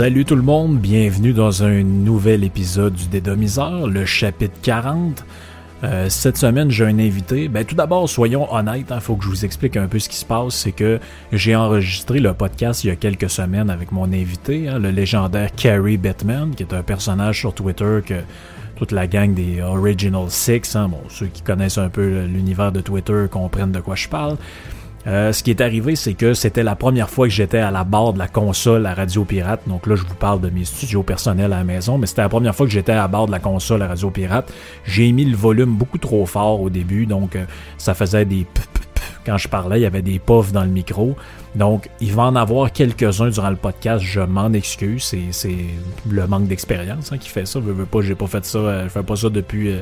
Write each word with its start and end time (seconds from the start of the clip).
Salut 0.00 0.24
tout 0.24 0.34
le 0.34 0.40
monde, 0.40 0.78
bienvenue 0.78 1.34
dans 1.34 1.62
un 1.62 1.82
nouvel 1.82 2.42
épisode 2.42 2.94
du 2.94 3.08
Dédomiseur, 3.08 3.86
le 3.86 4.06
chapitre 4.06 4.54
40. 4.62 5.26
Euh, 5.84 6.08
cette 6.08 6.38
semaine, 6.38 6.70
j'ai 6.70 6.86
un 6.86 6.98
invité. 6.98 7.48
Ben, 7.48 7.66
tout 7.66 7.74
d'abord, 7.74 8.08
soyons 8.08 8.50
honnêtes, 8.50 8.86
il 8.88 8.92
hein, 8.94 9.00
faut 9.00 9.14
que 9.16 9.24
je 9.24 9.28
vous 9.28 9.44
explique 9.44 9.76
un 9.76 9.88
peu 9.88 9.98
ce 9.98 10.08
qui 10.08 10.16
se 10.16 10.24
passe. 10.24 10.54
C'est 10.54 10.72
que 10.72 11.00
j'ai 11.32 11.54
enregistré 11.54 12.18
le 12.18 12.32
podcast 12.32 12.82
il 12.82 12.86
y 12.86 12.90
a 12.90 12.96
quelques 12.96 13.28
semaines 13.28 13.68
avec 13.68 13.92
mon 13.92 14.10
invité, 14.10 14.70
hein, 14.70 14.78
le 14.78 14.88
légendaire 14.88 15.54
Carrie 15.54 15.98
Batman, 15.98 16.54
qui 16.56 16.62
est 16.62 16.72
un 16.72 16.82
personnage 16.82 17.38
sur 17.38 17.52
Twitter 17.52 17.98
que 18.06 18.22
toute 18.76 18.92
la 18.92 19.06
gang 19.06 19.34
des 19.34 19.60
Original 19.60 20.30
Six, 20.30 20.76
hein, 20.76 20.88
bon, 20.88 21.02
ceux 21.10 21.26
qui 21.26 21.42
connaissent 21.42 21.76
un 21.76 21.90
peu 21.90 22.24
l'univers 22.24 22.72
de 22.72 22.80
Twitter 22.80 23.26
comprennent 23.30 23.72
de 23.72 23.80
quoi 23.80 23.96
je 23.96 24.08
parle. 24.08 24.38
Euh, 25.06 25.32
ce 25.32 25.42
qui 25.42 25.50
est 25.50 25.60
arrivé, 25.60 25.96
c'est 25.96 26.14
que 26.14 26.34
c'était 26.34 26.62
la 26.62 26.76
première 26.76 27.08
fois 27.08 27.26
que 27.26 27.32
j'étais 27.32 27.58
à 27.58 27.70
la 27.70 27.84
barre 27.84 28.12
de 28.12 28.18
la 28.18 28.28
console 28.28 28.84
à 28.86 28.94
Radio 28.94 29.24
Pirate. 29.24 29.62
Donc 29.66 29.86
là, 29.86 29.96
je 29.96 30.02
vous 30.02 30.14
parle 30.14 30.40
de 30.40 30.50
mes 30.50 30.64
studios 30.64 31.02
personnels 31.02 31.52
à 31.52 31.58
la 31.58 31.64
maison, 31.64 31.96
mais 31.96 32.06
c'était 32.06 32.22
la 32.22 32.28
première 32.28 32.54
fois 32.54 32.66
que 32.66 32.72
j'étais 32.72 32.92
à 32.92 33.08
bord 33.08 33.26
de 33.26 33.32
la 33.32 33.38
console 33.38 33.82
à 33.82 33.88
Radio 33.88 34.10
Pirate. 34.10 34.52
J'ai 34.84 35.10
mis 35.12 35.24
le 35.24 35.36
volume 35.36 35.74
beaucoup 35.74 35.98
trop 35.98 36.26
fort 36.26 36.60
au 36.60 36.68
début, 36.68 37.06
donc 37.06 37.34
euh, 37.36 37.44
ça 37.78 37.94
faisait 37.94 38.24
des 38.24 38.46
quand 39.26 39.36
je 39.36 39.48
parlais, 39.48 39.78
il 39.78 39.82
y 39.82 39.86
avait 39.86 40.02
des 40.02 40.18
puffs 40.18 40.52
dans 40.52 40.64
le 40.64 40.70
micro. 40.70 41.14
Donc, 41.54 41.90
il 42.00 42.12
va 42.12 42.22
en 42.22 42.36
avoir 42.36 42.72
quelques-uns 42.72 43.28
durant 43.28 43.50
le 43.50 43.56
podcast. 43.56 44.02
Je 44.02 44.20
m'en 44.20 44.52
excuse. 44.52 45.14
C'est 45.30 45.56
le 46.08 46.26
manque 46.26 46.46
d'expérience 46.46 47.12
hein, 47.12 47.18
qui 47.18 47.28
fait 47.28 47.46
ça. 47.46 47.60
Je 47.64 47.70
veux 47.70 47.84
pas, 47.84 48.00
j'ai 48.00 48.14
pas 48.14 48.26
fait 48.26 48.44
ça. 48.44 48.58
Euh, 48.58 48.84
je 48.84 48.88
fais 48.88 49.02
pas 49.02 49.16
ça 49.16 49.28
depuis 49.28 49.74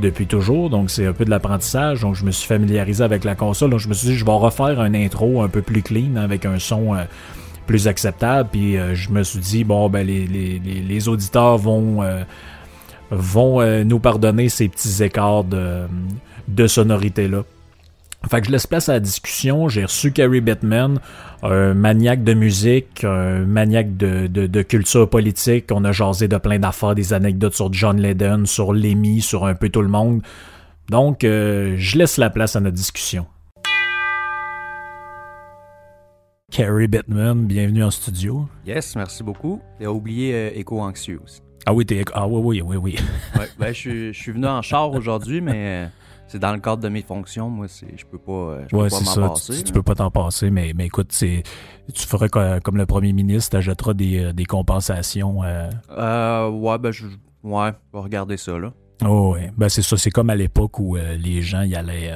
depuis 0.00 0.26
toujours, 0.26 0.70
donc 0.70 0.90
c'est 0.90 1.06
un 1.06 1.12
peu 1.12 1.24
de 1.24 1.30
l'apprentissage. 1.30 2.00
Donc 2.00 2.14
je 2.14 2.24
me 2.24 2.30
suis 2.30 2.46
familiarisé 2.46 3.04
avec 3.04 3.24
la 3.24 3.34
console. 3.34 3.70
Donc 3.70 3.80
je 3.80 3.88
me 3.88 3.94
suis 3.94 4.08
dit, 4.08 4.16
je 4.16 4.24
vais 4.24 4.32
refaire 4.32 4.80
un 4.80 4.94
intro 4.94 5.42
un 5.42 5.48
peu 5.48 5.62
plus 5.62 5.82
clean 5.82 6.16
avec 6.16 6.44
un 6.44 6.58
son 6.58 6.94
euh, 6.94 7.04
plus 7.66 7.86
acceptable. 7.86 8.48
Puis 8.50 8.76
euh, 8.76 8.94
je 8.94 9.10
me 9.10 9.22
suis 9.22 9.38
dit, 9.38 9.64
bon, 9.64 9.88
ben 9.88 10.06
les, 10.06 10.26
les, 10.26 10.58
les, 10.58 11.08
auditeurs 11.08 11.58
vont, 11.58 12.02
euh, 12.02 12.24
vont 13.10 13.84
nous 13.84 13.98
pardonner 14.00 14.48
ces 14.48 14.68
petits 14.68 15.02
écarts 15.02 15.44
de, 15.44 15.82
de 16.48 16.66
sonorité-là. 16.66 17.44
Fait 18.28 18.40
que 18.40 18.46
je 18.46 18.52
laisse 18.52 18.66
place 18.66 18.88
à 18.88 18.94
la 18.94 19.00
discussion. 19.00 19.68
J'ai 19.68 19.84
reçu 19.84 20.12
Carrie 20.12 20.42
Batman, 20.42 21.00
un 21.42 21.74
maniaque 21.74 22.22
de 22.22 22.34
musique, 22.34 23.02
un 23.02 23.40
maniaque 23.46 23.96
de, 23.96 24.26
de, 24.26 24.62
culture 24.62 25.08
politique. 25.08 25.70
On 25.72 25.84
a 25.84 25.92
jasé 25.92 26.28
de 26.28 26.36
plein 26.36 26.58
d'affaires, 26.58 26.94
des 26.94 27.12
anecdotes 27.12 27.54
sur 27.54 27.72
John 27.72 27.98
Lennon, 27.98 28.44
sur 28.44 28.72
Lemmy, 28.72 29.22
sur 29.22 29.46
un 29.46 29.54
peu 29.54 29.70
tout 29.70 29.82
le 29.82 29.88
monde. 29.88 30.22
Donc, 30.90 31.24
euh, 31.24 31.74
je 31.78 31.98
laisse 31.98 32.18
la 32.18 32.30
place 32.30 32.56
à 32.56 32.60
notre 32.60 32.76
discussion. 32.76 33.26
Carrie 36.52 36.88
Batman, 36.88 37.46
bienvenue 37.46 37.84
en 37.84 37.90
studio. 37.90 38.48
Yes, 38.66 38.96
merci 38.96 39.22
beaucoup. 39.22 39.60
Et 39.80 39.86
oublié 39.86 40.34
euh, 40.34 41.18
aussi. 41.24 41.40
Ah 41.64 41.72
oui, 41.72 41.86
t'es 41.86 42.04
Ah 42.12 42.26
oui, 42.26 42.60
oui, 42.60 42.62
oui, 42.62 42.76
oui. 42.76 42.96
ouais, 43.38 43.46
ben, 43.58 43.72
je, 43.72 44.12
suis 44.12 44.32
venu 44.32 44.46
en 44.46 44.60
char 44.60 44.90
aujourd'hui, 44.92 45.40
mais... 45.40 45.88
Euh, 46.30 46.32
c'est 46.32 46.38
dans 46.38 46.52
le 46.52 46.60
cadre 46.60 46.82
de 46.82 46.88
mes 46.88 47.02
fonctions, 47.02 47.50
moi, 47.50 47.66
c'est, 47.68 47.96
je 47.96 48.06
peux 48.06 48.18
pas, 48.18 48.60
je 48.68 48.76
peux 48.76 48.88
pas 48.88 49.20
m'en 49.20 49.28
passer. 49.30 49.64
Tu, 49.64 49.72
peux 49.72 49.82
pas 49.82 49.94
t'en 49.94 50.10
passer, 50.10 50.50
mais, 50.50 50.72
mais 50.74 50.86
écoute, 50.86 51.12
c'est, 51.12 51.42
tu 51.92 52.06
ferais 52.06 52.28
comme 52.28 52.76
le 52.76 52.86
premier 52.86 53.12
ministre, 53.12 53.50
tu 53.50 53.56
achèteras 53.56 53.94
des, 53.94 54.18
euh, 54.18 54.32
des 54.32 54.44
compensations. 54.44 55.42
Euh... 55.42 55.70
Euh, 55.90 56.48
ouais, 56.48 56.78
ben, 56.78 56.92
je, 56.92 57.06
ouais, 57.42 57.72
va 57.92 58.00
regarder 58.00 58.36
ça, 58.36 58.58
là. 58.58 58.72
Oh, 59.04 59.32
ouais. 59.34 59.50
Ben, 59.56 59.68
c'est 59.68 59.82
ça, 59.82 59.96
c'est 59.96 60.10
comme 60.10 60.30
à 60.30 60.36
l'époque 60.36 60.78
où 60.78 60.96
euh, 60.96 61.16
les 61.16 61.42
gens, 61.42 61.62
y 61.62 61.74
allaient, 61.74 62.12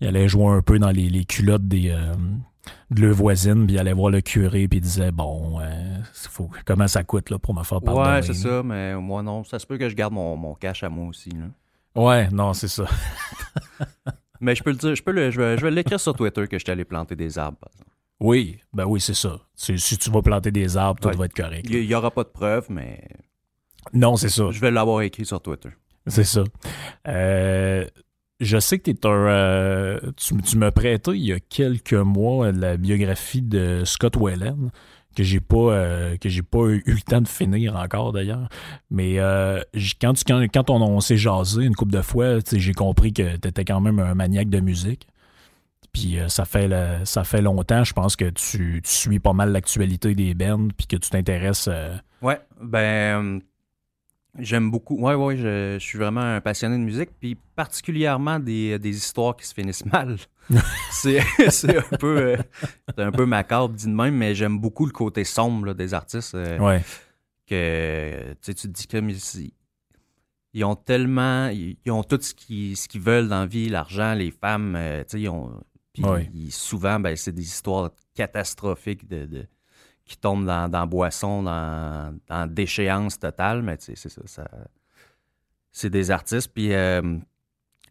y 0.00 0.06
allaient 0.06 0.28
jouer 0.28 0.46
un 0.46 0.62
peu 0.62 0.78
dans 0.78 0.90
les, 0.90 1.08
les 1.08 1.24
culottes 1.24 1.66
des, 1.66 1.96
de 2.90 3.02
leur 3.02 3.14
voisine, 3.14 3.66
puis 3.66 3.76
ils 3.76 3.78
allaient 3.78 3.94
voir 3.94 4.10
le 4.10 4.20
curé, 4.20 4.68
puis 4.68 4.78
ils 4.78 4.82
disaient, 4.82 5.12
bon, 5.12 5.58
faut, 6.12 6.50
comment 6.64 6.86
ça 6.86 7.02
coûte, 7.02 7.30
là, 7.30 7.38
pour 7.38 7.54
me 7.54 7.62
faire 7.62 7.80
pardonner. 7.80 8.16
Ouais, 8.16 8.22
c'est 8.22 8.34
ça, 8.34 8.62
mais 8.62 8.94
moi, 8.96 9.22
non, 9.22 9.42
ça 9.44 9.58
se 9.58 9.66
peut 9.66 9.78
que 9.78 9.88
je 9.88 9.94
garde 9.94 10.12
mon, 10.12 10.36
mon 10.36 10.54
cash 10.54 10.82
à 10.82 10.88
moi 10.88 11.08
aussi, 11.08 11.30
là. 11.30 11.46
Ouais, 11.94 12.28
non, 12.30 12.52
c'est 12.52 12.68
ça. 12.68 12.84
Mais 14.40 14.54
je 14.54 14.62
peux 14.62 14.70
le 14.70 14.76
dire, 14.76 14.94
je 14.94 15.02
peux 15.02 15.12
le, 15.12 15.30
je 15.30 15.40
vais, 15.40 15.70
l'écrire 15.70 16.00
sur 16.00 16.14
Twitter 16.14 16.48
que 16.48 16.58
je 16.58 16.64
suis 16.64 16.72
allé 16.72 16.84
planter 16.84 17.14
des 17.14 17.38
arbres, 17.38 17.58
par 17.58 17.70
exemple. 17.72 17.90
Oui, 18.20 18.58
ben 18.72 18.84
oui, 18.86 19.00
c'est 19.00 19.14
ça. 19.14 19.40
Si, 19.54 19.98
tu 19.98 20.10
vas 20.10 20.22
planter 20.22 20.50
des 20.50 20.76
arbres, 20.76 21.00
tout 21.00 21.16
va 21.16 21.24
être 21.24 21.34
correct. 21.34 21.66
Il 21.68 21.86
n'y 21.86 21.94
aura 21.94 22.10
pas 22.10 22.24
de 22.24 22.28
preuves, 22.28 22.66
mais. 22.70 23.08
Non, 23.92 24.16
c'est 24.16 24.28
ça. 24.28 24.50
Je 24.50 24.60
vais 24.60 24.70
l'avoir 24.70 25.02
écrit 25.02 25.24
sur 25.24 25.40
Twitter. 25.40 25.70
C'est 26.06 26.24
ça. 26.24 26.44
Euh, 27.08 27.86
je 28.40 28.58
sais 28.58 28.78
que 28.78 28.90
es 28.90 29.06
un, 29.06 29.10
euh, 29.10 30.00
tu, 30.16 30.36
tu 30.42 30.56
me 30.56 30.70
prêtais 30.70 31.12
il 31.12 31.24
y 31.24 31.32
a 31.32 31.40
quelques 31.40 31.92
mois 31.92 32.50
la 32.52 32.76
biographie 32.76 33.42
de 33.42 33.82
Scott 33.84 34.16
Whelan 34.16 34.70
que 35.14 35.22
j'ai 35.22 35.40
pas 35.40 35.56
euh, 35.56 36.16
que 36.16 36.28
j'ai 36.28 36.42
pas 36.42 36.66
eu 36.66 36.82
le 36.86 37.00
temps 37.00 37.20
de 37.20 37.28
finir 37.28 37.76
encore 37.76 38.12
d'ailleurs. 38.12 38.48
Mais 38.90 39.18
euh, 39.18 39.60
quand, 40.00 40.70
on, 40.70 41.00
s'est 41.00 41.16
jasé 41.16 41.64
une 41.64 41.74
couple 41.74 41.92
de 41.92 42.02
fois, 42.02 42.38
j'ai 42.52 42.74
compris 42.74 43.12
que 43.12 43.36
tu 43.36 43.48
étais 43.48 43.64
quand 43.64 43.80
même 43.80 43.98
un 43.98 44.14
maniaque 44.14 44.48
de 44.48 44.60
musique. 44.60 45.06
Puis 45.92 46.18
euh, 46.18 46.28
ça 46.28 46.44
fait 46.44 46.70
ça 47.04 47.24
fait 47.24 47.42
longtemps, 47.42 47.84
je 47.84 47.92
pense 47.92 48.16
que 48.16 48.30
tu, 48.30 48.80
suis 48.84 49.20
pas 49.20 49.32
mal 49.32 49.52
l'actualité 49.52 50.14
des 50.14 50.34
bands 50.34 50.68
puis 50.76 50.86
que 50.86 50.96
tu 50.96 51.10
t'intéresses. 51.10 51.68
Ouais, 52.22 52.40
ben 52.60 53.40
J'aime 54.38 54.70
beaucoup. 54.70 54.96
Ouais, 54.96 55.14
ouais, 55.14 55.36
je, 55.36 55.76
suis 55.78 55.98
vraiment 55.98 56.22
un 56.22 56.40
passionné 56.40 56.78
de 56.78 56.82
musique, 56.82 57.10
puis 57.20 57.36
particulièrement 57.54 58.38
des, 58.38 58.78
des 58.78 58.96
histoires 58.96 59.36
qui 59.36 59.46
se 59.46 59.52
finissent 59.52 59.84
mal. 59.92 60.16
c'est 60.90 61.20
un 61.20 61.96
peu 61.98 62.18
euh, 62.18 62.36
un 62.96 63.12
peu 63.12 63.26
macabre 63.26 63.70
dit 63.70 63.86
de 63.86 63.92
même, 63.92 64.16
mais 64.16 64.34
j'aime 64.34 64.58
beaucoup 64.58 64.86
le 64.86 64.92
côté 64.92 65.24
sombre 65.24 65.74
des 65.74 65.94
artistes. 65.94 66.34
Euh, 66.34 66.58
ouais. 66.58 66.82
Que 67.46 68.34
tu 68.42 68.54
te 68.54 68.66
dis 68.68 68.86
comme 68.86 69.10
ils, 69.10 69.52
ils 70.54 70.64
ont 70.64 70.76
tellement. 70.76 71.48
Ils, 71.48 71.76
ont 71.90 72.02
tout 72.02 72.18
ce 72.20 72.34
qu'ils 72.34 72.76
ce 72.76 72.88
qu'ils 72.88 73.00
veulent 73.00 73.28
dans 73.28 73.40
la 73.40 73.46
vie, 73.46 73.68
l'argent, 73.68 74.14
les 74.14 74.30
femmes. 74.30 74.74
Euh, 74.76 75.02
tu 75.02 75.10
sais, 75.10 75.20
ils 75.22 75.28
ont. 75.28 75.60
Puis 75.92 76.50
souvent, 76.50 76.98
ben, 77.00 77.16
c'est 77.16 77.32
des 77.32 77.42
histoires 77.42 77.90
catastrophiques 78.14 79.06
de 79.08 79.46
qui 80.04 80.16
tombent 80.16 80.46
dans, 80.46 80.68
dans 80.68 80.86
boisson, 80.86 81.42
dans, 81.42 82.16
dans 82.26 82.46
déchéance 82.46 83.18
totale, 83.18 83.62
mais 83.62 83.76
c'est 83.78 83.96
ça, 83.96 84.44
c'est 85.70 85.90
des 85.90 86.10
artistes. 86.10 86.50
Puis 86.52 86.72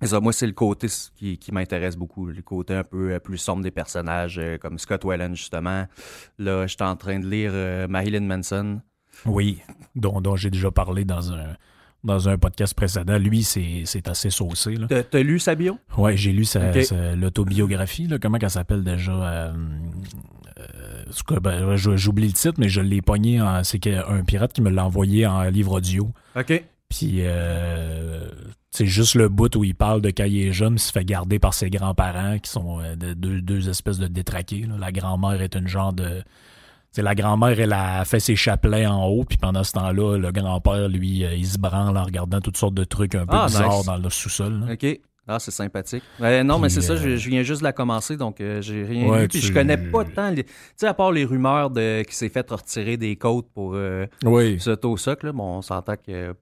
euh, 0.04 0.22
moi, 0.22 0.34
c'est 0.34 0.48
le 0.48 0.54
côté 0.54 0.88
qui, 1.16 1.38
qui 1.38 1.52
m'intéresse 1.52 1.96
beaucoup, 1.96 2.28
le 2.28 2.42
côté 2.42 2.76
un 2.76 2.84
peu 2.84 3.12
euh, 3.12 3.20
plus 3.20 3.38
sombre 3.38 3.64
des 3.64 3.72
personnages, 3.72 4.38
euh, 4.40 4.58
comme 4.58 4.78
Scott 4.78 5.04
Whelan, 5.04 5.36
justement. 5.36 5.86
Là, 6.40 6.68
j'étais 6.68 6.84
en 6.84 6.96
train 6.96 7.20
de 7.20 7.28
lire 7.28 7.52
Marilyn 7.90 8.22
Manson. 8.22 8.82
Oui, 9.26 9.62
dont, 9.96 10.22
dont 10.22 10.36
j'ai 10.36 10.50
déjà 10.50 10.72
parlé 10.72 11.06
dans 11.06 11.32
un, 11.32 11.56
dans 12.04 12.30
un 12.30 12.38
podcast 12.38 12.74
précédent. 12.74 13.18
Lui, 13.18 13.44
c'est 13.44 14.08
assez 14.08 14.30
saucé. 14.30 14.76
T'as 14.90 15.20
lu 15.20 15.40
sa 15.40 15.56
bio? 15.56 15.78
Oui, 15.98 16.18
j'ai 16.18 16.32
lu 16.32 16.46
sa, 16.46 16.72
l'autobiographie. 17.16 18.10
Comment 18.22 18.38
elle 18.42 18.50
s'appelle 18.50 18.84
déjà? 18.84 19.12
Euh, 19.12 19.54
euh, 20.60 21.40
ben, 21.40 21.76
j'oublie 21.76 22.28
le 22.28 22.34
titre, 22.34 22.56
mais 22.58 22.70
je 22.70 22.82
l'ai 22.82 23.02
pogné. 23.02 23.42
C'est 23.64 23.86
un 23.88 24.24
pirate 24.24 24.54
qui 24.54 24.62
me 24.62 24.70
l'a 24.70 24.86
envoyé 24.86 25.26
en 25.26 25.44
livre 25.44 25.74
audio. 25.74 26.12
OK. 26.36 26.64
Puis 26.90 27.20
euh, 27.20 28.30
c'est 28.72 28.86
juste 28.86 29.16
le 29.16 29.30
bout 29.30 29.56
où 29.56 29.64
il 29.64 29.76
parle 29.76 30.02
de 30.02 30.10
quand 30.10 30.24
il 30.24 30.48
est 30.48 30.54
jeune, 30.54 30.76
il 30.76 30.80
se 30.80 30.92
fait 30.92 31.06
garder 31.06 31.40
par 31.40 31.54
ses 31.54 31.70
grands-parents 31.70 32.40
qui 32.40 32.50
sont 32.50 32.80
deux, 32.96 33.42
deux, 33.42 33.70
espèces 33.70 34.00
de 34.00 34.08
détraqués. 34.08 34.66
La 34.80 34.92
grand-mère 34.92 35.42
est 35.42 35.56
une 35.56 35.68
genre 35.68 35.94
de 35.94 36.24
la 36.98 37.16
grand-mère, 37.16 37.58
elle 37.60 37.74
a 37.74 38.04
fait 38.04 38.20
ses 38.20 38.36
chapelets 38.36 38.86
en 38.86 39.06
haut, 39.06 39.24
puis 39.24 39.38
pendant 39.38 39.64
ce 39.64 39.72
temps-là, 39.74 40.18
le 40.18 40.32
grand-père, 40.32 40.90
lui, 40.90 41.24
euh, 41.24 41.34
il 41.34 41.46
se 41.46 41.58
branle 41.58 41.98
en 41.98 42.04
regardant 42.04 42.42
toutes 42.42 42.58
sortes 42.58 42.74
de 42.74 42.84
trucs 42.84 43.16
un 43.16 43.26
peu 43.26 43.38
ah, 43.38 43.46
bizarres 43.46 43.86
dans 43.86 43.98
le 43.98 44.10
sous-sol. 44.10 44.66
OK. 44.70 45.00
Ah, 45.28 45.40
c'est 45.40 45.52
sympathique. 45.52 46.04
non, 46.20 46.60
mais 46.60 46.68
c'est 46.68 46.82
ça, 46.82 46.96
je, 46.98 47.30
viens 47.30 47.44
juste 47.44 47.62
de 47.62 47.64
la 47.64 47.72
commencer, 47.72 48.18
donc 48.18 48.38
j'ai 48.40 48.84
rien 48.84 49.20
vu. 49.20 49.28
Puis 49.30 49.40
je 49.40 49.54
connais 49.54 49.78
pas 49.78 50.04
tant. 50.04 50.34
Tu 50.34 50.44
sais, 50.76 50.88
à 50.88 50.94
part 50.94 51.12
les 51.12 51.24
rumeurs 51.24 51.70
de 51.70 52.04
qui 52.04 52.16
s'est 52.16 52.28
fait 52.28 52.50
retirer 52.50 52.98
des 52.98 53.16
côtes 53.16 53.48
pour 53.54 53.78
oui. 54.26 54.60
ce 54.60 54.72
taux 54.72 54.98
socle, 54.98 55.32
bon, 55.32 55.58
on 55.58 55.62
s'entend 55.62 55.96
que 55.96 56.36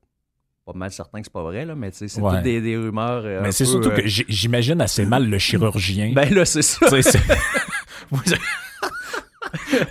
pas 0.72 0.78
mal 0.78 0.92
certain 0.92 1.20
que 1.20 1.26
c'est 1.26 1.34
pas 1.34 1.44
vrai, 1.44 1.66
là, 1.66 1.76
mais 1.76 1.90
c'est 1.92 2.08
toutes 2.08 2.44
des, 2.44 2.62
des 2.62 2.78
rumeurs. 2.78 3.24
mais 3.42 3.52
c'est 3.52 3.66
surtout 3.66 3.90
que 3.90 4.06
j'imagine 4.06 4.82
assez 4.82 5.06
mal 5.06 5.30
le 5.30 5.38
chirurgien. 5.38 6.12
ben 6.16 6.34
là, 6.34 6.46
c'est 6.46 6.62
ça. 6.62 6.88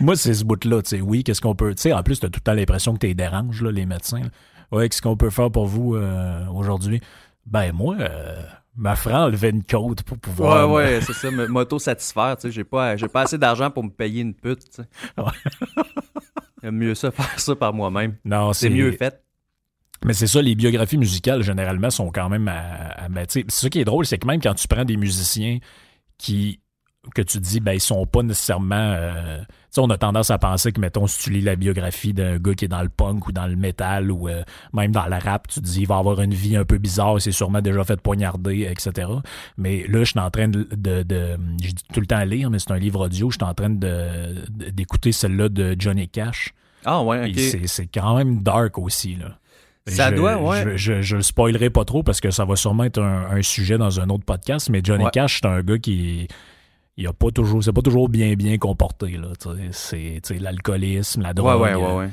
Moi, 0.01 0.17
c'est 0.17 0.35
ce 0.35 0.45
bout-là, 0.45 0.83
tu 0.83 0.91
sais, 0.91 1.01
oui, 1.01 1.25
qu'est-ce 1.25 1.41
qu'on 1.41 1.55
peut. 1.55 1.75
Tu 1.75 1.83
sais, 1.83 1.93
en 1.93 2.03
plus, 2.03 2.21
t'as 2.21 2.29
tout 2.29 2.39
le 2.39 2.45
temps 2.45 2.53
l'impression 2.53 2.93
que 2.95 2.99
t'es 2.99 3.15
dérange, 3.15 3.63
là, 3.63 3.73
les 3.73 3.87
médecins. 3.87 4.23
Ouais, 4.71 4.89
qu'est-ce 4.89 5.03
qu'on 5.03 5.17
peut 5.17 5.31
faire 5.31 5.51
pour 5.51 5.67
vous 5.67 5.97
euh, 5.97 6.47
aujourd'hui? 6.49 7.01
Ben, 7.47 7.73
moi, 7.73 7.97
euh, 7.99 8.43
ma 8.77 8.95
frère 8.95 9.17
enlevait 9.17 9.51
une 9.51 9.65
côte 9.65 10.03
pour 10.03 10.19
pouvoir. 10.19 10.71
Ouais, 10.71 10.77
ouais, 10.77 11.01
c'est 11.03 11.15
ça, 11.15 11.31
m'auto-satisfaire, 11.31 12.37
tu 12.37 12.43
sais. 12.43 12.51
J'ai 12.53 12.65
pas, 12.65 12.97
pas 12.97 13.23
assez 13.23 13.39
d'argent 13.39 13.71
pour 13.71 13.85
me 13.85 13.91
payer 13.91 14.23
une 14.23 14.35
pute, 14.35 14.65
tu 14.71 14.83
sais. 14.83 14.89
Ouais. 16.63 16.71
mieux 16.71 16.95
ça, 16.95 17.11
faire 17.11 17.41
ça 17.41 17.57
par 17.57 17.73
moi-même. 17.73 18.17
Non, 18.25 18.53
c'est 18.53 18.71
mieux 18.71 18.93
fait. 18.93 19.21
Mais 20.05 20.13
c'est 20.13 20.27
ça, 20.27 20.41
les 20.41 20.55
biographies 20.55 20.99
musicales, 20.99 21.43
généralement, 21.43 21.91
sont 21.91 22.11
quand 22.11 22.29
même 22.29 22.49
à, 22.49 23.05
à 23.05 23.09
C'est 23.29 23.51
ça 23.51 23.69
qui 23.69 23.81
est 23.81 23.85
drôle, 23.85 24.07
c'est 24.07 24.19
que 24.19 24.27
même 24.27 24.41
quand 24.41 24.55
tu 24.55 24.69
prends 24.69 24.85
des 24.85 24.97
musiciens 24.97 25.59
qui 26.19 26.61
que 27.15 27.23
tu 27.23 27.39
dis, 27.39 27.61
ben, 27.61 27.73
ils 27.73 27.81
sont 27.81 28.07
pas 28.07 28.23
nécessairement. 28.23 28.75
Euh, 28.75 29.39
tu 29.39 29.45
sais, 29.71 29.81
on 29.81 29.91
a 29.91 29.97
tendance 29.97 30.31
à 30.31 30.39
penser 30.39 30.73
que, 30.73 30.81
mettons, 30.81 31.07
si 31.07 31.23
tu 31.23 31.31
lis 31.31 31.41
la 31.41 31.57
biographie 31.57 32.13
d'un 32.13 32.39
gars 32.39 32.55
qui 32.55 32.65
est 32.67 32.69
dans 32.69 32.83
le 32.83 32.89
punk 32.89 33.27
ou 33.29 33.33
dans 33.33 33.47
le 33.47 33.57
métal 33.57 34.11
ou 34.11 34.29
euh, 34.29 34.43
même 34.73 34.93
dans 34.93 35.07
le 35.07 35.17
rap, 35.17 35.49
tu 35.49 35.61
te 35.61 35.65
dis, 35.65 35.83
il 35.83 35.87
va 35.87 35.99
avoir 35.99 36.21
une 36.21 36.35
vie 36.35 36.57
un 36.57 36.65
peu 36.65 36.79
bizarre, 36.79 37.21
c'est 37.21 37.33
sûrement 37.33 37.61
déjà 37.61 37.85
fait 37.85 38.01
poignarder, 38.01 38.69
etc. 38.71 39.09
Mais 39.57 39.87
là, 39.89 40.01
je 40.01 40.11
suis 40.11 40.21
en 40.21 40.31
train 40.31 40.49
de. 40.49 40.69
de, 40.73 41.03
de 41.03 41.39
je 41.63 41.71
dis 41.71 41.85
tout 41.93 42.01
le 42.01 42.07
temps 42.07 42.17
à 42.17 42.25
lire, 42.25 42.51
mais 42.51 42.59
c'est 42.59 42.73
un 42.73 42.79
livre 42.79 43.07
audio, 43.07 43.31
je 43.31 43.37
suis 43.37 43.45
en 43.45 43.55
train 43.55 43.71
de, 43.71 44.45
d'écouter 44.49 45.13
celle-là 45.13 45.49
de 45.49 45.77
Johnny 45.79 46.09
Cash. 46.09 46.53
Ah, 46.85 47.03
ouais, 47.03 47.29
ok. 47.29 47.67
C'est, 47.67 47.87
quand 47.87 48.17
même 48.17 48.43
dark 48.43 48.79
aussi, 48.79 49.17
là. 49.17 49.39
Ça 49.89 50.11
doit, 50.11 50.37
ouais. 50.37 50.77
Je, 50.77 51.03
je, 51.03 51.17
le 51.17 51.23
spoilerai 51.23 51.71
pas 51.71 51.85
trop 51.85 52.03
parce 52.03 52.21
que 52.21 52.31
ça 52.31 52.45
va 52.45 52.57
sûrement 52.57 52.85
être 52.85 53.01
un, 53.01 53.43
sujet 53.43 53.79
dans 53.79 54.01
un 54.01 54.09
autre 54.11 54.25
podcast, 54.25 54.69
mais 54.71 54.81
Johnny 54.83 55.05
Cash, 55.13 55.41
c'est 55.43 55.49
un 55.49 55.63
gars 55.63 55.79
qui 55.79 56.29
il 56.99 57.07
a 57.07 57.13
pas 57.13 57.31
toujours 57.31 57.63
c'est 57.63 57.73
pas 57.73 57.81
toujours 57.81 58.09
bien 58.09 58.35
bien 58.35 58.59
comporté 58.59 59.17
là 59.17 59.29
c'est 59.71 60.21
l'alcoolisme 60.41 61.23
la 61.23 61.33
drogue 61.33 61.61
ouais, 61.61 61.75
ouais, 61.77 61.95
ouais, 61.95 62.09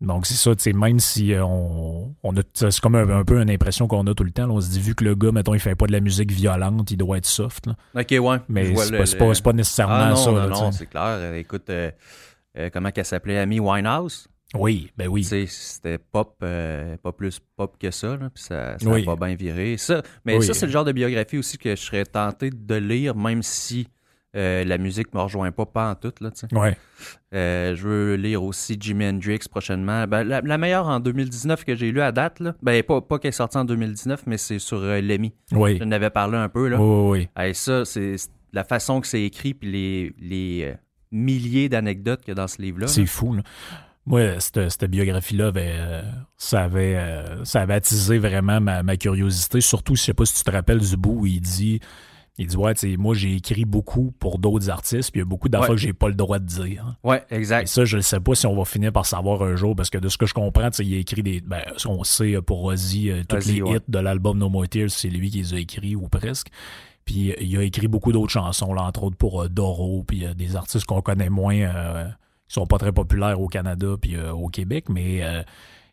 donc 0.00 0.26
c'est 0.26 0.34
ça 0.34 0.50
même 0.72 0.98
si 0.98 1.32
euh, 1.32 1.44
on, 1.44 2.12
on 2.24 2.36
a 2.36 2.40
c'est 2.52 2.80
comme 2.80 2.96
un, 2.96 3.24
peu 3.24 3.40
une 3.40 3.50
impression 3.50 3.86
qu'on 3.86 4.04
a 4.08 4.14
tout 4.14 4.24
le 4.24 4.32
temps 4.32 4.50
on 4.50 4.60
se 4.60 4.68
dit 4.68 4.80
vu 4.80 4.96
que 4.96 5.04
le 5.04 5.14
gars 5.14 5.30
mettons 5.30 5.54
il 5.54 5.60
fait 5.60 5.76
pas 5.76 5.86
de 5.86 5.92
la 5.92 6.00
musique 6.00 6.32
violente 6.32 6.90
il 6.90 6.96
doit 6.96 7.18
être 7.18 7.26
soft 7.26 7.68
là. 7.68 7.76
ok 7.94 8.16
ouais 8.20 8.38
mais 8.48 8.74
c'est 8.74 9.16
pas, 9.16 9.32
pas, 9.32 9.52
nécessairement 9.52 9.94
ah, 9.94 10.10
non, 10.10 10.16
ça 10.16 10.30
non, 10.32 10.48
non 10.48 10.72
c'est 10.72 10.86
clair. 10.86 11.34
Écoute 11.34 11.70
euh, 11.70 11.92
euh, 12.58 12.70
comment 12.72 12.90
qu'elle 12.90 13.04
s'appelait 13.04 13.38
Amy 13.38 13.60
Winehouse? 13.60 14.28
Oui, 14.54 14.90
ben 14.96 15.08
oui. 15.08 15.24
C'était 15.24 15.98
pop, 15.98 16.38
pas 16.38 17.12
plus 17.12 17.40
pop 17.56 17.76
que 17.78 17.90
ça, 17.90 18.16
là, 18.16 18.30
puis 18.30 18.42
ça, 18.42 18.78
ça 18.78 18.90
pas 19.04 19.16
bien 19.16 19.34
viré. 19.34 19.76
Ça, 19.76 20.02
mais 20.24 20.40
ça, 20.40 20.54
c'est 20.54 20.66
le 20.66 20.72
genre 20.72 20.84
de 20.84 20.92
biographie 20.92 21.38
aussi 21.38 21.58
que 21.58 21.70
je 21.70 21.80
serais 21.80 22.04
tenté 22.04 22.50
de 22.50 22.74
lire, 22.74 23.16
même 23.16 23.42
si 23.42 23.88
euh, 24.36 24.64
la 24.64 24.76
musique 24.76 25.14
me 25.14 25.20
rejoint 25.20 25.50
pas, 25.50 25.64
pas 25.64 25.90
en 25.90 25.94
tout. 25.94 26.12
Là, 26.20 26.30
ouais. 26.52 26.76
Euh, 27.32 27.74
je 27.74 27.88
veux 27.88 28.14
lire 28.16 28.42
aussi 28.42 28.76
Jimi 28.78 29.06
Hendrix 29.06 29.40
prochainement. 29.50 30.06
Ben, 30.06 30.24
la, 30.24 30.58
meilleure 30.58 30.86
en 30.86 31.00
2019 31.00 31.64
que 31.64 31.74
j'ai 31.74 31.90
lu 31.90 32.02
à 32.02 32.12
date, 32.12 32.40
là, 32.40 32.54
ben, 32.62 32.82
pas, 32.82 33.00
pas 33.00 33.18
qu'elle 33.18 33.30
est 33.30 33.32
sortie 33.32 33.56
en 33.56 33.64
2019, 33.64 34.24
mais 34.26 34.36
c'est 34.36 34.58
sur 34.58 34.78
euh, 34.78 35.00
Lemmy. 35.00 35.32
Oui. 35.52 35.78
Je 35.78 35.84
n'avais 35.84 36.10
parlé 36.10 36.36
un 36.36 36.50
peu. 36.50 36.68
Là. 36.68 36.78
Oui, 36.78 37.28
oui. 37.36 37.54
ça, 37.54 37.86
c'est 37.86 38.16
la 38.52 38.64
façon 38.64 39.00
que 39.00 39.06
c'est 39.06 39.22
écrit, 39.22 39.54
puis 39.54 39.70
les, 39.70 40.14
les 40.18 40.74
milliers 41.10 41.70
d'anecdotes 41.70 42.20
qu'il 42.20 42.28
y 42.28 42.32
a 42.32 42.34
dans 42.34 42.48
ce 42.48 42.60
livre-là. 42.60 42.88
C'est 42.88 43.06
fou. 43.06 43.34
Là. 43.34 43.42
Moi, 44.06 44.38
cette, 44.40 44.84
biographie-là, 44.84 45.52
ça, 46.36 46.62
avait, 46.62 46.96
ça 47.44 47.62
avait 47.62 47.74
attisé 47.74 48.18
vraiment 48.18 48.60
ma, 48.60 48.82
ma 48.82 48.96
curiosité. 48.96 49.60
Surtout, 49.60 49.96
je 49.96 50.02
sais 50.02 50.14
pas 50.14 50.24
si 50.24 50.34
tu 50.34 50.44
te 50.44 50.50
rappelles 50.50 50.78
du 50.78 50.96
bout 50.96 51.20
où 51.20 51.26
il 51.26 51.40
dit 51.40 51.80
il 52.38 52.46
dit, 52.46 52.56
ouais, 52.56 52.74
tu 52.74 52.96
moi, 52.98 53.14
j'ai 53.14 53.34
écrit 53.34 53.64
beaucoup 53.64 54.12
pour 54.18 54.38
d'autres 54.38 54.68
artistes, 54.68 55.10
puis 55.10 55.20
il 55.20 55.22
y 55.22 55.26
a 55.26 55.26
beaucoup 55.26 55.48
d'affaires 55.48 55.70
que 55.70 55.76
j'ai 55.76 55.94
pas 55.94 56.08
le 56.08 56.14
droit 56.14 56.38
de 56.38 56.44
dire. 56.44 56.96
Ouais, 57.02 57.24
exact. 57.30 57.62
Et 57.62 57.66
ça, 57.66 57.86
je 57.86 57.96
ne 57.96 58.02
sais 58.02 58.20
pas 58.20 58.34
si 58.34 58.46
on 58.46 58.54
va 58.54 58.66
finir 58.66 58.92
par 58.92 59.06
savoir 59.06 59.42
un 59.42 59.56
jour, 59.56 59.74
parce 59.74 59.88
que 59.88 59.96
de 59.96 60.08
ce 60.08 60.18
que 60.18 60.26
je 60.26 60.34
comprends, 60.34 60.68
il 60.78 60.94
a 60.94 60.98
écrit 60.98 61.22
des. 61.22 61.40
Ben, 61.40 61.62
on 61.86 62.04
sait 62.04 62.40
pour 62.42 62.64
Ozzy, 62.64 63.10
euh, 63.10 63.22
tous 63.26 63.46
les 63.46 63.58
hits 63.58 63.80
de 63.88 63.98
l'album 63.98 64.38
No 64.38 64.50
More 64.50 64.68
Tears, 64.68 64.90
c'est 64.90 65.08
lui 65.08 65.30
qui 65.30 65.38
les 65.38 65.54
a 65.54 65.58
écrits, 65.58 65.96
ou 65.96 66.08
presque. 66.08 66.48
Puis 67.06 67.34
il 67.40 67.56
a 67.56 67.62
écrit 67.62 67.88
beaucoup 67.88 68.12
d'autres 68.12 68.32
chansons, 68.32 68.74
là, 68.74 68.82
entre 68.82 69.04
autres 69.04 69.16
pour 69.16 69.42
euh, 69.42 69.48
Doro, 69.48 70.04
puis 70.06 70.26
euh, 70.26 70.34
des 70.34 70.56
artistes 70.56 70.84
qu'on 70.84 71.00
connaît 71.00 71.30
moins, 71.30 72.12
qui 72.48 72.54
sont 72.54 72.66
pas 72.66 72.78
très 72.78 72.92
populaires 72.92 73.40
au 73.40 73.48
Canada, 73.48 73.96
puis 74.00 74.16
au 74.18 74.48
Québec, 74.48 74.86
mais 74.88 75.22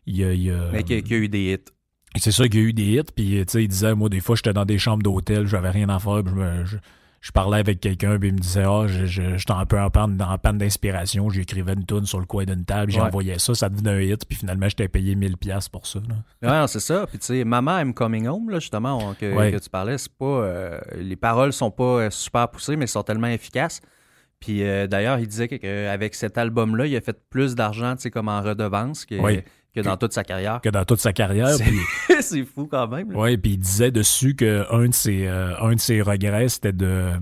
il 0.06 0.16
y 0.16 0.24
a. 0.24 0.32
Y 0.32 0.50
a 0.50 0.70
mais 0.72 0.84
qui 0.84 0.94
a 0.94 1.16
eu 1.16 1.28
des 1.28 1.52
hits 1.52 1.72
c'est 2.20 2.32
ça 2.32 2.48
qu'il 2.48 2.60
y 2.60 2.64
a 2.64 2.66
eu 2.68 2.72
des 2.72 2.82
hits, 2.82 3.12
puis 3.14 3.44
il 3.54 3.68
disait, 3.68 3.94
moi, 3.94 4.08
des 4.08 4.20
fois, 4.20 4.36
j'étais 4.36 4.52
dans 4.52 4.64
des 4.64 4.78
chambres 4.78 5.02
d'hôtel, 5.02 5.46
j'avais 5.46 5.70
rien 5.70 5.88
à 5.88 5.98
faire, 5.98 6.22
je, 6.64 7.32
parlais 7.32 7.58
avec 7.58 7.80
quelqu'un, 7.80 8.18
puis 8.18 8.28
il 8.28 8.34
me 8.34 8.38
disait, 8.38 8.64
ah, 8.66 8.86
j'étais 8.86 9.52
un 9.52 9.66
peu 9.66 9.80
en 9.80 9.90
panne, 9.90 10.20
en 10.22 10.38
panne 10.38 10.58
d'inspiration, 10.58 11.28
j'écrivais 11.30 11.72
une 11.72 11.86
tune 11.86 12.06
sur 12.06 12.20
le 12.20 12.26
coin 12.26 12.44
d'une 12.44 12.64
table, 12.64 12.92
j'envoyais 12.92 13.38
ça, 13.38 13.54
ça 13.54 13.68
devenait 13.68 13.90
un 13.90 14.00
hit, 14.00 14.26
puis 14.26 14.38
finalement, 14.38 14.68
j'étais 14.68 14.88
payé 14.88 15.16
1000$ 15.16 15.70
pour 15.70 15.86
ça. 15.86 16.00
Ouais, 16.42 16.68
c'est 16.68 16.80
ça. 16.80 17.06
Puis 17.08 17.18
tu 17.18 17.26
sais, 17.26 17.44
Maman 17.44 17.80
I'm 17.80 17.94
Coming 17.94 18.28
Home, 18.28 18.50
là, 18.50 18.60
justement, 18.60 19.14
que, 19.14 19.58
tu 19.58 19.70
parlais, 19.70 19.98
c'est 19.98 20.12
pas. 20.12 20.24
Euh, 20.24 20.80
les 20.96 21.16
paroles 21.16 21.52
sont 21.52 21.70
pas 21.70 21.84
euh, 21.84 22.10
super 22.10 22.48
poussées, 22.48 22.76
mais 22.76 22.86
sont 22.86 23.02
tellement 23.02 23.28
efficaces. 23.28 23.80
Puis 24.44 24.62
euh, 24.62 24.86
d'ailleurs, 24.86 25.18
il 25.20 25.26
disait 25.26 25.48
qu'avec 25.48 26.14
cet 26.14 26.36
album-là, 26.36 26.86
il 26.86 26.94
a 26.94 27.00
fait 27.00 27.18
plus 27.30 27.54
d'argent, 27.54 27.96
tu 27.96 28.02
sais, 28.02 28.10
comme 28.10 28.28
en 28.28 28.42
redevance. 28.42 29.06
Que, 29.06 29.16
que 29.74 29.80
dans 29.80 29.96
toute 29.96 30.12
sa 30.12 30.22
carrière. 30.22 30.60
Que 30.60 30.68
dans 30.68 30.84
toute 30.84 31.00
sa 31.00 31.14
carrière. 31.14 31.56
C'est 32.20 32.44
fou 32.54 32.66
quand 32.70 32.86
même. 32.88 33.10
Oui, 33.14 33.38
puis 33.38 33.52
il 33.52 33.58
disait 33.58 33.90
dessus 33.90 34.34
qu'un 34.36 34.86
de 34.86 34.92
ses 34.92 35.26
euh, 35.26 35.58
un 35.60 35.74
de 35.74 35.80
ses 35.80 36.02
regrets, 36.02 36.50
c'était 36.50 36.74
de. 36.74 37.12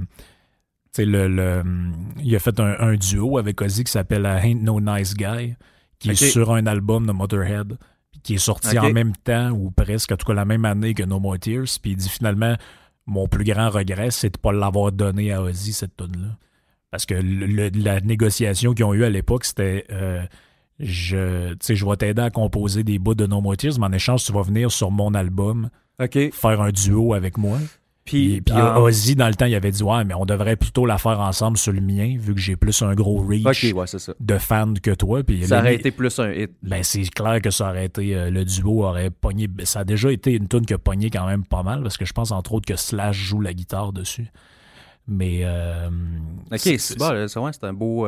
Le, 0.99 1.29
le, 1.29 1.63
il 2.23 2.35
a 2.35 2.39
fait 2.39 2.59
un, 2.61 2.97
duo 2.97 3.39
avec 3.39 3.63
Ozzy 3.63 3.85
qui 3.85 3.93
s'appelle 3.93 4.27
Ain't 4.27 4.63
No 4.63 4.79
Nice 4.79 5.15
Guy, 5.15 5.55
qui 5.99 6.11
est 6.11 6.15
sur 6.17 6.53
un 6.53 6.67
album 6.67 7.07
de 7.07 7.13
Motorhead, 7.13 7.79
qui 8.23 8.35
est 8.35 8.39
sorti 8.39 8.79
en 8.79 8.93
même 8.93 9.15
temps, 9.17 9.53
ou 9.53 9.71
presque, 9.71 10.13
en 10.13 10.17
tout 10.17 10.27
cas 10.27 10.35
la 10.35 10.45
même 10.45 10.67
année 10.67 10.93
que 10.93 11.05
No 11.05 11.19
More 11.19 11.39
Tears. 11.39 11.79
Puis 11.81 11.93
il 11.93 11.97
dit 11.97 12.11
finalement, 12.11 12.57
mon 13.07 13.27
plus 13.27 13.45
grand 13.45 13.71
regret, 13.71 14.11
c'est 14.11 14.29
de 14.29 14.39
ne 14.39 14.43
pas 14.43 14.53
l'avoir 14.53 14.93
donné 14.93 15.33
à 15.33 15.41
Ozzy, 15.41 15.73
cette 15.73 15.97
tune-là. 15.97 16.37
Parce 16.93 17.07
que 17.07 17.15
la 17.15 18.01
négociation 18.01 18.75
qu'ils 18.75 18.85
ont 18.85 18.95
eue 18.95 19.05
à 19.05 19.11
l'époque, 19.11 19.45
c'était. 19.45 19.87
Euh, 19.91 20.23
je, 20.79 21.55
je 21.67 21.87
vais 21.87 21.97
t'aider 21.97 22.23
à 22.23 22.31
composer 22.31 22.85
des 22.85 22.99
bouts 22.99 23.15
de 23.15 23.27
No 23.27 23.41
More 23.41 23.57
Tears, 23.57 23.79
mais 23.79 23.87
en 23.87 23.93
échange, 23.93 24.25
tu 24.25 24.33
vas 24.33 24.43
venir 24.43 24.71
sur 24.71 24.91
mon 24.91 25.15
album 25.15 25.71
faire 26.33 26.61
un 26.61 26.71
duo 26.71 27.15
avec 27.15 27.39
moi. 27.39 27.59
Puis, 28.05 28.41
puis 28.41 28.55
euh, 28.55 28.79
Ozzy, 28.79 29.15
dans 29.15 29.29
le 29.29 29.35
temps, 29.35 29.47
il 29.47 29.55
avait 29.55 29.71
dit 29.71 29.83
Ouais, 29.83 30.05
mais 30.05 30.15
on 30.15 30.27
devrait 30.27 30.57
plutôt 30.57 30.85
la 30.87 30.99
faire 30.99 31.21
ensemble 31.21 31.57
sur 31.57 31.73
le 31.73 31.81
mien, 31.81 32.17
vu 32.19 32.35
que 32.35 32.41
j'ai 32.41 32.57
plus 32.57 32.83
un 32.83 32.95
gros 32.95 33.21
reach 33.21 33.75
de 34.19 34.39
fans 34.39 34.75
que 34.83 34.91
toi. 34.91 35.23
Puis 35.23 35.47
ça 35.47 35.61
aurait 35.61 35.77
été 35.77 35.93
plus 35.93 36.19
un 36.19 36.33
hit. 36.33 36.51
Ben, 36.63 36.83
c'est 36.83 37.09
clair 37.09 37.41
que 37.41 37.51
ça 37.51 37.71
aurait 37.71 37.87
été. 37.87 38.15
Euh, 38.15 38.29
le 38.29 38.45
duo 38.45 38.85
aurait 38.85 39.11
pogné. 39.11 39.49
Ça 39.65 39.81
a 39.81 39.85
déjà 39.85 40.11
été 40.11 40.33
une 40.33 40.49
tune 40.49 40.67
qui 40.67 40.75
a 40.75 40.79
pogné 40.79 41.11
quand 41.11 41.27
même 41.27 41.45
pas 41.45 41.63
mal, 41.63 41.83
parce 41.83 41.97
que 41.97 42.05
je 42.05 42.13
pense 42.13 42.33
entre 42.33 42.53
autres 42.53 42.67
que 42.67 42.77
Slash 42.77 43.17
joue 43.17 43.41
la 43.41 43.55
guitare 43.55 43.93
dessus. 43.93 44.27
Mais. 45.13 45.41
Euh, 45.45 45.89
ok, 46.51 46.59
c'est 46.59 46.99
bon, 46.99 47.29
c'est 47.53 47.65
un 47.65 47.73
beau. 47.73 48.07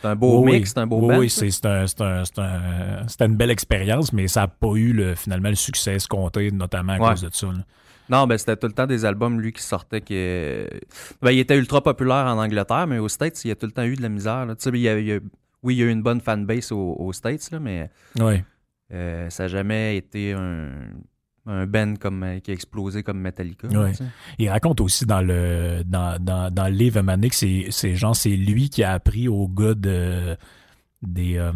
C'est 0.00 0.08
un 0.08 0.16
beau 0.16 0.42
mix, 0.42 0.70
c'est 0.70 0.78
un 0.78 0.86
beau 0.86 1.00
band. 1.00 1.18
Oui, 1.18 1.30
c'est 1.30 1.66
un, 1.66 1.84
un, 2.38 3.06
une 3.20 3.36
belle 3.36 3.50
expérience, 3.50 4.12
mais 4.12 4.26
ça 4.26 4.42
n'a 4.42 4.48
pas 4.48 4.72
eu 4.74 4.92
le, 4.92 5.14
finalement 5.14 5.50
le 5.50 5.54
succès 5.54 5.94
escompté, 5.94 6.50
notamment 6.50 6.94
à 6.94 7.10
cause 7.10 7.22
de 7.22 7.30
ça. 7.32 7.48
Non, 8.08 8.26
ben 8.26 8.36
c'était 8.36 8.56
tout 8.56 8.66
le 8.66 8.72
temps 8.72 8.86
des 8.86 9.04
albums, 9.04 9.40
lui, 9.40 9.52
qui 9.52 9.62
sortait. 9.62 10.00
Qui, 10.00 10.14
ben, 11.22 11.30
il 11.30 11.38
était 11.38 11.56
ultra 11.56 11.82
populaire 11.82 12.26
en 12.26 12.38
Angleterre, 12.42 12.86
mais 12.86 12.98
aux 12.98 13.08
States, 13.08 13.44
il 13.44 13.48
y 13.48 13.50
a 13.50 13.54
tout 13.54 13.66
le 13.66 13.72
temps 13.72 13.84
eu 13.84 13.94
de 13.94 14.02
la 14.02 14.08
misère. 14.08 14.46
Il 14.66 14.76
y 14.76 14.88
a, 14.88 15.20
oui, 15.62 15.74
il 15.74 15.78
y 15.78 15.82
a 15.82 15.86
eu 15.86 15.90
une 15.90 16.02
bonne 16.02 16.20
fanbase 16.20 16.72
aux, 16.72 17.12
States, 17.12 17.50
là, 17.52 17.60
mais 17.60 17.90
ouais. 18.18 18.44
Euh, 18.92 19.30
ça 19.30 19.44
n'a 19.44 19.48
jamais 19.48 19.96
été 19.96 20.32
un, 20.32 20.70
un 21.46 21.66
band 21.66 21.94
comme, 21.98 22.22
euh, 22.22 22.38
qui 22.40 22.50
a 22.50 22.54
explosé 22.54 23.02
comme 23.02 23.20
Metallica. 23.20 23.68
Il 24.38 24.48
raconte 24.48 24.80
aussi 24.80 25.06
dans 25.06 25.20
le 25.20 25.82
dans, 25.84 26.22
dans, 26.22 26.52
dans 26.52 26.68
le 26.68 26.74
livre 26.74 27.00
que 27.28 27.34
c'est 27.34 27.94
c'est 28.14 28.28
lui 28.30 28.70
qui 28.70 28.82
a 28.82 28.92
appris 28.92 29.28
au 29.28 29.48
gars 29.48 29.74
de 29.74 30.36
des 31.02 31.36
euh, 31.36 31.50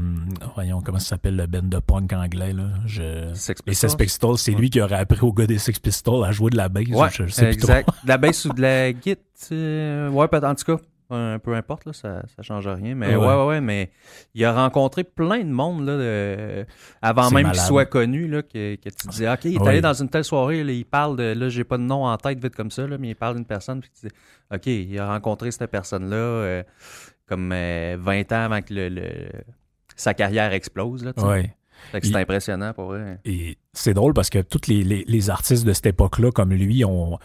voyons 0.56 0.80
comment 0.80 0.98
ça 0.98 1.10
s'appelle 1.10 1.36
le 1.36 1.46
band 1.46 1.62
de 1.62 1.78
punk 1.78 2.12
anglais 2.12 2.52
là? 2.52 2.70
Je 2.84 3.28
les 3.66 3.74
Sex 3.74 3.94
Pistols. 3.94 4.38
C'est 4.38 4.52
lui 4.52 4.70
qui 4.70 4.80
aurait 4.80 4.96
appris 4.96 5.20
au 5.20 5.32
gars 5.32 5.46
des 5.46 5.58
Sex 5.58 5.78
Pistols 5.78 6.24
à 6.24 6.32
jouer 6.32 6.50
de 6.50 6.56
la 6.56 6.68
bass 6.68 6.88
ouais, 6.88 7.48
exact. 7.48 7.88
De 8.02 8.08
la 8.08 8.18
bass 8.18 8.44
ou 8.44 8.52
de 8.52 8.60
la 8.60 8.92
guitare 8.92 10.12
ouais 10.12 10.44
en 10.44 10.54
tout 10.56 10.64
cas 10.64 10.82
peu 11.08 11.54
importe, 11.54 11.86
là, 11.86 11.92
ça, 11.92 12.22
ça 12.34 12.42
change 12.42 12.66
rien. 12.66 12.94
Mais 12.94 13.16
ouais. 13.16 13.26
ouais, 13.26 13.46
ouais, 13.46 13.60
mais 13.60 13.90
il 14.34 14.44
a 14.44 14.52
rencontré 14.52 15.04
plein 15.04 15.40
de 15.40 15.50
monde 15.50 15.86
là, 15.86 16.64
avant 17.02 17.30
même 17.30 17.50
qu'il 17.50 17.60
soit 17.60 17.86
connu, 17.86 18.28
là, 18.28 18.42
que, 18.42 18.76
que 18.76 18.88
tu 18.88 19.08
disais, 19.08 19.30
OK, 19.30 19.44
il 19.44 19.56
est 19.56 19.66
allé 19.66 19.80
dans 19.80 19.94
une 19.94 20.08
telle 20.08 20.24
soirée, 20.24 20.60
il 20.60 20.84
parle 20.84 21.16
de, 21.16 21.32
là, 21.32 21.48
j'ai 21.48 21.64
pas 21.64 21.78
de 21.78 21.82
nom 21.82 22.04
en 22.06 22.16
tête 22.16 22.42
vite 22.42 22.56
comme 22.56 22.70
ça, 22.70 22.86
là, 22.86 22.98
mais 22.98 23.10
il 23.10 23.16
parle 23.16 23.36
d'une 23.36 23.44
personne, 23.44 23.80
puis 23.80 23.90
tu 23.98 24.08
dis, 24.08 24.14
OK, 24.52 24.66
il 24.66 24.98
a 24.98 25.08
rencontré 25.08 25.50
cette 25.50 25.70
personne-là 25.70 26.16
euh, 26.16 26.62
comme 27.26 27.50
20 27.50 27.54
euh, 27.54 27.96
ans 27.96 28.44
avant 28.44 28.62
que 28.62 28.72
le, 28.72 29.28
sa 29.96 30.14
carrière 30.14 30.52
explose. 30.52 31.04
Là, 31.04 31.12
ouais. 31.16 31.54
c'est 31.92 32.14
impressionnant 32.14 32.72
pour 32.72 32.86
vrai. 32.86 33.18
Et 33.24 33.58
c'est 33.72 33.94
drôle 33.94 34.14
parce 34.14 34.30
que 34.30 34.40
tous 34.40 34.68
les, 34.68 34.84
les 34.84 35.30
artistes 35.30 35.66
de 35.66 35.72
cette 35.72 35.86
époque-là, 35.86 36.30
comme 36.30 36.52
lui, 36.52 36.84
ont 36.84 37.18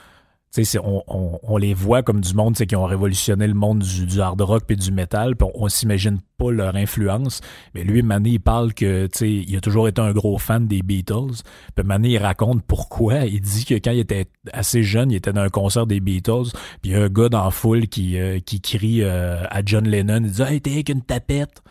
on, 0.83 1.03
on, 1.07 1.39
on, 1.43 1.57
les 1.57 1.73
voit 1.73 2.03
comme 2.03 2.19
du 2.19 2.33
monde 2.33 2.55
qui 2.55 2.75
ont 2.75 2.83
révolutionné 2.83 3.47
le 3.47 3.53
monde 3.53 3.79
du, 3.79 4.05
du 4.05 4.19
hard 4.19 4.41
rock 4.41 4.63
et 4.69 4.75
du 4.75 4.91
metal, 4.91 5.35
puis 5.35 5.47
on, 5.53 5.69
s'imagine 5.69 6.19
pas 6.37 6.51
leur 6.51 6.75
influence. 6.75 7.41
Mais 7.73 7.83
lui, 7.83 8.01
Mané, 8.01 8.31
il 8.31 8.39
parle 8.39 8.73
que 8.73 9.07
il 9.23 9.55
a 9.55 9.61
toujours 9.61 9.87
été 9.87 10.01
un 10.01 10.11
gros 10.11 10.37
fan 10.37 10.67
des 10.67 10.81
Beatles. 10.81 11.43
Puis 11.75 11.85
Mané, 11.85 12.09
il 12.09 12.17
raconte 12.17 12.63
pourquoi. 12.63 13.25
Il 13.25 13.39
dit 13.39 13.63
que 13.63 13.75
quand 13.75 13.91
il 13.91 13.99
était 13.99 14.25
assez 14.51 14.83
jeune, 14.83 15.11
il 15.11 15.15
était 15.15 15.31
dans 15.31 15.41
un 15.41 15.49
concert 15.49 15.87
des 15.87 16.01
Beatles, 16.01 16.51
puis 16.81 16.91
il 16.91 16.91
y 16.91 16.95
a 16.95 17.03
un 17.03 17.09
gars 17.09 17.29
dans 17.29 17.45
la 17.45 17.51
foule 17.51 17.87
qui, 17.87 18.19
euh, 18.19 18.39
qui 18.39 18.59
crie 18.59 19.03
euh, 19.03 19.43
à 19.49 19.61
John 19.65 19.87
Lennon, 19.87 20.21
il 20.23 20.31
dit 20.31 20.41
Hey, 20.41 20.61
t'es 20.61 20.71
avec 20.71 20.89
une 20.89 21.01
tapette. 21.01 21.61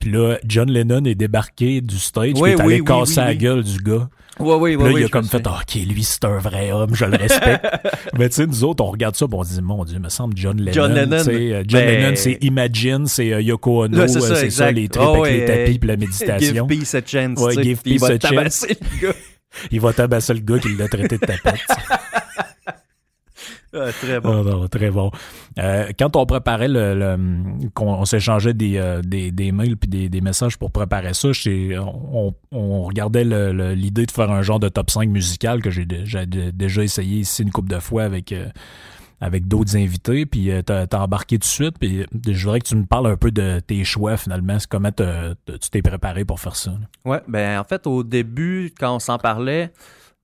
Puis 0.00 0.10
là, 0.10 0.38
John 0.44 0.68
Lennon 0.68 1.04
est 1.04 1.14
débarqué 1.14 1.80
du 1.80 1.96
stage, 1.96 2.32
puis 2.32 2.42
il 2.42 2.48
est 2.48 2.60
allé 2.60 2.82
casser 2.82 3.20
la 3.20 3.36
gueule 3.36 3.62
du 3.62 3.78
gars. 3.78 4.08
Ouais, 4.42 4.56
oui, 4.56 4.76
oui, 4.76 4.92
là, 4.92 5.00
il 5.00 5.04
a 5.04 5.08
comme 5.08 5.24
fait, 5.24 5.46
ok, 5.46 5.74
lui, 5.86 6.02
c'est 6.02 6.24
un 6.24 6.38
vrai 6.38 6.72
homme, 6.72 6.94
je 6.94 7.04
le 7.04 7.16
respecte. 7.16 7.66
mais 8.18 8.28
tu 8.28 8.36
sais, 8.36 8.46
nous 8.46 8.64
autres, 8.64 8.84
on 8.84 8.90
regarde 8.90 9.14
ça, 9.16 9.26
on 9.30 9.44
se 9.44 9.54
dit, 9.54 9.62
mon 9.62 9.84
Dieu, 9.84 9.98
me 9.98 10.08
semble 10.08 10.36
John 10.36 10.56
Lennon. 10.58 10.72
John 10.72 10.94
Lennon, 10.94 11.24
euh, 11.28 11.64
John 11.66 11.80
ben, 11.80 12.00
Lennon 12.00 12.12
c'est 12.16 12.38
Imagine, 12.42 13.06
c'est 13.06 13.32
euh, 13.32 13.40
Yoko 13.40 13.84
Ono, 13.84 14.06
c'est 14.08 14.20
ça, 14.20 14.34
euh, 14.34 14.50
ça, 14.50 14.72
les 14.72 14.88
trucs 14.88 15.02
avec 15.02 15.32
les 15.32 15.44
tapis 15.44 15.78
puis 15.78 15.88
la 15.88 15.96
méditation. 15.98 16.68
Give 16.68 16.78
peace 16.78 16.94
a 16.94 17.00
chance. 17.04 17.40
Ouais, 17.40 17.62
give 17.62 17.78
peace 17.82 18.02
a 18.02 18.18
chance. 18.18 18.66
il 19.70 19.80
va 19.80 19.92
tabasser 19.92 20.34
le 20.34 20.40
gars 20.40 20.58
qui 20.58 20.74
l'a 20.76 20.88
traité 20.88 21.18
de 21.18 21.26
tapette. 21.26 21.60
Ah, 23.82 23.90
très 23.90 24.20
bon. 24.20 24.62
Ah, 24.64 24.68
très 24.68 24.90
bon. 24.90 25.10
Euh, 25.58 25.88
quand 25.98 26.14
on 26.16 26.26
préparait 26.26 26.68
le, 26.68 26.94
le 26.94 27.68
qu'on 27.74 28.04
s'échangeait 28.04 28.52
des, 28.52 28.76
euh, 28.76 29.00
des, 29.00 29.30
des, 29.30 29.50
mails 29.50 29.78
puis 29.78 29.88
des, 29.88 30.08
des, 30.10 30.20
messages 30.20 30.58
pour 30.58 30.70
préparer 30.70 31.14
ça, 31.14 31.28
on, 31.78 32.34
on, 32.50 32.82
regardait 32.82 33.24
l'idée 33.74 34.04
de 34.04 34.10
faire 34.10 34.30
un 34.30 34.42
genre 34.42 34.60
de 34.60 34.68
top 34.68 34.90
5 34.90 35.08
musical 35.08 35.62
que 35.62 35.70
j'ai 35.70 35.86
déjà 35.86 36.82
essayé 36.82 37.20
ici 37.20 37.42
une 37.42 37.50
couple 37.50 37.70
de 37.70 37.78
fois 37.78 38.04
avec 38.04 38.32
euh, 38.32 38.46
avec 39.22 39.46
d'autres 39.46 39.76
invités, 39.76 40.26
puis 40.26 40.50
t'as 40.66 40.84
as 40.90 40.98
embarqué 40.98 41.36
tout 41.36 41.42
de 41.42 41.44
suite, 41.44 41.78
puis 41.78 42.04
je 42.26 42.44
voudrais 42.44 42.58
que 42.58 42.66
tu 42.66 42.74
me 42.74 42.84
parles 42.84 43.06
un 43.06 43.16
peu 43.16 43.30
de 43.30 43.60
tes 43.60 43.84
choix 43.84 44.16
finalement, 44.16 44.58
comment 44.68 44.90
tu 44.90 45.70
t'es 45.70 45.80
préparé 45.80 46.24
pour 46.24 46.40
faire 46.40 46.56
ça. 46.56 46.72
Ouais, 47.04 47.20
ben 47.28 47.60
en 47.60 47.64
fait 47.64 47.86
au 47.86 48.02
début 48.02 48.72
quand 48.76 48.96
on 48.96 48.98
s'en 48.98 49.18
parlait, 49.18 49.72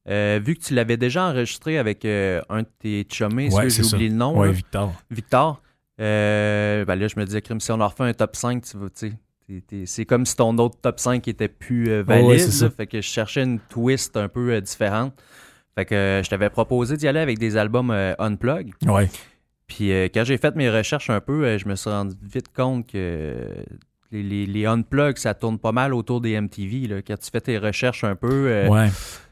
euh, 0.09 0.41
vu 0.43 0.55
que 0.55 0.63
tu 0.63 0.75
l'avais 0.75 0.97
déjà 0.97 1.29
enregistré 1.29 1.79
avec 1.79 2.05
euh, 2.05 2.41
un 2.49 2.63
de 2.63 2.69
tes 2.79 3.07
chummés, 3.11 3.51
j'ai 3.51 3.83
oublié 3.83 4.09
le 4.09 4.15
nom. 4.15 4.41
Oui, 4.41 4.53
Victor. 4.53 4.95
Victor. 5.11 5.63
Euh, 6.01 6.85
ben 6.85 6.95
là, 6.95 7.09
je 7.09 7.19
me 7.19 7.25
disais, 7.25 7.43
si 7.59 7.73
on 7.73 7.81
en 7.81 7.89
refait 7.89 8.05
un 8.05 8.15
top 8.15 8.37
5, 8.37 8.63
tu 8.63 9.13
c'est 9.87 10.05
comme 10.05 10.27
si 10.27 10.37
ton 10.37 10.57
autre 10.59 10.77
top 10.81 11.01
5 11.01 11.27
était 11.27 11.49
plus 11.49 12.03
valide. 12.03 12.51
Fait 12.77 12.87
que 12.87 13.01
je 13.01 13.07
cherchais 13.07 13.43
une 13.43 13.59
twist 13.59 14.17
un 14.17 14.29
peu 14.29 14.61
différente. 14.61 15.15
Fait 15.75 15.87
que 15.87 16.21
je 16.23 16.29
t'avais 16.29 16.51
proposé 16.51 16.97
d'y 16.97 17.09
aller 17.09 17.21
avec 17.21 17.39
des 17.39 17.57
albums 17.57 17.91
unplug. 18.19 18.73
Ouais. 18.87 19.09
Puis 19.67 19.89
quand 20.13 20.25
j'ai 20.25 20.37
fait 20.37 20.55
mes 20.55 20.69
recherches 20.69 21.09
un 21.09 21.21
peu, 21.21 21.57
je 21.57 21.67
me 21.67 21.77
suis 21.77 21.89
rendu 21.89 22.15
vite 22.23 22.53
compte 22.55 22.87
que 22.87 23.37
les, 24.13 24.23
les, 24.23 24.45
les 24.45 24.67
unplugs, 24.67 25.17
ça 25.17 25.33
tourne 25.33 25.59
pas 25.59 25.73
mal 25.73 25.95
autour 25.95 26.21
des 26.21 26.39
MTV. 26.39 26.87
Là. 26.87 26.97
Quand 27.01 27.19
tu 27.19 27.31
fais 27.31 27.41
tes 27.41 27.57
recherches 27.57 28.05
un 28.05 28.17
peu, 28.17 28.67
ouais 28.69 28.89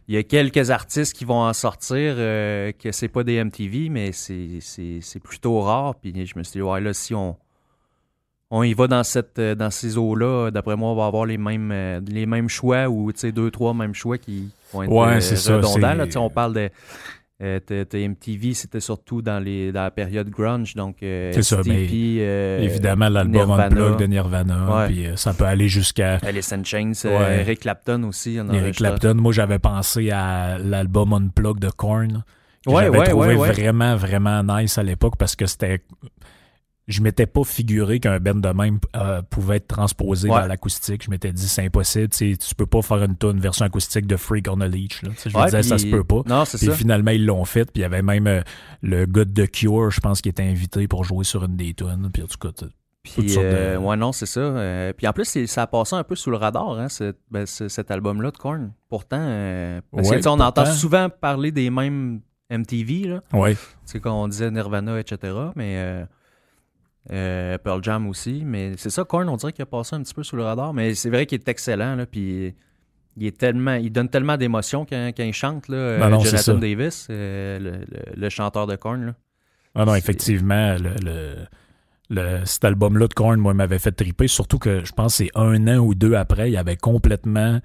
il 0.08 0.14
y 0.14 0.18
a 0.18 0.22
quelques 0.22 0.70
artistes 0.70 1.14
qui 1.14 1.24
vont 1.24 1.40
en 1.40 1.52
sortir 1.52 2.14
euh, 2.16 2.70
que 2.72 2.92
c'est 2.92 3.08
pas 3.08 3.24
des 3.24 3.42
MTV, 3.42 3.88
mais 3.88 4.12
c'est 4.12 5.20
plutôt 5.22 5.60
rare. 5.60 5.96
Puis 5.96 6.12
je 6.26 6.38
me 6.38 6.44
suis 6.44 6.52
dit, 6.52 6.62
ouais, 6.62 6.80
là, 6.80 6.94
si 6.94 7.12
on, 7.14 7.36
on 8.50 8.62
y 8.62 8.72
va 8.72 8.86
dans, 8.86 9.02
cette, 9.02 9.38
euh, 9.40 9.56
dans 9.56 9.70
ces 9.70 9.98
eaux-là, 9.98 10.50
d'après 10.52 10.76
moi, 10.76 10.90
on 10.90 10.94
va 10.94 11.06
avoir 11.06 11.26
les 11.26 11.38
mêmes, 11.38 11.72
euh, 11.72 12.00
les 12.06 12.26
mêmes 12.26 12.48
choix 12.48 12.88
ou 12.88 13.10
deux, 13.12 13.50
trois 13.50 13.74
mêmes 13.74 13.94
choix 13.94 14.16
qui 14.16 14.50
vont 14.72 14.84
être 14.84 14.92
ouais, 14.92 15.18
redondants. 15.18 15.94
Là, 15.94 16.06
on 16.16 16.30
parle 16.30 16.54
de 16.54 16.70
euh, 17.42 17.60
MTV, 17.92 18.54
c'était 18.54 18.80
surtout 18.80 19.20
dans, 19.20 19.38
les, 19.38 19.70
dans 19.70 19.82
la 19.82 19.90
période 19.90 20.30
grunge, 20.30 20.74
donc 20.74 21.02
euh, 21.02 21.32
C'est 21.34 21.42
ça, 21.42 21.60
mais 21.66 21.86
euh, 21.92 22.60
évidemment 22.60 23.08
l'album 23.08 23.50
Unplugged 23.50 23.98
de 23.98 24.06
Nirvana, 24.06 24.86
puis 24.86 25.06
ça 25.16 25.34
peut 25.34 25.44
aller 25.44 25.68
jusqu'à... 25.68 26.16
Alice 26.22 26.52
in 26.52 26.64
Chains, 26.64 26.92
Eric 27.04 27.60
Clapton 27.60 28.04
aussi. 28.04 28.36
Eric 28.36 28.76
Clapton, 28.76 29.14
moi 29.14 29.32
j'avais 29.32 29.58
pensé 29.58 30.10
à 30.10 30.58
l'album 30.58 31.12
Unplugged 31.12 31.60
de 31.60 31.70
Korn, 31.70 32.24
que 32.64 32.72
j'avais 32.72 33.04
trouvé 33.04 33.34
vraiment, 33.34 33.96
vraiment 33.96 34.42
nice 34.42 34.78
à 34.78 34.82
l'époque 34.82 35.16
parce 35.18 35.36
que 35.36 35.46
c'était 35.46 35.82
je 36.88 37.02
m'étais 37.02 37.26
pas 37.26 37.42
figuré 37.42 37.98
qu'un 37.98 38.20
band 38.20 38.36
de 38.36 38.48
même 38.48 38.78
euh, 38.94 39.20
pouvait 39.22 39.56
être 39.56 39.66
transposé 39.66 40.28
dans 40.28 40.46
l'acoustique. 40.46 41.04
Je 41.04 41.10
m'étais 41.10 41.32
dit, 41.32 41.48
c'est 41.48 41.64
impossible. 41.64 42.08
Tu 42.08 42.36
peux 42.56 42.66
pas 42.66 42.80
faire 42.82 43.02
une 43.02 43.16
tune 43.16 43.40
version 43.40 43.64
acoustique 43.64 44.06
de 44.06 44.16
Freak 44.16 44.46
on 44.48 44.60
a 44.60 44.68
Leech. 44.68 45.02
Là. 45.02 45.10
Je 45.24 45.36
me 45.36 45.44
disais, 45.46 45.62
ça 45.64 45.78
se 45.78 45.86
peut 45.86 46.04
pas. 46.04 46.22
Non, 46.26 46.44
puis 46.44 46.70
finalement, 46.70 47.10
ils 47.10 47.26
l'ont 47.26 47.44
fait. 47.44 47.64
Puis 47.64 47.80
il 47.80 47.82
y 47.82 47.84
avait 47.84 48.02
même 48.02 48.26
euh, 48.28 48.42
le 48.82 49.06
gars 49.06 49.24
de 49.24 49.46
Cure, 49.46 49.90
je 49.90 50.00
pense, 50.00 50.20
qui 50.20 50.28
était 50.28 50.44
invité 50.44 50.86
pour 50.86 51.02
jouer 51.02 51.24
sur 51.24 51.44
une 51.44 51.56
des 51.56 51.74
tunes. 51.74 52.08
Puis 52.12 52.22
en 52.22 52.26
tout 52.26 52.38
cas, 52.38 52.66
puis, 53.02 53.36
euh, 53.38 53.78
ouais, 53.78 53.96
non, 53.96 54.10
c'est 54.10 54.26
ça. 54.26 54.92
puis 54.96 55.06
en 55.06 55.12
plus, 55.12 55.46
ça 55.46 55.62
a 55.62 55.66
passé 55.68 55.94
un 55.94 56.02
peu 56.02 56.16
sous 56.16 56.30
le 56.30 56.36
radar, 56.36 56.72
hein, 56.72 56.88
ben, 57.30 57.46
cet 57.46 57.90
album-là 57.90 58.32
de 58.32 58.36
Korn. 58.36 58.72
Pourtant, 58.88 59.80
parce 59.92 60.10
que, 60.10 60.28
on 60.28 60.40
entend 60.40 60.66
souvent 60.66 61.08
parler 61.08 61.50
des 61.50 61.70
mêmes 61.70 62.20
MTV. 62.50 63.08
Là. 63.08 63.20
Ouais. 63.32 63.56
C'est 63.84 64.00
quand 64.00 64.22
on 64.22 64.28
disait 64.28 64.50
Nirvana, 64.50 64.98
etc. 64.98 65.34
Mais 65.54 66.06
euh, 67.12 67.58
Pearl 67.58 67.82
Jam 67.82 68.08
aussi. 68.08 68.42
Mais 68.44 68.72
c'est 68.76 68.90
ça, 68.90 69.04
Korn, 69.04 69.28
on 69.28 69.36
dirait 69.36 69.52
qu'il 69.52 69.62
a 69.62 69.66
passé 69.66 69.96
un 69.96 70.02
petit 70.02 70.14
peu 70.14 70.22
sous 70.22 70.36
le 70.36 70.44
radar. 70.44 70.74
Mais 70.74 70.94
c'est 70.94 71.10
vrai 71.10 71.26
qu'il 71.26 71.38
est 71.38 71.48
excellent. 71.48 71.96
Là, 71.96 72.06
puis 72.06 72.54
il 73.16 73.26
est 73.26 73.36
tellement, 73.36 73.74
il 73.74 73.90
donne 73.90 74.08
tellement 74.08 74.36
d'émotions 74.36 74.84
quand, 74.84 75.12
il 75.18 75.32
chante, 75.32 75.68
là, 75.68 75.98
ben 75.98 76.20
Jonathan 76.20 76.54
Davis, 76.58 77.06
euh, 77.10 77.80
le, 78.14 78.28
chanteur 78.28 78.66
de 78.66 78.76
Korn. 78.76 79.06
Là. 79.06 79.14
Ah 79.74 79.84
non, 79.84 79.94
effectivement, 79.94 80.76
le, 82.10 82.44
cet 82.44 82.64
album-là 82.64 83.08
de 83.08 83.14
Korn, 83.14 83.38
moi, 83.38 83.54
m'avait 83.54 83.78
fait 83.78 83.92
triper. 83.92 84.28
Surtout 84.28 84.58
que 84.58 84.84
je 84.84 84.92
pense 84.92 85.18
que 85.18 85.24
c'est 85.24 85.30
un 85.34 85.66
an 85.68 85.78
ou 85.78 85.94
deux 85.94 86.14
après, 86.14 86.50
il 86.50 86.56
avait 86.56 86.76
complètement 86.76 87.60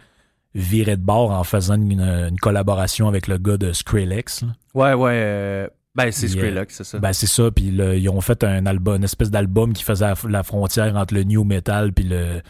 viré 0.55 0.97
de 0.97 1.01
bord 1.01 1.31
en 1.31 1.43
faisant 1.43 1.75
une, 1.75 2.35
collaboration 2.41 3.07
avec 3.07 3.27
le 3.27 3.37
gars 3.37 3.57
de 3.57 3.71
Skrillex. 3.71 4.43
Ouais, 4.73 4.93
ouais. 4.93 5.11
Euh, 5.13 5.67
ben, 5.93 6.11
c'est 6.11 6.29
Skrillex, 6.29 6.75
c'est 6.75 6.83
ça. 6.83 6.99
Ben, 6.99 7.13
c'est 7.13 7.27
ça. 7.27 7.51
Puis 7.51 7.65
ils 7.65 8.09
ont 8.09 8.21
fait 8.21 8.43
un 8.43 8.65
album, 8.65 8.97
une 8.97 9.03
espèce 9.03 9.29
d'album 9.29 9.73
qui 9.73 9.83
faisait 9.83 10.13
la 10.29 10.43
frontière 10.43 10.95
entre 10.95 11.13
le 11.13 11.23
new 11.23 11.43
metal 11.43 11.91
puis 11.91 12.05
le. 12.05 12.41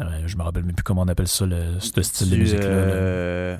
Euh, 0.00 0.22
je 0.26 0.36
me 0.36 0.42
rappelle 0.42 0.64
même 0.64 0.74
plus 0.74 0.82
comment 0.82 1.02
on 1.02 1.08
appelle 1.08 1.28
ça, 1.28 1.46
le, 1.46 1.78
ce 1.78 2.02
style 2.02 2.30
de 2.30 2.36
musique-là. 2.36 2.66
Euh, 2.66 3.56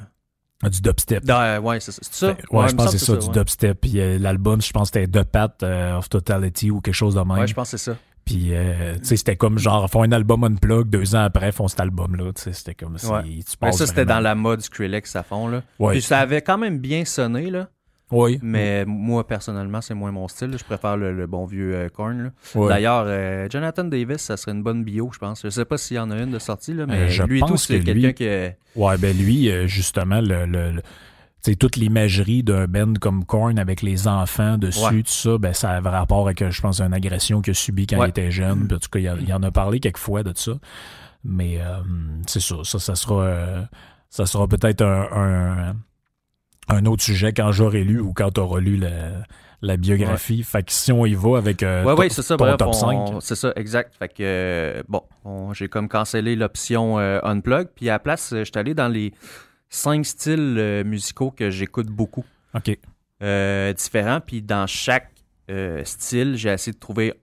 ah, 0.65 0.69
du 0.69 0.81
dubstep. 0.81 1.23
ouais, 1.25 1.81
c'est 1.81 1.93
ça. 2.03 2.37
Ouais, 2.51 2.69
je 2.69 2.75
pense 2.75 2.93
que 2.93 2.99
c'est 2.99 3.05
ça, 3.05 3.17
du 3.17 3.29
dubstep. 3.29 3.81
Puis 3.81 4.01
euh, 4.01 4.19
l'album, 4.19 4.61
je 4.61 4.73
pense 4.73 4.91
que 4.91 5.01
c'était 5.01 5.21
The 5.21 5.25
Path 5.25 5.63
of 5.63 6.09
Totality 6.09 6.73
ou 6.73 6.81
quelque 6.81 6.95
chose 6.95 7.15
de 7.15 7.21
même. 7.21 7.39
Ouais, 7.39 7.47
je 7.47 7.55
pense 7.55 7.71
que 7.71 7.77
c'est 7.77 7.93
ça. 7.93 7.97
Puis, 8.25 8.53
tu 8.53 9.05
sais, 9.05 9.17
c'était 9.17 9.37
comme 9.37 9.59
genre, 9.59 9.89
font 9.89 10.03
un 10.03 10.11
album 10.11 10.45
unplug, 10.45 10.89
deux 10.89 11.15
ans 11.15 11.25
après, 11.25 11.53
font 11.53 11.69
cet 11.69 11.79
album-là. 11.81 12.33
Tu 12.33 12.43
sais, 12.43 12.53
c'était 12.53 12.75
comme 12.75 12.99
si 12.99 13.07
tu 13.07 13.57
penses. 13.59 13.79
ça, 13.79 13.87
c'était 13.87 14.07
dans 14.07 14.21
la 14.21 14.35
mode 14.35 14.61
Skrillex 14.61 15.15
à 15.15 15.23
fond, 15.23 15.47
là. 15.47 15.63
Puis 15.91 16.03
ça 16.03 16.19
avait 16.19 16.43
quand 16.43 16.59
même 16.59 16.79
bien 16.79 17.05
sonné, 17.05 17.49
là. 17.51 17.69
Oui. 18.15 18.39
Mais 18.43 18.85
moi, 18.87 19.27
personnellement, 19.27 19.81
c'est 19.81 19.95
moins 19.95 20.13
mon 20.13 20.29
style. 20.29 20.57
Je 20.57 20.65
préfère 20.65 20.97
le, 20.97 21.27
bon 21.27 21.47
vieux 21.47 21.75
euh, 21.75 21.89
Korn. 21.89 22.33
D'ailleurs, 22.55 23.05
euh, 23.07 23.49
Jonathan 23.51 23.85
Davis, 23.85 24.19
ça 24.19 24.37
serait 24.37 24.53
une 24.53 24.63
bonne 24.63 24.85
bio, 24.85 25.11
je 25.13 25.19
pense. 25.19 25.43
Je 25.43 25.51
sais 25.51 25.65
pas 25.65 25.79
s'il 25.79 25.97
y 25.97 26.01
en 26.01 26.11
a 26.11 26.19
une 26.19 26.31
de 26.31 26.39
sortie, 26.39 26.75
là, 26.75 26.87
mais 26.87 27.21
euh, 27.21 27.27
lui 27.27 27.41
et 27.41 27.43
tout, 27.43 27.57
c'est 27.57 27.81
quelqu'un 27.81 28.13
qui. 28.13 28.25
Ouais, 28.77 28.99
ben 28.99 29.17
lui, 29.17 29.51
justement, 29.69 30.21
le, 30.21 30.47
le, 30.47 30.83
toute 31.57 31.77
l'imagerie 31.77 32.43
d'un 32.43 32.67
band 32.67 32.95
comme 33.01 33.25
Korn 33.25 33.59
avec 33.59 33.83
les 33.83 34.07
enfants 34.07 34.59
dessus, 34.59 35.03
tout 35.03 35.11
ça, 35.11 35.39
ben, 35.39 35.53
ça 35.53 35.71
avait 35.71 35.91
rapport 35.91 36.27
avec, 36.27 36.49
je 36.49 36.61
pense, 36.61 36.81
une 36.81 36.95
agression 36.95 37.43
qu'il 37.43 37.51
a 37.51 37.55
subie 37.55 37.87
quand 37.87 38.03
il 38.05 38.09
était 38.09 38.31
jeune. 38.31 38.69
en 38.73 38.79
tout 38.79 38.91
cas, 38.91 38.99
il, 38.99 39.35
en 39.35 39.43
a 39.43 39.51
parlé 39.51 39.81
quelques 39.81 39.99
fois 39.99 40.23
de 40.23 40.33
ça. 40.37 40.53
Mais 41.25 41.59
c'est 42.27 42.41
ça, 42.41 42.57
ça, 42.63 42.79
ça 42.79 42.95
sera, 42.95 43.69
ça 44.09 44.27
sera 44.27 44.47
peut-être 44.47 44.83
un 44.83 45.09
un 45.13 45.75
autre 46.87 47.03
sujet 47.03 47.33
quand 47.33 47.53
j'aurai 47.53 47.85
lu 47.85 48.01
ou 48.01 48.13
quand 48.13 48.31
tu 48.31 48.41
auras 48.41 48.61
lu 48.61 48.81
la, 49.61 49.77
biographie. 49.77 50.43
Fait 50.43 50.63
que 50.63 50.73
si 50.73 50.93
on 50.93 51.07
y 51.07 51.15
va 51.15 51.39
avec 51.39 51.63
euh, 51.63 51.95
ouais, 51.95 52.09
c'est 52.11 52.23
ça, 52.23 52.37
ton 52.37 52.57
top 52.57 52.75
5. 52.75 53.21
C'est 53.21 53.35
ça, 53.35 53.53
exact. 53.57 53.95
Fait 53.99 54.09
que, 54.09 54.15
euh, 54.21 54.83
bon, 54.89 55.03
j'ai 55.53 55.69
comme 55.69 55.89
cancellé 55.89 56.37
l'option 56.37 56.99
euh, 56.99 57.21
Unplug. 57.23 57.69
Puis 57.75 57.89
à 57.89 57.95
la 57.95 57.99
place, 57.99 58.31
je 58.31 58.45
suis 58.45 58.53
allé 58.57 58.75
dans 58.75 58.89
les 58.89 59.13
cinq 59.69 60.05
styles 60.05 60.83
musicaux 60.85 61.31
que 61.31 61.51
j'écoute 61.51 61.89
beaucoup. 61.89 62.25
OK. 62.55 62.79
différents. 63.77 64.21
Puis 64.21 64.43
dans 64.43 64.67
chaque 64.67 65.11
style, 65.85 66.37
j'ai 66.37 66.51
essayé 66.51 66.73
de 66.73 66.79
trouver 66.79 67.15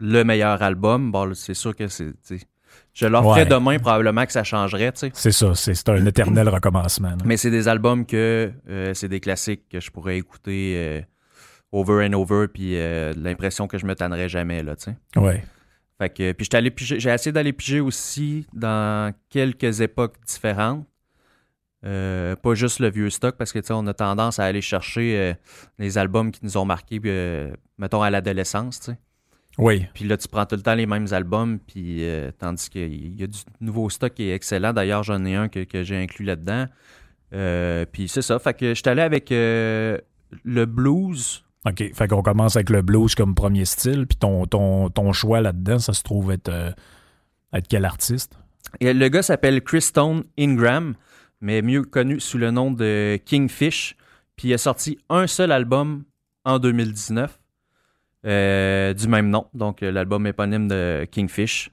le 0.00 0.24
meilleur 0.24 0.62
album, 0.62 1.12
bon, 1.12 1.34
c'est 1.34 1.54
sûr 1.54 1.76
que 1.76 1.86
c'est. 1.88 2.14
Je 2.92 3.06
leur 3.06 3.22
ferais 3.22 3.46
demain, 3.46 3.78
probablement 3.78 4.26
que 4.26 4.32
ça 4.32 4.44
changerait, 4.44 4.92
tu 4.92 5.00
sais. 5.00 5.10
C'est 5.14 5.32
ça, 5.32 5.54
c'est 5.54 5.88
un 5.88 6.04
éternel 6.06 6.48
recommencement. 6.50 7.16
Mais 7.24 7.36
c'est 7.36 7.50
des 7.50 7.68
albums 7.68 8.04
que 8.04 8.52
euh, 8.68 8.94
c'est 8.94 9.08
des 9.08 9.20
classiques 9.20 9.68
que 9.68 9.80
je 9.80 9.90
pourrais 9.90 10.18
écouter 10.18 10.74
euh, 10.76 11.00
over 11.72 12.06
and 12.06 12.12
over, 12.14 12.48
puis 12.48 12.76
euh, 12.76 13.12
l'impression 13.16 13.68
que 13.68 13.78
je 13.78 13.86
me 13.86 13.94
tannerais 13.94 14.28
jamais, 14.28 14.62
là, 14.62 14.76
tu 14.76 14.84
sais. 14.84 15.20
Ouais. 15.20 15.44
Fait 15.98 16.10
que, 16.10 16.32
puis 16.32 16.46
j'ai 16.86 17.10
essayé 17.10 17.32
d'aller 17.32 17.52
piger 17.52 17.80
aussi 17.80 18.46
dans 18.54 19.12
quelques 19.28 19.82
époques 19.82 20.16
différentes. 20.26 20.86
pas 21.82 22.54
juste 22.54 22.80
le 22.80 22.90
vieux 22.90 23.10
stock, 23.10 23.36
parce 23.36 23.52
que, 23.52 23.60
on 23.72 23.86
a 23.86 23.94
tendance 23.94 24.38
à 24.38 24.44
aller 24.44 24.62
chercher 24.62 25.34
les 25.78 25.98
albums 25.98 26.32
qui 26.32 26.40
nous 26.42 26.56
ont 26.56 26.64
marqués, 26.64 27.00
mettons, 27.78 28.02
à 28.02 28.08
l'adolescence. 28.08 28.90
Oui. 29.60 29.86
Puis 29.92 30.06
là, 30.06 30.16
tu 30.16 30.26
prends 30.26 30.46
tout 30.46 30.56
le 30.56 30.62
temps 30.62 30.74
les 30.74 30.86
mêmes 30.86 31.06
albums, 31.12 31.58
puis 31.58 31.98
euh, 32.00 32.30
tandis 32.38 32.70
qu'il 32.70 33.20
y 33.20 33.22
a 33.22 33.26
du 33.26 33.38
nouveau 33.60 33.90
stock 33.90 34.14
qui 34.14 34.24
est 34.24 34.34
excellent. 34.34 34.72
D'ailleurs, 34.72 35.02
j'en 35.02 35.22
ai 35.26 35.34
un 35.34 35.48
que, 35.48 35.82
j'ai 35.82 35.96
inclus 35.96 36.24
là-dedans. 36.24 36.66
Euh, 37.34 37.84
puis 37.90 38.08
c'est 38.08 38.22
ça. 38.22 38.38
Fait 38.38 38.54
que 38.54 38.70
je 38.70 38.74
suis 38.74 38.88
allé 38.88 39.02
avec 39.02 39.30
euh, 39.30 39.98
le 40.44 40.64
blues. 40.64 41.44
OK. 41.66 41.92
Fait 41.92 42.08
qu'on 42.08 42.22
commence 42.22 42.56
avec 42.56 42.70
le 42.70 42.80
blues 42.80 43.14
comme 43.14 43.34
premier 43.34 43.66
style. 43.66 44.06
Puis 44.06 44.16
ton, 44.16 44.46
ton, 44.46 44.88
ton 44.88 45.12
choix 45.12 45.42
là-dedans, 45.42 45.78
ça 45.78 45.92
se 45.92 46.02
trouve 46.02 46.32
être, 46.32 46.74
être 47.52 47.68
quel 47.68 47.84
artiste? 47.84 48.38
Et 48.80 48.94
le 48.94 49.08
gars 49.08 49.22
s'appelle 49.22 49.60
Stone 49.80 50.24
Ingram, 50.38 50.94
mais 51.42 51.60
mieux 51.60 51.82
connu 51.82 52.18
sous 52.18 52.38
le 52.38 52.50
nom 52.50 52.70
de 52.70 53.18
Kingfish. 53.26 53.96
Puis 54.36 54.48
il 54.48 54.54
a 54.54 54.58
sorti 54.58 54.98
un 55.10 55.26
seul 55.26 55.52
album 55.52 56.04
en 56.46 56.58
2019. 56.58 57.39
Euh, 58.26 58.92
du 58.92 59.08
même 59.08 59.30
nom, 59.30 59.46
donc 59.54 59.82
euh, 59.82 59.90
l'album 59.90 60.26
éponyme 60.26 60.68
de 60.68 61.06
Kingfish. 61.10 61.70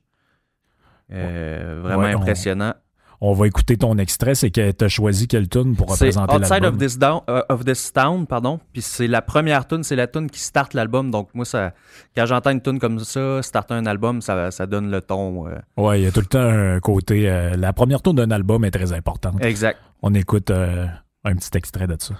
Euh, 1.12 1.80
vraiment 1.84 2.04
impressionnant. 2.04 2.74
On, 3.20 3.34
va 3.34 3.48
écouter 3.48 3.78
ton 3.78 3.98
extrait, 3.98 4.36
c'est 4.36 4.52
que 4.52 4.72
tu 4.72 4.86
as 4.86 4.88
choisi 4.88 5.28
quelle 5.28 5.50
tune 5.50 5.76
pour 5.76 5.90
représenter 5.90 6.40
l'album. 6.40 6.44
Outside 6.44 6.66
of 6.66 6.78
this, 6.78 6.98
down, 6.98 7.22
of 7.50 7.66
this 7.66 7.92
Town, 7.92 8.28
pardon. 8.28 8.60
Puis 8.72 8.82
c'est 8.82 9.08
la 9.08 9.22
première 9.22 9.68
tune, 9.68 9.84
c'est 9.84 9.96
la 9.96 10.08
tune 10.08 10.30
qui 10.30 10.40
starte 10.40 10.74
l'album. 10.74 11.12
Donc 11.12 11.30
moi, 11.34 11.44
ça, 11.44 11.74
quand 12.16 12.26
j'entends 12.26 12.52
une 12.52 12.62
tune 12.62 12.80
comme 12.80 13.00
ça, 13.00 13.42
starter 13.42 13.74
un 13.74 13.86
album, 13.86 14.22
ça, 14.22 14.52
ça 14.52 14.68
donne 14.68 14.92
le 14.92 15.02
ton. 15.02 15.48
Ouais, 15.78 16.02
il 16.02 16.04
y 16.04 16.08
a 16.08 16.12
tout 16.12 16.20
le 16.22 16.28
temps 16.28 16.40
un 16.40 16.80
côté. 16.80 17.24
la 17.58 17.74
première 17.74 18.02
tune 18.02 18.16
d'un 18.16 18.32
album 18.32 18.64
est 18.64 18.72
très 18.72 18.94
importante. 18.94 19.44
Exact. 19.44 19.80
On 20.02 20.14
écoute 20.14 20.52
un 20.52 21.36
petit 21.36 21.58
extrait 21.58 21.88
de 21.88 21.98
ça. 22.00 22.16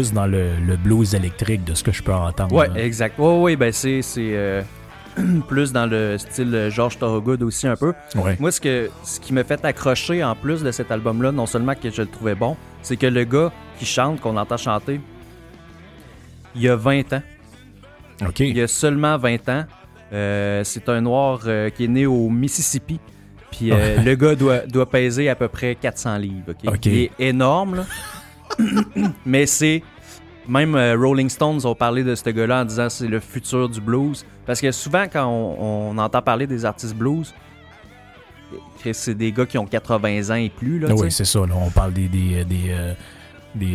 Plus 0.00 0.12
dans 0.12 0.26
le, 0.26 0.76
blues 0.76 1.14
électrique 1.14 1.64
de 1.64 1.74
ce 1.74 1.84
que 1.84 1.92
je 1.92 2.02
peux 2.02 2.14
entendre. 2.14 2.54
Ouais, 2.54 2.68
exact. 2.76 3.16
Oui, 3.18 3.34
oui, 3.38 3.56
ben 3.56 3.72
c'est 3.72 4.02
euh, 4.18 4.62
plus 5.48 5.72
dans 5.72 5.86
le 5.86 6.16
style 6.16 6.68
George 6.70 6.98
Thorogood 6.98 7.42
aussi 7.42 7.66
un 7.66 7.76
peu. 7.76 7.92
Moi, 8.38 8.50
ce, 8.50 8.60
que, 8.60 8.90
ce 9.04 9.20
qui 9.20 9.34
me 9.34 9.42
fait 9.42 9.62
accrocher 9.64 10.24
en 10.24 10.34
plus 10.34 10.62
de 10.62 10.70
cet 10.70 10.90
album-là, 10.90 11.32
non 11.32 11.46
seulement 11.46 11.74
que 11.74 11.90
je 11.90 12.02
le 12.02 12.08
trouvais 12.08 12.34
bon, 12.34 12.56
c'est 12.82 12.96
que 12.96 13.06
le 13.06 13.24
gars 13.24 13.52
qui 13.78 13.84
chante, 13.84 14.20
qu'on 14.20 14.36
entend 14.36 14.56
chanter, 14.56 15.00
il 16.54 16.68
a 16.68 16.76
20 16.76 17.12
ans. 17.12 17.22
Il 18.38 18.60
a 18.60 18.66
seulement 18.66 19.18
20 19.18 19.48
ans. 19.48 19.64
Euh, 20.12 20.64
c'est 20.64 20.88
un 20.88 21.00
noir 21.02 21.40
euh, 21.46 21.70
qui 21.70 21.84
est 21.84 21.88
né 21.88 22.06
au 22.06 22.28
Mississippi. 22.28 22.98
Puis 23.50 23.72
euh, 23.72 24.00
le 24.02 24.14
gars 24.14 24.34
doit, 24.34 24.60
doit, 24.60 24.88
peser 24.88 25.28
à 25.28 25.34
peu 25.34 25.48
près 25.48 25.74
400 25.74 26.16
livres. 26.18 26.54
OK. 26.66 26.86
Il 26.86 26.98
est 26.98 27.10
énorme, 27.18 27.76
là. 27.76 27.84
Mais 29.26 29.46
c'est. 29.46 29.82
Même 30.48 30.74
Rolling 30.74 31.28
Stones 31.28 31.64
ont 31.64 31.76
parlé 31.76 32.02
de 32.02 32.14
ce 32.16 32.28
gars-là 32.28 32.62
en 32.62 32.64
disant 32.64 32.88
c'est 32.88 33.06
le 33.06 33.20
futur 33.20 33.68
du 33.68 33.80
blues. 33.80 34.24
Parce 34.46 34.60
que 34.60 34.72
souvent, 34.72 35.04
quand 35.04 35.26
on, 35.26 35.96
entend 35.96 36.22
parler 36.22 36.46
des 36.46 36.64
artistes 36.64 36.96
blues, 36.96 37.32
c'est 38.92 39.14
des 39.14 39.30
gars 39.30 39.46
qui 39.46 39.58
ont 39.58 39.66
80 39.66 40.30
ans 40.30 40.34
et 40.34 40.48
plus. 40.48 40.80
Là, 40.80 40.92
oui, 40.94 41.12
c'est 41.12 41.24
ça. 41.24 41.40
Là, 41.40 41.54
on 41.54 41.70
parle 41.70 41.92
des, 41.92 42.08
des, 42.08 42.44
des 42.44 42.74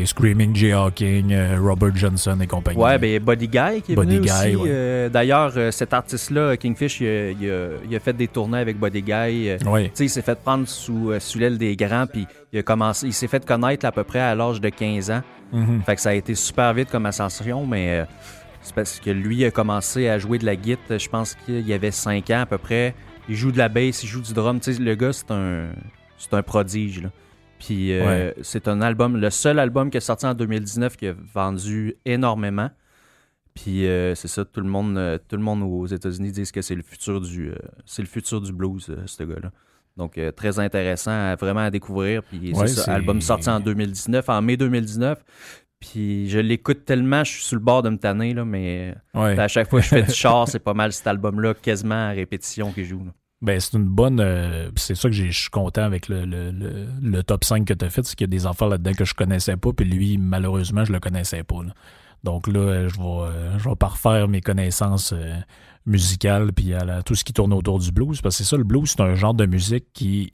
Screaming 0.05 0.55
Jay 0.55 0.71
Hawking, 0.71 1.31
euh, 1.31 1.57
Robert 1.59 1.95
Johnson 1.95 2.37
et 2.41 2.47
compagnie. 2.47 2.79
Ouais, 2.79 2.97
ben 2.97 3.21
Buddy 3.21 3.47
Guy 3.47 3.81
qui 3.81 3.93
est 3.93 3.95
venu 3.95 4.19
aussi. 4.19 4.55
Euh, 4.67 5.09
d'ailleurs, 5.09 5.53
euh, 5.57 5.71
cet 5.71 5.93
artiste-là, 5.93 6.55
Kingfish, 6.55 7.01
il 7.01 7.95
a, 7.95 7.99
fait 7.99 8.13
des 8.13 8.27
tournées 8.27 8.59
avec 8.59 8.79
Buddy 8.79 9.01
Guy. 9.01 9.57
Ouais. 9.65 9.91
Il 9.99 10.09
s'est 10.09 10.21
fait 10.21 10.39
prendre 10.39 10.67
sous, 10.67 11.11
sous 11.19 11.39
l'aile 11.39 11.57
des 11.57 11.75
grands, 11.75 12.07
puis 12.07 12.25
il 12.53 12.59
a 12.59 12.63
commencé, 12.63 13.07
il 13.07 13.13
s'est 13.13 13.27
fait 13.27 13.45
connaître 13.45 13.85
à 13.85 13.91
peu 13.91 14.03
près 14.03 14.19
à 14.19 14.33
l'âge 14.33 14.61
de 14.61 14.69
15 14.69 15.11
ans. 15.11 15.21
Mm-hmm. 15.53 15.83
Fait 15.83 15.95
que 15.95 16.01
ça 16.01 16.09
a 16.09 16.13
été 16.13 16.35
super 16.35 16.73
vite 16.73 16.89
comme 16.89 17.05
ascension, 17.05 17.65
mais 17.65 18.05
c'est 18.61 18.73
parce 18.73 18.99
que 18.99 19.09
lui 19.09 19.43
a 19.43 19.51
commencé 19.51 20.07
à 20.07 20.17
jouer 20.19 20.37
de 20.37 20.45
la 20.45 20.55
guitare, 20.55 20.99
je 20.99 21.09
pense 21.09 21.35
qu'il 21.35 21.67
y 21.67 21.73
avait 21.73 21.91
5 21.91 22.29
ans 22.29 22.41
à 22.41 22.45
peu 22.45 22.57
près. 22.57 22.95
Il 23.27 23.35
joue 23.35 23.51
de 23.51 23.57
la 23.57 23.69
bass, 23.69 24.03
il 24.03 24.07
joue 24.07 24.21
du 24.21 24.33
drum. 24.33 24.61
sais, 24.61 24.73
le 24.73 24.95
gars, 24.95 25.11
c'est 25.11 25.31
un, 25.31 25.67
c'est 26.17 26.33
un 26.33 26.43
prodige. 26.43 27.01
Là. 27.01 27.09
Puis 27.59 27.93
euh, 27.93 28.31
c'est 28.41 28.67
un 28.67 28.81
album, 28.81 29.17
le 29.17 29.29
seul 29.29 29.59
album 29.59 29.89
qui 29.89 29.97
est 29.97 30.01
sorti 30.01 30.25
en 30.25 30.33
2019 30.33 30.97
qui 30.97 31.07
a 31.07 31.13
vendu 31.33 31.95
énormément. 32.05 32.69
Puis 33.53 33.87
euh, 33.87 34.13
c'est 34.15 34.27
ça, 34.27 34.43
tout 34.43 34.59
le 34.59 34.67
monde, 34.67 34.97
euh, 34.97 35.17
tout 35.29 35.37
le 35.37 35.41
monde 35.41 35.63
aux 35.63 35.85
États-Unis 35.85 36.31
disent 36.31 36.51
que 36.51 36.61
c'est 36.61 36.75
le 36.75 36.83
futur 36.83 37.21
du, 37.21 37.53
c'est 37.85 38.01
le 38.01 38.07
futur 38.07 38.41
du 38.41 38.51
blues, 38.51 38.93
ce 39.05 39.23
gars-là. 39.23 39.51
Donc 39.95 40.19
très 40.35 40.59
intéressant 40.59 41.35
vraiment 41.35 41.61
à 41.61 41.71
découvrir. 41.71 42.21
Puis 42.23 42.51
c'est 42.53 42.67
ça, 42.67 42.93
album 42.93 43.21
sorti 43.21 43.49
en 43.49 43.61
2019, 43.61 44.27
en 44.27 44.41
mai 44.41 44.57
2019. 44.57 45.23
Puis 45.79 46.29
je 46.29 46.39
l'écoute 46.39 46.83
tellement, 46.83 47.23
je 47.23 47.31
suis 47.31 47.43
sur 47.43 47.55
le 47.55 47.61
bord 47.61 47.81
de 47.81 47.89
me 47.89 47.97
tanner, 47.97 48.33
là, 48.33 48.43
mais 48.43 48.95
à 49.13 49.47
chaque 49.47 49.69
fois 49.69 49.79
que 49.79 49.85
je 49.85 49.89
fais 49.89 50.03
du 50.03 50.11
char, 50.13 50.49
c'est 50.49 50.59
pas 50.59 50.73
mal 50.73 50.91
cet 50.91 51.07
album-là, 51.07 51.53
quasiment 51.53 52.09
à 52.09 52.09
répétition 52.09 52.73
qu'il 52.73 52.85
joue. 52.85 53.03
Ben, 53.45 53.59
c'est 53.59 53.77
une 53.77 53.85
bonne. 53.85 54.19
Euh, 54.19 54.71
c'est 54.75 54.95
ça 54.95 55.07
que 55.07 55.13
je 55.13 55.29
suis 55.29 55.51
content 55.51 55.83
avec 55.83 56.09
le, 56.09 56.25
le, 56.25 56.49
le, 56.49 57.23
top 57.23 57.43
5 57.43 57.63
que 57.63 57.75
tu 57.75 57.85
as 57.85 57.91
fait, 57.91 58.03
c'est 58.03 58.15
qu'il 58.15 58.25
y 58.25 58.29
a 58.29 58.35
des 58.35 58.47
enfants 58.47 58.65
là-dedans 58.65 58.93
que 58.93 59.05
je 59.05 59.13
connaissais 59.13 59.55
pas, 59.55 59.71
puis 59.71 59.85
lui, 59.85 60.17
malheureusement, 60.17 60.83
je 60.83 60.91
le 60.91 60.99
connaissais 60.99 61.43
pas. 61.43 61.57
Donc 62.23 62.47
là, 62.47 62.59
euh, 62.59 62.89
je 62.89 62.97
vais, 62.97 63.03
euh, 63.05 63.59
je 63.59 63.69
vais 63.69 63.75
parfaire 63.75 64.27
mes 64.27 64.41
connaissances 64.41 65.13
musicales, 65.85 66.53
puis 66.53 66.73
tout 67.05 67.13
ce 67.13 67.23
qui 67.23 67.33
tourne 67.33 67.53
autour 67.53 67.77
du 67.77 67.91
blues, 67.91 68.19
parce 68.19 68.35
que 68.35 68.43
c'est 68.43 68.49
ça, 68.49 68.57
le 68.57 68.63
blues, 68.63 68.89
c'est 68.89 69.01
un 69.01 69.13
genre 69.13 69.35
de 69.35 69.45
musique 69.45 69.85
qui, 69.93 70.31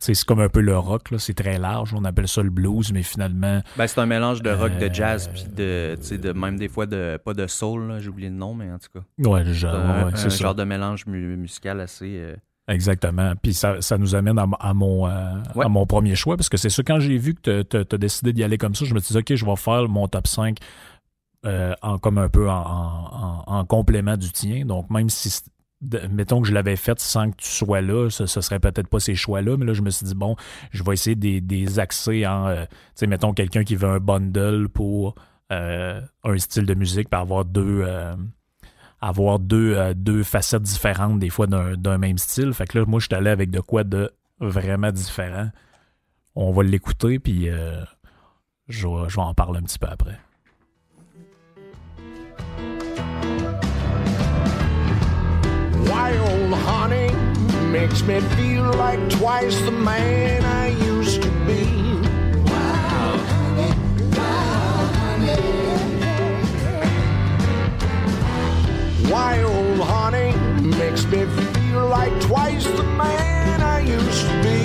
c'est 0.00 0.24
comme 0.24 0.40
un 0.40 0.48
peu 0.48 0.60
le 0.60 0.76
rock, 0.76 1.08
c'est 1.18 1.34
très 1.34 1.58
large. 1.58 1.94
On 1.94 2.04
appelle 2.04 2.28
ça 2.28 2.42
le 2.42 2.50
blues, 2.50 2.92
mais 2.92 3.02
finalement. 3.02 3.62
Ben, 3.76 3.86
c'est 3.86 4.00
un 4.00 4.06
mélange 4.06 4.42
de 4.42 4.50
rock, 4.50 4.76
de 4.78 4.92
jazz, 4.92 5.30
puis 5.32 5.44
de, 5.54 5.96
de, 6.16 6.32
même 6.32 6.56
des 6.56 6.68
fois 6.68 6.86
de 6.86 7.18
pas 7.24 7.34
de 7.34 7.46
soul, 7.46 7.98
j'ai 8.00 8.08
oublié 8.08 8.28
le 8.28 8.36
nom, 8.36 8.54
mais 8.54 8.70
en 8.70 8.78
tout 8.78 8.88
cas. 8.92 9.28
Ouais, 9.28 9.44
le 9.44 9.52
genre, 9.52 9.74
un, 9.74 10.14
c'est 10.14 10.30
genre 10.30 10.54
de 10.54 10.64
mélange 10.64 11.06
musical 11.06 11.80
assez. 11.80 12.16
Euh, 12.18 12.36
Exactement. 12.68 13.32
Puis 13.42 13.52
ça, 13.54 13.80
ça, 13.80 13.98
nous 13.98 14.14
amène 14.14 14.38
à, 14.38 14.74
mon, 14.74 15.08
euh, 15.08 15.34
à 15.60 15.68
mon 15.68 15.86
premier 15.86 16.14
choix, 16.14 16.36
parce 16.36 16.48
que 16.48 16.56
c'est 16.56 16.70
ça, 16.70 16.82
quand 16.84 17.00
j'ai 17.00 17.18
vu 17.18 17.34
que 17.34 17.62
tu 17.62 17.76
as 17.76 17.98
décidé 17.98 18.32
d'y 18.32 18.44
aller 18.44 18.58
comme 18.58 18.76
ça, 18.76 18.84
je 18.84 18.94
me 18.94 19.00
suis 19.00 19.12
dit, 19.12 19.18
OK, 19.18 19.34
je 19.34 19.44
vais 19.44 19.56
faire 19.56 19.88
mon 19.88 20.06
top 20.06 20.28
5 20.28 20.58
euh, 21.46 21.74
en, 21.82 21.98
comme 21.98 22.18
un 22.18 22.28
peu 22.28 22.48
en, 22.48 23.44
en, 23.46 23.64
complément 23.64 24.16
du 24.16 24.30
tien. 24.30 24.64
Donc, 24.64 24.88
même 24.90 25.08
si 25.10 25.40
mettons 26.10 26.42
que 26.42 26.48
je 26.48 26.52
l'avais 26.52 26.76
fait 26.76 26.98
sans 27.00 27.30
que 27.30 27.36
tu 27.36 27.48
sois 27.48 27.80
là, 27.80 28.10
ce, 28.10 28.26
ce 28.26 28.40
serait 28.40 28.60
peut-être 28.60 28.88
pas 28.88 29.00
ces 29.00 29.14
choix-là, 29.14 29.56
mais 29.56 29.64
là, 29.64 29.72
je 29.72 29.82
me 29.82 29.90
suis 29.90 30.06
dit, 30.06 30.14
bon, 30.14 30.36
je 30.70 30.82
vais 30.82 30.92
essayer 30.92 31.16
des, 31.16 31.78
accès 31.78 32.26
en, 32.26 32.46
euh, 32.46 32.64
tu 32.64 32.76
sais, 32.96 33.06
mettons 33.06 33.32
quelqu'un 33.32 33.64
qui 33.64 33.76
veut 33.76 33.88
un 33.88 33.98
bundle 34.00 34.68
pour 34.68 35.14
euh, 35.52 36.00
un 36.24 36.38
style 36.38 36.66
de 36.66 36.74
musique, 36.74 37.08
pour 37.08 37.20
avoir 37.20 37.44
deux, 37.44 37.82
euh, 37.84 38.14
avoir 39.00 39.38
deux, 39.38 39.94
deux 39.94 40.22
facettes 40.22 40.62
différentes 40.62 41.18
des 41.18 41.30
fois 41.30 41.46
d'un 41.46 41.98
même 41.98 42.18
style. 42.18 42.52
Fait 42.52 42.66
que 42.66 42.78
là, 42.78 42.84
moi, 42.86 43.00
je 43.00 43.06
suis 43.06 43.14
allé 43.14 43.30
avec 43.30 43.50
de 43.50 43.60
quoi 43.60 43.84
de 43.84 44.10
vraiment 44.38 44.92
différent. 44.92 45.48
On 46.34 46.52
va 46.52 46.62
l'écouter, 46.62 47.18
puis 47.18 47.46
je, 48.68 48.88
je 49.08 49.16
vais 49.16 49.22
en 49.22 49.34
parler 49.34 49.58
un 49.58 49.62
petit 49.62 49.78
peu 49.78 49.88
après. 49.88 50.18
Wild 55.88 56.52
honey, 56.54 57.10
makes 57.70 58.02
me 58.02 58.20
feel 58.36 58.64
like 58.74 59.00
twice 59.10 59.58
the 59.62 59.70
man 59.70 60.44
I 60.44 60.68
used 60.68 61.22
to 61.22 61.30
be. 61.46 61.64
Wow, 62.50 63.16
honey, 63.30 63.72
wow, 64.16 64.90
honey. 65.00 65.40
Wild 69.10 69.80
honey 69.80 70.32
makes 70.60 71.04
me 71.06 71.24
feel 71.54 71.86
like 71.86 72.20
twice 72.20 72.64
the 72.64 72.82
man 72.82 73.60
I 73.60 73.80
used 73.80 74.26
to 74.26 74.34
be. 74.42 74.60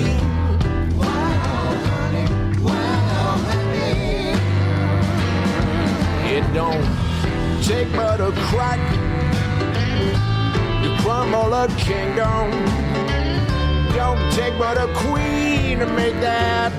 Wow, 0.96 1.74
honey, 1.90 2.26
wow, 2.62 3.38
honey. 3.50 4.34
It 6.34 6.44
don't 6.52 6.86
take 7.62 7.90
but 7.92 8.20
a 8.20 8.32
crack 8.48 8.80
to 10.86 10.96
crumble 11.02 11.52
a 11.54 11.66
kingdom. 11.76 12.46
Don't 13.94 14.20
take 14.32 14.54
but 14.58 14.76
a 14.78 14.86
queen 14.94 15.78
to 15.80 15.86
make 16.00 16.14
that 16.20 16.70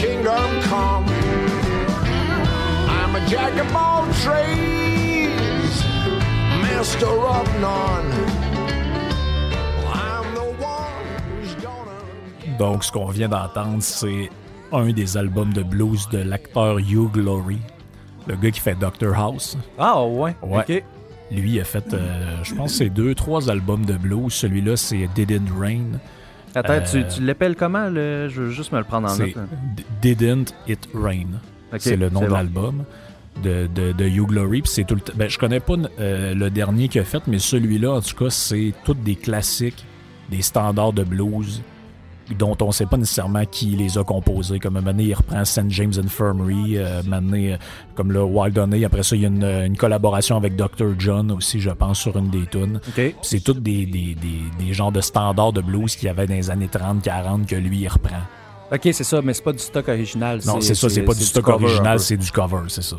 kingdom 0.00 0.48
come. 0.62 1.04
I'm 2.98 3.14
a 3.16 3.20
jack 3.28 3.52
of 3.60 3.74
all 3.76 4.04
trades, 4.24 5.76
master 6.62 7.06
of 7.36 7.46
none. 7.60 8.10
I'm 9.92 10.34
the 10.34 10.48
one 10.62 11.06
who's 11.42 11.54
gonna. 11.56 12.58
Donc, 12.58 12.84
ce 12.84 12.92
qu'on 12.92 13.06
vient 13.10 13.28
d'entendre, 13.28 13.82
c'est 13.82 14.30
un 14.72 14.92
des 14.92 15.16
albums 15.16 15.52
de 15.52 15.62
blues 15.62 16.08
de 16.10 16.18
l'acteur 16.22 16.78
Hugh 16.78 17.10
Glory, 17.12 17.58
le 18.28 18.36
gars 18.36 18.50
qui 18.52 18.60
fait 18.60 18.76
Doctor 18.76 19.14
House. 19.14 19.56
Ah 19.78 20.02
ouais, 20.04 20.34
Ouais. 20.42 20.60
ok. 20.68 20.84
Lui 21.30 21.60
a 21.60 21.64
fait, 21.64 21.92
euh, 21.94 22.42
je 22.42 22.54
pense, 22.54 22.74
c'est 22.74 22.90
deux, 22.90 23.14
trois 23.14 23.50
albums 23.50 23.84
de 23.84 23.94
blues. 23.94 24.32
Celui-là, 24.32 24.76
c'est 24.76 25.08
Didn't 25.14 25.48
Rain. 25.58 25.98
Attends, 26.54 26.72
Euh, 26.72 26.80
tu, 26.90 27.04
tu 27.14 27.22
l'appelles 27.22 27.54
comment? 27.54 27.88
Le... 27.88 28.28
Je 28.28 28.42
veux 28.42 28.50
juste 28.50 28.72
me 28.72 28.78
le 28.78 28.84
prendre 28.84 29.08
en 29.08 29.16
note. 29.16 29.36
Didn't 30.02 30.46
It 30.66 30.88
Rain. 30.94 31.26
C'est 31.78 31.96
le 31.96 32.10
nom 32.10 32.22
de 32.22 32.26
bon. 32.26 32.34
l'album 32.34 32.84
de, 33.44 33.68
de, 33.72 33.92
de 33.92 34.04
Hugh 34.06 34.26
Glory. 34.26 34.62
C'est 34.64 34.82
tout 34.84 34.96
le 34.96 35.02
ben, 35.14 35.30
je 35.30 35.38
connais 35.38 35.60
pas 35.60 35.74
euh, 36.00 36.34
le 36.34 36.50
dernier 36.50 36.88
qu'il 36.88 37.00
a 37.00 37.04
fait, 37.04 37.22
mais 37.28 37.38
celui-là, 37.38 37.92
en 37.92 38.00
tout 38.00 38.16
cas, 38.16 38.30
c'est 38.30 38.72
tous 38.84 38.94
des 38.94 39.14
classiques, 39.14 39.84
des 40.30 40.42
standards 40.42 40.92
de 40.92 41.04
blues 41.04 41.62
dont 42.38 42.56
on 42.60 42.72
sait 42.72 42.86
pas 42.86 42.96
nécessairement 42.96 43.44
qui 43.44 43.66
les 43.76 43.98
a 43.98 44.04
composés. 44.04 44.58
Comme 44.58 44.76
un 44.76 44.80
moment 44.80 44.92
donné, 44.92 45.04
il 45.04 45.14
reprend 45.14 45.44
St. 45.44 45.70
James 45.70 45.92
Infirmary, 46.02 46.78
euh, 46.78 47.00
un 47.00 47.02
moment 47.02 47.22
donné, 47.22 47.52
euh, 47.54 47.56
comme 47.94 48.12
le 48.12 48.22
Wild 48.22 48.58
Honey. 48.58 48.84
Après 48.84 49.02
ça, 49.02 49.16
il 49.16 49.22
y 49.22 49.24
a 49.24 49.28
une, 49.28 49.44
une 49.44 49.76
collaboration 49.76 50.36
avec 50.36 50.56
Dr. 50.56 50.94
John 50.98 51.30
aussi, 51.32 51.60
je 51.60 51.70
pense, 51.70 51.98
sur 51.98 52.16
une 52.16 52.30
des 52.30 52.46
tunes. 52.46 52.80
C'est 53.22 53.40
tous 53.42 53.54
des, 53.54 53.86
des, 53.86 54.14
des, 54.14 54.64
des 54.64 54.72
genres 54.72 54.92
de 54.92 55.00
standards 55.00 55.52
de 55.52 55.60
blues 55.60 55.96
qu'il 55.96 56.06
y 56.06 56.10
avait 56.10 56.26
dans 56.26 56.34
les 56.34 56.50
années 56.50 56.68
30-40 56.72 57.46
que 57.46 57.56
lui, 57.56 57.80
il 57.80 57.88
reprend. 57.88 58.20
Ok, 58.72 58.82
c'est 58.92 59.04
ça, 59.04 59.20
mais 59.20 59.34
c'est 59.34 59.42
pas 59.42 59.52
du 59.52 59.58
stock 59.58 59.88
original. 59.88 60.40
Non, 60.46 60.60
c'est 60.60 60.74
ça, 60.76 60.88
c'est 60.88 61.02
pas 61.02 61.14
du 61.14 61.24
stock 61.24 61.48
original, 61.48 61.98
c'est 61.98 62.16
du 62.16 62.30
cover, 62.30 62.62
c'est 62.68 62.82
ça. 62.82 62.96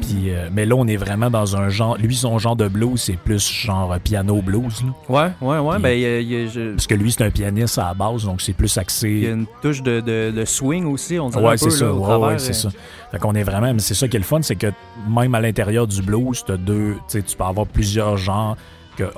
Puis, 0.00 0.30
euh, 0.30 0.48
mais 0.52 0.66
là, 0.66 0.74
on 0.76 0.86
est 0.86 0.96
vraiment 0.96 1.30
dans 1.30 1.56
un 1.56 1.68
genre. 1.68 1.96
Lui, 1.96 2.14
son 2.14 2.38
genre 2.38 2.54
de 2.54 2.68
blues, 2.68 3.00
c'est 3.00 3.16
plus 3.16 3.48
genre 3.50 3.92
euh, 3.92 3.98
piano 3.98 4.40
blues. 4.42 4.82
là. 5.08 5.32
Ouais, 5.40 5.48
ouais, 5.48 5.58
ouais. 5.58 5.74
Puis- 5.74 5.82
Ben, 5.82 5.90
il 5.90 6.00
y 6.00 6.04
a- 6.06 6.20
il 6.20 6.32
y 6.32 6.36
a- 6.44 6.46
je- 6.48 6.72
Parce 6.74 6.86
que 6.86 6.94
lui, 6.94 7.10
c'est 7.10 7.24
un 7.24 7.30
pianiste 7.30 7.78
à 7.78 7.86
la 7.88 7.94
base, 7.94 8.24
donc 8.24 8.40
c'est 8.42 8.52
plus 8.52 8.72
il 8.74 8.76
y 8.76 8.78
a 8.78 8.82
axé. 8.82 9.08
une 9.32 9.46
touche 9.62 9.82
de, 9.82 10.00
de, 10.00 10.30
de 10.30 10.44
swing 10.44 10.86
aussi, 10.86 11.18
on 11.18 11.28
dirait 11.30 11.44
Ouais, 11.44 11.56
c'est 11.56 11.70
ça. 11.70 11.86
là, 11.86 11.92
Ouais, 11.94 12.26
ouais, 12.26 12.38
c'est 12.38 12.50
euh. 12.50 12.52
ça. 12.52 12.68
Fait 13.10 13.18
qu'on 13.18 13.34
est 13.34 13.42
vraiment. 13.42 13.72
Mais 13.72 13.80
c'est 13.80 13.94
ça 13.94 14.06
qui 14.06 14.16
est 14.16 14.20
le 14.20 14.24
fun, 14.24 14.42
c'est 14.42 14.56
que 14.56 14.68
même 15.08 15.34
à 15.34 15.40
l'intérieur 15.40 15.86
du 15.86 16.02
blues, 16.02 16.44
t'as 16.46 16.56
deux. 16.56 16.96
Tu 17.08 17.22
peux 17.36 17.44
avoir 17.44 17.66
plusieurs 17.66 18.16
genres. 18.16 18.56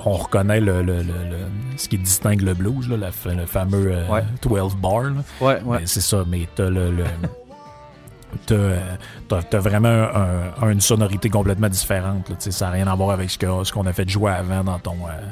On 0.05 0.11
reconnaît 0.11 0.59
le, 0.59 0.81
le- 0.81 0.97
le- 0.97 1.03
le- 1.03 1.77
ce 1.77 1.87
qui 1.87 1.97
distingue 1.97 2.41
le 2.41 2.53
blues, 2.53 2.89
là, 2.89 2.97
la 2.97 3.11
fa- 3.13 3.33
le 3.33 3.45
fameux 3.45 3.91
euh, 3.93 4.07
Ouais. 4.09 4.23
12 4.41 4.75
bar. 4.75 5.03
là. 5.03 5.11
Ouais, 5.39 5.61
ouais. 5.63 5.77
C'est 5.85 6.01
ça, 6.01 6.25
mais 6.27 6.47
t'as 6.55 6.69
le. 6.69 6.91
T'as, 8.45 9.59
vraiment 9.59 9.87
un- 9.89 10.53
un- 10.61 10.69
une 10.71 10.81
sonorité 10.81 11.29
complètement 11.29 11.69
différente. 11.69 12.29
là, 12.29 12.35
ça 12.39 12.65
n'a 12.65 12.71
rien 12.71 12.87
à 12.87 12.95
voir 12.95 13.11
avec 13.11 13.29
ce 13.29 13.71
qu'on 13.71 13.85
a 13.85 13.93
fait 13.93 14.07
jouer 14.09 14.31
avant 14.31 14.63
dans 14.63 14.79
ton, 14.79 14.95
euh, 15.07 15.25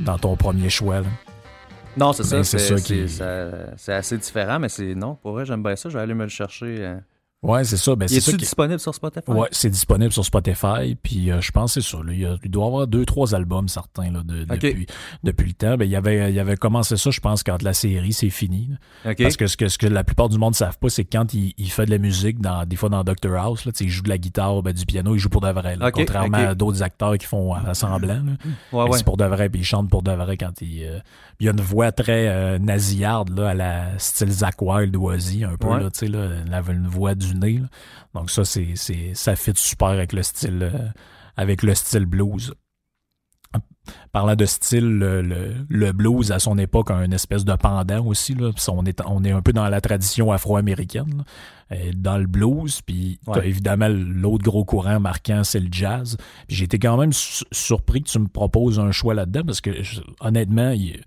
dans 0.00 0.18
ton 0.18 0.36
premier 0.36 0.68
choix. 0.70 1.00
là. 1.00 1.06
Non, 1.96 2.12
c'est 2.12 2.22
ça. 2.24 2.36
Ben, 2.36 2.44
c'est 2.44 2.74
qui- 2.82 3.08
ça- 3.08 3.50
c'est 3.76 3.92
assez 3.92 4.16
différent, 4.16 4.58
mais 4.58 4.68
c'est 4.70 4.94
non. 4.94 5.14
Pour 5.16 5.32
vrai, 5.32 5.44
j'aime 5.44 5.62
bien 5.62 5.76
ça. 5.76 5.88
Je 5.90 5.96
vais 5.98 6.02
aller 6.02 6.14
me 6.14 6.22
le 6.24 6.28
chercher. 6.30 6.76
euh. 6.80 6.96
Ouais, 7.42 7.64
c'est 7.64 7.76
ça. 7.76 7.96
Ben, 7.96 8.06
Il 8.08 8.20
c'est 8.20 8.30
ça 8.30 8.36
disponible 8.36 8.78
sur 8.78 8.94
Spotify? 8.94 9.30
Ouais, 9.32 9.48
c'est 9.50 9.68
disponible 9.70 10.12
sur 10.12 10.24
Spotify. 10.24 10.96
Puis 11.02 11.30
euh, 11.30 11.40
je 11.40 11.50
pense 11.50 11.74
que 11.74 11.80
c'est 11.80 11.90
ça. 11.96 12.02
là, 12.04 12.12
il, 12.12 12.50
doit 12.50 12.64
y 12.64 12.66
avoir 12.68 12.86
deux, 12.86 13.04
trois 13.04 13.34
albums 13.34 13.66
certains 13.68 14.12
là, 14.12 14.22
de- 14.24 14.44
depuis, 14.44 14.86
depuis 15.24 15.48
le 15.48 15.52
temps. 15.54 15.76
Ben, 15.76 15.84
il, 15.88 15.96
avait, 15.96 16.32
il 16.32 16.38
avait 16.38 16.56
commencé 16.56 16.96
ça, 16.96 17.10
je 17.10 17.18
pense, 17.20 17.42
quand 17.42 17.60
la 17.62 17.72
série 17.74 18.12
c'est 18.12 18.30
fini. 18.30 18.70
Parce 19.02 19.36
que 19.36 19.48
ce, 19.48 19.56
que 19.56 19.68
ce 19.68 19.76
que 19.76 19.86
la 19.88 20.04
plupart 20.04 20.28
du 20.28 20.38
monde 20.38 20.52
ne 20.52 20.56
savent 20.56 20.78
pas, 20.78 20.88
c'est 20.88 21.04
que 21.04 21.16
quand 21.16 21.34
il, 21.34 21.52
il 21.58 21.70
fait 21.70 21.84
de 21.86 21.90
la 21.90 21.98
musique, 21.98 22.40
dans, 22.40 22.64
des 22.64 22.76
fois 22.76 22.88
dans 22.90 23.02
Doctor 23.02 23.34
House, 23.36 23.64
là, 23.64 23.72
il 23.80 23.88
joue 23.88 24.02
de 24.02 24.08
la 24.08 24.18
guitare, 24.18 24.62
ben, 24.62 24.72
du 24.72 24.86
piano, 24.86 25.14
il 25.14 25.18
joue 25.18 25.28
pour 25.28 25.40
de 25.40 25.50
vrai. 25.50 25.74
là. 25.76 25.90
Contrairement 25.90 26.36
à 26.38 26.54
d'autres 26.54 26.82
acteurs 26.82 27.18
qui 27.18 27.26
font 27.26 27.54
à 27.54 27.74
semblant. 27.74 28.14
là. 28.14 28.20
ouais, 28.22 28.38
Mais 28.72 28.78
ouais. 28.90 28.98
C'est 28.98 29.04
pour 29.04 29.16
de 29.16 29.24
vrai, 29.24 29.48
puis 29.48 29.62
il 29.62 29.64
chante 29.64 29.90
pour 29.90 30.02
de 30.02 30.12
vrai 30.12 30.36
quand 30.36 30.60
il. 30.60 30.84
euh, 30.84 30.98
il 31.40 31.46
y 31.46 31.48
a 31.48 31.52
une 31.52 31.60
voix 31.60 31.90
très 31.90 32.28
euh, 32.28 32.58
nasillarde, 32.60 33.36
là, 33.36 33.48
à 33.48 33.54
la 33.54 33.98
style 33.98 34.30
Zach 34.30 34.62
Wild 34.62 34.94
ou 34.94 35.10
Ozzy, 35.10 35.42
un 35.42 35.56
peu, 35.56 35.66
Ouais. 35.66 35.80
là, 35.80 35.90
tu 35.90 36.00
sais, 36.00 36.08
là, 36.08 36.28
une 36.68 36.86
voix 36.86 37.16
du 37.16 37.31
là. 37.40 37.66
Donc 38.14 38.30
ça, 38.30 38.44
c'est, 38.44 38.72
c'est, 38.76 39.12
ça 39.14 39.36
fit 39.36 39.52
super 39.56 39.88
avec 39.88 40.12
le 40.12 40.22
style, 40.22 40.62
euh, 40.72 40.88
avec 41.36 41.62
le 41.62 41.74
style 41.74 42.06
blues. 42.06 42.54
Parlant 44.12 44.36
de 44.36 44.46
style, 44.46 44.86
le, 44.98 45.22
le- 45.22 45.66
le 45.68 45.92
blues 45.92 46.30
à 46.30 46.38
son 46.38 46.56
époque 46.56 46.90
a 46.92 47.04
une 47.04 47.12
espèce 47.12 47.44
de 47.44 47.52
pendant 47.56 48.06
aussi. 48.06 48.34
Là. 48.34 48.50
On, 48.68 48.86
est, 48.86 49.00
on 49.04 49.24
est 49.24 49.32
un 49.32 49.42
peu 49.42 49.52
dans 49.52 49.68
la 49.68 49.80
tradition 49.80 50.30
afro-américaine, 50.30 51.18
là. 51.18 51.24
Euh, 51.76 51.90
dans 51.96 52.16
le 52.16 52.26
blues. 52.28 52.80
Puis 52.82 53.18
t'as 53.26 53.32
Ouais. 53.40 53.48
évidemment 53.48 53.88
l'autre 53.88 54.44
gros 54.44 54.64
courant 54.64 55.00
marquant, 55.00 55.42
c'est 55.42 55.58
le 55.58 55.68
jazz. 55.70 56.16
Puis 56.46 56.56
j'ai 56.58 56.64
été 56.66 56.78
quand 56.78 56.96
même 56.96 57.12
su- 57.12 57.44
surpris 57.50 58.02
que 58.02 58.08
tu 58.08 58.18
me 58.20 58.28
proposes 58.28 58.78
un 58.78 58.92
choix 58.92 59.14
là-dedans 59.14 59.42
parce 59.44 59.60
que 59.60 59.70
honnêtement, 60.20 60.70
il- 60.70 61.00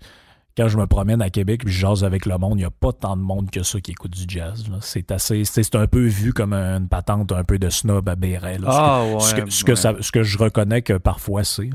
quand 0.56 0.68
je 0.68 0.78
me 0.78 0.86
promène 0.86 1.20
à 1.22 1.30
Québec 1.30 1.62
puis 1.64 1.72
je 1.72 1.80
jase 1.80 2.04
avec 2.04 2.24
le 2.26 2.38
monde, 2.38 2.54
il 2.54 2.58
n'y 2.58 2.64
a 2.64 2.70
pas 2.70 2.92
tant 2.92 3.16
de 3.16 3.22
monde 3.22 3.50
que 3.50 3.62
ça 3.62 3.80
qui 3.80 3.90
écoute 3.90 4.12
du 4.12 4.24
jazz. 4.26 4.64
C'est 4.80 5.10
assez, 5.12 5.44
c'est 5.44 5.74
un 5.74 5.86
peu 5.86 6.06
vu 6.06 6.32
comme 6.32 6.52
une 6.54 6.88
patente 6.88 7.30
un 7.32 7.44
peu 7.44 7.58
de 7.58 7.68
snob 7.68 8.08
à 8.08 8.16
béret. 8.16 8.58
là. 8.58 8.60
Ce 8.60 8.64
que- 8.64 8.70
Ah, 8.70 9.04
ouais. 9.04 9.20
ce 9.20 9.34
que, 9.34 9.50
ce, 9.50 9.64
que 9.64 9.70
ouais. 9.72 9.76
ça- 9.76 9.94
ce 10.00 10.12
que 10.12 10.22
je 10.22 10.38
reconnais 10.38 10.82
que 10.82 10.94
parfois 10.94 11.44
c'est. 11.44 11.70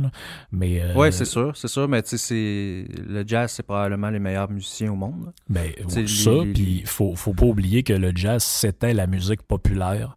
Mais 0.51 0.81
euh, 0.81 0.93
Ouais, 0.95 1.11
c'est 1.11 1.25
sûr, 1.25 1.55
c'est 1.55 1.67
sûr, 1.67 1.87
mais 1.87 2.01
tu 2.01 2.09
sais, 2.09 2.17
c'est- 2.17 3.01
le 3.07 3.23
jazz, 3.27 3.51
c'est 3.51 3.63
probablement 3.63 4.09
les 4.09 4.19
meilleurs 4.19 4.49
musiciens 4.49 4.91
au 4.91 4.95
monde. 4.95 5.25
là. 5.25 5.31
Ben, 5.49 5.71
C'est 5.87 6.07
ça, 6.07 6.31
les- 6.31 6.45
les- 6.45 6.53
puis 6.53 6.83
faut, 6.85 7.15
faut 7.15 7.33
pas 7.33 7.45
oublier 7.45 7.83
que 7.83 7.93
le 7.93 8.11
jazz, 8.15 8.43
c'était 8.43 8.93
la 8.93 9.07
musique 9.07 9.41
populaire 9.43 10.15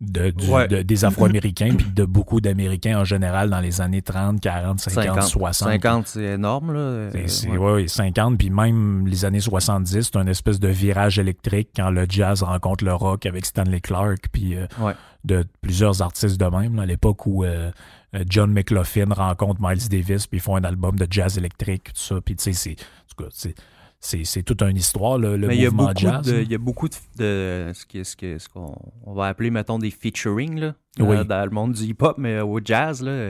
de, 0.00 0.30
du- 0.30 0.48
Ouais. 0.50 0.66
de- 0.66 0.80
des 0.82 1.04
Afro-Américains, 1.04 1.74
puis 1.76 1.86
de 1.94 2.04
beaucoup 2.06 2.40
d'Américains 2.40 2.98
en 3.00 3.04
général 3.04 3.50
dans 3.50 3.60
les 3.60 3.80
années 3.82 4.00
30, 4.00 4.40
40, 4.40 4.80
50, 4.80 5.22
60. 5.22 5.68
50, 5.68 6.06
c'est 6.06 6.22
énorme, 6.24 6.72
là. 6.72 7.10
C'est- 7.12 7.28
c'est- 7.28 7.48
ouais. 7.50 7.58
ouais, 7.72 7.88
50, 7.88 8.38
puis 8.38 8.48
même 8.48 9.06
les 9.06 9.24
années 9.26 9.40
70, 9.40 10.02
c'est 10.10 10.16
un 10.16 10.26
espèce 10.26 10.58
de 10.58 10.68
virage 10.68 11.18
électrique 11.18 11.68
quand 11.76 11.90
le 11.90 12.06
jazz 12.08 12.42
rencontre 12.42 12.84
le 12.84 12.94
rock 12.94 13.26
avec 13.26 13.44
Stanley 13.44 13.80
Clark, 13.80 14.26
puis 14.32 14.56
euh, 14.56 14.66
Ouais. 14.80 14.94
de 15.24 15.44
plusieurs 15.60 16.00
artistes 16.00 16.40
de 16.40 16.46
même, 16.46 16.76
là, 16.76 16.82
à 16.82 16.86
l'époque 16.86 17.26
où 17.26 17.44
euh, 17.44 17.70
euh, 18.14 18.24
John 18.26 18.50
McLaughlin 18.52 19.12
rencontre 19.14 19.60
Miles 19.60 19.86
Davis, 19.90 20.26
puis 20.26 20.38
ils 20.38 20.42
font 20.42 20.56
un 20.56 20.64
album 20.64 20.96
de 20.96 21.06
jazz 21.10 21.36
électrique, 21.36 21.92
tout 21.92 22.00
ça, 22.00 22.14
puis 22.24 22.36
tu 22.36 22.44
sais, 22.44 22.52
c'est, 22.54 22.70
en 22.70 23.14
tout 23.16 23.24
cas, 23.24 23.28
c'est, 23.34 23.54
c'est, 24.00 24.24
c'est 24.24 24.42
toute 24.42 24.62
une 24.62 24.76
histoire, 24.76 25.18
là, 25.18 25.36
le 25.36 25.46
Mais 25.46 25.56
il 25.56 25.62
y, 25.62 25.66
a 25.66 25.70
mouvement 25.70 25.88
beaucoup 25.88 25.98
jazz. 26.00 26.22
de, 26.26 26.40
il 26.40 26.50
y 26.50 26.54
a 26.54 26.58
beaucoup 26.58 26.88
de, 26.88 26.94
de- 27.18 27.72
ce 27.74 27.84
qui- 27.86 28.04
ce 28.04 28.16
ce 28.38 28.48
qu'on 28.48 28.74
on 29.04 29.12
va 29.12 29.26
appeler, 29.26 29.50
mettons, 29.50 29.78
des 29.78 29.90
featuring 29.90 30.58
là, 30.58 30.74
Oui. 30.98 31.16
euh, 31.16 31.24
dans 31.24 31.44
le 31.44 31.50
monde 31.50 31.72
du 31.72 31.82
hip-hop, 31.84 32.16
mais 32.18 32.40
au 32.40 32.60
jazz, 32.64 33.02
là, 33.02 33.28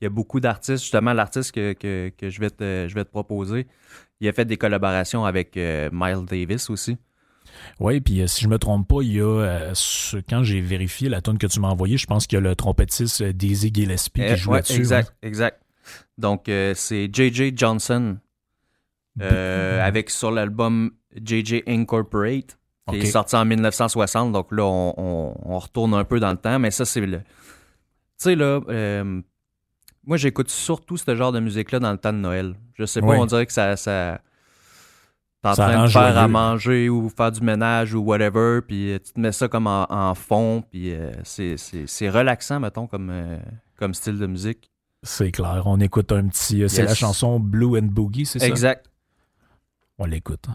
il 0.00 0.04
y 0.04 0.06
a 0.06 0.10
beaucoup 0.10 0.40
d'artistes. 0.40 0.82
Justement, 0.82 1.12
l'artiste 1.12 1.52
que, 1.52 1.74
que, 1.74 2.10
que 2.16 2.30
je, 2.30 2.40
vais 2.40 2.50
te, 2.50 2.86
je 2.88 2.94
vais 2.94 3.04
te 3.04 3.10
proposer, 3.10 3.66
il 4.20 4.28
a 4.28 4.32
fait 4.32 4.44
des 4.46 4.56
collaborations 4.56 5.24
avec 5.26 5.56
euh, 5.58 5.90
Miles 5.92 6.24
Davis 6.26 6.70
aussi. 6.70 6.96
Oui, 7.80 8.00
puis 8.00 8.20
euh, 8.22 8.26
si 8.26 8.42
je 8.42 8.48
me 8.48 8.58
trompe 8.58 8.88
pas, 8.88 9.02
il 9.02 9.12
y 9.14 9.20
a, 9.20 9.24
euh, 9.24 9.70
ce- 9.74 10.16
quand 10.28 10.42
j'ai 10.42 10.60
vérifié 10.60 11.08
la 11.08 11.20
tune 11.22 11.38
que 11.38 11.46
tu 11.46 11.60
m'as 11.60 11.68
envoyée, 11.68 11.96
je 11.98 12.06
pense 12.06 12.26
qu'il 12.26 12.36
y 12.36 12.38
a 12.38 12.40
le 12.42 12.54
trompettiste 12.56 13.20
euh, 13.22 13.32
Dizzy 13.32 13.70
Gillespie 13.72 14.22
Euh, 14.22 14.34
qui 14.34 14.40
jouait 14.40 14.54
ouais, 14.56 14.60
dessus. 14.62 14.78
Exact, 14.80 15.14
exact. 15.22 15.60
Donc, 16.18 16.48
euh, 16.48 16.72
c'est 16.74 17.08
J.J. 17.12 17.52
Johnson 17.56 18.16
euh, 19.20 19.80
avec 19.86 20.10
sur 20.10 20.30
l'album 20.30 20.90
J.J. 21.22 21.62
Incorporate 21.66 22.58
qui 22.88 22.96
est 22.98 23.06
sorti 23.06 23.34
en 23.34 23.44
1960. 23.44 24.32
Donc 24.32 24.52
là, 24.52 24.64
on, 24.64 24.94
on- 24.96 25.34
on 25.44 25.58
retourne 25.58 25.94
un 25.94 26.04
peu 26.04 26.20
dans 26.20 26.30
le 26.30 26.36
temps, 26.36 26.58
mais 26.58 26.70
ça, 26.70 26.84
c'est 26.84 27.00
le. 27.00 27.18
Tu 27.18 27.24
sais, 28.18 28.34
là, 28.36 28.60
euh, 28.68 29.20
moi, 30.06 30.16
j'écoute 30.16 30.50
surtout 30.50 30.96
ce 30.96 31.14
genre 31.16 31.32
de 31.32 31.40
musique-là 31.40 31.80
dans 31.80 31.90
le 31.92 31.98
temps 31.98 32.12
de 32.12 32.18
Noël. 32.18 32.54
Je 32.74 32.84
sais 32.86 33.00
pas, 33.00 33.08
on 33.18 33.26
dirait 33.26 33.46
que 33.46 33.52
ça. 33.52 33.76
ça 33.76 34.20
T'es 35.42 35.48
en 35.50 35.54
Ça 35.54 35.64
train 35.68 35.84
de 35.84 35.90
faire 35.90 36.18
à 36.18 36.28
manger 36.28 36.88
ou 36.88 37.08
faire 37.08 37.30
du 37.30 37.40
ménage 37.40 37.92
ou 37.94 38.00
whatever, 38.00 38.60
puis 38.66 38.92
euh, 38.92 38.98
tu 39.04 39.12
te 39.12 39.20
mets 39.20 39.32
ça 39.32 39.48
comme 39.48 39.66
en, 39.66 39.86
en 39.92 40.14
fond, 40.14 40.62
puis 40.70 40.92
euh, 40.94 41.12
c'est- 41.24 42.08
relaxant, 42.08 42.58
mettons, 42.58 42.86
comme, 42.86 43.12
comme 43.76 43.94
style 43.94 44.18
de 44.18 44.26
musique. 44.26 44.70
C'est 45.02 45.30
clair. 45.30 45.62
On 45.66 45.78
écoute 45.80 46.10
un 46.12 46.26
petit. 46.28 46.64
C'est 46.68 46.82
la 46.84 46.94
chanson 46.94 47.38
Blue 47.38 47.78
and 47.78 47.88
Boogie, 47.92 48.26
c'est 48.26 48.38
ça? 48.38 48.46
Exact. 48.46 48.86
On 49.98 50.04
l'écoute. 50.04 50.46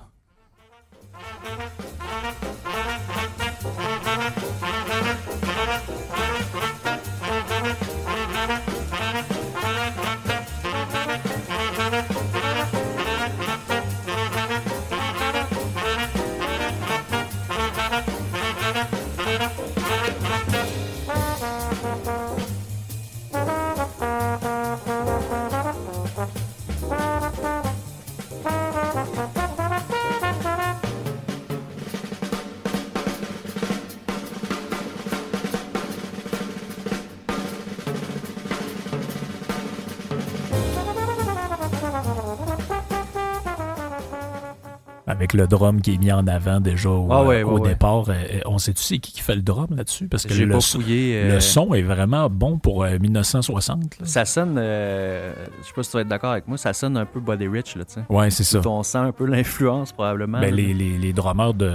Avec 45.22 45.34
le 45.34 45.46
drum 45.46 45.82
qui 45.82 45.94
est 45.94 45.98
mis 46.00 46.12
en 46.12 46.26
avant 46.26 46.60
déjà 46.60 46.90
au, 46.90 47.08
Ah 47.12 47.24
ouais, 47.24 47.44
au 47.44 47.54
ouais, 47.54 47.60
ouais. 47.62 47.70
départ. 47.70 48.10
Euh, 48.10 48.14
euh, 48.14 48.40
on 48.48 48.58
sait-tu 48.58 48.82
c'est 48.82 48.98
qui 48.98 49.12
qui 49.14 49.22
fait 49.22 49.36
le 49.36 49.44
drum 49.44 49.68
là-dessus? 49.76 50.08
Parce 50.08 50.26
que 50.26 50.34
le, 50.34 50.52
euh, 50.56 51.34
le 51.36 51.40
son 51.40 51.76
est 51.76 51.84
vraiment 51.84 52.28
bon 52.28 52.58
pour 52.58 52.84
euh, 52.84 52.98
1960. 53.00 54.00
là. 54.00 54.06
Ça 54.08 54.26
sonne, 54.26 54.56
euh, 54.58 55.32
je 55.62 55.68
sais 55.68 55.74
pas 55.76 55.84
si 55.84 55.92
tu 55.92 55.98
vas 55.98 56.02
être 56.02 56.08
d'accord 56.08 56.32
avec 56.32 56.48
moi, 56.48 56.58
ça 56.58 56.74
sonne 56.74 56.98
un 56.98 57.06
peu 57.06 57.20
Body 57.20 57.48
Rich, 57.48 57.76
là. 57.76 57.84
Ouais, 58.10 58.32
c'est 58.32 58.44
ça. 58.44 58.60
On 58.66 58.82
sent 58.82 58.98
un 58.98 59.12
peu 59.12 59.26
l'influence, 59.26 59.92
probablement. 59.92 60.40
Ben, 60.40 60.54
les, 60.54 60.74
les, 60.74 60.98
les 60.98 61.14
drummers, 61.14 61.54
de, 61.54 61.72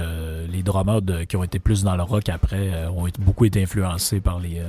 les 0.51 0.61
drummers 0.61 1.01
de, 1.01 1.23
qui 1.23 1.37
ont 1.37 1.43
été 1.45 1.59
plus 1.59 1.83
dans 1.83 1.95
le 1.95 2.03
rock 2.03 2.27
après 2.27 2.71
euh, 2.73 2.89
ont 2.89 3.07
été- 3.07 3.21
beaucoup 3.21 3.45
été 3.45 3.63
influencés 3.63 4.19
par 4.19 4.39
les, 4.39 4.61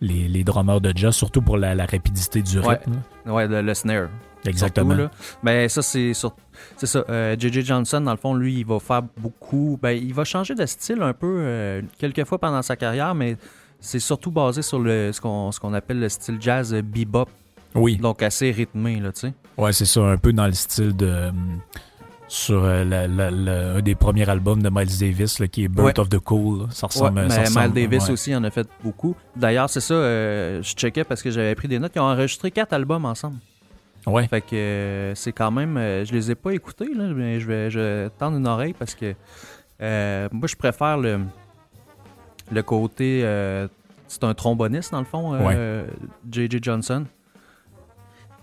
les, 0.00 0.28
les 0.28 0.44
drummers 0.44 0.80
de 0.80 0.92
jazz, 0.94 1.14
surtout 1.14 1.42
pour 1.42 1.56
la, 1.56 1.74
la 1.74 1.86
rapidité 1.86 2.42
du 2.42 2.60
rythme. 2.60 2.92
Ouais, 3.26 3.48
le, 3.48 3.60
le 3.60 3.74
snare. 3.74 4.08
Exactement. 4.46 4.94
Surtout, 4.94 5.02
là. 5.04 5.10
Ben, 5.42 5.68
ça, 5.68 5.82
c'est 5.82 6.14
sur- 6.14 6.34
c'est 6.76 6.86
ça. 6.86 7.04
Euh, 7.08 7.36
J.J. 7.38 7.64
Johnson, 7.64 8.00
dans 8.00 8.10
le 8.12 8.16
fond, 8.16 8.34
lui, 8.34 8.54
il 8.60 8.66
va 8.66 8.78
faire 8.78 9.02
beaucoup. 9.16 9.78
Ben, 9.82 9.90
il 9.92 10.12
va 10.14 10.24
changer 10.24 10.54
de 10.54 10.66
style 10.66 11.02
un 11.02 11.12
peu 11.12 11.36
euh, 11.40 11.82
quelques 11.98 12.24
fois 12.24 12.38
pendant 12.38 12.62
sa 12.62 12.76
carrière, 12.76 13.14
mais 13.14 13.36
c'est 13.80 13.98
surtout 14.00 14.30
basé 14.30 14.62
sur 14.62 14.78
le, 14.78 15.12
ce 15.12 15.20
qu'on 15.20 15.52
ce 15.52 15.60
qu'on 15.60 15.74
appelle 15.74 16.00
le 16.00 16.08
style 16.08 16.36
jazz 16.40 16.72
euh, 16.74 16.82
bebop, 16.82 17.28
Oui, 17.74 17.96
donc 17.96 18.22
assez 18.22 18.50
rythmé, 18.50 19.00
là, 19.00 19.12
tu 19.12 19.20
sais. 19.20 19.32
ouais, 19.58 19.72
c'est 19.72 19.84
ça, 19.84 20.00
un 20.02 20.16
peu 20.16 20.32
dans 20.32 20.46
le 20.46 20.52
style 20.52 20.94
de. 20.96 21.28
hum, 21.28 21.60
sur 22.26 22.64
euh, 22.64 22.84
la- 22.84 23.06
la- 23.06 23.30
la- 23.30 23.74
un 23.74 23.80
des 23.82 23.94
premiers 23.94 24.28
albums 24.28 24.60
de 24.62 24.70
Miles 24.70 24.98
Davis, 24.98 25.38
là, 25.38 25.46
qui 25.46 25.64
est 25.64 25.68
Birth 25.68 25.84
Ouais. 25.98 26.00
of 26.00 26.08
the 26.08 26.18
Cool. 26.18 26.60
là. 26.60 26.66
Ça 26.70 26.86
Ouais, 26.86 26.92
ressemble 26.92 27.30
ça 27.30 27.36
mais 27.38 27.44
ressemble- 27.46 27.66
Miles 27.74 27.84
Davis 27.90 28.06
ouais. 28.06 28.12
aussi 28.12 28.34
en 28.34 28.42
a 28.44 28.50
fait 28.50 28.66
beaucoup. 28.82 29.14
D'ailleurs, 29.36 29.68
c'est 29.68 29.80
ça, 29.80 29.94
euh, 29.94 30.62
je 30.62 30.72
checkais 30.74 31.04
parce 31.04 31.22
que 31.22 31.30
j'avais 31.30 31.54
pris 31.54 31.68
des 31.68 31.78
notes. 31.78 31.92
Ils 31.94 32.00
ont 32.00 32.04
enregistré 32.04 32.50
quatre 32.50 32.72
albums 32.72 33.04
ensemble. 33.04 33.36
Ouais. 34.06 34.26
Fait 34.28 34.40
que 34.40 34.54
euh, 34.54 35.14
c'est 35.14 35.32
quand 35.32 35.50
même. 35.50 35.76
euh, 35.76 36.04
je 36.04 36.12
les 36.12 36.30
ai 36.30 36.34
pas 36.34 36.52
écoutés, 36.52 36.92
là, 36.94 37.04
mais 37.14 37.40
je 37.40 37.46
vais, 37.46 37.70
je 37.70 38.08
tendre 38.18 38.36
une 38.36 38.46
oreille 38.46 38.74
parce 38.78 38.94
que 38.94 39.14
euh, 39.80 40.28
moi, 40.32 40.46
je 40.46 40.56
préfère 40.56 40.98
le, 40.98 41.20
le 42.52 42.62
côté. 42.62 43.20
c'est 44.06 44.24
un 44.24 44.34
tromboniste, 44.34 44.92
dans 44.92 44.98
le 45.00 45.04
fond, 45.06 45.32
euh, 45.34 45.86
J.J. 46.30 46.58
Johnson. 46.62 47.04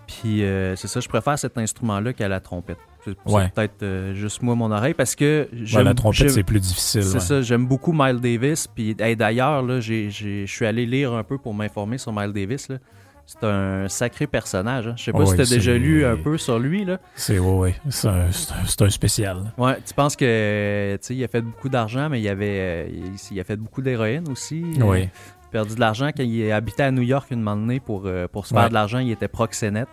Puis 0.08 0.43
euh, 0.43 0.76
c'est 0.76 0.88
ça, 0.88 1.00
je 1.00 1.08
préfère 1.08 1.39
cet 1.39 1.58
instrument-là 1.58 2.13
qu'à 2.13 2.28
la 2.28 2.39
trompette. 2.39 2.78
C'est 3.06 3.15
Ouais. 3.26 3.50
peut-être 3.56 4.13
juste 4.13 4.41
moi, 4.43 4.54
mon 4.56 4.69
oreille, 4.71 4.93
parce 4.93 5.15
que 5.15 5.47
Ouais, 5.76 5.84
la 5.84 5.93
trompette, 5.93 6.30
c'est 6.30 6.43
plus 6.43 6.60
difficile. 6.60 7.04
c'est 7.04 7.19
ça, 7.19 7.41
j'aime 7.41 7.65
beaucoup 7.65 7.93
Miles 7.93 8.19
Davis. 8.19 8.67
Puis 8.67 8.95
hey, 9.00 9.15
d'ailleurs, 9.15 9.63
là, 9.63 9.80
j'ai- 9.80 10.10
j'ai- 10.12 10.45
je 10.45 10.52
suis 10.52 10.65
allé 10.65 10.86
lire 10.86 11.13
un 11.13 11.24
peu 11.24 11.38
pour 11.38 11.54
m'informer 11.54 11.97
sur 11.97 12.12
Miles 12.13 12.34
Davis. 12.34 12.67
là. 12.69 12.78
C'est 13.26 13.44
un 13.46 13.88
sacré 13.88 14.28
personnage. 14.28 14.88
hein. 14.88 14.94
Je 14.98 15.04
sais 15.06 15.12
pas 15.14 15.26
si 15.26 15.36
tu 15.36 15.42
as 15.42 15.46
déjà 15.46 15.74
lu 15.78 16.06
un 16.06 16.18
peu 16.18 16.38
sur 16.38 16.60
lui. 16.60 16.84
Là. 16.86 17.00
C'est 17.16 17.40
ouais, 17.40 17.58
ouais. 17.58 17.76
C'est 17.90 18.08
un, 18.08 18.90
spécial. 18.90 19.54
Ouais, 19.58 19.78
tu 19.86 19.94
penses 19.94 20.16
que 20.16 20.98
il 21.10 21.24
a 21.24 21.28
fait 21.28 21.42
beaucoup 21.42 21.70
d'argent, 21.70 22.10
mais 22.10 22.20
il 22.22 22.28
avait 22.28 22.90
il, 22.92 23.12
il 23.32 23.40
a 23.40 23.44
fait 23.44 23.56
beaucoup 23.56 23.82
d'héroïne 23.82 24.28
aussi. 24.30 24.64
Oui. 24.82 25.00
Il 25.04 25.04
a 25.04 25.50
perdu 25.52 25.76
de 25.76 25.80
l'argent 25.80 26.08
quand 26.16 26.24
il 26.24 26.52
habitait 26.52 26.84
à 26.84 26.92
New 26.92 27.02
York 27.04 27.28
une 27.32 27.48
année 27.48 27.80
pour, 27.80 28.04
euh, 28.06 28.28
pour 28.28 28.46
se 28.46 28.54
faire 28.54 28.70
de 28.70 28.74
l'argent. 28.74 29.00
Il 29.00 29.12
était 29.12 29.28
proxénète. 29.28 29.90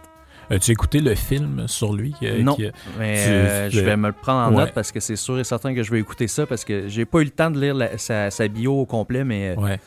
As-tu 0.51 0.71
écouté 0.71 1.01
le 1.01 1.15
film 1.15 1.69
sur 1.69 1.93
lui? 1.93 2.15
euh, 2.23 2.43
Non. 2.43 2.55
qui- 2.55 2.71
Mais 2.99 3.23
Tu- 3.23 3.29
euh, 3.31 3.71
je 3.71 3.81
vais 3.81 3.97
me 3.99 4.07
le 4.07 4.15
prendre 4.15 4.49
en 4.49 4.51
Ouais. 4.57 4.65
note 4.65 4.73
parce 4.73 4.91
que 4.93 4.99
c'est 5.01 5.17
sûr 5.17 5.39
et 5.39 5.45
certain 5.45 5.75
que 5.75 5.83
je 5.83 5.91
vais 5.91 6.01
écouter 6.01 6.27
ça 6.27 6.47
parce 6.47 6.65
que 6.65 6.89
j'ai 6.89 7.05
pas 7.05 7.21
eu 7.21 7.25
le 7.25 7.31
temps 7.31 7.51
de 7.51 7.61
lire 7.61 7.75
la- 7.75 7.99
sa, 7.99 8.31
sa 8.31 8.49
bio 8.49 8.73
au 8.81 8.87
complet, 8.87 9.25
mais 9.25 9.55
Ouais. 9.59 9.79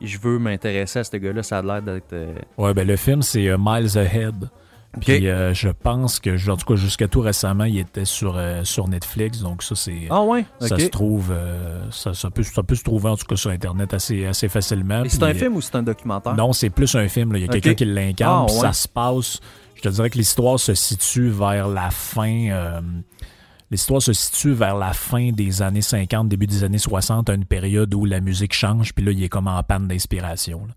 Je 0.00 0.18
veux 0.18 0.38
m'intéresser 0.38 1.00
à 1.00 1.04
ce 1.04 1.16
gars-là. 1.16 1.42
Ça 1.42 1.58
a 1.58 1.62
l'air 1.62 1.82
d'être. 1.82 2.12
euh, 2.12 2.34
Ouais, 2.58 2.72
ben 2.74 2.86
le 2.86 2.96
film, 2.96 3.22
c'est 3.22 3.48
euh, 3.48 3.56
Miles 3.58 3.98
Ahead. 3.98 4.48
Puis 5.00 5.26
euh, 5.26 5.54
je 5.54 5.70
pense 5.70 6.20
que, 6.20 6.50
en 6.50 6.56
tout 6.56 6.66
cas, 6.66 6.76
jusqu'à 6.76 7.08
tout 7.08 7.20
récemment, 7.20 7.64
il 7.64 7.78
était 7.78 8.04
sur, 8.04 8.38
sur 8.62 8.88
Netflix. 8.88 9.40
Donc 9.40 9.62
ça, 9.62 9.74
c'est. 9.74 10.06
Ah 10.10 10.22
ouais, 10.22 10.44
Ça 10.60 10.78
se 10.78 10.86
trouve, 10.88 11.32
ça, 11.90 12.12
ça 12.12 12.30
peut, 12.30 12.42
ça 12.42 12.62
peut 12.62 12.74
se 12.74 12.84
trouver 12.84 13.08
en 13.08 13.16
tout 13.16 13.24
cas 13.24 13.36
sur 13.36 13.50
Internet 13.50 13.94
assez, 13.94 14.26
assez 14.26 14.48
facilement. 14.48 15.02
Et 15.04 15.08
c'est 15.08 15.22
un 15.22 15.32
film 15.32 15.56
ou 15.56 15.60
c'est 15.62 15.76
un 15.76 15.82
documentaire? 15.82 16.34
Non, 16.36 16.52
c'est 16.52 16.68
plus 16.68 16.94
un 16.94 17.08
film. 17.08 17.32
là. 17.32 17.38
Il 17.38 17.42
y 17.42 17.44
a 17.44 17.48
quelqu'un 17.48 17.74
qui 17.74 17.86
l'incarne. 17.86 18.42
Ah, 18.42 18.46
puis 18.48 18.56
ouais. 18.56 18.60
Ça 18.60 18.72
se 18.74 18.86
passe. 18.88 19.40
Je 19.76 19.80
te 19.82 19.88
dirais 19.88 20.10
que 20.10 20.18
l'histoire 20.18 20.60
se 20.60 20.74
situe 20.74 21.30
vers 21.30 21.68
la 21.68 21.90
fin. 21.90 22.80
L'histoire 23.72 24.00
se 24.02 24.12
situe 24.12 24.52
vers 24.52 24.76
la 24.76 24.92
fin 24.92 25.32
des 25.32 25.62
années 25.62 25.80
50, 25.82 26.28
début 26.28 26.46
des 26.46 26.62
années 26.62 26.78
60, 26.78 27.28
à 27.30 27.34
une 27.34 27.44
période 27.46 27.92
où 27.94 28.04
la 28.04 28.20
musique 28.20 28.52
change. 28.52 28.94
Puis 28.94 29.04
là, 29.04 29.10
il 29.10 29.22
est 29.24 29.28
comme 29.28 29.48
en 29.48 29.60
panne 29.64 29.88
d'inspiration. 29.88 30.68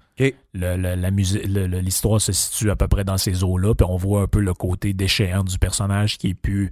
l'histoire 0.53 2.21
se 2.21 2.31
situe 2.31 2.71
à 2.71 2.75
peu 2.75 2.87
près 2.87 3.03
dans 3.03 3.17
ces 3.17 3.43
eaux-là. 3.43 3.75
Puis 3.75 3.85
on 3.89 3.97
voit 3.97 4.21
un 4.23 4.27
peu 4.27 4.39
le 4.39 4.53
côté 4.53 4.93
déchéant 4.93 5.43
du 5.43 5.57
personnage 5.59 6.17
qui 6.17 6.29
est 6.29 6.33
plus 6.33 6.69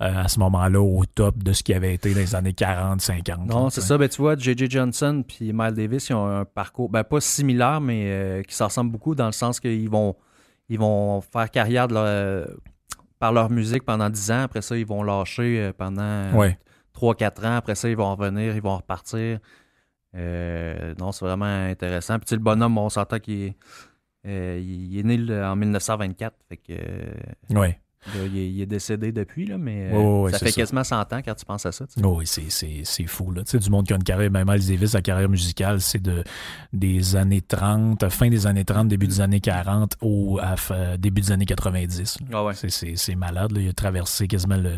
euh, 0.00 0.22
à 0.24 0.28
ce 0.28 0.38
moment-là 0.40 0.80
au 0.80 1.04
top 1.04 1.42
de 1.42 1.52
ce 1.52 1.62
qui 1.62 1.72
avait 1.74 1.94
été 1.94 2.12
dans 2.14 2.20
les 2.20 2.34
années 2.34 2.52
40, 2.52 3.00
50. 3.00 3.46
Non, 3.46 3.70
c'est 3.70 3.80
ça. 3.80 3.96
Ben, 3.98 4.08
tu 4.08 4.20
vois, 4.20 4.36
J.J. 4.36 4.68
Johnson 4.68 5.22
puis 5.26 5.52
Miles 5.52 5.74
Davis, 5.74 6.08
ils 6.08 6.14
ont 6.14 6.26
un 6.26 6.44
parcours, 6.44 6.88
ben, 6.90 7.04
pas 7.04 7.20
similaire, 7.20 7.80
mais 7.80 8.04
euh, 8.06 8.42
qui 8.42 8.54
s'en 8.54 8.66
ressemble 8.66 8.90
beaucoup 8.90 9.14
dans 9.14 9.26
le 9.26 9.32
sens 9.32 9.60
qu'ils 9.60 9.88
vont, 9.88 10.16
ils 10.68 10.78
vont 10.78 11.20
faire 11.20 11.50
carrière 11.50 11.86
de 11.88 11.94
leur- 11.94 12.04
euh, 12.06 12.44
par 13.18 13.32
leur 13.32 13.50
musique 13.50 13.84
pendant 13.84 14.10
10 14.10 14.30
ans. 14.30 14.42
Après 14.42 14.62
ça, 14.62 14.76
ils 14.76 14.86
vont 14.86 15.02
lâcher 15.02 15.60
euh, 15.60 15.72
pendant 15.72 16.32
Ouais. 16.34 16.58
3-4 16.94 17.46
ans. 17.46 17.56
Après 17.56 17.74
ça, 17.74 17.88
ils 17.88 17.96
vont 17.96 18.14
revenir, 18.14 18.54
ils 18.54 18.62
vont 18.62 18.76
repartir. 18.76 19.38
Euh, 20.16 20.94
non, 20.98 21.12
c'est 21.12 21.24
vraiment 21.24 21.44
intéressant. 21.46 22.16
Puis 22.18 22.26
tu 22.26 22.30
sais, 22.30 22.36
le 22.36 22.42
bonhomme, 22.42 22.78
on 22.78 22.88
s'entend 22.88 23.18
qu'il 23.18 23.42
est, 23.42 23.56
euh, 24.26 24.60
il 24.62 24.98
est 24.98 25.02
né 25.02 25.42
en 25.42 25.56
1924. 25.56 26.34
Fait 26.48 26.56
que, 26.56 26.72
euh, 26.72 27.14
Ouais. 27.50 27.80
Il, 28.26 28.38
est, 28.38 28.48
il 28.50 28.60
est 28.60 28.66
décédé 28.66 29.12
depuis, 29.12 29.46
là, 29.46 29.58
mais 29.58 29.90
euh, 29.92 30.22
Ouais, 30.22 30.32
ça 30.32 30.38
fait 30.38 30.50
ça. 30.50 30.60
quasiment 30.62 30.84
100 30.84 31.12
ans 31.12 31.20
quand 31.24 31.34
tu 31.34 31.44
penses 31.44 31.66
à 31.66 31.72
ça. 31.72 31.84
Oh 32.02 32.16
oui, 32.18 32.26
c'est, 32.26 32.50
c'est, 32.50 32.80
c'est 32.84 33.06
fou. 33.06 33.30
Là. 33.32 33.42
Tu 33.44 33.50
sais, 33.52 33.58
du 33.58 33.70
monde 33.70 33.86
qui 33.86 33.92
a 33.92 33.96
une 33.96 34.04
carrière, 34.04 34.30
même 34.30 34.48
Miles 34.48 34.66
Davis, 34.66 34.90
sa 34.90 35.02
carrière 35.02 35.28
musicale, 35.28 35.80
c'est 35.80 36.02
de, 36.02 36.22
des 36.72 37.16
années 37.16 37.42
30, 37.42 38.08
fin 38.08 38.28
des 38.28 38.46
années 38.46 38.64
30, 38.64 38.88
début 38.88 39.06
des 39.06 39.20
années 39.20 39.40
40 39.40 39.96
au 40.00 40.38
à 40.40 40.54
f- 40.54 40.96
début 40.98 41.20
des 41.22 41.32
années 41.32 41.46
90. 41.46 42.20
là. 42.20 42.26
Ah 42.32 42.44
ouais. 42.44 42.54
C'est, 42.54 42.70
c'est, 42.70 42.96
c'est 42.96 43.14
malade. 43.14 43.52
Là. 43.52 43.60
Il 43.60 43.68
a 43.68 43.72
traversé 43.72 44.26
quasiment 44.28 44.56
le, 44.56 44.72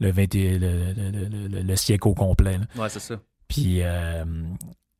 le, 0.00 0.10
20 0.10 0.34
et- 0.34 0.58
le, 0.58 0.68
le- 0.96 1.10
le- 1.28 1.48
le- 1.48 1.62
le 1.62 1.76
siècle 1.76 2.08
au 2.08 2.14
complet. 2.14 2.58
là. 2.58 2.82
Ouais, 2.82 2.88
c'est 2.88 3.00
ça. 3.00 3.20
Puis, 3.48 3.82
euh, 3.82 4.24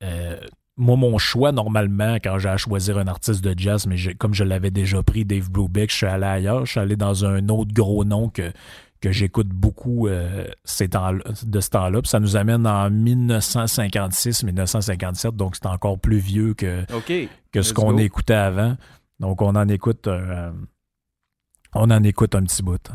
euh, 0.05 0.37
moi, 0.77 0.97
mon 0.97 1.19
choix, 1.19 1.53
normalement, 1.53 2.17
quand 2.17 2.39
j'ai 2.39 2.49
à 2.49 2.57
choisir 2.57 2.99
un 2.99 3.07
artiste 3.07 3.45
de 3.45 3.55
jazz, 3.57 3.87
mais 3.87 3.97
comme 4.15 4.35
je 4.35 4.43
l'avais 4.45 4.71
déjà 4.71 5.03
pris, 5.03 5.25
Dave 5.25 5.51
Brubeck, 5.51 5.91
je 5.91 5.97
suis 5.97 6.07
allé 6.07 6.25
ailleurs. 6.25 6.65
Je 6.65 6.71
suis 6.73 6.81
allé 6.81 6.97
dans 6.97 7.25
un 7.25 7.49
autre 7.49 7.73
gros 7.75 8.05
nom 8.05 8.29
que, 8.31 8.53
que 9.01 9.13
j'écoute 9.13 9.49
beaucoup 9.49 10.09
euh, 10.09 10.47
ces 10.65 10.89
temps 10.89 11.13
de 11.13 11.61
ce 11.61 11.71
temps-là. 11.71 12.01
Ça 12.05 12.21
nous 12.21 12.37
amène 12.37 12.67
en 12.67 12.91
1956-1957, 12.91 15.33
donc 15.33 15.57
c'est 15.57 15.67
encore 15.67 15.99
plus 15.99 16.19
vieux 16.19 16.55
que, 16.55 16.85
que 17.53 17.63
ce 17.63 17.75
qu'on 17.75 17.99
écoutait 17.99 18.35
avant. 18.35 18.77
Donc 19.21 19.43
on 19.43 19.55
en 19.55 19.69
écoute, 19.69 20.07
euh, 20.07 20.51
on 21.75 21.91
en 21.91 22.03
écoute 22.03 22.35
un 22.35 22.45
petit 22.45 22.63
bout. 22.63 22.89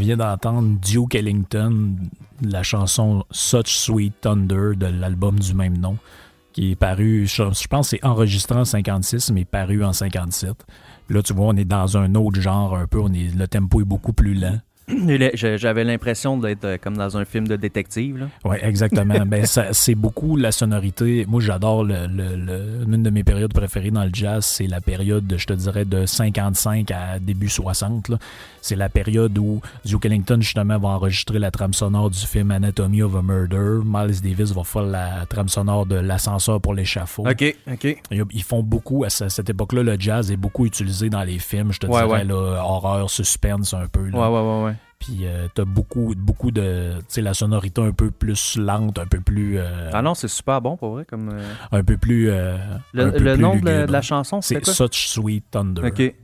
Vient 0.00 0.16
d'entendre 0.16 0.78
Duke 0.80 1.14
Ellington, 1.14 1.96
la 2.42 2.62
chanson 2.62 3.24
Such 3.30 3.68
Sweet 3.68 4.22
Thunder 4.22 4.72
de 4.76 4.86
l'album 4.86 5.38
du 5.38 5.54
même 5.54 5.78
nom, 5.78 5.96
qui 6.52 6.72
est 6.72 6.76
paru, 6.76 7.26
je, 7.26 7.68
pense 7.68 7.90
c'est 7.90 8.04
enregistré 8.04 8.58
en 8.58 8.64
56, 8.64 9.30
mais 9.30 9.44
paru 9.44 9.84
en 9.84 9.92
57. 9.92 10.54
Là, 11.10 11.22
tu 11.22 11.32
vois, 11.32 11.46
on 11.46 11.56
est 11.56 11.64
dans 11.64 11.96
un 11.96 12.14
autre 12.14 12.40
genre 12.40 12.76
un 12.76 12.86
peu, 12.86 13.00
on 13.00 13.12
est, 13.12 13.34
le 13.34 13.46
tempo 13.46 13.80
est 13.80 13.84
beaucoup 13.84 14.12
plus 14.12 14.34
lent. 14.34 14.58
J'avais 15.34 15.84
l'impression 15.84 16.38
d'être 16.38 16.64
euh, 16.64 16.76
comme 16.80 16.96
dans 16.96 17.16
un 17.16 17.24
film 17.24 17.46
de 17.46 17.56
détective. 17.56 18.28
Oui, 18.44 18.56
exactement. 18.62 19.14
ben, 19.26 19.44
c'est 19.46 19.94
beaucoup 19.94 20.36
la 20.36 20.52
sonorité. 20.52 21.26
Moi, 21.28 21.40
j'adore 21.40 21.84
le, 21.84 22.06
le, 22.06 22.84
une 22.86 23.02
de 23.02 23.10
mes 23.10 23.24
périodes 23.24 23.52
préférées 23.52 23.90
dans 23.90 24.04
le 24.04 24.10
jazz, 24.12 24.44
c'est 24.44 24.66
la 24.66 24.80
période, 24.80 25.32
je 25.36 25.46
te 25.46 25.52
dirais, 25.52 25.84
de 25.84 26.06
55 26.06 26.90
à 26.90 27.18
début 27.18 27.48
60. 27.48 28.12
C'est 28.60 28.76
la 28.76 28.88
période 28.88 29.36
où 29.38 29.60
Duke 29.84 30.06
Ellington, 30.06 30.38
justement, 30.40 30.78
va 30.78 30.88
enregistrer 30.88 31.38
la 31.38 31.50
trame 31.50 31.72
sonore 31.72 32.10
du 32.10 32.18
film 32.18 32.50
Anatomy 32.50 33.02
of 33.02 33.14
a 33.14 33.22
Murder. 33.22 33.80
Miles 33.84 34.20
Davis 34.20 34.52
va 34.52 34.64
faire 34.64 34.82
la 34.82 35.26
trame 35.28 35.48
sonore 35.48 35.86
de 35.86 35.96
L'ascenseur 35.96 36.60
pour 36.60 36.74
l'échafaud. 36.74 37.26
OK, 37.28 37.56
OK. 37.70 38.02
Ils 38.10 38.42
font 38.42 38.62
beaucoup, 38.62 39.04
à 39.04 39.10
cette 39.10 39.48
époque-là, 39.50 39.82
le 39.82 39.96
jazz 39.98 40.30
est 40.30 40.36
beaucoup 40.36 40.66
utilisé 40.66 41.08
dans 41.10 41.22
les 41.22 41.38
films, 41.38 41.72
je 41.72 41.80
te 41.80 41.86
dirais, 41.86 42.24
Là, 42.24 42.62
horreur, 42.64 43.08
suspense 43.10 43.74
un 43.74 43.86
peu. 43.86 44.08
Là. 44.08 44.18
Ouais, 44.18 44.36
ouais, 44.36 44.48
ouais, 44.48 44.64
ouais. 44.64 44.74
Puis 45.00 45.20
euh, 45.22 45.48
t'as 45.54 45.64
beaucoup, 45.64 46.14
beaucoup 46.14 46.50
de. 46.50 46.98
Tu 46.98 47.04
sais, 47.08 47.22
la 47.22 47.32
sonorité 47.32 47.80
un 47.80 47.92
peu 47.92 48.10
plus 48.10 48.56
lente, 48.58 48.98
un 48.98 49.06
peu 49.06 49.20
plus. 49.20 49.58
Euh, 49.58 49.90
ah 49.94 50.02
non, 50.02 50.14
c'est 50.14 50.28
super 50.28 50.60
bon 50.60 50.76
pour 50.76 50.90
vrai. 50.90 51.06
comme... 51.06 51.30
Euh, 51.30 51.52
un 51.72 51.82
peu 51.82 51.96
plus. 51.96 52.26
le, 52.26 53.36
nom 53.36 53.56
de 53.56 53.90
la, 53.90 54.02
chanson, 54.02 54.42
c'est 54.42 54.60
quoi? 54.60 54.74
Such 54.74 55.08
Sweet 55.08 55.44
Thunder. 55.50 55.86
OK. 55.86 56.14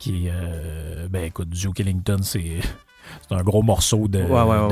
Qui 0.00 0.28
Ben 1.10 1.24
écoute, 1.24 1.50
Duke 1.50 1.78
Ellington, 1.78 2.18
c'est 2.22 2.58
c'est 3.28 3.34
un 3.34 3.42
gros 3.42 3.62
morceau 3.62 4.08
de, 4.08 4.24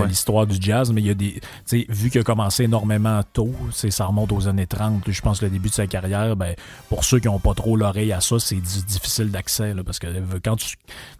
l'histoire 0.07 0.47
du 0.47 0.57
jazz, 0.61 0.93
mais 0.93 1.01
il 1.01 1.07
y 1.07 1.11
a 1.11 1.15
des. 1.15 1.41
Vu 1.89 2.11
qu'il 2.11 2.21
a 2.21 2.25
commencé 2.25 2.65
énormément 2.65 3.23
tôt, 3.33 3.55
ça 3.73 4.05
remonte 4.07 4.33
aux 4.33 4.49
années 4.49 4.67
30, 4.67 5.05
je 5.09 5.21
pense 5.21 5.41
le 5.43 5.51
début 5.51 5.69
de 5.69 5.75
sa 5.75 5.87
carrière, 5.87 6.35
ben, 6.37 6.55
pour 6.89 7.05
ceux 7.05 7.21
qui 7.21 7.29
n'ont 7.29 7.39
pas 7.39 7.55
trop 7.55 7.77
l'oreille 7.77 8.13
à 8.13 8.21
ça, 8.21 8.39
c'est 8.39 8.61
difficile 8.61 9.31
d'accès. 9.31 9.75
Parce 9.85 9.99
que 9.99 10.07
quand 10.43 10.57
tu. 10.57 10.77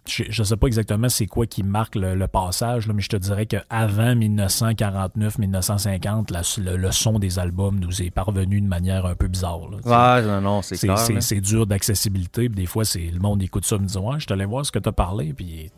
Je, 0.07 0.41
ne 0.41 0.45
sais 0.45 0.57
pas 0.57 0.65
exactement 0.67 1.09
c'est 1.09 1.27
quoi 1.27 1.45
qui 1.45 1.61
marque 1.63 1.95
le, 1.95 2.27
passage, 2.27 2.87
là, 2.87 2.93
mais 2.93 3.01
je 3.01 3.09
te 3.09 3.17
dirais 3.17 3.45
qu'avant 3.45 4.15
1949-1950, 4.15 6.59
le, 6.59 6.91
son 6.91 7.19
des 7.19 7.39
albums 7.39 7.79
nous 7.79 8.01
est 8.01 8.09
parvenu 8.09 8.61
de 8.61 8.67
manière 8.67 9.05
un 9.05 9.15
peu 9.15 9.27
bizarre. 9.27 9.59
Là, 9.85 10.21
non, 10.21 10.41
non, 10.41 10.61
c'est 10.61 10.77
C'est 11.21 11.41
dur 11.41 11.67
d'accessibilité. 11.67 12.49
Des 12.49 12.65
fois, 12.65 12.85
c'est 12.85 13.09
le 13.11 13.19
monde 13.19 13.41
écoute 13.41 13.65
ça 13.65 13.77
me 13.77 13.85
dit 13.85 13.97
Ouais, 13.97 14.19
je 14.19 14.25
te 14.25 14.33
allé 14.33 14.45
voir 14.45 14.65
ce 14.65 14.71
que 14.71 14.79
tu 14.79 14.89
as 14.89 14.91
parlé, 14.91 15.33
puis 15.33 15.69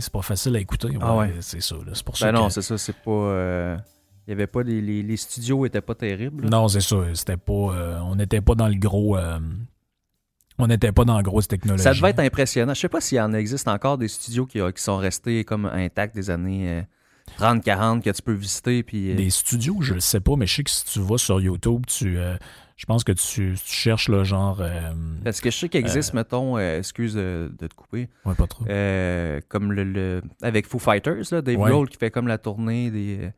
c'est 0.00 0.12
pas 0.12 0.22
facile 0.22 0.56
à 0.56 0.60
écouter 0.60 0.79
ah 1.00 1.16
ouais. 1.16 1.34
C'est 1.40 1.60
ça. 1.60 1.76
C'est 1.92 2.04
pour 2.04 2.16
ça 2.16 2.32
ben 2.32 2.40
non, 2.40 2.50
c'est 2.50 2.62
ça. 2.62 2.78
C'est 2.78 2.96
pas. 2.96 3.10
Euh, 3.10 3.76
il 4.26 4.30
y 4.30 4.32
avait 4.32 4.46
pas 4.46 4.62
les, 4.62 4.80
les, 4.80 5.16
studios 5.16 5.64
étaient 5.66 5.80
pas 5.80 5.94
terribles. 5.94 6.48
Non, 6.48 6.68
c'est 6.68 6.80
ça. 6.80 6.96
C'était 7.14 7.36
pas. 7.36 7.52
Euh, 7.52 7.98
on 8.04 8.16
n'était 8.16 8.40
pas 8.40 8.54
dans 8.54 8.68
le 8.68 8.76
gros. 8.76 9.16
Euh, 9.16 9.38
on 10.58 10.66
n'était 10.66 10.92
pas 10.92 11.04
dans 11.04 11.16
la 11.16 11.22
grosse 11.22 11.48
technologie. 11.48 11.82
Ça 11.82 11.94
devait 11.94 12.10
être 12.10 12.20
impressionnant. 12.20 12.74
Je 12.74 12.80
sais 12.80 12.88
pas 12.88 13.00
s'il 13.00 13.18
y 13.18 13.20
en 13.20 13.32
existe 13.32 13.66
encore 13.66 13.98
des 13.98 14.08
studios 14.08 14.46
qui, 14.46 14.58
qui 14.58 14.82
sont 14.82 14.98
restés 14.98 15.44
comme 15.44 15.64
intacts 15.66 16.14
des 16.14 16.30
années 16.30 16.84
30-40 17.38 18.02
que 18.02 18.10
tu 18.10 18.22
peux 18.22 18.32
visiter. 18.32 18.82
Puis, 18.82 19.14
Des 19.14 19.30
studios, 19.30 19.78
je 19.80 19.94
le 19.94 20.00
sais 20.00 20.20
pas, 20.20 20.36
mais 20.36 20.46
je 20.46 20.56
sais 20.56 20.64
que 20.64 20.70
si 20.70 20.84
tu 20.84 21.00
vas 21.00 21.18
sur 21.18 21.40
YouTube, 21.40 21.84
tu, 21.86 22.18
je 22.80 22.86
pense 22.86 23.04
que 23.04 23.12
tu, 23.12 23.56
cherches 23.62 24.08
le 24.08 24.24
genre. 24.24 24.62
Euh, 24.62 24.92
Parce 25.22 25.42
que 25.42 25.50
je 25.50 25.56
sais 25.58 25.68
qu'il 25.68 25.80
existe, 25.80 26.14
euh, 26.14 26.18
mettons, 26.18 26.56
euh, 26.56 26.78
excuse 26.78 27.12
de, 27.12 27.52
te 27.58 27.74
couper. 27.74 28.08
Ouais, 28.24 28.34
pas 28.34 28.46
trop. 28.46 28.64
comme 29.50 29.72
le, 29.72 30.22
Avec 30.40 30.66
Foo 30.66 30.78
Fighters, 30.78 31.24
là, 31.30 31.42
Dave 31.42 31.58
Grohl 31.58 31.90
qui 31.90 31.98
fait 31.98 32.10
comme 32.10 32.26
la 32.26 32.38
tournée 32.38 32.90
des, 32.90 33.32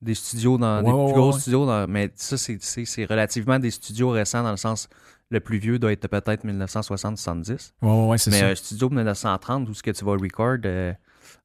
des 0.00 0.14
studios 0.14 0.56
dans. 0.56 0.78
des 0.78 0.90
plus 0.90 1.20
gros 1.20 1.32
studios. 1.32 1.66
Dans, 1.66 1.86
mais 1.86 2.10
ça, 2.14 2.38
c'est 2.38 3.04
relativement 3.04 3.58
des 3.58 3.70
studios 3.70 4.08
récents 4.08 4.42
dans 4.42 4.52
le 4.52 4.56
sens. 4.56 4.88
Le 5.30 5.40
plus 5.40 5.58
vieux 5.58 5.78
doit 5.78 5.92
être 5.92 6.08
peut-être 6.08 6.46
1960-70. 6.46 7.72
Ouais, 7.82 8.08
ouais, 8.08 8.16
c'est 8.16 8.30
ça. 8.30 8.46
Mais 8.46 8.52
un 8.52 8.54
studio 8.54 8.88
de 8.88 8.94
1930 8.94 9.68
où 9.68 9.74
ce 9.74 9.82
que 9.82 9.90
tu 9.90 10.02
vas 10.02 10.12
record 10.12 10.56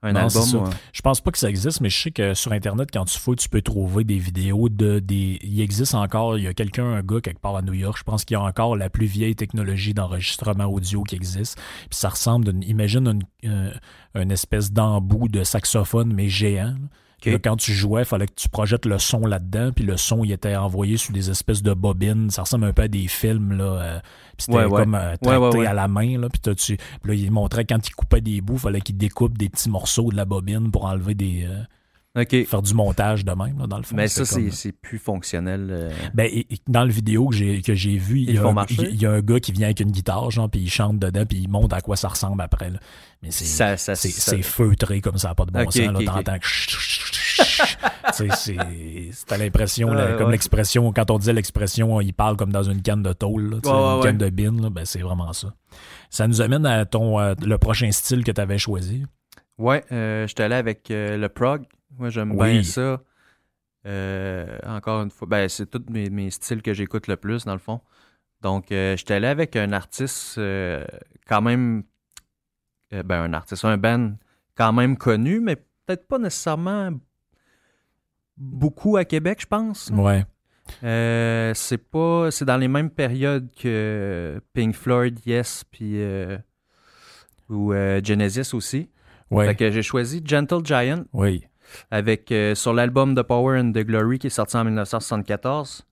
un 0.03 0.15
album. 0.15 0.69
Je 0.91 1.01
pense 1.01 1.21
pas 1.21 1.31
que 1.31 1.37
ça 1.37 1.49
existe, 1.49 1.81
mais 1.81 1.89
je 1.89 1.99
sais 1.99 2.11
que 2.11 2.33
sur 2.33 2.51
Internet, 2.51 2.89
quand 2.91 3.05
tu 3.05 3.17
fouilles, 3.17 3.37
tu 3.37 3.49
peux 3.49 3.61
trouver 3.61 4.03
des 4.03 4.17
vidéos 4.17 4.69
de 4.69 4.99
des. 4.99 5.39
Il 5.41 5.61
existe 5.61 5.95
encore, 5.95 6.37
il 6.37 6.43
y 6.43 6.47
a 6.47 6.53
quelqu'un, 6.53 6.85
un 6.85 7.01
gars 7.01 7.21
quelque 7.21 7.39
part 7.39 7.55
à 7.55 7.61
New 7.61 7.73
York, 7.73 7.97
je 7.97 8.03
pense 8.03 8.25
qu'il 8.25 8.35
y 8.35 8.37
a 8.37 8.43
encore 8.43 8.75
la 8.75 8.89
plus 8.89 9.05
vieille 9.05 9.35
technologie 9.35 9.93
d'enregistrement 9.93 10.65
audio 10.65 11.03
qui 11.03 11.15
existe. 11.15 11.57
Puis 11.89 11.97
ça 11.97 12.09
ressemble, 12.09 12.53
imagine 12.63 13.23
une, 13.43 13.71
une 14.13 14.31
espèce 14.31 14.71
d'embout 14.71 15.29
de 15.29 15.43
saxophone, 15.43 16.13
mais 16.13 16.29
géant 16.29 16.75
quand 17.31 17.55
tu 17.57 17.73
jouais, 17.73 18.01
il 18.01 18.05
fallait 18.05 18.27
que 18.27 18.33
tu 18.35 18.49
projettes 18.49 18.85
le 18.85 18.99
son 18.99 19.25
là-dedans, 19.25 19.71
puis 19.71 19.83
le 19.83 19.97
son 19.97 20.23
il 20.23 20.31
était 20.31 20.55
envoyé 20.55 20.97
sur 20.97 21.13
des 21.13 21.29
espèces 21.29 21.63
de 21.63 21.73
bobines. 21.73 22.29
Ça 22.29 22.43
ressemble 22.43 22.65
un 22.65 22.73
peu 22.73 22.83
à 22.83 22.87
des 22.87 23.07
films, 23.07 23.53
là. 23.53 23.63
Euh, 23.63 23.99
puis 24.37 24.45
c'était 24.47 24.67
comme 24.69 24.95
euh, 24.95 25.15
traité 25.21 25.67
à 25.67 25.73
la 25.73 25.87
main, 25.87 26.19
là. 26.19 26.27
Puis, 26.29 26.55
tu, 26.55 26.77
là, 27.03 27.13
il 27.13 27.31
montrait 27.31 27.65
quand 27.65 27.87
il 27.87 27.95
coupait 27.95 28.21
des 28.21 28.41
bouts, 28.41 28.55
il 28.55 28.59
fallait 28.59 28.81
qu'il 28.81 28.97
découpe 28.97 29.37
des 29.37 29.49
petits 29.49 29.69
morceaux 29.69 30.11
de 30.11 30.15
la 30.15 30.25
bobine 30.25 30.71
pour 30.71 30.85
enlever 30.85 31.15
des. 31.15 31.45
Euh, 31.47 31.63
Faire 32.45 32.61
du 32.61 32.75
montage 32.75 33.25
de 33.25 33.31
même, 33.31 33.57
là, 33.57 33.65
dans 33.65 33.77
le 33.77 33.81
fond. 33.81 33.95
Mais 33.95 34.07
ça, 34.07 34.23
c'est 34.23 34.71
plus 34.71 34.99
fonctionnel. 34.99 35.91
Ben, 36.13 36.29
dans 36.67 36.83
le 36.83 36.91
vidéo 36.91 37.29
que 37.29 37.73
j'ai 37.73 37.97
vu, 37.97 38.19
il 38.19 38.35
y, 38.35 38.37
a 38.37 38.45
un, 38.45 38.65
il 38.69 39.01
y, 39.01 39.07
a 39.07 39.11
un 39.13 39.21
gars 39.21 39.39
qui 39.39 39.51
vient 39.51 39.65
avec 39.65 39.79
une 39.79 39.89
guitare, 39.89 40.29
genre, 40.29 40.47
puis 40.47 40.61
il 40.61 40.69
chante 40.69 40.99
dedans, 40.99 41.25
puis 41.25 41.39
il 41.39 41.49
montre 41.49 41.75
à 41.75 41.81
quoi 41.81 41.95
ça 41.95 42.09
ressemble 42.09 42.39
après. 42.43 42.69
Là. 42.69 42.77
Mais 43.23 43.31
c'est 43.31 44.41
feutré 44.41 45.01
comme 45.01 45.17
ça, 45.17 45.33
pas 45.33 45.45
de 45.45 45.51
bon 45.51 45.69
sens. 45.71 45.75
Là, 45.75 45.99
t'entends 46.05 46.37
C'était 48.11 49.37
l'impression, 49.37 49.89
comme 50.17 50.31
l'expression, 50.31 50.91
quand 50.91 51.11
on 51.11 51.17
disait 51.17 51.33
l'expression, 51.33 52.01
il 52.01 52.13
parle 52.13 52.37
comme 52.37 52.51
dans 52.51 52.63
une 52.63 52.81
canne 52.81 53.03
de 53.03 53.13
tôle, 53.13 53.59
une 53.63 54.01
canne 54.01 54.17
de 54.17 54.29
bin, 54.29 54.69
ben, 54.69 54.85
c'est 54.85 55.01
vraiment 55.01 55.33
ça. 55.33 55.53
Ça 56.09 56.27
nous 56.27 56.41
amène 56.41 56.65
à 56.65 56.85
ton 56.85 57.19
le 57.19 57.57
prochain 57.57 57.91
style 57.91 58.23
que 58.23 58.31
tu 58.31 58.41
avais 58.41 58.57
choisi. 58.57 59.05
Ouais, 59.57 59.83
euh, 59.91 60.27
j'étais 60.27 60.43
allé 60.43 60.55
avec 60.55 60.89
euh, 60.91 61.17
le 61.17 61.29
prog. 61.29 61.65
Moi, 61.97 62.09
j'aime 62.09 62.35
bien 62.35 62.63
ça. 62.63 63.01
Euh, 63.85 64.57
encore 64.65 65.03
une 65.03 65.11
fois, 65.11 65.27
ben, 65.27 65.47
c'est 65.47 65.67
tous 65.69 65.83
mes, 65.89 66.31
styles 66.31 66.61
que 66.61 66.73
j'écoute 66.73 67.07
le 67.07 67.17
plus, 67.17 67.45
dans 67.45 67.53
le 67.53 67.59
fond. 67.59 67.81
Donc, 68.41 68.65
j'étais 68.69 69.13
allé 69.13 69.27
avec 69.27 69.55
un 69.55 69.71
artiste 69.71 70.39
quand 71.27 71.41
même. 71.41 71.83
ben, 72.91 73.23
un 73.23 73.33
artiste, 73.33 73.63
un 73.63 73.77
band 73.77 74.13
quand 74.55 74.73
même 74.73 74.97
connu, 74.97 75.39
mais 75.39 75.55
peut-être 75.55 76.07
pas 76.07 76.17
nécessairement 76.17 76.91
beaucoup 78.43 78.97
à 78.97 79.05
Québec, 79.05 79.39
je 79.41 79.47
pense. 79.47 79.91
Ouais. 79.93 80.25
Euh, 80.83 81.53
c'est 81.55 81.77
pas. 81.77 82.29
C'est 82.31 82.45
dans 82.45 82.57
les 82.57 82.67
mêmes 82.67 82.89
périodes 82.89 83.49
que 83.59 84.41
Pink 84.53 84.75
Floyd, 84.75 85.19
Yes, 85.25 85.63
puis. 85.69 86.01
Euh, 86.01 86.37
ou 87.49 87.73
euh, 87.73 88.01
Genesis 88.03 88.53
aussi. 88.53 88.89
Ouais. 89.29 89.47
Fait 89.47 89.55
que 89.55 89.71
j'ai 89.71 89.81
choisi 89.81 90.21
Gentle 90.25 90.63
Giant. 90.63 91.03
Oui. 91.13 91.45
Avec, 91.91 92.33
sur 92.55 92.73
l'album 92.73 93.15
The 93.15 93.23
Power 93.23 93.59
and 93.59 93.71
the 93.71 93.79
Glory 93.79 94.19
qui 94.19 94.27
est 94.27 94.31
sorti 94.31 94.55
en 94.57 94.63
1974. 94.65 95.85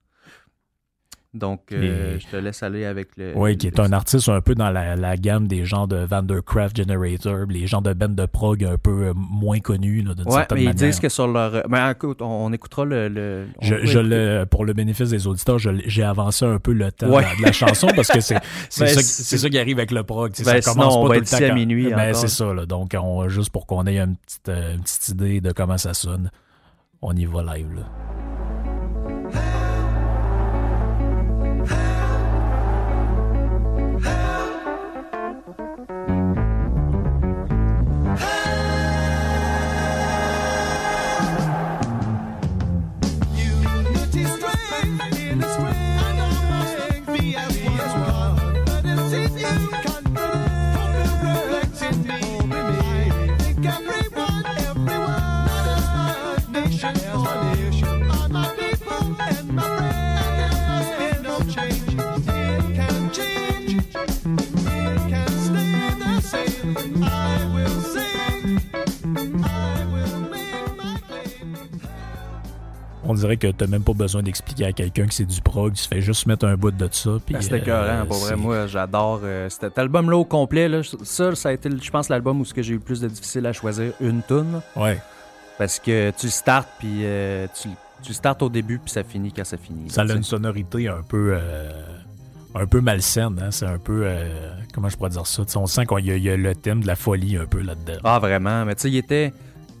Donc, 1.34 1.72
euh, 1.72 2.18
je 2.18 2.26
te 2.26 2.36
laisse 2.36 2.62
aller 2.62 2.84
avec 2.84 3.16
le. 3.16 3.32
Oui, 3.34 3.56
qui 3.56 3.66
est 3.66 3.80
un 3.80 3.90
artiste 3.92 4.28
un 4.28 4.42
peu 4.42 4.54
dans 4.54 4.68
la, 4.68 5.16
gamme 5.16 5.48
des 5.48 5.64
gens 5.64 5.86
de 5.86 5.96
Vandercraft 5.96 6.76
Generator, 6.76 7.46
les 7.48 7.66
gens 7.66 7.80
de 7.80 7.94
band 7.94 8.10
de 8.10 8.26
prog 8.26 8.62
un 8.64 8.76
peu 8.76 9.06
euh, 9.06 9.12
moins 9.14 9.60
connus. 9.60 10.02
Là, 10.02 10.12
ouais, 10.26 10.46
mais 10.52 10.64
ils 10.64 10.74
disent 10.74 11.00
que 11.00 11.08
sur 11.08 11.26
leur. 11.26 11.62
Mais 11.70 11.90
écoute, 11.90 12.20
on, 12.20 12.52
écoutera 12.52 12.84
le. 12.84 13.46
je, 13.62 13.98
le, 13.98 14.44
pour 14.44 14.66
le 14.66 14.74
bénéfice 14.74 15.08
des 15.08 15.26
auditeurs, 15.26 15.58
j'ai 15.58 16.02
avancé 16.02 16.44
un 16.44 16.58
peu 16.58 16.72
le 16.72 16.92
temps 16.92 17.06
de, 17.06 17.42
la, 17.42 17.52
chanson 17.52 17.88
parce 17.96 18.08
que 18.08 18.20
c'est 18.20 18.34
ben, 18.78 18.86
ça, 18.86 19.02
ça, 19.02 19.48
qui 19.48 19.58
arrive 19.58 19.78
avec 19.78 19.90
le 19.90 20.02
prog. 20.02 20.32
Ben, 20.44 20.60
ça 20.60 20.72
commence 20.72 21.08
pas 21.08 21.14
tout 21.14 21.20
le 21.20 21.26
temps. 21.26 21.50
à 21.50 21.54
minuit. 21.54 21.90
Ben, 21.90 22.12
c'est 22.12 22.28
ça. 22.28 22.52
Là, 22.52 22.66
donc, 22.66 22.94
on, 23.00 23.26
juste 23.30 23.50
pour 23.50 23.66
qu'on 23.66 23.86
ait 23.86 23.98
une 23.98 24.16
petite, 24.16 24.48
euh, 24.50 24.74
une 24.74 24.82
petite 24.82 25.08
idée 25.08 25.40
de 25.40 25.52
comment 25.52 25.78
ça 25.78 25.94
sonne, 25.94 26.30
on 27.00 27.16
y 27.16 27.24
va 27.24 27.42
live. 27.54 27.68
Là. 27.74 28.31
Dirait 73.22 73.36
que 73.36 73.46
t'as 73.48 73.66
même 73.66 73.82
pas 73.82 73.92
besoin 73.94 74.22
d'expliquer 74.22 74.66
à 74.66 74.72
quelqu'un 74.72 75.06
que 75.06 75.14
c'est 75.14 75.24
du 75.24 75.40
prog. 75.40 75.72
Tu 75.74 75.88
fais 75.88 76.00
juste 76.00 76.26
mettre 76.26 76.46
un 76.46 76.54
bout 76.56 76.70
de 76.70 76.88
ça. 76.90 77.10
Ben, 77.30 77.40
C'était 77.40 77.62
euh, 77.68 78.04
pour 78.04 78.18
vrai. 78.18 78.36
Moi, 78.36 78.66
j'adore 78.66 79.20
euh, 79.24 79.48
cet 79.48 79.78
album-là 79.78 80.16
au 80.16 80.24
complet. 80.24 80.68
Là, 80.68 80.80
ça, 81.02 81.34
ça 81.34 81.48
a 81.48 81.52
été, 81.52 81.68
je 81.80 81.90
pense, 81.90 82.08
l'album 82.08 82.40
où 82.40 82.44
ce 82.44 82.52
que 82.54 82.62
j'ai 82.62 82.72
eu 82.74 82.76
le 82.78 82.82
plus 82.82 83.00
de 83.00 83.08
difficile 83.08 83.46
à 83.46 83.52
choisir 83.52 83.92
une 84.00 84.22
tune. 84.22 84.60
Ouais. 84.76 84.98
Parce 85.58 85.78
que 85.78 86.10
tu 86.18 86.28
startes, 86.28 86.68
puis 86.78 87.00
euh, 87.04 87.46
tu, 87.60 87.68
tu 88.02 88.12
startes 88.12 88.42
au 88.42 88.48
début, 88.48 88.78
puis 88.78 88.90
ça 88.90 89.04
finit 89.04 89.32
quand 89.32 89.44
ça 89.44 89.56
finit. 89.56 89.90
Ça 89.90 90.02
a 90.02 90.04
une 90.12 90.22
sonorité 90.24 90.88
un 90.88 91.02
peu. 91.06 91.34
euh, 91.36 91.70
un 92.54 92.66
peu 92.66 92.80
malsaine. 92.80 93.38
Hein? 93.40 93.50
C'est 93.50 93.66
un 93.66 93.78
peu. 93.78 94.02
euh, 94.04 94.50
comment 94.74 94.88
je 94.88 94.96
pourrais 94.96 95.10
dire 95.10 95.26
ça? 95.26 95.42
On 95.56 95.66
sent 95.66 95.86
qu'il 95.86 96.00
y, 96.16 96.20
y 96.20 96.30
a 96.30 96.36
le 96.36 96.54
thème 96.54 96.82
de 96.82 96.86
la 96.86 96.96
folie 96.96 97.36
un 97.36 97.46
peu 97.46 97.60
là-dedans. 97.62 97.98
Ah, 98.04 98.18
vraiment. 98.18 98.64
Mais 98.64 98.74
tu 98.74 98.82
sais, 98.82 98.90
il 98.90 98.96
était. 98.96 99.32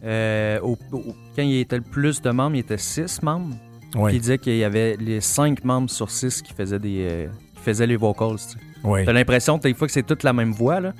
Euh, 0.04 0.58
au- 0.60 0.78
au- 0.92 1.14
quand 1.36 1.42
il 1.42 1.58
était 1.60 1.76
le 1.76 1.82
plus 1.82 2.20
de 2.22 2.30
membres, 2.30 2.56
il 2.56 2.60
était 2.60 2.78
six 2.78 3.22
membres. 3.22 3.54
Ouais. 3.94 4.08
Puis 4.08 4.16
il 4.16 4.20
disait 4.20 4.38
qu'il 4.38 4.56
y 4.56 4.64
avait 4.64 4.96
les 4.98 5.20
cinq 5.20 5.64
membres 5.64 5.90
sur 5.90 6.10
six 6.10 6.40
qui 6.42 6.52
faisaient 6.54 6.78
des. 6.78 7.06
euh, 7.10 7.26
qui 7.56 7.62
faisaient 7.62 7.86
les 7.86 7.96
vocals. 7.96 8.36
tu. 8.38 8.86
Ouais. 8.88 9.04
T'as 9.04 9.12
l'impression 9.12 9.58
des 9.58 9.74
fois 9.74 9.86
que 9.86 9.92
c'est 9.92 10.02
toute 10.02 10.22
la 10.24 10.32
même 10.32 10.52
voix, 10.52 10.80
là. 10.80 10.92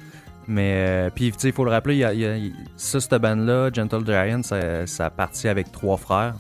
Mais, 0.49 0.73
euh, 0.75 1.11
puis, 1.15 1.33
il 1.45 1.53
faut 1.53 1.65
le 1.65 1.71
rappeler, 1.71 1.95
il 1.95 1.99
y 2.01 2.05
a, 2.05 2.13
y 2.15 2.27
a- 2.27 2.37
ça, 2.77 3.01
cette 3.01 3.15
bande-là, 3.15 3.71
Gentle 3.73 4.05
Giant, 4.05 4.43
ça, 4.43 4.87
ça 4.87 5.07
a 5.07 5.11
parti 5.11 5.47
avec 5.49 5.71
trois 5.73 5.97
frères, 5.97 6.35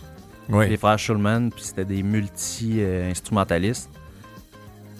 les 0.68 0.76
frères 0.76 0.98
Schulman, 0.98 1.50
puis 1.50 1.62
c'était 1.62 1.84
des 1.84 2.02
multi-instrumentalistes. 2.02 3.90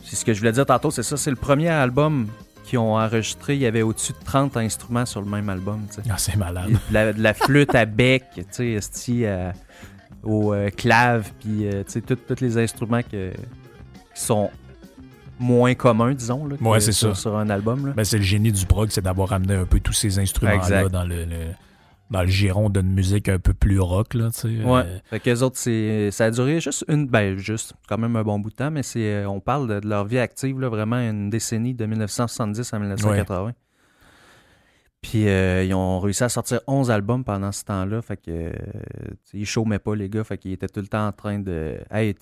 C'est 0.05 0.17
ce 0.17 0.25
que 0.25 0.33
je 0.33 0.39
voulais 0.39 0.53
dire 0.53 0.67
tantôt, 0.67 0.91
c'est 0.91 1.03
ça, 1.03 1.17
c'est 1.17 1.31
le 1.31 1.37
premier 1.37 1.69
album 1.69 2.29
qu'ils 2.65 2.79
ont 2.79 2.97
enregistré, 2.97 3.55
il 3.55 3.61
y 3.61 3.67
avait 3.67 3.83
au-dessus 3.83 4.13
de 4.13 4.25
30 4.25 4.57
instruments 4.57 5.07
sur 5.07 5.21
le 5.21 5.29
même 5.29 5.49
album. 5.49 5.81
Ah, 6.09 6.15
c'est 6.19 6.37
malade. 6.37 6.71
De 6.71 6.95
la, 6.95 7.13
de 7.13 7.23
la 7.23 7.35
flûte 7.35 7.75
à 7.75 7.85
bec, 7.85 8.25
tu 8.35 8.79
sais, 8.81 8.81
euh, 9.27 9.51
au 10.23 10.53
euh, 10.55 10.71
clave, 10.71 11.31
puis 11.41 11.67
euh, 11.67 11.83
tu 11.85 11.93
sais, 11.93 12.01
tous 12.01 12.41
les 12.41 12.59
instruments 12.59 13.03
que- 13.03 13.33
qui 14.15 14.21
sont 14.23 14.51
moins 15.41 15.75
communs, 15.75 16.15
disons, 16.15 16.47
là, 16.47 16.57
Ouais, 16.61 16.79
c'est 16.81 16.93
sur, 16.93 17.17
ça. 17.17 17.21
sur 17.23 17.37
un 17.37 17.51
album. 17.51 17.87
Là. 17.89 17.93
Ben, 17.97 18.05
c'est 18.05 18.19
le 18.19 18.23
génie 18.23 18.53
du 18.53 18.65
prog, 18.65 18.91
c'est 18.91 19.01
d'avoir 19.03 19.33
amené 19.33 19.55
un 19.55 19.65
peu 19.65 19.81
tous 19.81 19.93
ces 19.93 20.19
instruments-là 20.21 20.89
dans 20.89 21.05
le, 21.05 21.25
le- 21.25 21.55
dans 22.13 22.23
le 22.23 22.29
giron 22.29 22.69
d'une 22.69 22.93
musique 22.93 23.29
un 23.29 23.39
peu 23.39 23.55
plus 23.55 23.81
rock, 23.81 24.15
là, 24.15 24.31
tu 24.31 24.41
sais. 24.41 24.65
Ouais. 24.65 24.83
Euh, 24.85 24.99
Fait 25.07 25.19
qu'eux 25.19 25.41
autres, 25.41 25.57
c'est, 25.57 26.11
ça 26.11 26.27
a 26.27 26.31
duré 26.31 26.61
juste 26.61 26.85
une, 26.89 27.07
ben 27.07 27.37
juste, 27.39 27.75
quand 27.89 27.99
même 27.99 28.15
un 28.17 28.23
bon 28.23 28.39
bout 28.39 28.51
de 28.51 28.55
temps, 28.55 28.71
mais 28.71 28.83
c'est, 28.83 29.01
euh, 29.01 29.29
on 29.29 29.41
parle 29.41 29.67
de, 29.67 29.81
de 29.81 29.89
leur 29.89 30.05
vie 30.05 30.19
active, 30.19 30.61
là, 30.61 30.69
vraiment 30.69 30.99
une 30.99 31.31
décennie 31.31 31.75
de 31.75 31.87
1970 31.87 32.73
à 32.75 32.79
1980. 32.79 33.53
Puis 35.01 35.27
euh, 35.27 35.65
ils 35.65 35.75
ont 35.75 35.99
réussi 35.99 36.23
à 36.23 36.29
sortir 36.29 36.61
11 36.69 36.91
albums 36.93 37.25
pendant 37.25 37.51
ce 37.51 37.65
temps-là, 37.65 38.03
fait 38.03 38.17
que 38.17 38.31
euh, 38.31 38.53
ils 39.33 39.45
chômaient 39.45 39.81
pas 39.81 39.97
les 39.97 40.09
gars, 40.09 40.23
fait 40.23 40.39
qu'ils 40.39 40.53
étaient 40.53 40.69
tout 40.69 40.81
le 40.81 40.87
temps 40.87 41.09
en 41.09 41.13
train 41.13 41.41
de, 41.41 41.79
hey, 41.91 42.15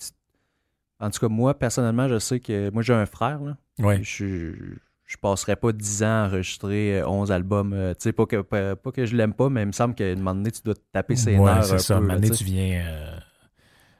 en 0.99 1.11
tout 1.11 1.19
cas 1.19 1.27
moi 1.27 1.53
personnellement, 1.53 2.07
je 2.07 2.17
sais 2.17 2.39
que 2.39 2.71
moi 2.71 2.81
j'ai 2.81 2.93
un 2.93 3.05
frère 3.05 3.39
là, 3.41 3.55
ouais. 3.79 3.99
je, 4.01 4.53
je 5.11 5.17
passerais 5.17 5.57
pas 5.57 5.73
10 5.73 6.03
ans 6.03 6.23
à 6.23 6.27
enregistrer 6.27 7.01
euh, 7.01 7.07
11 7.07 7.31
albums. 7.33 7.73
euh, 7.73 7.93
tu 7.93 8.03
sais, 8.03 8.13
pas 8.13 8.25
que, 8.25 8.41
pas, 8.41 8.77
pas 8.77 8.91
que 8.93 9.05
je 9.05 9.13
l'aime 9.15 9.33
pas, 9.33 9.49
mais 9.49 9.63
il 9.63 9.67
me 9.67 9.71
semble 9.73 9.93
qu'à 9.93 10.05
un 10.05 10.15
moment 10.15 10.33
donné, 10.35 10.51
tu 10.51 10.61
dois 10.63 10.73
te 10.75 10.79
taper 10.93 11.15
ses 11.17 11.37
Ouais, 11.37 11.45
nerfs 11.53 11.65
c'est 11.65 11.77
ça. 11.79 11.87
peu. 11.87 11.93
À 11.93 11.97
un 11.97 12.01
moment 12.01 12.13
donné, 12.15 12.31
tu 12.31 12.43
viens. 12.45 12.85
euh, 12.87 13.17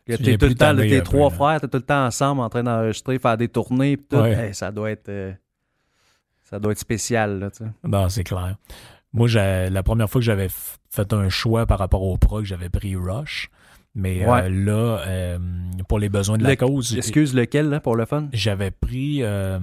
tu 0.06 0.18
T'es 0.18 0.24
viens 0.24 0.38
tout 0.38 0.46
le 0.46 0.56
temps, 0.56 0.76
tes 0.76 1.04
trois 1.04 1.30
peu, 1.30 1.36
frères, 1.36 1.60
t'es 1.62 1.68
tout 1.68 1.78
le 1.78 1.84
temps 1.84 2.06
ensemble 2.06 2.42
en 2.42 2.50
train 2.50 2.64
d'enregistrer, 2.64 3.20
faire 3.20 3.36
des 3.38 3.50
tournées, 3.50 3.98
pis 3.98 4.06
tout. 4.10 4.16
Ouais. 4.18 4.34
Hey, 4.48 4.54
ça 4.56 4.72
doit 4.72 4.90
être. 4.92 5.10
euh, 5.10 5.34
ça 6.44 6.60
doit 6.60 6.72
être 6.72 6.80
spécial, 6.80 7.40
là, 7.40 7.52
tu 7.52 7.64
sais. 7.64 7.70
Non, 7.84 8.08
c'est 8.10 8.24
clair. 8.24 8.56
Moi, 9.14 9.28
la 9.30 9.84
première 9.84 10.10
fois 10.10 10.20
que 10.22 10.26
j'avais 10.26 10.48
fait 10.90 11.14
un 11.14 11.28
choix 11.30 11.66
par 11.66 11.80
rapport 11.80 12.04
au 12.04 12.18
prog, 12.18 12.46
j'avais 12.46 12.70
pris 12.70 12.96
Rush. 12.96 13.50
Mais 13.94 14.24
euh, 14.26 14.50
là, 14.50 15.04
euh, 15.06 15.38
pour 15.90 16.00
les 16.00 16.08
besoins 16.08 16.38
de 16.38 16.44
la 16.44 16.52
Le- 16.52 16.56
cause, 16.56 16.96
Excuse 16.96 17.36
lequel, 17.36 17.68
là, 17.70 17.82
pour 17.82 17.98
le 17.98 18.06
fun? 18.06 18.30
j'avais 18.32 18.72
pris. 18.72 19.22
euh, 19.22 19.60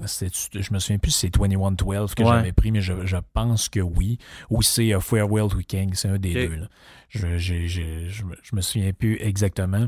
je 0.00 0.72
me 0.72 0.78
souviens 0.78 0.98
plus 0.98 1.10
si 1.10 1.18
c'est 1.20 1.30
2112 1.34 2.14
que 2.14 2.22
Ouais. 2.22 2.28
j'avais 2.30 2.52
pris, 2.52 2.72
mais 2.72 2.80
je, 2.80 3.04
je 3.04 3.18
pense 3.34 3.68
que 3.68 3.80
oui. 3.80 4.16
Ou 4.48 4.62
c'est 4.62 4.98
Farewell 5.00 5.48
to 5.50 5.58
King, 5.68 5.90
c'est 5.94 6.08
un 6.08 6.18
des 6.18 6.32
deux. 6.32 6.56
là. 6.56 6.66
Je, 7.10 7.26
me- 7.26 8.36
je 8.42 8.56
me 8.56 8.60
souviens 8.62 8.92
plus 8.94 9.18
exactement. 9.20 9.86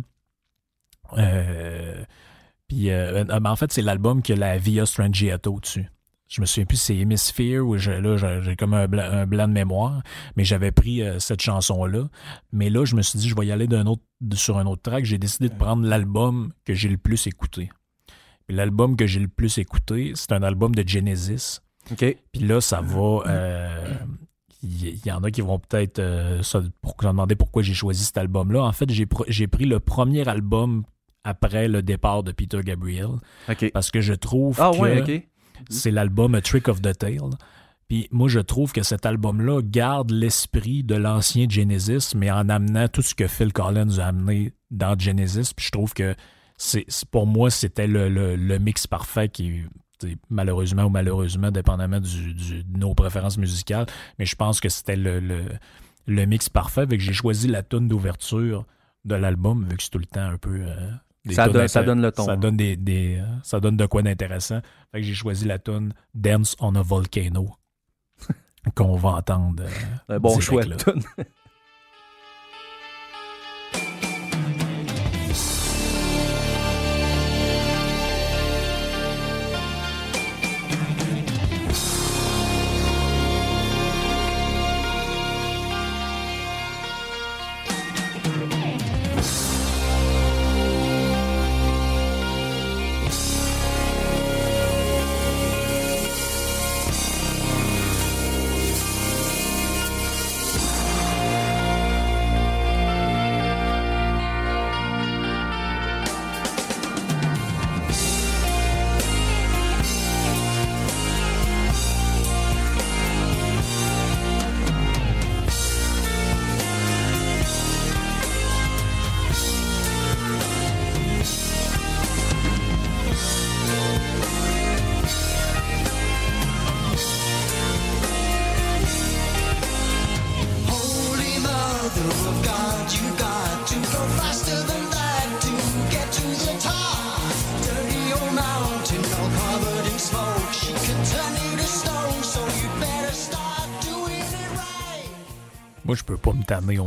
Puis, 2.69 2.87
mais 2.89 3.49
en 3.49 3.57
fait, 3.57 3.73
c'est 3.73 3.83
l'album 3.83 4.23
que 4.23 4.33
la 4.33 4.59
Via 4.59 4.85
Strangiato 4.87 5.59
dessus. 5.61 5.87
Je 6.35 6.41
me 6.41 6.47
souviens 6.47 6.64
plus 6.64 6.76
si 6.78 6.85
c'est 6.87 6.97
Hemisphere 6.97 7.61
ou 7.61 7.74
là, 7.74 8.41
j'ai 8.43 8.57
comme 8.57 8.74
un 8.74 8.89
blanc, 8.89 9.05
un 9.05 9.24
blanc 9.24 9.47
de 9.47 9.53
mémoire, 9.53 10.03
mais 10.35 10.43
j'avais 10.45 10.72
pris 10.72 11.01
euh, 11.01 11.20
cette 11.20 11.41
chanson-là. 11.41 12.09
Mais 12.53 12.70
là, 12.70 12.85
je 12.85 12.97
me 12.97 13.03
suis 13.03 13.20
dit, 13.20 13.28
je 13.28 13.37
vais 13.37 13.47
y 13.47 13.53
aller 13.53 13.68
d'un 13.68 13.87
autre, 13.87 14.03
sur 14.32 14.59
un 14.59 14.66
autre 14.66 14.82
track. 14.82 15.05
J'ai 15.05 15.18
décidé 15.18 15.49
de 15.49 15.55
prendre 15.55 15.87
l'album 15.87 16.53
que 16.64 16.74
j'ai 16.74 16.89
le 16.89 16.97
plus 16.99 17.28
écouté. 17.28 17.70
L'album 18.49 18.97
que 18.97 19.07
j'ai 19.07 19.20
le 19.20 19.28
plus 19.28 19.59
écouté, 19.59 20.12
c'est 20.16 20.32
un 20.32 20.43
album 20.43 20.74
de 20.74 20.82
Genesis. 20.87 21.61
Puis 22.32 22.43
là, 22.43 22.61
ça 22.61 22.80
va. 22.80 23.20
euh, 23.28 23.95
Il 24.62 24.89
il 24.89 25.07
y, 25.07 25.12
en 25.12 25.22
a 25.22 25.30
qui 25.30 25.41
vont 25.41 25.59
peut-être 25.61 25.99
euh, 26.01 26.43
se 26.43 26.59
demander 27.03 27.37
pourquoi 27.37 27.62
j'ai 27.62 27.74
choisi 27.74 28.05
cet 28.05 28.18
album-là. 28.18 28.62
En 28.64 28.72
fait, 28.72 28.91
j'ai 28.91 29.05
pr- 29.07 29.24
j'ai 29.28 29.47
pris 29.47 29.66
le 29.66 29.78
premier 29.78 30.26
album 30.26 30.85
après 31.22 31.68
le 31.68 31.82
départ 31.82 32.22
de 32.22 32.32
Peter 32.32 32.61
Gabriel 32.64 33.09
parce 33.72 33.91
que 33.91 34.01
je 34.01 34.14
trouve 34.14 34.59
Ah, 34.61 34.70
que 34.74 34.78
ouais, 34.78 35.01
OK. 35.03 35.28
C'est 35.68 35.90
l'album 35.90 36.34
A 36.34 36.40
Trick 36.40 36.68
of 36.68 36.82
the 36.82 36.96
Tail. 36.96 37.30
Puis 37.88 38.09
moi, 38.11 38.28
je 38.28 38.40
trouve 38.40 38.72
que 38.72 38.82
cet 38.82 39.05
album-là 39.07 39.61
garde 39.62 40.11
l'esprit 40.11 40.82
de 40.82 40.94
l'ancien 40.94 41.46
Genesis, 41.48 42.14
mais 42.16 42.30
en 42.30 42.48
amenant 42.48 42.88
tout 42.88 43.02
ce 43.02 43.14
que 43.14 43.26
Phil 43.26 43.52
Collins 43.52 43.98
a 43.98 44.07
amené 44.07 44.52
dans 44.70 44.98
Genesis. 44.98 45.52
Puis 45.55 45.66
je 45.66 45.70
trouve 45.70 45.92
que 45.92 46.14
c'est 46.57 46.86
pour 47.11 47.26
moi, 47.26 47.50
c'était 47.50 47.86
le, 47.86 48.59
mix 48.59 48.86
parfait 48.86 49.28
qui, 49.28 49.62
malheureusement 50.30 50.84
ou 50.84 50.90
malheureusement, 50.90 51.50
dépendamment 51.50 52.00
de 52.00 52.78
nos 52.78 52.94
préférences 52.94 53.38
musicales, 53.38 53.86
mais 54.18 54.24
je 54.24 54.36
pense 54.36 54.61
que 54.61 54.68
c'était 54.68 54.96
le, 54.96 55.46
mix 56.07 56.48
parfait. 56.48 56.86
Fait 56.86 56.96
que 56.96 57.02
j'ai 57.02 57.12
choisi 57.12 57.48
la 57.48 57.62
tune 57.62 57.88
d'ouverture 57.88 58.66
de 59.05 59.14
l'album, 59.14 59.66
vu 59.68 59.76
que 59.76 59.82
c'est 59.82 59.90
tout 59.90 59.98
le 59.98 60.07
temps 60.07 60.22
un 60.22 60.38
peu... 60.38 60.61
euh, 60.61 60.90
Ça 61.33 61.49
donne- 61.49 61.68
ça 61.68 61.81
intér- 61.83 61.87
donne 61.87 62.03
le 62.03 62.12
ton. 62.12 62.25
Ça 62.27 62.37
donne, 62.37 62.57
des, 62.57 62.77
des, 62.77 63.16
euh, 63.18 63.25
ça 63.43 63.59
donne 63.61 63.77
de 63.77 63.87
quoi 63.87 64.03
d'intéressant. 64.03 64.61
Fait 64.93 65.01
que 65.01 65.07
j'ai 65.07 65.14
choisi 65.14 65.47
la 65.47 65.59
tune 65.59 65.93
Dance 66.14 66.55
on 66.61 66.75
a 66.75 66.83
Volcano 66.83 67.49
qu'on 68.75 68.97
va 68.97 69.11
entendre. 69.11 69.62
euh, 69.64 70.14
Un 70.16 70.18
bon 70.20 70.39
choix 70.41 70.64
de 70.64 70.77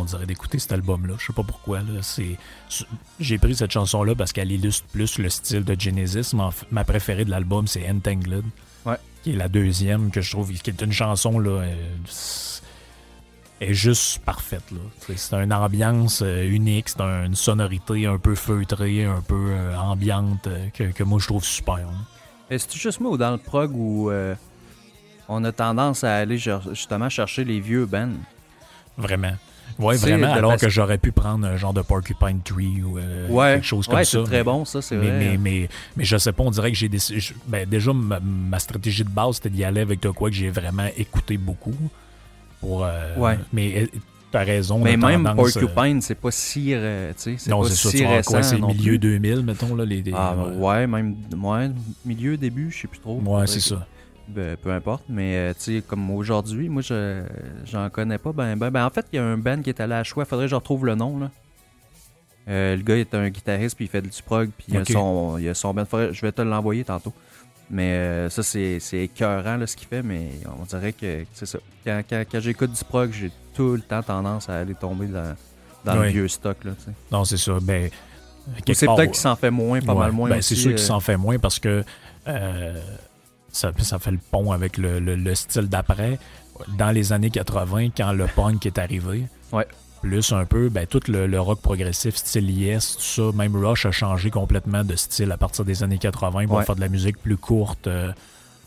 dirait, 0.07 0.25
d'écouter 0.25 0.59
cet 0.59 0.71
album-là. 0.73 1.13
Je 1.19 1.25
sais 1.27 1.33
pas 1.33 1.43
pourquoi. 1.43 1.79
J'ai 3.19 3.37
pris 3.37 3.55
cette 3.55 3.71
chanson-là 3.71 4.15
parce 4.15 4.33
qu'elle 4.33 4.51
illustre 4.51 4.85
plus 4.87 5.17
le 5.19 5.29
style 5.29 5.63
de 5.63 5.79
Genesis. 5.79 6.33
f- 6.33 6.63
Ma 6.71 6.83
préférée 6.83 7.25
de 7.25 7.29
l'album, 7.31 7.67
c'est 7.67 7.89
Entangled. 7.89 8.43
Ouais. 8.85 8.97
Qui 9.23 9.31
est 9.33 9.35
la 9.35 9.47
deuxième, 9.49 10.11
que 10.11 10.21
je 10.21 10.31
trouve, 10.31 10.51
qui 10.53 10.69
est 10.69 10.81
une 10.81 10.91
chanson, 10.93 11.39
là. 11.39 11.49
euh, 11.61 11.75
est 13.59 13.73
juste 13.73 14.19
parfaite. 14.19 14.63
C'est, 15.15 15.33
une 15.33 15.51
ambiance 15.51 16.21
euh, 16.23 16.47
unique, 16.47 16.89
c'est 16.89 17.01
un- 17.01 17.25
une 17.25 17.35
sonorité 17.35 18.05
un 18.05 18.19
peu 18.19 18.35
feutrée, 18.35 19.05
un 19.05 19.21
peu 19.21 19.47
euh, 19.49 19.75
ambiante 19.75 20.47
que, 20.75 20.91
que 20.91 21.03
moi 21.03 21.17
je 21.19 21.25
trouve 21.25 21.43
super. 21.43 21.77
hein. 21.77 22.05
C'est 22.51 22.71
juste 22.75 22.99
moi 22.99 23.11
ou 23.11 23.17
dans 23.17 23.31
le 23.31 23.39
prog 23.39 23.71
où 23.73 24.11
euh, 24.11 24.35
on 25.27 25.43
a 25.43 25.51
tendance 25.51 26.03
à 26.03 26.15
aller 26.17 26.37
justement 26.37 27.09
chercher 27.09 27.43
les 27.45 27.59
vieux 27.59 27.87
bands? 27.87 28.11
Vraiment. 28.95 29.33
Ouais, 29.79 29.97
C'est 29.97 30.09
vraiment. 30.09 30.31
Alors 30.33 30.51
façon- 30.53 30.65
que 30.65 30.71
j'aurais 30.71 30.97
pu 30.97 31.11
prendre 31.11 31.45
un 31.45 31.55
genre 31.57 31.73
de 31.73 31.81
Porcupine 31.81 32.41
Tree 32.43 32.81
ou 32.83 32.97
euh, 32.97 33.27
Ouais, 33.29 33.53
quelque 33.55 33.65
chose 33.65 33.85
comme 33.87 33.97
ouais, 33.97 34.05
ça. 34.05 34.19
c'est 34.19 34.23
très 34.25 34.43
bon, 34.43 34.65
ça, 34.65 34.81
c'est 34.81 34.95
Mais, 34.95 35.07
vrai. 35.09 35.19
mais, 35.19 35.37
mais, 35.37 35.69
mais 35.95 36.03
je 36.03 36.17
sais 36.17 36.31
pas, 36.31 36.43
on 36.43 36.51
dirait 36.51 36.71
que 36.71 36.77
j'ai 36.77 36.89
décidé. 36.89 37.19
je- 37.19 37.33
Ben, 37.47 37.67
déjà, 37.69 37.93
ma, 37.93 38.19
ma 38.19 38.59
stratégie 38.59 39.03
de 39.03 39.09
base, 39.09 39.35
c'était 39.35 39.49
d'y 39.49 39.63
aller 39.63 39.81
avec 39.81 40.01
de 40.01 40.09
quoi 40.09 40.29
que 40.29 40.35
j'ai 40.35 40.49
vraiment 40.49 40.87
écouté 40.97 41.37
beaucoup. 41.37 41.75
Pour, 42.59 42.85
euh, 42.85 43.15
Ouais. 43.17 43.37
Mais 43.53 43.83
euh, 43.83 43.87
t'as 44.31 44.43
raison. 44.43 44.79
Mais 44.79 44.97
même 44.97 45.23
tendance, 45.23 45.55
euh, 45.57 45.61
Porcupine, 45.61 46.01
c'est 46.01 46.15
pas 46.15 46.31
si, 46.31 46.73
euh, 46.73 47.13
c'est 47.15 47.47
non, 47.47 47.61
pas 47.61 47.69
c'est 47.69 47.75
ça, 47.75 47.89
si 47.91 47.97
tu 47.97 48.03
vois, 48.03 48.15
récent 48.15 48.31
quoi, 48.31 48.43
c'est 48.43 48.59
milieu 48.59 48.91
plus. 48.93 48.99
2000, 48.99 49.43
mettons, 49.43 49.75
là, 49.75 49.85
les... 49.85 50.01
les- 50.01 50.11
Ah, 50.15 50.35
ouais, 50.35 50.55
ouais, 50.55 50.87
même 50.87 51.15
ouais, 51.37 51.69
milieu, 52.03 52.35
début, 52.35 52.71
je 52.71 52.81
sais 52.81 52.87
plus 52.87 52.99
trop. 52.99 53.21
Ouais, 53.23 53.45
c'est 53.45 53.59
ça. 53.59 53.85
Ben, 54.27 54.57
peu 54.57 54.71
importe, 54.71 55.03
mais 55.07 55.37
euh, 55.37 55.53
tu 55.53 55.77
sais, 55.77 55.83
comme 55.85 56.11
aujourd'hui, 56.11 56.67
moi, 56.67 56.81
je 56.81 57.23
j'en 57.65 57.89
connais 57.89 58.17
pas. 58.17 58.33
Ben, 58.33 58.57
ben, 58.57 58.69
ben, 58.69 58.85
en 58.85 58.89
fait, 58.89 59.05
il 59.13 59.15
y 59.15 59.19
a 59.19 59.23
un 59.23 59.37
band 59.37 59.61
qui 59.61 59.69
est 59.69 59.79
allé 59.79 59.93
à 59.93 60.03
choix. 60.03 60.25
Faudrait 60.25 60.45
que 60.45 60.51
je 60.51 60.55
retrouve 60.55 60.85
le 60.85 60.95
nom, 60.95 61.17
là. 61.17 61.31
Euh, 62.49 62.75
le 62.75 62.81
gars 62.81 62.97
est 62.97 63.13
un 63.13 63.29
guitariste, 63.29 63.75
puis 63.75 63.85
il 63.85 63.87
fait 63.89 64.01
du 64.01 64.09
prog, 64.23 64.49
puis 64.57 64.67
il, 64.69 64.77
a 64.77 64.85
son, 64.85 65.37
il 65.37 65.47
a 65.49 65.53
son 65.53 65.73
band. 65.73 65.85
Faudrait- 65.85 66.13
je 66.13 66.21
vais 66.21 66.31
te 66.31 66.41
l'envoyer 66.41 66.83
tantôt. 66.83 67.13
Mais 67.69 67.93
euh, 67.93 68.29
ça, 68.29 68.43
c'est 68.43 68.79
c'est 68.79 68.99
écœurant, 68.99 69.57
là, 69.57 69.67
ce 69.67 69.75
qu'il 69.75 69.87
fait, 69.87 70.01
mais 70.03 70.29
on 70.59 70.63
dirait 70.63 70.93
que 70.93 71.25
c'est 71.33 71.45
ça. 71.45 71.59
Quand, 71.85 72.01
quand, 72.09 72.23
quand 72.31 72.39
j'écoute 72.39 72.71
du 72.71 72.83
prog, 72.85 73.11
j'ai 73.11 73.31
tout 73.53 73.73
le 73.73 73.81
temps 73.81 74.03
tendance 74.03 74.47
à 74.49 74.59
aller 74.59 74.75
tomber 74.75 75.07
dans, 75.07 75.35
dans 75.83 75.95
le 75.95 76.07
vieux 76.07 76.27
stock, 76.27 76.63
là. 76.63 76.71
Non, 77.11 77.25
c'est 77.25 77.37
ça. 77.37 77.57
Ben, 77.61 77.89
c'est 78.73 78.85
part, 78.85 78.95
peut-être 78.95 79.11
qu'il 79.11 79.19
s'en 79.19 79.35
fait 79.35 79.51
moins, 79.51 79.81
pas 79.81 79.93
ouais, 79.93 79.99
mal 79.99 80.11
moins 80.11 80.29
ben, 80.29 80.37
aussi, 80.37 80.55
c'est 80.55 80.61
sûr 80.61 80.71
euh, 80.71 80.75
qu'il 80.75 80.85
s'en 80.85 80.99
fait 81.01 81.17
moins 81.17 81.37
parce 81.39 81.59
que 81.59 81.83
euh, 82.27 82.81
ça, 83.57 83.71
ça 83.79 83.99
fait 83.99 84.11
le 84.11 84.19
pont 84.31 84.51
avec 84.51 84.77
le, 84.77 84.99
le- 84.99 85.15
le 85.15 85.35
style 85.35 85.67
d'après. 85.67 86.19
Dans 86.77 86.91
les 86.91 87.13
années 87.13 87.29
80, 87.29 87.89
quand 87.95 88.13
le 88.13 88.25
punk 88.27 88.65
est 88.65 88.77
arrivé, 88.79 89.25
Ouais. 89.51 89.67
plus 90.01 90.31
un 90.33 90.45
peu, 90.45 90.69
ben, 90.69 90.85
tout 90.87 91.01
le, 91.07 91.27
le 91.27 91.39
rock 91.39 91.61
progressif, 91.61 92.15
style 92.15 92.49
Yes, 92.49 92.97
tout 92.97 93.01
ça, 93.31 93.37
même 93.37 93.55
Rush 93.55 93.85
a 93.85 93.91
changé 93.91 94.29
complètement 94.31 94.83
de 94.83 94.95
style 94.95 95.31
à 95.31 95.37
partir 95.37 95.65
des 95.65 95.83
années 95.83 95.97
80. 95.99 96.41
Ils 96.43 96.47
vont 96.47 96.57
Ouais. 96.57 96.65
faire 96.65 96.75
de 96.75 96.81
la 96.81 96.89
musique 96.89 97.17
plus 97.17 97.37
courte, 97.37 97.87
euh, 97.87 98.11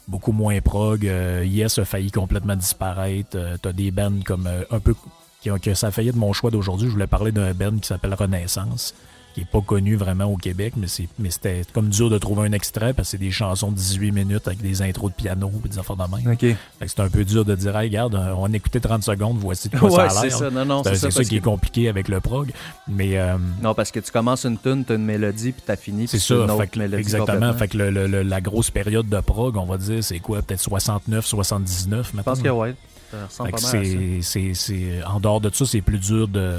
beaucoup 0.08 0.32
moins 0.32 0.60
prog. 0.60 1.06
Euh, 1.06 1.44
yes 1.46 1.78
a 1.78 1.84
failli 1.84 2.10
complètement 2.10 2.56
disparaître. 2.56 3.30
Euh, 3.36 3.56
T'as 3.60 3.72
des 3.72 3.90
bands 3.90 4.20
comme 4.24 4.46
euh, 4.46 4.62
un 4.70 4.78
peu 4.80 4.94
qui 5.40 5.50
ont, 5.50 5.58
que 5.58 5.74
ça 5.74 5.88
a 5.88 5.90
failli 5.90 6.08
être 6.10 6.16
mon 6.16 6.32
choix 6.32 6.50
d'aujourd'hui. 6.50 6.86
Je 6.88 6.92
voulais 6.92 7.06
parler 7.06 7.32
d'un 7.32 7.52
band 7.54 7.76
qui 7.78 7.88
s'appelle 7.88 8.14
Renaissance, 8.14 8.94
qui 9.34 9.42
est 9.42 9.44
pas 9.48 9.60
connu 9.60 9.94
vraiment 9.96 10.24
au 10.24 10.36
Québec, 10.36 10.74
mais 10.76 10.88
c'est 10.88 11.06
mais 11.18 11.30
c'était 11.30 11.62
comme 11.72 11.88
dur 11.88 12.10
de 12.10 12.18
trouver 12.18 12.48
un 12.48 12.52
extrait 12.52 12.92
parce 12.94 13.08
que 13.08 13.10
c'est 13.12 13.18
des 13.18 13.30
chansons 13.30 13.70
de 13.70 13.76
18 13.76 14.10
minutes 14.12 14.46
avec 14.48 14.60
des 14.60 14.82
intros 14.82 15.10
de 15.10 15.14
piano 15.14 15.50
et 15.64 15.68
des 15.68 15.78
affaires 15.78 15.96
de 15.96 16.02
même. 16.02 16.32
OK. 16.32 16.40
Fait 16.40 16.54
que 16.80 16.88
c'est 16.88 17.00
un 17.00 17.08
peu 17.08 17.24
dur 17.24 17.44
de 17.44 17.54
dire, 17.54 17.76
hey, 17.78 17.88
regarde, 17.88 18.14
on 18.36 18.52
a 18.52 18.56
écouté 18.56 18.80
30 18.80 19.02
secondes, 19.04 19.36
voici 19.38 19.68
de 19.68 19.78
quoi 19.78 19.88
ouais, 19.90 19.96
ça 19.96 20.02
a 20.04 20.08
c'est 20.22 20.26
l'air. 20.28 20.38
ça. 20.38 20.50
Non, 20.50 20.64
non, 20.64 20.82
Ben, 20.82 20.94
c'est 20.94 21.10
C'est 21.10 21.10
ça. 21.10 21.24
qui 21.24 21.36
est 21.36 21.40
compliqué 21.40 21.88
avec 21.88 22.08
le 22.08 22.20
prog. 22.20 22.50
Mais 22.88 23.18
euh, 23.18 23.36
Non, 23.62 23.74
parce 23.74 23.90
que 23.90 24.00
tu 24.00 24.10
commences 24.10 24.44
une 24.44 24.58
tune, 24.58 24.84
t'as 24.84 24.96
une 24.96 25.04
mélodie, 25.04 25.52
puis 25.52 25.62
t'as 25.64 25.76
fini. 25.76 26.08
c'est 26.08 26.18
ça. 26.18 26.34
une 26.34 26.42
autre 26.50 26.58
Fait 26.62 26.66
que- 26.68 26.78
mélodie 26.78 27.00
exactement. 27.00 27.52
Fait 27.54 27.68
que 27.68 27.76
le- 27.76 27.90
le- 27.90 28.06
le- 28.08 28.22
la 28.22 28.40
grosse 28.40 28.70
période 28.70 29.08
de 29.08 29.20
prog, 29.20 29.56
on 29.56 29.64
va 29.66 29.78
dire, 29.78 30.02
c'est 30.02 30.18
quoi? 30.18 30.42
Peut-être 30.42 30.60
69, 30.60 31.24
79 31.26 32.10
Je 32.10 32.16
maintenant. 32.16 32.22
pense 32.32 32.42
que 32.42 33.60
ça. 33.60 33.78
c'est, 33.82 34.18
c'est, 34.22 34.54
c'est- 34.54 35.02
en 35.04 35.20
dehors 35.20 35.40
de 35.40 35.50
ça, 35.52 35.64
c'est 35.66 35.80
plus 35.80 35.98
dur 35.98 36.28
de, 36.28 36.56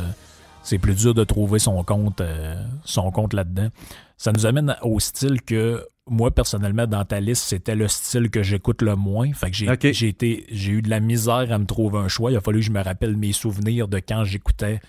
c'est 0.64 0.78
plus 0.80 0.96
dur 0.96 1.14
de 1.14 1.24
trouver 1.24 1.60
son 1.60 1.84
compte, 1.84 2.22
euh, 2.22 2.56
son 2.86 3.12
compte 3.12 3.34
là-dedans. 3.34 3.70
Ça 4.18 4.32
nous 4.32 4.46
amène 4.46 4.76
au 4.84 5.00
style 5.00 5.42
que 5.42 5.86
moi 6.08 6.32
personnellement 6.32 6.88
dans 6.88 7.06
ta 7.06 7.20
liste, 7.20 7.44
c'était 7.46 7.76
le 7.76 7.88
style 7.88 8.30
que 8.30 8.44
j'écoute 8.44 8.82
le 8.82 8.96
moins. 8.96 9.32
Fait 9.34 9.50
que 9.50 9.56
j'ai, 9.58 9.70
Ok. 9.72 9.88
j'ai 9.92 10.08
été, 10.08 10.46
j'ai 10.52 10.72
eu 10.74 10.82
de 10.82 10.90
la 10.90 11.00
misère 11.00 11.52
à 11.52 11.58
me 11.58 11.66
trouver 11.66 12.00
un 12.00 12.08
choix. 12.08 12.32
Il 12.32 12.38
a 12.38 12.42
fallu 12.42 12.60
que 12.60 12.66
je 12.66 12.72
me 12.72 12.82
rappelle 12.82 13.18
mes 13.18 13.32
souvenirs 13.32 13.88
de 13.88 13.98
quand 13.98 14.24
j'écoutais 14.24 14.80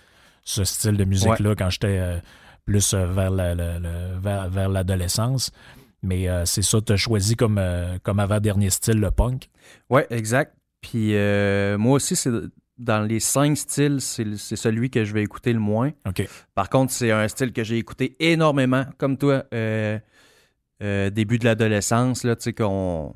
ce 0.44 0.64
style 0.64 0.96
de 0.96 1.04
musique-là 1.04 1.54
quand 1.54 1.70
j'étais 1.70 1.98
euh, 1.98 2.18
plus 2.64 2.94
euh, 2.94 3.06
vers, 3.06 3.30
la- 3.30 3.54
la- 3.54 3.78
la- 3.78 4.18
vers, 4.20 4.50
vers 4.50 4.68
l'adolescence. 4.68 5.50
Mais 6.02 6.26
c'est 6.46 6.62
ça, 6.62 6.80
tu 6.80 6.92
as 6.92 6.96
choisi 6.96 7.36
comme, 7.36 7.60
comme 8.02 8.18
avant-dernier 8.18 8.70
style 8.70 8.98
le 8.98 9.12
punk. 9.12 9.48
Ouais, 9.88 10.04
exact. 10.10 10.52
Puis 10.80 11.14
euh, 11.14 11.78
moi 11.78 11.92
aussi, 11.94 12.16
c'est 12.16 12.28
dans 12.78 13.02
les 13.06 13.20
cinq 13.20 13.56
styles, 13.56 14.00
c'est 14.00 14.56
celui 14.56 14.90
que 14.90 15.04
je 15.04 15.12
vais 15.12 15.22
écouter 15.22 15.52
le 15.52 15.60
moins. 15.60 15.92
Par 16.54 16.68
contre, 16.68 16.92
c'est 16.92 17.10
un 17.10 17.28
style 17.28 17.52
que 17.52 17.62
j'ai 17.64 17.78
écouté 17.78 18.16
énormément, 18.18 18.84
comme 18.98 19.16
toi, 19.16 19.44
euh, 19.54 19.98
euh, 20.82 21.10
début 21.10 21.38
de 21.38 21.44
l'adolescence, 21.44 22.24
là, 22.24 22.34
tu 22.34 22.42
sais, 22.44 22.52
qu'on 22.52 23.14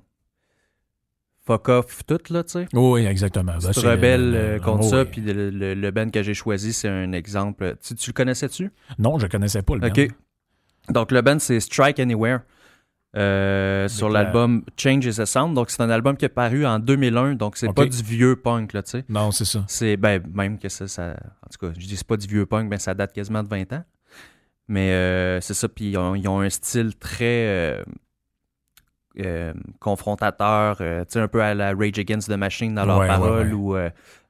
fuck 1.47 1.69
off 1.69 2.05
tout, 2.07 2.19
là, 2.31 2.43
tu 2.45 2.53
sais. 2.53 2.67
Oui, 2.73 3.07
exactement. 3.07 3.53
Ben, 3.53 3.61
Tu 3.61 3.67
te 3.67 3.81
c'est, 3.81 3.89
rebelles 3.89 4.35
euh, 4.35 4.57
euh, 4.57 4.59
contre 4.59 4.85
oh, 4.85 4.89
ça, 4.91 5.03
oui. 5.03 5.09
puis 5.11 5.21
le, 5.21 5.51
le, 5.51 5.75
le 5.75 5.91
band 5.91 6.11
que 6.11 6.23
j'ai 6.23 6.35
choisi, 6.35 6.73
c'est 6.73 6.89
un 6.89 7.13
exemple. 7.13 7.77
Tu, 7.83 7.95
tu 7.95 8.11
le 8.11 8.15
connaissais-tu? 8.15 8.71
Non, 8.99 9.19
je 9.19 9.27
connaissais 9.27 9.63
pas 9.63 9.75
le 9.75 9.81
band. 9.81 9.89
OK. 9.89 10.09
Donc, 10.91 11.13
le 11.13 11.23
band, 11.23 11.39
c'est 11.39 11.61
Strike 11.61 11.99
Anywhere. 11.99 12.41
Euh, 13.17 13.89
sur 13.89 14.09
la- 14.11 14.25
l'album 14.25 14.63
Change 14.77 15.07
is 15.07 15.21
a 15.21 15.27
Sound. 15.27 15.55
Donc, 15.55 15.71
c'est 15.71 15.81
un 15.83 15.89
album 15.91 16.17
qui 16.17 16.25
est 16.25 16.29
paru 16.29 16.67
en 16.67 16.79
2001. 16.79 17.35
Donc, 17.35 17.57
c'est 17.57 17.73
pas 17.73 17.87
du 17.87 18.03
vieux 18.03 18.37
punk, 18.37 18.73
là, 18.73 18.83
tu 18.83 18.91
sais. 18.91 19.05
Non, 19.09 19.31
c'est 19.31 19.45
ça. 19.47 19.65
C'est, 19.69 19.97
ben, 19.97 20.23
même 20.35 20.59
que 20.59 20.69
ça, 20.69 20.87
ça. 20.87 21.11
En 21.43 21.49
tout 21.49 21.67
cas, 21.67 21.73
je 21.79 21.87
dis 21.87 21.97
c'est 21.97 22.07
pas 22.07 22.17
du 22.17 22.27
vieux 22.27 22.45
punk, 22.47 22.69
mais 22.69 22.79
ça 22.79 22.93
date 22.95 23.13
quasiment 23.13 23.43
de 23.43 23.49
20 23.49 23.73
ans. 23.73 23.85
Mais 24.69 24.91
euh, 24.93 25.41
c'est 25.41 25.55
ça, 25.55 25.69
puis 25.69 25.91
ils 25.91 25.97
ont, 25.97 26.15
ils 26.15 26.27
ont 26.29 26.41
un 26.41 26.51
style 26.51 26.95
très 26.97 27.83
euh, 29.19 29.55
confrontateur, 29.81 30.77
tu 30.79 30.85
sais, 31.09 31.21
un 31.21 31.29
peu 31.29 31.43
à 31.43 31.55
la 31.55 31.73
Rage 31.75 31.99
Against 31.99 32.29
the 32.29 32.37
Machine 32.37 32.75
dans 32.75 32.85
leurs 32.85 32.99
Ouais, 32.99 33.07
paroles 33.07 33.49
ouais. 33.49 33.53
ou 33.53 33.77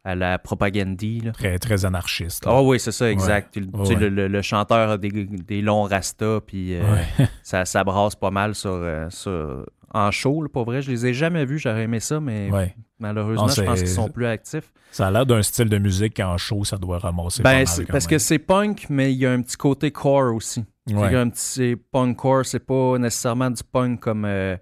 à 0.07 0.15
la 0.15 0.39
propagandie, 0.39 1.19
là. 1.21 1.33
Très, 1.33 1.59
très 1.59 1.85
anarchiste. 1.85 2.45
Ah 2.47 2.63
oui, 2.63 2.79
c'est 2.79 2.93
ça, 2.93 3.11
exact. 3.11 3.55
Tu- 3.55 3.67
tu 3.85 3.97
le, 3.97 4.09
le- 4.09 4.29
le 4.29 4.43
chanteur 4.43 4.91
a 4.91 4.99
des, 4.99 5.11
des 5.11 5.61
longs 5.63 5.83
rastas, 5.83 6.41
puis 6.47 6.77
euh, 6.77 6.83
Ouais. 6.93 7.27
ça, 7.43 7.65
ça 7.65 7.83
brasse 7.83 8.15
pas 8.15 8.31
mal 8.31 8.55
sur, 8.55 8.71
euh, 8.71 9.09
sur- 9.11 9.67
en 9.93 10.11
show, 10.13 10.43
là, 10.43 10.49
pour 10.49 10.65
vrai. 10.65 10.81
Je 10.81 10.91
les 10.93 11.07
ai 11.07 11.13
jamais 11.15 11.45
vus, 11.45 11.59
j'aurais 11.59 11.83
aimé 11.83 11.99
ça, 11.99 12.21
mais 12.21 12.51
Ouais. 12.53 12.75
malheureusement, 13.01 13.47
Non, 13.47 13.53
je 13.53 13.63
pense 13.63 13.81
qu'ils 13.81 13.89
sont 13.89 14.09
plus 14.09 14.27
actifs. 14.27 14.73
Ça 14.93 15.09
a 15.09 15.11
l'air 15.11 15.27
d'un 15.27 15.43
style 15.43 15.69
de 15.69 15.79
musique 15.79 16.17
qu'en 16.17 16.37
show, 16.39 16.63
ça 16.65 16.77
doit 16.77 16.99
ramasser 16.99 17.43
pas 17.43 17.51
Ben, 17.51 17.65
mal 17.65 17.87
parce 17.89 18.05
même. 18.05 18.11
que 18.11 18.19
c'est 18.19 18.39
punk, 18.39 18.87
mais 18.89 19.13
il 19.13 19.19
y 19.19 19.27
a 19.27 19.33
un 19.33 19.43
petit 19.43 19.57
côté 19.57 19.91
core 19.91 20.33
aussi. 20.35 20.65
Il 20.87 20.97
y 20.97 21.03
a 21.03 21.21
un 21.21 21.29
petit 21.31 21.41
c'est 21.43 21.77
punk 21.77 22.17
core, 22.17 22.47
c'est 22.47 22.65
pas 22.65 22.97
nécessairement 22.99 23.51
du 23.51 23.63
punk 23.65 23.99
comme, 23.99 24.25
euh, 24.25 24.57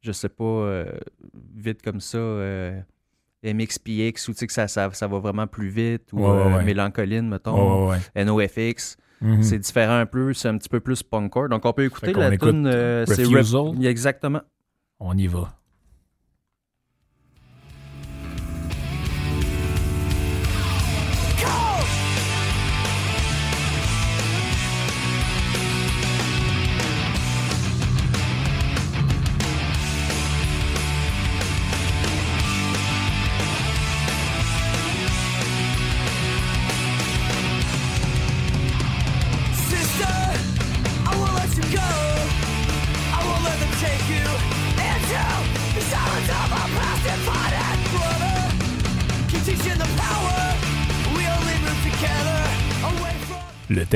je 0.00 0.10
sais 0.10 0.28
pas, 0.28 0.84
vite 1.54 1.82
comme 1.82 2.00
ça, 2.00 2.18
MXPX, 3.44 4.28
ou 4.28 4.32
tu 4.32 4.38
sais 4.38 4.46
que 4.46 4.52
ça, 4.52 4.68
ça, 4.68 4.90
ça 4.92 5.06
va 5.06 5.18
vraiment 5.18 5.46
plus 5.46 5.68
vite, 5.68 6.12
ou 6.12 6.20
Ouais, 6.20 6.30
ouais, 6.30 6.54
euh. 6.54 6.62
Mélancoline, 6.64 7.28
mettons, 7.28 7.88
Ouais. 7.90 7.98
NoFX. 8.24 8.96
Mhm. 9.20 9.42
C'est 9.42 9.58
différent 9.58 9.98
un 9.98 10.06
peu, 10.06 10.32
c'est 10.32 10.48
un 10.48 10.56
petit 10.58 10.68
peu 10.68 10.80
plus 10.80 11.02
punk 11.02 11.30
core. 11.32 11.48
Donc 11.48 11.64
on 11.64 11.72
peut 11.72 11.84
écouter 11.84 12.12
la 12.12 12.36
tune, 12.36 12.66
euh, 12.66 13.04
c'est 13.06 13.24
Exactement. 13.84 14.42
On 15.00 15.16
y 15.16 15.26
va. 15.26 15.52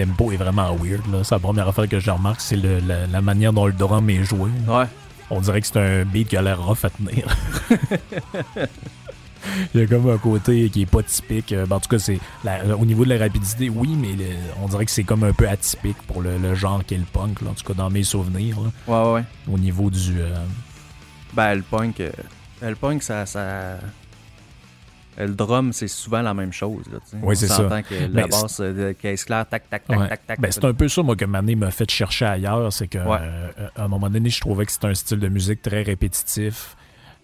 Tempo 0.05 0.33
est 0.33 0.37
vraiment 0.37 0.75
weird. 0.77 1.03
Là. 1.13 1.25
C'est 1.25 1.35
la 1.35 1.39
première 1.39 1.69
affaire 1.69 1.89
que 1.89 1.99
je 2.01 2.11
remarque, 2.11 2.41
c'est 2.41 2.57
le- 2.57 2.81
la, 2.81 3.07
la 3.07 3.21
manière 3.21 3.53
dont 3.53 3.67
le 3.67 3.73
drum 3.73 4.09
est 4.11 4.25
joué. 4.25 4.51
Ouais. 4.69 4.85
On 5.31 5.41
dirait 5.41 5.61
que 5.61 5.67
c'est 5.67 5.79
un 5.79 6.05
beat 6.05 6.29
qui 6.29 6.37
a 6.37 6.43
l'air 6.43 6.63
rough 6.63 6.85
à 6.85 6.91
tenir. 6.91 7.27
Il 9.75 9.81
y 9.81 9.83
a 9.85 9.87
comme 9.89 10.09
un 10.09 10.19
côté 10.19 10.71
qui 10.71 10.83
est 10.83 10.87
pas 10.87 11.03
typique. 11.03 11.53
Euh, 11.53 11.67
ben, 11.67 11.77
en 11.77 11.81
tout 11.81 11.89
cas, 11.89 11.99
c'est 11.99 12.21
la- 12.45 12.77
au 12.77 12.85
niveau 12.87 13.05
de 13.05 13.11
la 13.13 13.19
rapidité, 13.19 13.69
oui, 13.69 13.97
mais 13.99 14.13
le- 14.13 14.37
on 14.63 14.69
dirait 14.69 14.85
que 14.85 14.91
c'est 14.93 15.03
comme 15.03 15.25
un 15.25 15.33
peu 15.33 15.49
atypique 15.49 15.97
pour 16.07 16.23
le, 16.23 16.39
le 16.39 16.55
genre 16.55 16.83
qu'est 16.87 16.97
le 16.97 17.05
punk. 17.05 17.41
là. 17.43 17.51
En 17.51 17.55
tout 17.55 17.65
cas, 17.65 17.75
dans 17.75 17.91
mes 17.91 18.05
souvenirs, 18.05 18.57
là, 18.61 18.71
ouais, 18.87 19.13
ouais. 19.15 19.25
au 19.53 19.59
niveau 19.59 19.91
du. 19.91 20.21
euh, 20.21 20.37
Ben, 21.35 21.57
le 21.57 21.63
punk, 21.63 21.99
euh, 22.01 22.11
le 22.63 22.77
punk, 22.77 23.03
ça, 23.03 23.27
ça. 23.27 23.79
Euh, 25.19 25.27
Le 25.27 25.35
drum, 25.35 25.73
c'est 25.73 25.89
souvent 25.89 26.23
la 26.23 26.33
même 26.35 26.53
chose. 26.53 26.85
Là. 26.91 26.99
Oui, 27.23 27.37
c'est 27.37 27.47
ça. 27.49 27.69
que 27.83 27.95
la 27.95 28.09
Ben, 28.09 28.27
basse, 28.29 28.61
euh, 28.61 28.93
caisse 28.95 29.25
claire, 29.25 29.47
tac, 29.47 29.69
tac, 29.69 29.85
tac, 29.87 29.99
Ouais. 29.99 30.09
tac, 30.09 30.27
tac. 30.27 30.41
Ben, 30.41 30.51
c'est 30.51 30.65
un 30.65 30.73
peu 30.73 30.89
ça, 30.89 31.03
moi, 31.03 31.17
que 31.17 31.25
Mané 31.27 31.55
m'a 31.55 31.71
fait 31.71 31.91
chercher 31.91 32.25
ailleurs. 32.25 32.73
C'est 32.73 32.89
que 32.89 32.99
Ouais. 32.99 33.19
euh, 33.21 33.69
à 33.77 33.85
un 33.85 33.89
moment 33.89 34.09
donné, 34.09 34.31
je 34.31 34.41
trouvais 34.41 34.65
que 34.65 34.73
c'était 34.73 34.87
un 34.87 34.95
style 34.95 35.19
de 35.21 35.29
musique 35.29 35.61
très 35.63 35.83
répétitif, 35.83 36.77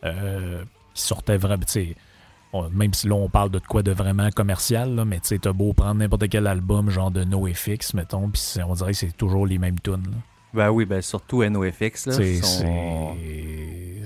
euh, 0.04 0.62
qui 0.94 1.02
sortait 1.02 1.36
vraiment. 1.38 1.64
on- 2.52 2.68
Même 2.70 2.94
si 2.94 3.06
là, 3.08 3.14
on 3.14 3.28
parle 3.28 3.50
de 3.50 3.58
quoi 3.58 3.82
de 3.82 3.90
vraiment 3.92 4.30
commercial, 4.30 4.94
là, 4.94 5.04
mais 5.04 5.16
tu 5.20 5.28
sais, 5.28 5.38
t'as 5.38 5.52
beau 5.52 5.72
prendre 5.74 5.96
n'importe 6.00 6.28
quel 6.30 6.46
album, 6.46 6.88
genre 6.90 7.10
de 7.10 7.22
NoFX, 7.24 7.92
mettons, 7.94 8.28
puis 8.30 8.42
on 8.66 8.72
dirait 8.74 8.92
que 8.92 8.96
c'est 8.98 9.16
toujours 9.16 9.46
les 9.46 9.58
mêmes 9.58 9.78
tunes. 9.80 9.94
là. 10.04 10.16
Ben 10.54 10.70
oui, 10.70 10.86
ben 10.86 11.02
surtout 11.02 11.42
NoFX. 11.44 12.06
Là, 12.06 12.12
C'est- 12.14 12.40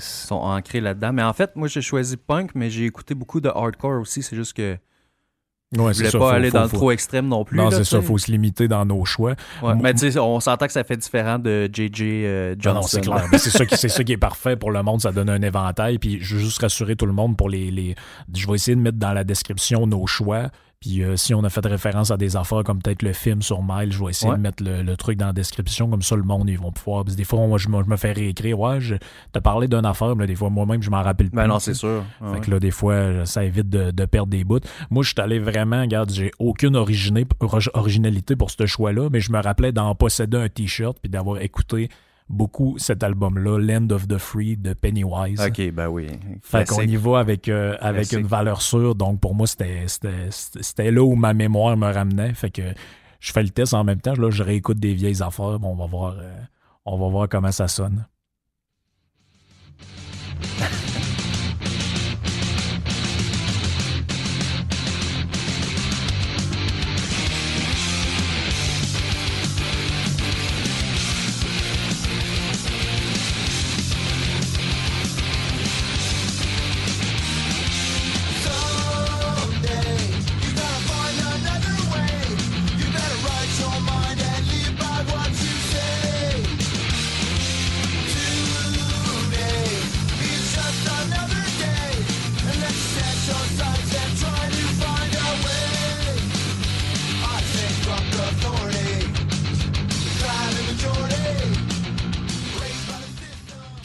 sont, 0.03 0.35
ancrés 0.37 0.81
là-dedans. 0.81 1.13
Mais 1.13 1.23
en 1.23 1.33
fait, 1.33 1.55
moi, 1.57 1.69
j'ai 1.69 1.83
choisi 1.83 2.17
punk, 2.17 2.51
mais 2.55 2.71
j'ai 2.71 2.85
écouté 2.85 3.15
beaucoup 3.15 3.41
de 3.41 3.49
hardcore 3.49 4.01
aussi. 4.01 4.23
C'est 4.23 4.37
juste 4.37 4.55
que 4.55 4.77
Ouais, 5.75 5.95
je 5.95 5.99
voulais 6.01 6.11
ça, 6.11 6.19
pas 6.19 6.29
faut- 6.29 6.35
aller 6.35 6.51
faut- 6.51 6.59
dans 6.59 6.65
le 6.65 6.69
trop 6.69 6.91
extrême 6.91 7.29
non 7.29 7.45
plus. 7.47 7.57
Non, 7.57 7.71
c'est 7.71 7.85
ça, 7.85 8.03
faut 8.03 8.19
se 8.19 8.31
limiter 8.31 8.69
dans 8.69 8.85
nos 8.85 9.07
choix. 9.07 9.35
Ouais, 9.63 9.75
mais 9.75 9.95
tu 9.95 10.13
sais, 10.13 10.19
on 10.19 10.39
s'entend 10.39 10.67
que 10.67 10.73
ça 10.73 10.85
fait 10.85 10.99
différent 10.99 11.39
de 11.39 11.67
JJ 11.73 12.03
euh, 12.03 12.55
Non, 12.57 12.61
Johnson. 12.61 12.75
non, 12.75 12.83
c'est 12.87 13.01
clair. 13.01 13.27
C'est 13.39 13.49
ça, 13.51 13.65
qui, 13.65 13.77
c'est 13.79 13.89
ça 13.89 14.05
qui 14.05 14.13
est 14.13 14.19
parfait 14.19 14.57
pour 14.57 14.71
le 14.71 14.83
monde. 14.83 15.01
Ça 15.01 15.13
donne 15.13 15.31
un 15.31 15.41
éventail. 15.41 15.99
Puis 15.99 16.19
je 16.21 16.35
veux 16.37 16.43
juste 16.43 16.61
rassurer 16.61 16.95
tout 16.95 17.07
le 17.07 17.15
monde 17.15 17.39
pour 17.39 17.49
les, 17.49 17.71
les. 17.71 17.95
Je 18.35 18.47
vais 18.47 18.53
essayer 18.55 18.75
de 18.77 18.83
mettre 18.83 18.99
dans 18.99 19.15
la 19.15 19.25
description 19.25 19.87
nos 19.87 20.07
choix. 20.07 20.51
Puis 20.83 21.03
euh, 21.05 21.17
si 21.17 21.33
on 21.33 21.45
a 21.45 21.49
fait 21.49 21.65
référence 21.65 22.11
à 22.11 22.17
des 22.17 22.37
affaires 22.37 22.65
comme 22.65 22.83
peut-être 22.83 23.03
le 23.03 23.13
film 23.13 23.41
sur 23.41 23.63
Mile, 23.63 23.93
je 23.93 24.03
vais 24.03 24.11
essayer 24.11 24.33
Ouais. 24.33 24.37
de 24.37 24.43
mettre 24.43 24.65
le, 24.65 24.83
le 24.83 24.97
truc 24.97 25.17
dans 25.17 25.27
la 25.27 25.33
description. 25.33 25.89
Comme 25.89 26.03
ça, 26.03 26.17
le 26.17 26.25
monde, 26.25 26.51
ils 26.51 26.59
vont 26.59 26.73
pouvoir. 26.73 27.05
Parce 27.05 27.15
que 27.15 27.19
des 27.19 27.25
fois, 27.25 27.47
moi, 27.47 27.57
je, 27.59 27.69
me- 27.69 27.83
je 27.85 27.89
me 27.89 27.97
fais 27.97 28.11
réécrire. 28.11 28.59
Ouais, 28.59 28.81
je 28.81 28.97
t'as 29.33 29.41
parlé 29.41 29.69
d'une 29.69 29.87
affaire, 29.87 30.17
mais 30.17 30.25
là, 30.25 30.27
des 30.27 30.35
fois, 30.35 30.51
moi-même, 30.51 30.83
je 30.83 30.91
m'en 30.91 31.03
rappelle 31.03 31.31
plus. 31.31 31.37
Ben 31.37 31.47
non, 31.47 31.61
c'est 31.61 31.75
sûr. 31.75 32.03
Fait 32.35 32.41
que 32.41 32.51
là, 32.51 32.59
des 32.59 32.73
fois, 32.73 33.25
ça 33.27 33.45
évite 33.45 33.71
de, 33.71 33.93
de 33.93 34.05
perdre 34.07 34.31
des 34.31 34.43
bouts. 34.43 34.59
Moi, 34.91 35.05
je 35.05 35.11
suis 35.11 35.21
allé 35.21 35.39
vraiment, 35.39 35.81
regarde, 35.83 36.11
j'ai 36.11 36.33
aucune 36.41 36.75
originalité 36.77 38.37
pour 38.37 38.51
ce 38.51 38.67
choix-là, 38.67 39.09
mais 39.13 39.21
je 39.21 39.31
me 39.33 39.41
rappelais 39.41 39.71
d'en 39.73 39.95
posséder 39.95 40.37
un 40.37 40.49
t-shirt 40.49 40.97
puis 41.01 41.09
d'avoir 41.11 41.41
écouté 41.41 41.89
beaucoup 42.33 42.77
cet 42.79 43.03
album-là, 43.03 43.59
Land 43.59 43.91
of 43.91 44.09
the 44.09 44.19
Free 44.19 44.57
de 44.57 44.73
Pennywise. 44.73 45.41
Ok, 45.41 45.71
ben 45.71 45.89
oui. 45.89 46.09
Fait 46.43 46.67
qu'on 46.67 46.81
y 46.83 46.97
va 46.97 47.19
avec, 47.19 47.49
euh, 47.49 47.77
avec 47.81 48.09
Classique. 48.09 48.19
une 48.21 48.27
valeur 48.27 48.63
sûre. 48.63 48.95
Donc, 48.95 49.21
pour 49.21 49.35
moi, 49.35 49.47
c'était 49.47 50.91
là 50.91 51.03
où 51.03 51.15
ma 51.15 51.35
mémoire 51.35 51.77
me 51.77 51.93
ramenait. 51.93 52.35
Fait 52.35 52.51
que 52.51 52.63
je 53.21 53.33
fais 53.33 53.43
le 53.43 53.51
test 53.51 53.75
en 53.75 53.85
même 53.85 54.01
temps. 54.01 54.15
Là, 54.15 54.31
je 54.31 54.43
réécoute 54.43 54.79
des 54.81 54.95
vieilles 54.95 55.23
affaires. 55.23 55.61
Bon, 55.61 55.69
on 55.69 55.77
va 55.77 55.87
voir, 55.87 56.17
euh, 56.19 56.33
on 56.87 56.99
va 56.99 57.09
voir 57.09 57.29
comment 57.29 57.53
ça 57.53 57.69
sonne. 57.69 58.07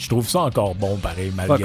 Je 0.08 0.14
trouve 0.14 0.26
ça 0.28 0.40
encore 0.40 0.74
bon, 0.74 0.96
pareil, 0.96 1.30
malgré, 1.36 1.56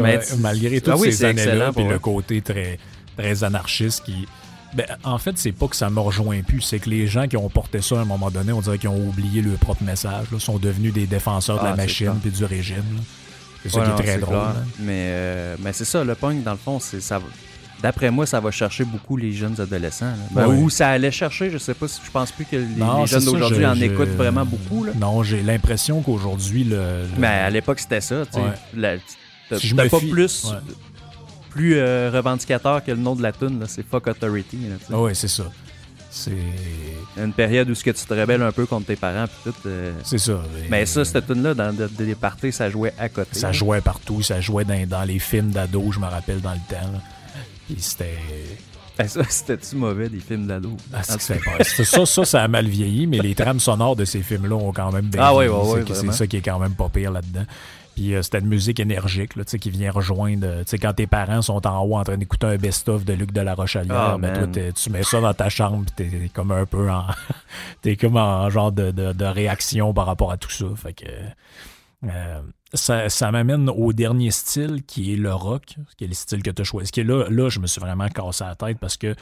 Mais 0.00 0.18
tu- 0.18 0.34
malgré 0.36 0.80
toutes 0.80 0.94
Ah 0.94 0.96
oui, 0.98 1.12
ces 1.12 1.24
années-là, 1.26 1.70
puis 1.72 1.84
le 1.84 1.98
côté 2.00 2.42
très, 2.42 2.76
très 3.16 3.44
anarchiste 3.44 4.02
qui... 4.04 4.26
Ben, 4.74 4.84
en 5.04 5.16
fait, 5.16 5.38
c'est 5.38 5.52
pas 5.52 5.68
que 5.68 5.76
ça 5.76 5.88
me 5.88 6.00
rejoint 6.00 6.42
plus, 6.42 6.60
c'est 6.60 6.80
que 6.80 6.90
les 6.90 7.06
gens 7.06 7.28
qui 7.28 7.36
ont 7.36 7.48
porté 7.48 7.80
ça 7.80 7.94
à 7.96 8.00
un 8.00 8.04
moment 8.04 8.30
donné, 8.32 8.52
on 8.52 8.60
dirait 8.60 8.78
qu'ils 8.78 8.88
ont 8.90 9.08
oublié 9.08 9.42
leur 9.42 9.56
propre 9.58 9.84
message, 9.84 10.26
là, 10.32 10.40
sont 10.40 10.58
devenus 10.58 10.92
des 10.92 11.06
défenseurs 11.06 11.56
de 11.56 11.60
Ah, 11.62 11.70
la 11.70 11.76
c'est 11.76 11.82
machine 11.82 12.18
puis 12.20 12.30
du 12.32 12.44
régime. 12.44 12.82
C'est 13.62 13.68
ça 13.70 13.78
Ouais, 13.78 13.84
qui 13.84 13.90
est 13.90 13.92
non, 13.94 13.98
très 14.02 14.18
drôle. 14.18 14.34
là. 14.34 14.54
Mais, 14.80 15.06
euh, 15.10 15.56
mais 15.60 15.72
c'est 15.72 15.84
ça, 15.84 16.02
le 16.02 16.14
punk, 16.16 16.42
dans 16.42 16.50
le 16.52 16.58
fond, 16.58 16.80
c'est 16.80 17.00
ça. 17.00 17.20
D'après 17.82 18.10
moi, 18.10 18.26
ça 18.26 18.40
va 18.40 18.50
chercher 18.50 18.84
beaucoup 18.84 19.16
les 19.16 19.32
jeunes 19.32 19.60
adolescents. 19.60 20.12
Ben. 20.32 20.46
Où 20.48 20.68
ça 20.68 20.88
allait 20.88 21.12
chercher, 21.12 21.48
je 21.50 21.58
sais 21.58 21.74
pas 21.74 21.86
si 21.86 22.00
je 22.04 22.10
pense 22.10 22.32
plus 22.32 22.44
que 22.44 22.56
les, 22.56 22.64
Non, 22.76 23.02
les 23.02 23.06
c'est 23.06 23.14
jeunes 23.20 23.24
d'aujourd'hui 23.26 23.64
en 23.66 23.74
je- 23.74 23.84
écoutent 23.84 24.08
vraiment 24.16 24.44
beaucoup. 24.44 24.82
Là. 24.84 24.92
Non, 24.98 25.22
j'ai 25.22 25.42
l'impression 25.42 26.00
qu'aujourd'hui, 26.02 26.64
le, 26.64 26.76
le- 26.76 27.08
Mais 27.18 27.26
à 27.28 27.50
l'époque, 27.50 27.78
c'était 27.78 28.00
ça. 28.00 28.24
tu 28.26 28.32
sais. 28.32 28.40
Ouais. 28.80 29.00
Si 29.58 29.74
pas 29.74 29.88
fie- 29.88 30.10
plus, 30.10 30.44
ouais. 30.44 30.58
plus 31.50 31.74
euh, 31.76 32.10
revendicateur 32.12 32.84
que 32.84 32.90
le 32.90 32.96
nom 32.98 33.14
de 33.14 33.22
la 33.22 33.32
tune. 33.32 33.60
là, 33.60 33.66
C'est 33.68 33.86
Fuck 33.88 34.08
Authority. 34.08 34.58
Ah 34.92 34.98
ouais, 35.00 35.14
c'est 35.14 35.28
ça. 35.28 35.44
C'est... 36.10 36.32
Une 37.16 37.32
période 37.32 37.68
où 37.70 37.74
ce 37.74 37.84
que 37.84 37.90
tu 37.90 38.04
te 38.04 38.14
rebelles 38.14 38.42
un 38.42 38.50
peu 38.52 38.66
contre 38.66 38.86
tes 38.86 38.96
parents. 38.96 39.26
Puis 39.26 39.52
tout, 39.52 39.58
euh, 39.68 39.92
C'est 40.04 40.18
ça. 40.18 40.40
Mais 40.70 40.84
ça, 40.86 41.04
cette 41.04 41.26
tune-là, 41.26 41.54
dans 41.54 41.72
de- 41.74 41.86
des 41.86 42.14
parties, 42.14 42.50
ça 42.52 42.68
jouait 42.70 42.92
à 42.98 43.08
côté. 43.08 43.38
Ça 43.38 43.52
jouait 43.52 43.80
partout, 43.80 44.22
ça 44.22 44.40
jouait 44.40 44.64
dans, 44.64 44.86
dans 44.86 45.04
les 45.04 45.18
films 45.18 45.50
d'ado, 45.50 45.92
je 45.92 45.98
me 46.00 46.06
rappelle, 46.06 46.40
dans 46.40 46.52
le 46.52 46.56
temps. 46.68 46.90
là. 46.92 46.98
Puis 47.68 47.76
c'était... 47.80 48.16
Ben, 48.98 49.06
C'était-tu 49.06 49.76
mauvais, 49.76 50.08
des 50.08 50.18
films 50.18 50.48
d'ado? 50.48 50.76
Ah, 50.92 51.02
c'est 51.04 51.84
ça, 51.84 52.04
ça, 52.04 52.24
ça 52.24 52.42
a 52.42 52.48
mal 52.48 52.66
vieilli, 52.66 53.06
mais 53.06 53.18
les 53.20 53.34
trames 53.36 53.60
sonores 53.60 53.94
de 53.94 54.04
ces 54.04 54.22
films-là 54.22 54.56
ont 54.56 54.72
quand 54.72 54.90
même 54.90 55.06
bien 55.06 55.22
Ah 55.22 55.32
vieilli. 55.32 55.50
ouais, 55.50 55.72
ouais, 55.80 55.84
C'est- 55.94 56.10
ça 56.12 56.26
qui 56.26 56.38
est 56.38 56.42
quand 56.42 56.58
même 56.58 56.74
pas 56.74 56.88
pire 56.88 57.12
là-dedans. 57.12 57.44
Puis 57.94 58.14
euh, 58.14 58.22
c'était 58.22 58.38
une 58.40 58.46
musique 58.48 58.80
énergique 58.80 59.36
là, 59.36 59.44
tu 59.44 59.52
sais, 59.52 59.58
qui 59.60 59.70
vient 59.70 59.90
rejoindre. 59.92 60.46
euh, 60.46 60.58
tu 60.64 60.70
sais, 60.70 60.78
quand 60.78 60.92
tes 60.94 61.06
parents 61.06 61.42
sont 61.42 61.64
en 61.66 61.80
haut 61.84 61.96
en 61.96 62.02
train 62.04 62.16
d'écouter 62.16 62.46
un 62.46 62.56
best-of 62.56 63.04
de 63.04 63.12
Luc 63.12 63.30
de 63.32 63.40
la 63.40 63.54
Rochalière, 63.54 64.14
Ah, 64.14 64.16
ben, 64.18 64.50
toi, 64.52 64.62
tu 64.74 64.90
mets 64.90 65.02
ça 65.04 65.20
dans 65.20 65.34
ta 65.34 65.48
chambre, 65.48 65.84
puis 65.96 66.08
t'es 66.10 66.30
comme 66.34 66.50
un 66.52 66.64
peu 66.66 66.90
en. 66.90 67.04
t'es 67.82 67.94
comme 67.96 68.16
en 68.16 68.50
genre 68.50 68.72
de, 68.72 68.90
de- 68.90 69.12
de 69.12 69.24
réaction 69.24 69.92
par 69.94 70.06
rapport 70.06 70.32
à 70.32 70.36
tout 70.36 70.50
ça. 70.50 70.66
Fait 70.76 70.92
que. 70.92 71.06
Euh, 72.04 72.40
ça, 72.74 73.08
ça 73.08 73.30
m'amène 73.32 73.68
au 73.70 73.92
dernier 73.92 74.30
style 74.30 74.82
qui 74.84 75.12
est 75.12 75.16
le 75.16 75.32
rock, 75.34 75.76
qui 75.96 76.04
est 76.04 76.08
le 76.08 76.14
style 76.14 76.42
que 76.42 76.50
tu 76.50 76.62
as 76.62 76.64
choisi. 76.64 76.90
Qui 76.90 77.00
est 77.00 77.04
là, 77.04 77.26
là, 77.28 77.48
je 77.48 77.60
me 77.60 77.66
suis 77.66 77.80
vraiment 77.80 78.08
cassé 78.08 78.44
la 78.44 78.54
tête 78.54 78.78
parce 78.78 78.96
que 78.96 79.14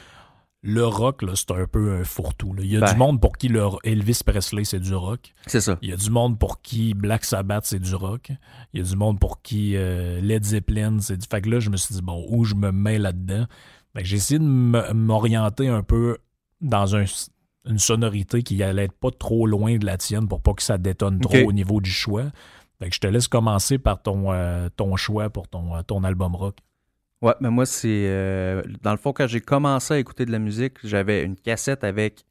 le 0.62 0.84
rock, 0.84 1.22
là, 1.22 1.32
c'est 1.36 1.52
un 1.52 1.66
peu 1.66 1.98
un 2.00 2.02
fourre-tout. 2.04 2.54
Il 2.58 2.66
y 2.66 2.76
a 2.76 2.80
Ben. 2.80 2.92
du 2.92 2.98
monde 2.98 3.20
pour 3.20 3.36
qui 3.36 3.48
le 3.48 3.62
Elvis 3.84 4.20
Presley, 4.26 4.64
c'est 4.64 4.80
du 4.80 4.94
rock. 4.94 5.32
C'est 5.46 5.60
ça. 5.60 5.78
Il 5.80 5.90
y 5.90 5.92
a 5.92 5.96
du 5.96 6.10
monde 6.10 6.38
pour 6.38 6.60
qui 6.60 6.92
Black 6.94 7.24
Sabbath, 7.24 7.66
c'est 7.66 7.78
du 7.78 7.94
rock. 7.94 8.30
Il 8.72 8.80
y 8.80 8.82
a 8.82 8.86
du 8.86 8.96
monde 8.96 9.20
pour 9.20 9.42
qui 9.42 9.76
euh, 9.76 10.20
Led 10.20 10.44
Zeppelin, 10.44 10.98
c'est 11.00 11.16
du... 11.18 11.26
Fait 11.30 11.40
que 11.40 11.50
là, 11.50 11.60
je 11.60 11.70
me 11.70 11.76
suis 11.76 11.94
dit, 11.94 12.02
bon, 12.02 12.26
où 12.28 12.44
je 12.44 12.54
me 12.56 12.72
mets 12.72 12.98
là-dedans? 12.98 13.46
Que 13.94 14.04
j'ai 14.04 14.16
essayé 14.16 14.38
de 14.40 14.44
m'orienter 14.44 15.68
un 15.68 15.82
peu 15.82 16.18
dans 16.60 16.96
un- 16.96 17.04
une 17.68 17.78
sonorité 17.78 18.42
qui 18.42 18.62
allait 18.62 18.84
être 18.84 18.92
pas 18.98 19.10
trop 19.10 19.46
loin 19.46 19.76
de 19.78 19.86
la 19.86 19.96
tienne 19.96 20.28
pour 20.28 20.40
pas 20.42 20.52
que 20.54 20.62
ça 20.62 20.78
détonne 20.78 21.20
trop 21.20 21.38
au 21.38 21.52
niveau 21.52 21.80
du 21.80 21.90
choix. 21.90 22.24
Fait 22.78 22.88
que 22.88 22.94
je 22.94 23.00
te 23.00 23.06
laisse 23.06 23.28
commencer 23.28 23.78
par 23.78 24.02
ton, 24.02 24.32
euh, 24.32 24.68
ton 24.76 24.96
choix 24.96 25.30
pour 25.30 25.48
ton, 25.48 25.76
euh, 25.76 25.82
ton 25.82 26.04
album 26.04 26.34
rock. 26.36 26.58
Ouais, 27.22 27.34
mais 27.40 27.50
moi, 27.50 27.64
c'est. 27.64 27.88
euh, 28.08 28.62
dans 28.82 28.90
le 28.92 28.98
fond, 28.98 29.12
quand 29.12 29.26
j'ai 29.26 29.40
commencé 29.40 29.94
à 29.94 29.98
écouter 29.98 30.26
de 30.26 30.32
la 30.32 30.38
musique, 30.38 30.74
j'avais 30.84 31.22
une 31.24 31.36
cassette 31.36 31.84
avec 31.84 32.24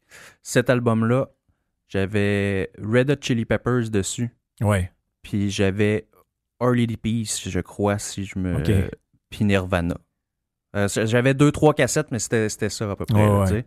cet 0.43 0.69
album-là. 0.69 1.29
J'avais 1.87 2.71
Red 2.79 3.09
Hot 3.09 3.15
Chili 3.21 3.45
Peppers 3.45 3.89
dessus. 3.89 4.29
Ouais. 4.61 4.91
Puis 5.23 5.49
j'avais 5.49 6.07
Early 6.61 6.97
Peace, 6.97 7.49
je 7.49 7.59
crois, 7.59 7.97
si 7.97 8.25
je 8.25 8.37
me. 8.37 8.57
Ok. 8.57 8.71
Puis 9.29 9.45
Nirvana. 9.45 9.97
Euh, 10.75 10.87
j'avais 10.87 11.33
deux, 11.33 11.51
trois 11.51 11.73
cassettes, 11.73 12.11
mais 12.11 12.19
c'était 12.19 12.49
ça 12.49 12.91
à 12.91 12.95
peu 12.95 13.05
près. 13.05 13.17
Ouais, 13.17 13.25
là, 13.25 13.39
ouais. 13.39 13.47
tu 13.47 13.53
sais. 13.53 13.65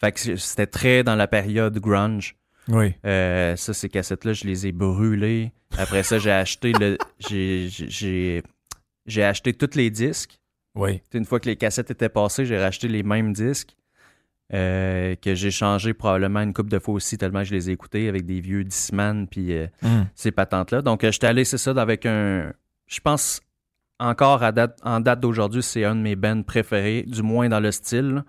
Fait 0.00 0.12
que 0.12 0.36
c'était 0.36 0.66
très 0.66 1.04
dans 1.04 1.14
la 1.14 1.28
période 1.28 1.78
grunge. 1.78 2.36
Oui. 2.68 2.94
Euh, 3.04 3.54
ça, 3.56 3.72
ces 3.74 3.88
cassettes-là, 3.88 4.32
je 4.32 4.44
les 4.44 4.66
ai 4.66 4.72
brûlées. 4.72 5.52
Après 5.78 6.02
ça, 6.02 6.18
j'ai 6.18 6.30
acheté 6.32 6.72
le. 6.72 6.98
J'ai- 9.08 9.22
acheté 9.22 9.52
tous 9.54 9.76
les 9.76 9.88
disques. 9.90 10.38
Oui. 10.74 11.00
Une 11.14 11.24
fois 11.24 11.38
que 11.40 11.48
les 11.48 11.56
cassettes 11.56 11.90
étaient 11.90 12.08
passées, 12.08 12.44
j'ai 12.44 12.58
racheté 12.58 12.88
les 12.88 13.02
mêmes 13.04 13.32
disques 13.32 13.76
euh, 14.52 15.14
que 15.16 15.34
j'ai 15.34 15.50
changé 15.50 15.94
probablement 15.94 16.40
une 16.40 16.52
couple 16.52 16.70
de 16.70 16.78
fois 16.78 16.94
aussi, 16.94 17.16
tellement 17.16 17.42
je 17.44 17.52
les 17.54 17.70
ai 17.70 17.72
écoutés 17.72 18.08
avec 18.08 18.26
des 18.26 18.40
vieux 18.40 18.62
Discman 18.64 19.26
puis 19.26 19.52
euh, 19.52 19.66
Hum. 19.82 20.06
ces 20.14 20.32
patentes-là. 20.32 20.82
Donc, 20.82 21.02
euh, 21.04 21.12
j'étais 21.12 21.28
allé, 21.28 21.44
c'est 21.44 21.58
ça, 21.58 21.70
avec 21.70 22.04
un. 22.04 22.52
Je 22.88 23.00
pense 23.00 23.40
encore 23.98 24.42
à 24.42 24.52
date, 24.52 24.78
en 24.82 25.00
date 25.00 25.20
d'aujourd'hui, 25.20 25.62
c'est 25.62 25.84
un 25.84 25.94
de 25.96 26.00
mes 26.00 26.16
bands 26.16 26.42
préférés, 26.42 27.04
du 27.06 27.22
moins 27.22 27.48
dans 27.48 27.60
le 27.60 27.70
style. 27.72 28.24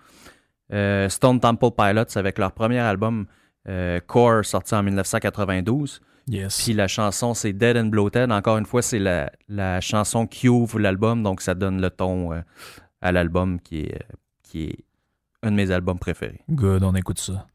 Stone 0.70 1.40
Temple 1.40 1.72
Pilots 1.78 2.18
avec 2.18 2.38
leur 2.38 2.52
premier 2.52 2.80
album 2.80 3.26
euh, 3.70 4.00
Core 4.06 4.46
sorti 4.46 4.76
en 4.76 4.84
1992. 4.84 6.02
Yes. 6.28 6.64
Puis 6.64 6.74
la 6.74 6.88
chanson, 6.88 7.34
c'est 7.34 7.54
Dead 7.54 7.78
and 7.78 7.86
Bloated. 7.86 8.32
Encore 8.32 8.58
une 8.58 8.66
fois, 8.66 8.82
c'est 8.82 9.00
la, 9.00 9.32
la 9.48 9.80
chanson 9.80 10.28
qui 10.28 10.50
ouvre 10.50 10.80
l'album, 10.80 11.24
donc 11.24 11.42
ça 11.42 11.56
donne 11.56 11.82
le 11.82 11.90
ton 11.90 12.34
euh, 12.34 12.42
à 13.02 13.12
l'album 13.12 13.60
qui 13.62 13.82
est, 13.82 14.02
qui 14.44 14.66
est 14.66 14.78
un 15.44 15.52
de 15.52 15.56
mes 15.56 15.72
albums 15.72 16.00
préférés. 16.00 16.42
Good, 16.50 16.84
on 16.84 16.96
écoute 16.96 17.20
ça. 17.20 17.48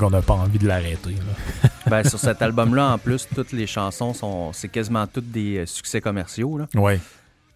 Qu'on 0.00 0.10
n'a 0.10 0.22
pas 0.22 0.34
envie 0.34 0.58
de 0.58 0.66
l'arrêter. 0.66 1.14
Ben, 1.88 2.04
sur 2.04 2.18
cet 2.20 2.40
album-là, 2.42 2.92
en 2.92 2.98
plus, 2.98 3.26
toutes 3.34 3.52
les 3.52 3.66
chansons 3.66 4.12
sont. 4.14 4.52
C'est 4.52 4.68
quasiment 4.68 5.06
toutes 5.08 5.30
des 5.30 5.58
euh, 5.58 5.66
succès 5.66 6.00
commerciaux. 6.00 6.56
Là. 6.58 6.66
Ouais. 6.76 7.00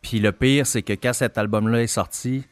Puis 0.02 0.18
le 0.18 0.32
pire, 0.32 0.66
c'est 0.66 0.82
que 0.82 0.92
quand 0.94 1.12
cet 1.12 1.38
album-là 1.38 1.82
est 1.82 1.86
sorti, 1.86 2.42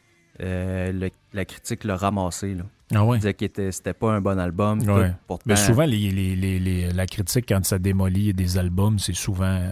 euh, 0.41 0.91
le- 0.93 1.09
la 1.33 1.43
critique 1.45 1.83
l'a 1.83 1.97
ramassé. 1.97 2.53
Là. 2.53 2.63
Ah 2.95 3.03
ouais? 3.03 3.17
Il 3.17 3.19
disait 3.21 3.33
que 3.33 3.43
était- 3.45 3.71
c'était 3.71 3.93
pas 3.93 4.13
un 4.13 4.21
bon 4.21 4.39
album. 4.39 4.81
tout. 4.85 4.91
Ouais. 4.91 5.11
Pourtant, 5.27 5.43
Mais 5.47 5.55
souvent, 5.57 5.83
les, 5.85 6.09
les- 6.11 6.35
les- 6.37 6.59
les- 6.59 6.91
la 6.93 7.05
critique, 7.05 7.45
quand 7.49 7.65
ça 7.65 7.79
démolit 7.79 8.33
des 8.33 8.57
albums, 8.57 8.97
c'est 8.99 9.15
souvent, 9.15 9.45
euh, 9.45 9.71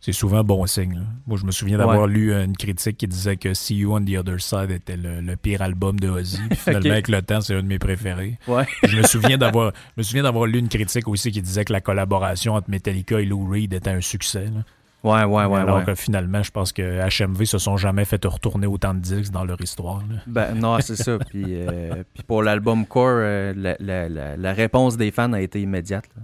c'est 0.00 0.12
souvent 0.12 0.44
bon 0.44 0.64
signe. 0.66 0.94
là. 0.94 1.00
Moi, 1.26 1.38
je 1.40 1.44
me 1.44 1.50
souviens 1.50 1.78
d'avoir 1.78 2.02
Ouais. 2.02 2.08
lu 2.08 2.32
une 2.32 2.56
critique 2.56 2.96
qui 2.98 3.08
disait 3.08 3.36
que 3.36 3.52
See 3.54 3.76
You 3.78 3.94
on 3.96 4.04
the 4.04 4.16
Other 4.16 4.40
Side 4.40 4.70
était 4.70 4.96
le, 4.96 5.20
le 5.20 5.36
pire 5.36 5.60
album 5.62 5.98
de 5.98 6.08
Ozzy. 6.08 6.38
Puis 6.48 6.56
finalement, 6.64 6.90
avec 6.92 7.08
le 7.08 7.20
temps, 7.22 7.40
c'est 7.40 7.54
un 7.54 7.62
de 7.62 7.66
mes 7.68 7.78
préférés. 7.78 8.38
Ouais. 8.46 8.64
je 8.84 8.96
me 8.96 9.02
souviens 9.02 9.36
d'avoir, 9.38 9.72
me 9.96 10.02
souviens 10.02 10.22
d'avoir 10.22 10.46
lu 10.46 10.58
une 10.60 10.68
critique 10.68 11.08
aussi 11.08 11.32
qui 11.32 11.42
disait 11.42 11.64
que 11.64 11.72
la 11.72 11.80
collaboration 11.80 12.54
entre 12.54 12.70
Metallica 12.70 13.20
et 13.20 13.24
Lou 13.24 13.48
Reed 13.48 13.72
était 13.72 13.90
un 13.90 14.00
succès. 14.00 14.44
là. 14.46 14.62
Ouais, 15.04 15.22
ouais, 15.24 15.44
ouais. 15.44 15.60
Alors 15.60 15.78
ouais. 15.78 15.84
que 15.84 15.94
finalement, 15.94 16.42
je 16.42 16.50
pense 16.50 16.72
que 16.72 16.82
HMV 17.08 17.44
se 17.44 17.58
sont 17.58 17.76
jamais 17.76 18.04
fait 18.04 18.24
retourner 18.24 18.66
autant 18.66 18.94
de 18.94 18.98
disques 18.98 19.32
dans 19.32 19.44
leur 19.44 19.60
histoire. 19.60 19.98
là. 20.10 20.16
Ben, 20.26 20.54
non, 20.54 20.78
c'est 20.80 20.96
ça. 20.96 21.18
Puis, 21.18 21.44
euh, 21.46 22.02
puis 22.14 22.24
pour 22.24 22.42
l'album 22.42 22.84
Core, 22.84 23.06
euh, 23.20 23.52
la, 23.56 23.76
la- 23.78 24.08
la- 24.08 24.36
la 24.36 24.52
réponse 24.52 24.96
des 24.96 25.12
fans 25.12 25.32
a 25.34 25.40
été 25.40 25.60
immédiate. 25.62 26.04
là. 26.16 26.22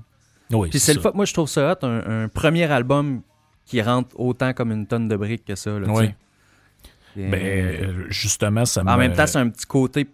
Oui, 0.58 0.70
Puis 0.70 0.80
c'est 0.80 0.92
le 0.94 1.00
fait, 1.00 1.14
moi 1.14 1.24
je 1.24 1.32
trouve 1.32 1.48
ça 1.48 1.72
hot, 1.72 1.86
un, 1.86 2.24
un 2.24 2.28
premier 2.28 2.64
album 2.64 3.22
qui 3.64 3.80
rentre 3.82 4.18
autant 4.18 4.52
comme 4.52 4.72
une 4.72 4.86
tonne 4.86 5.08
de 5.08 5.16
briques 5.16 5.44
que 5.44 5.54
ça. 5.54 5.78
Là, 5.78 5.86
Oui. 5.88 6.10
Et, 7.16 7.28
Ben, 7.28 7.40
euh, 7.42 8.04
justement, 8.08 8.64
ça 8.64 8.82
me... 8.82 8.90
en 8.90 8.96
même 8.96 9.12
temps, 9.12 9.26
c'est 9.26 9.38
un 9.38 9.48
petit 9.48 9.66
côté 9.66 10.06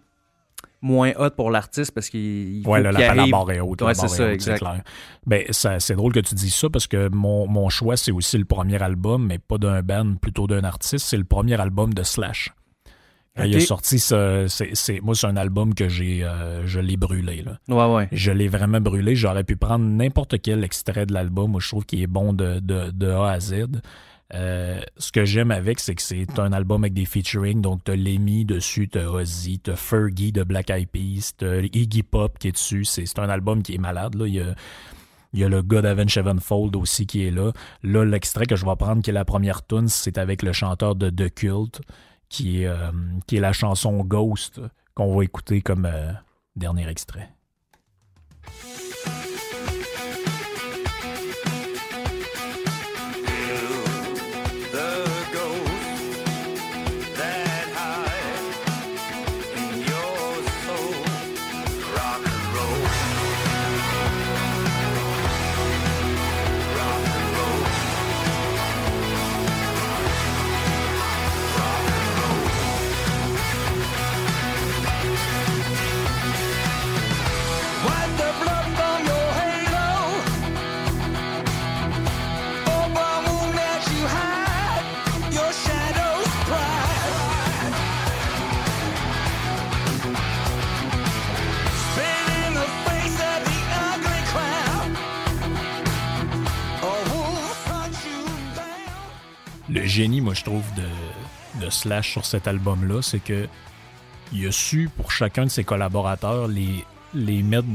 moins 0.83 1.11
hot 1.17 1.31
pour 1.31 1.51
l'artiste 1.51 1.91
parce 1.93 2.09
qu'il 2.09 2.67
Ouais, 2.67 2.81
là, 2.81 2.91
la, 2.91 2.99
la 2.99 3.21
arrive- 3.21 3.31
barre 3.31 3.51
est 3.51 3.59
haute. 3.59 3.81
Ouais, 3.81 3.87
la 3.89 3.93
c'est 3.95 4.07
ça, 4.07 4.31
exact. 4.33 4.59
clair. 4.59 4.81
Ben, 5.25 5.43
ça- 5.49 5.79
c'est 5.79 5.95
drôle 5.95 6.13
que 6.13 6.19
tu 6.19 6.35
dises 6.35 6.53
ça 6.55 6.69
parce 6.69 6.87
que 6.87 7.09
mon, 7.09 7.47
mon 7.47 7.69
choix, 7.69 7.97
c'est 7.97 8.11
aussi 8.11 8.37
le 8.37 8.45
premier 8.45 8.81
album, 8.81 9.25
mais 9.27 9.37
pas 9.39 9.57
d'un 9.57 9.81
band, 9.81 10.15
plutôt 10.15 10.47
d'un 10.47 10.63
artiste. 10.63 11.07
C'est 11.07 11.17
le 11.17 11.23
premier 11.23 11.59
album 11.59 11.93
de 11.93 12.03
Slash. 12.03 12.51
Quand 13.37 13.43
il 13.45 13.55
est 13.55 13.59
sorti, 13.61 13.97
ça, 13.97 14.47
c'est, 14.49 14.75
c'est- 14.75 14.99
moi, 15.01 15.15
c'est 15.15 15.27
un 15.27 15.37
album 15.37 15.73
que 15.73 15.87
j'ai, 15.87 16.23
euh, 16.23 16.67
je 16.67 16.79
l'ai 16.81 16.97
brûlé. 16.97 17.43
Là. 17.43 17.59
Ouais, 17.69 17.95
ouais. 17.95 18.07
Je 18.11 18.31
l'ai 18.31 18.49
vraiment 18.49 18.81
brûlé. 18.81 19.15
J'aurais 19.15 19.45
pu 19.45 19.55
prendre 19.55 19.85
n'importe 19.85 20.41
quel 20.41 20.63
extrait 20.65 21.05
de 21.05 21.13
l'album. 21.13 21.51
Moi, 21.51 21.61
je 21.61 21.67
trouve 21.69 21.85
qu'il 21.85 22.01
est 22.01 22.07
bon 22.07 22.33
de, 22.33 22.59
de, 22.59 22.91
de 22.91 23.09
A 23.09 23.31
à 23.31 23.39
Z. 23.39 23.67
Euh, 24.33 24.79
ce 24.97 25.11
que 25.11 25.25
j'aime 25.25 25.51
avec, 25.51 25.79
c'est 25.79 25.95
que 25.95 26.01
c'est 26.01 26.39
un 26.39 26.53
album 26.53 26.83
avec 26.83 26.93
des 26.93 27.05
featuring. 27.05 27.61
Donc, 27.61 27.83
t'as 27.83 27.95
Lemmy 27.95 28.45
dessus, 28.45 28.87
t'as 28.89 29.05
Ozzy, 29.05 29.59
t'as 29.59 29.75
Fergie 29.75 30.31
de 30.31 30.43
Black 30.43 30.69
Eyed 30.69 30.89
Peas, 30.89 31.31
t'as 31.37 31.61
Iggy 31.61 32.03
Pop 32.03 32.37
qui 32.39 32.49
est 32.49 32.53
dessus. 32.53 32.85
C'est 32.85 33.05
c'est 33.05 33.19
un 33.19 33.29
album 33.29 33.61
qui 33.63 33.75
est 33.75 33.77
malade. 33.77 34.15
Là. 34.15 34.27
Il, 34.27 34.33
y 34.33 34.39
a, 34.41 34.55
il 35.33 35.39
y 35.39 35.43
a 35.43 35.49
le 35.49 35.61
gars 35.61 35.81
d'Avenge 35.81 36.13
Sevenfold 36.13 36.75
aussi 36.77 37.05
qui 37.07 37.25
est 37.25 37.31
là. 37.31 37.51
Là, 37.83 38.03
l'extrait 38.05 38.45
que 38.45 38.55
je 38.57 38.65
vais 38.65 38.75
prendre, 38.77 39.01
qui 39.01 39.09
est 39.09 39.13
la 39.13 39.25
première 39.25 39.65
tune, 39.65 39.87
c'est 39.89 40.17
avec 40.17 40.43
le 40.43 40.51
chanteur 40.53 40.95
de 40.95 41.09
The 41.09 41.33
Cult, 41.33 41.81
qui 42.31 42.63
est, 42.63 42.67
euh, 42.67 42.91
qui 43.27 43.35
est 43.35 43.41
la 43.41 43.51
chanson 43.51 44.03
Ghost, 44.05 44.61
qu'on 44.95 45.15
va 45.15 45.23
écouter 45.23 45.61
comme 45.61 45.85
euh, 45.85 46.13
dernier 46.55 46.87
extrait. 46.87 47.29
Le 99.71 99.85
génie, 99.85 100.21
moi, 100.21 100.33
je 100.33 100.43
trouve, 100.43 100.63
de, 100.75 101.63
de 101.65 101.69
Slash 101.69 102.11
sur 102.11 102.25
cet 102.25 102.47
album-là, 102.47 103.01
c'est 103.01 103.19
que 103.23 103.47
il 104.33 104.47
a 104.47 104.51
su, 104.51 104.89
pour 104.95 105.11
chacun 105.11 105.43
de 105.45 105.49
ses 105.49 105.63
collaborateurs, 105.63 106.47
les, 106.47 106.85
les 107.13 107.43
mettre, 107.43 107.67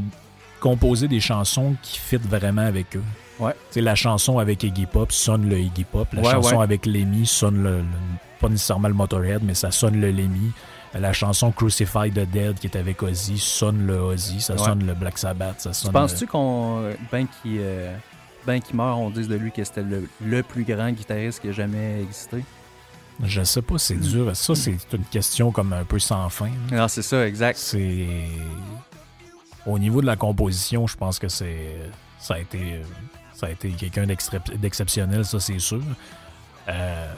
composer 0.61 1.07
des 1.09 1.21
chansons 1.21 1.75
qui 1.83 1.99
fit 1.99 2.17
vraiment 2.17 2.63
avec 2.67 2.97
eux. 2.97 3.03
Ouais. 3.39 3.53
La 3.77 3.95
chanson 3.95 4.39
avec 4.39 4.63
Iggy 4.63 4.87
Pop 4.87 5.13
sonne 5.13 5.49
le 5.49 5.59
Iggy 5.59 5.85
Pop. 5.85 6.09
La 6.15 6.23
Ouais, 6.23 6.31
chanson 6.31 6.57
ouais. 6.57 6.63
avec 6.65 6.87
Lemmy 6.87 7.27
sonne 7.27 7.63
le, 7.63 7.79
le- 7.81 7.85
pas 8.41 8.49
nécessairement 8.49 8.89
le 8.89 8.95
Motorhead, 8.95 9.43
mais 9.43 9.55
ça 9.55 9.71
sonne 9.71 10.01
le 10.01 10.11
Lemmy. 10.11 10.53
La 10.95 11.13
chanson 11.13 11.53
Crucify 11.53 12.11
the 12.11 12.21
Dead 12.31 12.59
qui 12.59 12.69
est 12.69 12.77
avec 12.77 13.03
Ozzy 13.03 13.37
sonne 13.37 13.87
le 13.87 13.99
Ozzy, 13.99 14.41
ça 14.41 14.55
Ouais. 14.55 14.61
sonne 14.65 14.87
le 14.87 14.95
Black 14.95 15.19
Sabbath, 15.19 15.61
ça 15.61 15.75
sonne. 15.75 15.91
Tu 15.91 15.93
penses-tu 15.93 16.27
qu'on. 16.27 16.91
Ben 17.13 17.27
qui, 17.43 17.59
euh, 17.59 17.95
ben 18.47 18.61
qui 18.61 18.75
meurt, 18.77 18.99
on 18.99 19.11
dise 19.11 19.29
de 19.29 19.35
lui 19.35 19.53
que 19.53 19.65
c'était 19.65 19.83
le, 19.83 20.09
le 20.25 20.43
plus 20.43 20.65
grand 20.65 20.91
guitariste 20.91 21.41
qui 21.41 21.49
a 21.49 21.53
jamais 21.53 22.03
existé? 22.03 22.45
Je 23.23 23.43
sais 23.45 23.63
pas, 23.63 23.79
c'est 23.79 23.97
dur. 23.97 24.37
Ça, 24.37 24.55
c'est 24.55 24.77
une 24.93 25.05
question 25.05 25.51
comme 25.51 25.73
un 25.73 25.85
peu 25.85 25.99
sans 25.99 26.29
fin. 26.29 26.51
là. 26.71 26.83
Non, 26.83 26.89
c'est 26.89 27.03
ça, 27.03 27.27
exact. 27.27 27.59
C'est. 27.59 28.07
Au 29.67 29.79
niveau 29.79 30.01
de 30.01 30.07
la 30.07 30.17
composition, 30.17 30.87
je 30.87 30.97
pense 30.97 31.19
que 31.19 31.29
c'est. 31.29 31.77
Ça 32.19 32.35
a 32.35 32.39
été. 32.39 32.83
Ça 33.35 33.47
a 33.47 33.51
été 33.51 33.71
quelqu'un 33.71 34.07
d'exceptionnel, 34.07 35.25
ça, 35.25 35.41
c'est 35.41 35.59
sûr. 35.59 35.83
Euh, 36.69 37.13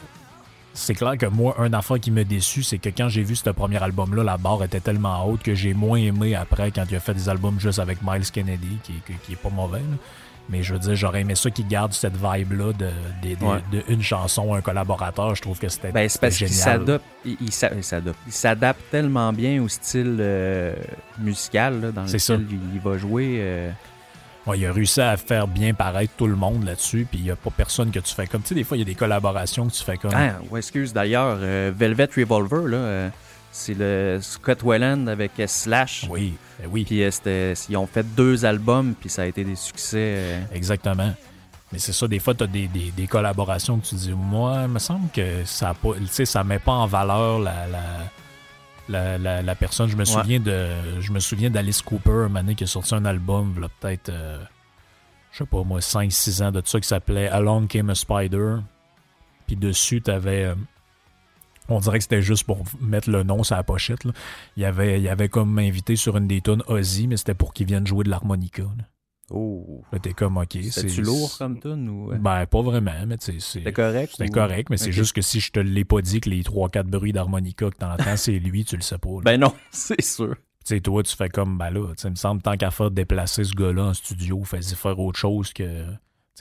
c'est 0.74 0.95
clair 0.95 1.16
que 1.18 1.26
moi, 1.26 1.57
un 1.59 1.72
affaire 1.72 1.99
qui 1.99 2.11
m'a 2.11 2.24
déçu, 2.24 2.62
c'est 2.62 2.79
que 2.79 2.89
quand 2.91 3.09
j'ai 3.09 3.22
vu 3.22 3.35
ce 3.37 3.51
premier 3.51 3.83
album-là, 3.83 4.22
la 4.22 4.37
barre 4.37 4.62
était 4.64 4.81
tellement 4.81 5.24
haute 5.26 5.43
que 5.43 5.55
j'ai 5.55 5.74
moins 5.74 5.99
aimé 5.99 6.35
après 6.37 6.70
quand 6.70 6.85
il 6.89 6.97
a 6.97 7.01
fait 7.01 7.14
des 7.14 7.29
albums 7.29 7.59
juste 7.59 7.79
avec 7.81 7.99
Miles 8.03 8.31
Kennedy, 8.31 8.79
qui, 8.85 8.93
qui, 9.07 9.14
qui 9.24 9.33
est 9.33 9.37
pas 9.37 9.51
mauvais. 9.51 9.79
là. 9.81 9.97
Mais 10.51 10.63
je 10.63 10.73
veux 10.73 10.79
dire, 10.79 10.95
j'aurais 10.95 11.21
aimé 11.21 11.35
ça 11.35 11.51
qui 11.51 11.63
garde 11.63 11.93
cette 11.93 12.17
vibe-là 12.17 12.73
de, 12.73 12.89
de, 13.23 13.35
de- 13.35 13.45
Ouais. 13.45 13.59
de 13.71 13.83
une 13.89 14.03
chanson, 14.03 14.55
un 14.55 14.63
collaborateur. 14.63 15.35
Je 15.35 15.43
trouve 15.43 15.59
que 15.59 15.69
c'était 15.69 15.93
Ben, 15.93 16.09
c'est 16.09 16.21
parce 16.21 16.37
génial. 16.37 16.55
s'adapte. 16.57 17.05
Il, 17.25 17.37
il 17.41 17.47
il 17.49 17.85
s'adapte. 17.85 18.19
Il 18.27 18.33
s'adapte 18.33 18.81
tellement 18.91 19.33
bien 19.33 19.63
au 19.63 19.69
style 19.69 20.17
euh, 20.21 20.75
musical 21.19 21.81
là, 21.81 21.91
dans 21.93 22.07
C'est 22.07 22.19
ça. 22.19 22.35
lequel 22.35 22.47
il, 22.53 22.75
il 22.77 22.81
va 22.81 22.97
jouer. 22.99 23.37
euh, 23.41 23.71
Ouais, 24.47 24.59
il 24.59 24.65
a 24.65 24.73
réussi 24.73 25.03
à 25.03 25.15
faire 25.19 25.47
bien 25.47 25.75
paraître 25.75 26.15
tout 26.17 26.27
le 26.27 26.37
monde 26.37 26.65
là-dessus, 26.65 27.07
puis 27.11 27.19
il 27.19 27.25
n'y 27.25 27.31
a 27.31 27.37
pas 27.37 27.51
personne 27.55 27.91
que 27.91 27.99
tu 27.99 28.15
fais 28.15 28.27
comme. 28.27 28.41
Tu 28.41 28.49
sais, 28.49 28.55
des 28.55 28.65
fois, 28.65 28.79
il 28.79 28.81
y 28.81 28.83
a 28.83 28.87
des 28.87 28.95
collaborations 28.95 29.67
que 29.67 29.73
tu 29.73 29.85
fais 29.85 29.99
comme. 29.99 30.13
Ah, 30.15 30.37
ouais, 30.51 30.61
excuse 30.61 30.95
d'ailleurs, 30.95 31.37
euh, 31.43 31.71
Velvet 31.77 32.09
Revolver, 32.17 32.67
là, 32.67 33.11
c'est 33.53 33.75
le 33.75 34.19
Scott 34.23 34.63
Weiland 34.63 35.07
avec 35.09 35.33
Slash. 35.47 36.07
Oui, 36.09 36.33
ben 36.61 36.69
oui, 36.71 36.85
Puis 36.85 37.27
euh, 37.27 37.55
ils 37.69 37.77
ont 37.77 37.87
fait 37.87 38.03
deux 38.15 38.45
albums, 38.45 38.95
puis 38.99 39.09
ça 39.09 39.23
a 39.23 39.27
été 39.27 39.45
des 39.45 39.57
succès. 39.57 40.15
euh, 40.19 40.41
exactement. 40.53 41.13
Mais 41.73 41.79
c'est 41.79 41.93
ça, 41.93 42.09
des 42.09 42.19
fois, 42.19 42.35
tu 42.35 42.45
as 42.45 42.47
des, 42.47 42.67
des- 42.67 42.91
des 42.93 43.07
collaborations 43.07 43.79
que 43.79 43.87
tu 43.87 43.95
dis, 43.95 44.13
moi, 44.13 44.63
il 44.63 44.69
me 44.69 44.79
semble 44.79 45.11
que 45.11 45.45
ça 45.45 45.75
ça 46.25 46.43
met 46.43 46.59
pas 46.59 46.73
en 46.73 46.87
valeur 46.87 47.39
la, 47.41 47.67
la, 47.69 47.83
la, 48.89 49.19
la- 49.19 49.43
la 49.43 49.55
personne. 49.55 49.89
Je 49.89 49.97
me 49.97 50.05
souviens 50.23 50.41
de 50.41 50.69
je 51.01 51.13
me 51.13 51.21
souviens 51.21 51.51
d'Alice 51.51 51.83
Cooper, 51.83 52.27
donné, 52.43 52.55
qui 52.55 52.65
a 52.65 52.67
sorti 52.67 52.95
un 52.95 53.05
album, 53.05 53.61
là, 53.61 53.69
peut-être, 53.81 54.09
euh, 54.09 54.43
je 55.31 55.39
sais 55.39 55.47
pas 55.47 55.63
moi, 55.63 55.81
5-6 55.81 56.43
ans 56.43 56.51
de 56.51 56.63
ça, 56.65 56.81
qui 56.81 56.89
s'appelait 56.89 57.29
Along 57.29 57.67
Came 57.69 57.91
a 57.91 57.95
Spider. 57.95 58.57
Puis 59.47 59.57
dessus, 59.57 60.01
tu 60.03 60.11
avais. 60.11 60.55
On 61.69 61.81
dirait 61.81 61.99
que 61.99 62.05
c'était 62.05 62.23
juste 62.23 62.45
pour 62.45 62.62
mettre 62.81 63.11
le 63.11 63.23
nom 63.23 63.43
sur 63.43 63.57
la 63.57 63.62
pochette. 63.62 64.05
Là. 64.05 64.12
Il, 64.57 64.62
y 64.62 64.66
avait, 64.66 65.01
il 65.01 65.09
avait 65.09 65.29
comme 65.29 65.59
invité 65.59 65.97
sur 65.97 66.16
une 66.16 66.27
des 66.27 66.41
tunes 66.41 66.62
Ozzy, 66.69 67.07
mais 67.07 67.16
c'était 67.16 67.35
pour 67.35 67.53
qu'il 67.53 67.66
vienne 67.66 67.87
jouer 67.87 68.05
de 68.05 68.11
l'harmonica. 68.11 68.62
là. 68.62 68.85
Oh. 69.31 69.85
Là, 69.93 69.99
t'es 69.99 70.14
comme, 70.14 70.39
OK. 70.39 70.57
C'est-tu 70.71 71.03
lourd 71.03 71.37
comme 71.37 71.61
tune 71.61 71.87
ou. 71.91 72.12
euh, 72.12 72.16
Ben, 72.19 72.47
pas 72.47 72.62
vraiment, 72.62 73.05
mais 73.07 73.19
tu 73.19 73.39
sais, 73.39 73.61
c'est. 73.62 73.73
Correct? 73.75 74.14
Ou- 74.21 74.27
correct, 74.31 74.71
mais 74.71 74.79
c'est 74.79 74.93
juste 74.93 75.12
que 75.14 75.21
si 75.21 75.39
je 75.41 75.53
te 75.53 75.61
l'ai 75.61 75.85
pas 75.85 76.01
dit 76.01 76.21
que 76.21 76.31
les 76.31 76.43
3-4 76.43 76.85
bruits 76.85 77.12
d'harmonica 77.12 77.69
que 77.69 77.77
t'entends, 77.77 78.16
c'est 78.16 78.39
lui, 78.39 78.64
tu 78.64 78.77
le 78.77 78.83
sais 78.83 78.97
pas. 78.97 79.11
là. 79.11 79.21
Ben 79.25 79.39
non, 79.41 79.53
c'est 79.71 80.01
sûr. 80.01 80.35
tu 80.35 80.75
sais, 80.75 80.81
toi, 80.81 81.03
tu 81.03 81.14
fais 81.14 81.29
comme, 81.29 81.59
ben 81.59 81.69
là, 81.71 81.93
tu 81.95 82.09
me 82.09 82.14
semble, 82.14 82.41
tant 82.41 82.57
qu'à 82.57 82.71
faire 82.71 82.91
déplacer 82.91 83.45
ce 83.45 83.53
gars-là 83.53 83.85
en 83.85 83.93
studio, 83.95 84.43
fais-y 84.45 84.75
faire 84.75 84.99
autre 84.99 85.19
chose 85.19 85.53
que. 85.53 85.85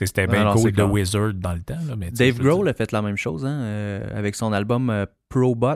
C'était 0.06 0.26
bien 0.26 0.44
non, 0.44 0.54
cool 0.54 0.72
clair. 0.72 0.90
Wizard 0.90 1.34
dans 1.34 1.54
le 1.54 1.60
temps, 1.62 1.78
là, 1.86 1.96
mais 1.96 2.10
Dave 2.10 2.38
Grohl 2.38 2.68
a 2.68 2.74
fait 2.74 2.92
la 2.92 3.02
même 3.02 3.16
chose 3.16 3.44
hein, 3.44 3.60
euh, 3.62 4.06
avec 4.16 4.34
son 4.36 4.52
album 4.52 4.90
euh, 4.90 5.06
Probot. 5.28 5.74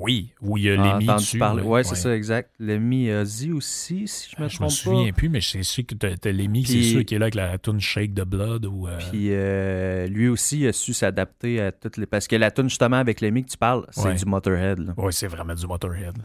Oui, 0.00 0.32
où 0.40 0.56
il 0.56 0.64
y 0.64 0.70
a 0.70 0.76
J'ai 0.76 0.82
Lemmy 0.82 1.06
dessus. 1.06 1.38
parler. 1.38 1.62
ouais, 1.62 1.68
Ouais, 1.68 1.84
c'est 1.84 1.96
ça, 1.96 2.16
exact. 2.16 2.50
Lemmy 2.58 3.12
Ozzy 3.12 3.52
aussi, 3.52 4.08
si 4.08 4.30
je 4.34 4.40
me 4.40 4.46
Ah, 4.46 4.48
Je 4.48 4.54
me 4.54 4.58
trompe 4.60 4.70
souviens 4.70 5.10
pas. 5.10 5.12
plus, 5.12 5.28
mais 5.28 5.42
c'est 5.42 5.62
sûr 5.62 5.84
que 5.84 5.94
t'as 5.94 6.32
Lemmy, 6.32 6.64
c'est 6.64 6.82
sûr 6.82 7.04
qui 7.04 7.14
est 7.14 7.18
là 7.18 7.24
avec 7.26 7.34
la 7.34 7.58
tune 7.58 7.78
Shake 7.78 8.14
the 8.14 8.22
Blood 8.24 8.64
ou. 8.64 8.88
euh, 8.88 8.96
Puis 9.10 9.28
euh, 9.32 10.06
lui 10.06 10.28
aussi 10.28 10.66
a 10.66 10.72
su 10.72 10.94
s'adapter 10.94 11.60
à 11.60 11.72
toutes 11.72 11.98
les. 11.98 12.06
Parce 12.06 12.26
que 12.26 12.36
la 12.36 12.50
tune 12.50 12.70
justement 12.70 12.96
avec 12.96 13.20
Lemmy 13.20 13.44
que 13.44 13.50
tu 13.50 13.58
parles, 13.58 13.84
c'est 13.90 14.04
Ouais. 14.08 14.14
du 14.14 14.24
Motorhead. 14.24 14.94
Ouais, 14.96 15.12
c'est 15.12 15.26
vraiment 15.26 15.54
du 15.54 15.66
Motorhead. 15.66 16.16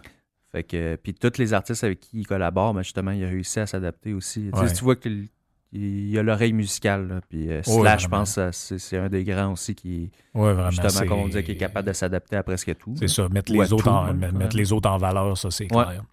Fait 0.50 0.64
que 0.64 0.96
puis 0.96 1.14
tous 1.14 1.38
les 1.38 1.54
artistes 1.54 1.84
avec 1.84 2.00
qui 2.00 2.20
il 2.22 2.26
collabore, 2.26 2.74
ben 2.74 2.84
justement, 2.84 3.12
il 3.12 3.22
a 3.26 3.28
réussi 3.28 3.60
à 3.60 3.68
s'adapter 3.68 4.14
aussi. 4.14 4.50
Tu 4.54 4.58
sais, 4.60 4.64
Ouais. 4.66 4.72
Tu 4.74 4.84
vois 4.86 4.96
qu'il 4.96 5.28
il 5.72 6.18
a 6.18 6.24
l'oreille 6.24 6.54
musicale. 6.54 7.08
là. 7.08 7.22
Puis 7.30 7.50
euh, 7.52 7.62
Ouais, 7.68 7.82
Slash, 7.82 8.04
je 8.04 8.08
pense, 8.08 8.32
ça, 8.32 8.52
c'est 8.52 8.98
un 8.98 9.10
des 9.10 9.24
grands 9.24 9.52
aussi 9.52 9.76
qui, 9.76 10.12
Ouais, 10.34 10.54
vraiment. 10.54 10.72
justement, 10.72 11.08
comme 11.08 11.20
on 11.20 11.28
disait, 11.28 11.44
qui 11.44 11.52
est 11.52 11.58
capable 11.58 11.88
de 11.88 11.94
s'adapter 11.94 12.36
à 12.36 12.44
presque 12.44 12.76
tout. 12.78 12.96
C'est 12.98 13.08
ça, 13.08 13.28
mettre 13.30 13.52
les, 13.52 13.74
autres 13.74 13.84
tout, 13.84 13.90
en, 13.90 14.14
mettre 14.14 14.56
les 14.56 14.72
autres 14.72 14.90
en 14.90 14.98
valeur, 14.98 15.38
ça, 15.38 15.52
c'est 15.52 15.68
clair. 15.68 16.04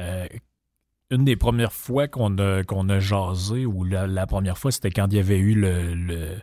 Euh, 0.00 0.26
une 1.10 1.24
des 1.24 1.36
premières 1.36 1.72
fois 1.72 2.06
qu'on 2.06 2.36
a, 2.38 2.62
qu'on 2.64 2.88
a 2.88 2.98
jasé, 3.00 3.64
ou 3.66 3.84
la, 3.84 4.06
la 4.06 4.26
première 4.26 4.58
fois, 4.58 4.70
c'était 4.70 4.90
quand 4.90 5.06
il 5.10 5.16
y 5.16 5.20
avait 5.20 5.38
eu 5.38 5.54
le, 5.54 5.94
le, 5.94 6.36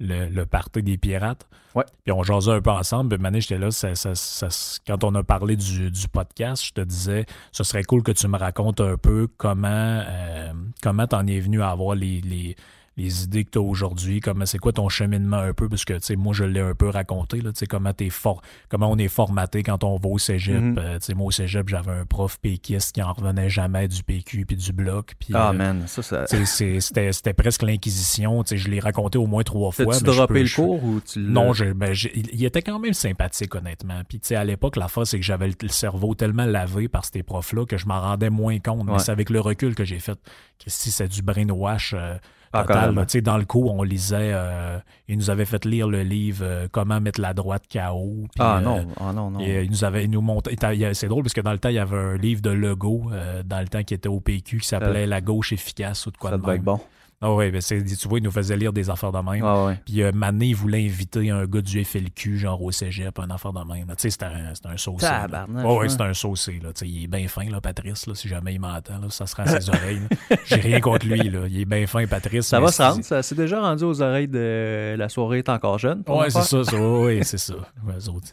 le, 0.00 0.26
le 0.28 0.46
party 0.46 0.82
des 0.82 0.98
pirates. 0.98 1.46
Ouais. 1.74 1.84
Puis 2.04 2.12
on 2.12 2.22
jasait 2.22 2.52
un 2.52 2.60
peu 2.60 2.70
ensemble. 2.70 3.16
Puis 3.16 3.22
j'étais 3.40 3.58
là, 3.58 3.70
ça- 3.70 3.94
ça- 3.94 4.14
ça- 4.14 4.48
quand 4.86 5.04
on 5.04 5.14
a 5.14 5.22
parlé 5.22 5.56
du, 5.56 5.90
du 5.90 6.08
podcast, 6.08 6.64
je 6.66 6.72
te 6.72 6.80
disais, 6.80 7.26
ce 7.52 7.64
serait 7.64 7.84
cool 7.84 8.02
que 8.02 8.12
tu 8.12 8.26
me 8.28 8.36
racontes 8.38 8.80
un 8.80 8.96
peu 8.96 9.28
comment 9.36 9.68
euh, 10.06 10.52
comment 10.82 11.06
t'en 11.06 11.26
es 11.26 11.38
venu 11.40 11.62
à 11.62 11.70
avoir 11.70 11.94
les, 11.94 12.20
les, 12.20 12.56
les 12.96 13.24
idées 13.24 13.44
que 13.44 13.50
tu 13.50 13.58
as 13.58 13.62
aujourd'hui, 13.62 14.20
comment 14.20 14.46
c'est 14.46 14.58
quoi 14.58 14.72
ton 14.72 14.88
cheminement 14.88 15.38
un 15.38 15.52
peu, 15.52 15.68
parce 15.68 15.84
que 15.84 15.94
tu 15.94 16.00
sais, 16.02 16.16
moi 16.16 16.32
je 16.32 16.44
l'ai 16.44 16.60
un 16.60 16.74
peu 16.74 16.88
raconté, 16.88 17.40
là, 17.40 17.52
tu 17.52 17.66
comment 17.66 17.92
t'es 17.92 18.10
fort, 18.10 18.40
comment 18.68 18.90
on 18.90 18.96
est 18.98 19.08
formaté 19.08 19.62
quand 19.62 19.82
on 19.84 19.96
va 19.96 20.08
au 20.08 20.18
Cégep. 20.18 20.78
Euh, 20.78 20.98
tu 20.98 21.06
sais, 21.06 21.14
moi 21.14 21.26
au 21.26 21.30
Cégep, 21.30 21.68
j'avais 21.68 21.90
un 21.92 22.04
prof 22.06 22.38
péquiste 22.40 22.92
qui 22.94 23.02
en 23.02 23.12
revenait 23.12 23.48
jamais 23.50 23.88
du 23.88 24.02
PQ 24.02 24.46
puis 24.46 24.56
du 24.56 24.72
bloc. 24.72 25.14
Puis, 25.18 25.30
Ah, 25.34 25.50
euh, 25.50 25.52
man, 25.52 25.82
ça, 25.86 26.02
ça. 26.02 26.24
tu 26.26 26.44
c'était 26.46 27.32
presque 27.34 27.62
l'inquisition. 27.62 28.42
tu 28.44 28.50
sais, 28.50 28.56
Je 28.56 28.68
l'ai 28.70 28.80
raconté 28.80 29.18
au 29.18 29.26
moins 29.26 29.42
trois 29.42 29.72
fois. 29.72 29.92
Je 29.98 30.04
droppé 30.04 30.42
le 30.42 30.54
cours 30.54 30.82
ou 30.84 31.00
tu 31.00 31.18
non, 31.18 31.52
je- 31.52 31.72
ben, 31.72 31.92
il 32.32 32.44
était 32.44 32.62
quand 32.62 32.78
même 32.78 32.94
sympathique, 32.94 33.54
honnêtement. 33.54 34.02
Puis, 34.08 34.20
tu 34.20 34.28
sais, 34.28 34.36
à 34.36 34.44
l'époque, 34.44 34.76
la 34.76 34.88
fois, 34.88 35.04
c'est 35.04 35.18
que 35.18 35.24
j'avais 35.24 35.48
le, 35.48 35.54
le 35.62 35.68
cerveau 35.68 36.14
tellement 36.14 36.44
lavé 36.46 36.88
par 36.88 37.04
ces 37.04 37.22
profs-là 37.22 37.66
que 37.66 37.76
je 37.76 37.86
m'en 37.86 38.00
rendais 38.00 38.30
moins 38.30 38.58
compte. 38.58 38.86
Ouais. 38.86 38.92
Mais 38.94 38.98
c'est 38.98 39.12
avec 39.12 39.30
le 39.30 39.40
recul 39.40 39.74
que 39.74 39.84
j'ai 39.84 39.98
fait 39.98 40.18
que 40.58 40.68
si 40.70 40.90
c'est 40.90 41.08
du 41.08 41.22
brainwash 41.22 41.94
euh, 41.96 42.16
Ah, 42.54 42.62
total. 42.62 42.76
carrément. 42.76 43.00
là. 43.00 43.06
Tu 43.06 43.12
sais, 43.12 43.20
dans 43.20 43.36
le 43.36 43.44
cours, 43.44 43.74
on 43.74 43.82
lisait, 43.82 44.30
euh, 44.32 44.78
il 45.08 45.18
nous 45.18 45.28
avait 45.30 45.44
fait 45.44 45.64
lire 45.64 45.88
le 45.88 46.02
livre 46.02 46.44
euh, 46.44 46.68
Comment 46.70 47.00
mettre 47.00 47.20
la 47.20 47.34
droite 47.34 47.64
KO. 47.70 48.24
Ah 48.38 48.58
euh, 48.58 48.60
non, 48.60 48.86
ah 49.00 49.12
non, 49.12 49.30
non. 49.30 49.40
et, 49.40 49.56
euh, 49.58 49.62
il 49.64 49.70
nous 49.70 49.84
avait 49.84 50.04
il 50.04 50.10
nous 50.10 50.22
a- 50.22 50.94
C'est 50.94 51.08
drôle 51.08 51.22
parce 51.24 51.34
que 51.34 51.40
dans 51.40 51.52
le 51.52 51.58
temps, 51.58 51.68
il 51.68 51.74
y 51.74 51.78
avait 51.78 51.96
un 51.96 52.16
livre 52.16 52.40
de 52.42 52.50
Legault, 52.50 53.10
euh, 53.12 53.42
dans 53.44 53.60
le 53.60 53.68
temps 53.68 53.82
qui 53.82 53.94
était 53.94 54.08
au 54.08 54.20
PQ, 54.20 54.58
qui 54.60 54.66
s'appelait 54.68 55.06
La 55.06 55.20
gauche 55.20 55.52
efficace 55.52 56.06
ou 56.06 56.10
de 56.10 56.16
quoi 56.16 56.30
ça 56.30 56.38
de 56.38 56.50
être 56.52 56.62
bon. 56.62 56.80
Ah 57.26 57.32
ouais, 57.32 57.50
ben 57.50 57.62
c'est- 57.62 57.82
tu 57.82 58.06
vois, 58.06 58.18
il 58.18 58.22
nous 58.22 58.30
faisait 58.30 58.54
lire 58.56 58.72
des 58.74 58.90
affaires 58.90 59.10
de 59.12 59.18
même. 59.18 59.42
Ah 59.42 59.64
ouais. 59.64 59.80
Puis 59.86 60.02
euh, 60.02 60.12
Mané, 60.12 60.52
voulait 60.52 60.84
inviter 60.84 61.30
un 61.30 61.46
gars 61.46 61.62
du 61.62 61.82
FLQ, 61.82 62.36
genre 62.36 62.60
au 62.62 62.70
cégep, 62.70 63.18
un 63.18 63.30
affaire 63.30 63.54
de 63.54 63.60
même. 63.66 63.86
Tu 63.86 63.94
sais, 63.96 64.10
c'était 64.10 64.26
un, 64.26 64.54
c'était 64.54 64.68
un 64.68 64.76
saucé. 64.76 65.06
ouais, 65.06 65.62
ouais. 65.78 65.88
c'est 65.88 66.02
un 66.02 66.12
saucé. 66.12 66.60
Là. 66.62 66.68
Sais, 66.74 66.86
Il 66.86 67.04
est 67.04 67.06
bien 67.06 67.26
fin, 67.28 67.44
là, 67.48 67.62
Patrice, 67.62 68.06
là, 68.06 68.14
si 68.14 68.28
jamais 68.28 68.52
il 68.52 68.60
m'entend. 68.60 68.98
là, 68.98 69.08
Ça 69.08 69.26
sera 69.26 69.44
à 69.44 69.58
ses 69.60 69.70
oreilles. 69.70 70.02
J'ai 70.44 70.56
rien 70.56 70.80
contre 70.80 71.06
lui. 71.06 71.30
Là. 71.30 71.46
Il 71.48 71.60
est 71.60 71.64
bien 71.64 71.86
fin, 71.86 72.06
Patrice. 72.06 72.46
Ça 72.46 72.60
va 72.60 72.68
se 72.68 72.74
c'est- 72.76 72.86
rendre, 72.86 73.02
ça 73.04 73.22
s'est 73.22 73.34
déjà 73.34 73.58
rendu 73.60 73.84
aux 73.84 74.02
oreilles 74.02 74.28
de 74.28 74.94
la 74.98 75.08
soirée 75.08 75.38
est 75.38 75.48
encore 75.48 75.78
jeune. 75.78 76.02
Ouais, 76.06 76.28
c'est 76.28 76.42
ça. 76.42 76.62
ça 76.62 76.76
ouais, 76.78 77.20
c'est 77.24 77.38
ça. 77.38 77.54
Eux 77.88 78.08
autres, 78.10 78.28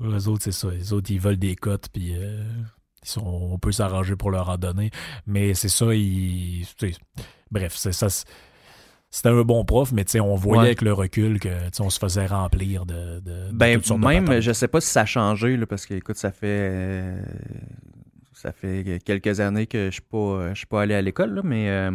eux 0.00 0.28
autres, 0.28 0.44
c'est 0.44 0.52
ça. 0.52 0.68
Les 0.70 0.92
autres, 0.92 1.10
ils 1.10 1.18
veulent 1.20 1.38
des 1.38 1.56
cotes, 1.56 1.88
puis 1.92 2.14
euh, 2.16 2.42
ils 3.02 3.08
sont, 3.08 3.20
on 3.24 3.58
peut 3.58 3.72
s'arranger 3.72 4.14
pour 4.14 4.30
leur 4.30 4.48
en 4.48 4.58
donner. 4.58 4.90
Mais 5.26 5.54
c'est 5.54 5.68
ça, 5.68 5.92
ils, 5.92 6.64
bref, 7.52 7.74
c'est 7.76 7.92
ça. 7.92 8.08
C'était 9.14 9.28
un 9.28 9.42
bon 9.42 9.64
prof, 9.64 9.92
mais 9.92 10.04
tu 10.06 10.12
sais, 10.12 10.20
on 10.20 10.34
voyait 10.36 10.60
Ouais. 10.60 10.66
avec 10.68 10.80
le 10.82 10.92
recul 10.94 11.38
que 11.38 11.48
tu 11.48 11.54
sais, 11.74 11.82
on 11.82 11.90
se 11.90 11.98
faisait 11.98 12.26
remplir 12.26 12.86
de. 12.86 13.20
de- 13.20 13.20
de 13.20 13.52
Ben, 13.52 13.74
toutes 13.76 13.86
sortes 13.86 14.00
de 14.00 14.06
même, 14.06 14.40
je 14.40 14.52
sais 14.52 14.68
pas 14.68 14.80
si 14.80 14.88
ça 14.88 15.02
a 15.02 15.04
changé, 15.06 15.56
là, 15.58 15.66
parce 15.66 15.84
que, 15.86 15.94
écoute, 15.94 16.16
ça 16.16 16.32
fait. 16.32 16.46
euh, 16.72 17.22
ça 18.32 18.52
fait 18.52 19.00
quelques 19.04 19.38
années 19.40 19.66
que 19.66 19.86
je 19.86 19.90
suis 19.92 20.00
pas, 20.02 20.48
je 20.54 20.58
suis 20.58 20.66
pas 20.66 20.82
allé 20.82 20.94
à 20.94 21.02
l'école, 21.02 21.42
mais 21.44 21.68
euh, 21.68 21.90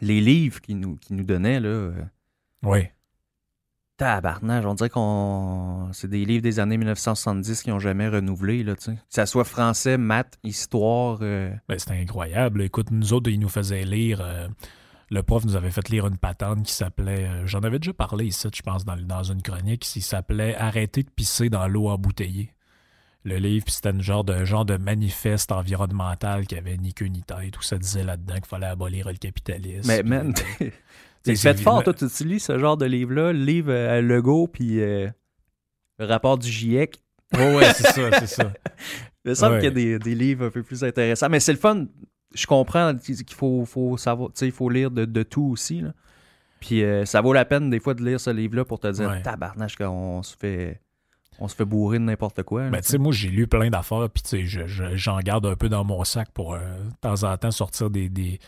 les 0.00 0.20
livres 0.20 0.60
qu'ils 0.60 0.78
nous, 0.78 0.96
qu'ils 0.96 1.16
nous 1.16 1.24
donnaient, 1.24 1.58
là. 1.60 1.68
euh, 1.68 1.92
Oui. 2.62 2.86
Tabarnage, 3.96 4.66
on 4.66 4.74
dirait 4.74 4.90
qu'on. 4.90 5.88
C'est 5.92 6.08
des 6.08 6.24
livres 6.24 6.42
des 6.42 6.58
années 6.58 6.76
1970 6.76 7.62
qui 7.62 7.70
ont 7.70 7.78
jamais 7.78 8.08
renouvelé, 8.08 8.64
là, 8.64 8.74
tu 8.74 8.84
sais. 8.86 8.94
Que 8.94 8.98
ça 9.08 9.24
soit 9.26 9.44
français, 9.44 9.96
maths, 9.98 10.36
histoire. 10.42 11.18
euh, 11.22 11.52
Ben, 11.68 11.78
c'était 11.78 12.00
incroyable. 12.00 12.62
Écoute, 12.62 12.90
nous 12.90 13.12
autres, 13.12 13.30
ils 13.30 13.38
nous 13.38 13.48
faisaient 13.48 13.84
lire. 13.84 14.20
euh, 14.20 14.48
le 15.10 15.22
prof 15.22 15.44
nous 15.44 15.54
avait 15.54 15.70
fait 15.70 15.88
lire 15.90 16.06
une 16.08 16.16
patente 16.18 16.64
qui 16.64 16.72
s'appelait. 16.72 17.24
euh, 17.28 17.46
J'en 17.46 17.60
avais 17.60 17.78
déjà 17.78 17.92
parlé 17.92 18.26
ici, 18.26 18.48
je 18.52 18.62
pense, 18.62 18.84
dans, 18.84 18.96
dans 18.96 19.22
une 19.22 19.42
chronique, 19.42 19.82
qui 19.82 20.00
s'appelait 20.00 20.56
Arrêter 20.56 21.04
de 21.04 21.10
pisser 21.10 21.48
dans 21.48 21.68
l'eau 21.68 21.88
embouteillée. 21.88 22.52
Le 23.26 23.36
livre, 23.36 23.64
puis 23.64 23.72
c'était 23.74 23.90
une 23.90 24.02
genre 24.02 24.24
de 24.24 24.44
genre 24.44 24.64
de 24.66 24.76
manifeste 24.76 25.50
environnemental 25.52 26.46
qui 26.46 26.56
avait 26.58 26.76
ni 26.76 26.92
queue 26.92 27.06
ni 27.06 27.22
tête, 27.22 27.56
où 27.56 27.62
ça 27.62 27.78
disait 27.78 28.02
là-dedans 28.02 28.34
qu'il 28.34 28.44
fallait 28.46 28.66
abolir 28.66 29.06
le 29.08 29.14
capitalisme. 29.14 29.86
Mais, 29.88 30.02
man, 30.02 30.34
c'est- 31.24 31.36
fait 31.54 31.60
fort, 31.62 31.82
toi, 31.82 31.94
tu 31.94 32.04
utilises 32.04 32.44
ce 32.44 32.58
genre 32.58 32.76
de 32.76 32.86
livre-là, 32.86 33.32
le 33.32 33.38
livre 33.44 33.72
à 33.72 34.00
Legault, 34.00 34.46
puis 34.48 34.80
euh, 34.80 35.08
le 35.98 36.04
rapport 36.06 36.38
du 36.38 36.48
GIEC. 36.50 37.02
Ouais, 37.34 37.54
ouais, 37.56 37.72
c'est 37.74 37.86
ça, 37.88 38.10
c'est 38.20 38.26
ça. 38.26 38.52
Il 39.24 39.30
me 39.30 39.34
semble 39.34 39.54
Ouais. 39.54 39.60
qu'il 39.60 39.68
y 39.68 39.92
a 39.94 39.98
des, 39.98 39.98
des 39.98 40.14
livres 40.14 40.46
un 40.46 40.50
peu 40.50 40.62
plus 40.62 40.84
intéressants. 40.84 41.28
Mais 41.30 41.40
c'est 41.40 41.52
le 41.52 41.58
fun. 41.58 41.86
Je 42.34 42.46
comprends 42.46 42.94
qu'il 42.96 43.16
faut, 43.34 43.64
faut 43.64 43.96
savoir, 43.96 44.28
tu 44.30 44.40
sais, 44.40 44.46
il 44.46 44.52
faut 44.52 44.68
lire 44.68 44.90
de, 44.90 45.04
de 45.04 45.22
tout 45.22 45.44
aussi. 45.52 45.80
Là. 45.80 45.92
Puis 46.60 46.82
euh, 46.82 47.04
ça 47.06 47.20
vaut 47.20 47.32
la 47.32 47.44
peine 47.44 47.70
des 47.70 47.80
fois 47.80 47.94
de 47.94 48.04
lire 48.04 48.20
ce 48.20 48.30
livre-là 48.30 48.64
pour 48.64 48.78
te 48.80 48.90
dire 48.90 49.08
Ouais. 49.08 49.22
tabarnache 49.22 49.76
qu'on 49.76 50.22
se 50.22 50.36
fait 50.36 50.80
on 51.40 51.48
se 51.48 51.56
fait 51.56 51.64
bourrer 51.64 51.98
de 51.98 52.04
n'importe 52.04 52.42
quoi. 52.44 52.68
Ben, 52.70 52.80
tu 52.80 52.88
sais, 52.90 52.98
moi, 52.98 53.12
j'ai 53.12 53.28
lu 53.28 53.48
plein 53.48 53.68
d'affaires, 53.68 54.08
puis 54.08 54.22
tu 54.22 54.28
sais, 54.28 54.44
je- 54.44 54.66
je- 54.68 54.94
j'en 54.96 55.18
garde 55.18 55.44
un 55.46 55.56
peu 55.56 55.68
dans 55.68 55.82
mon 55.84 56.04
sac 56.04 56.28
pour 56.32 56.54
euh, 56.54 56.58
de 56.60 56.92
temps 57.00 57.24
en 57.24 57.36
temps 57.36 57.50
sortir 57.50 57.90
des, 57.90 58.08
des, 58.08 58.38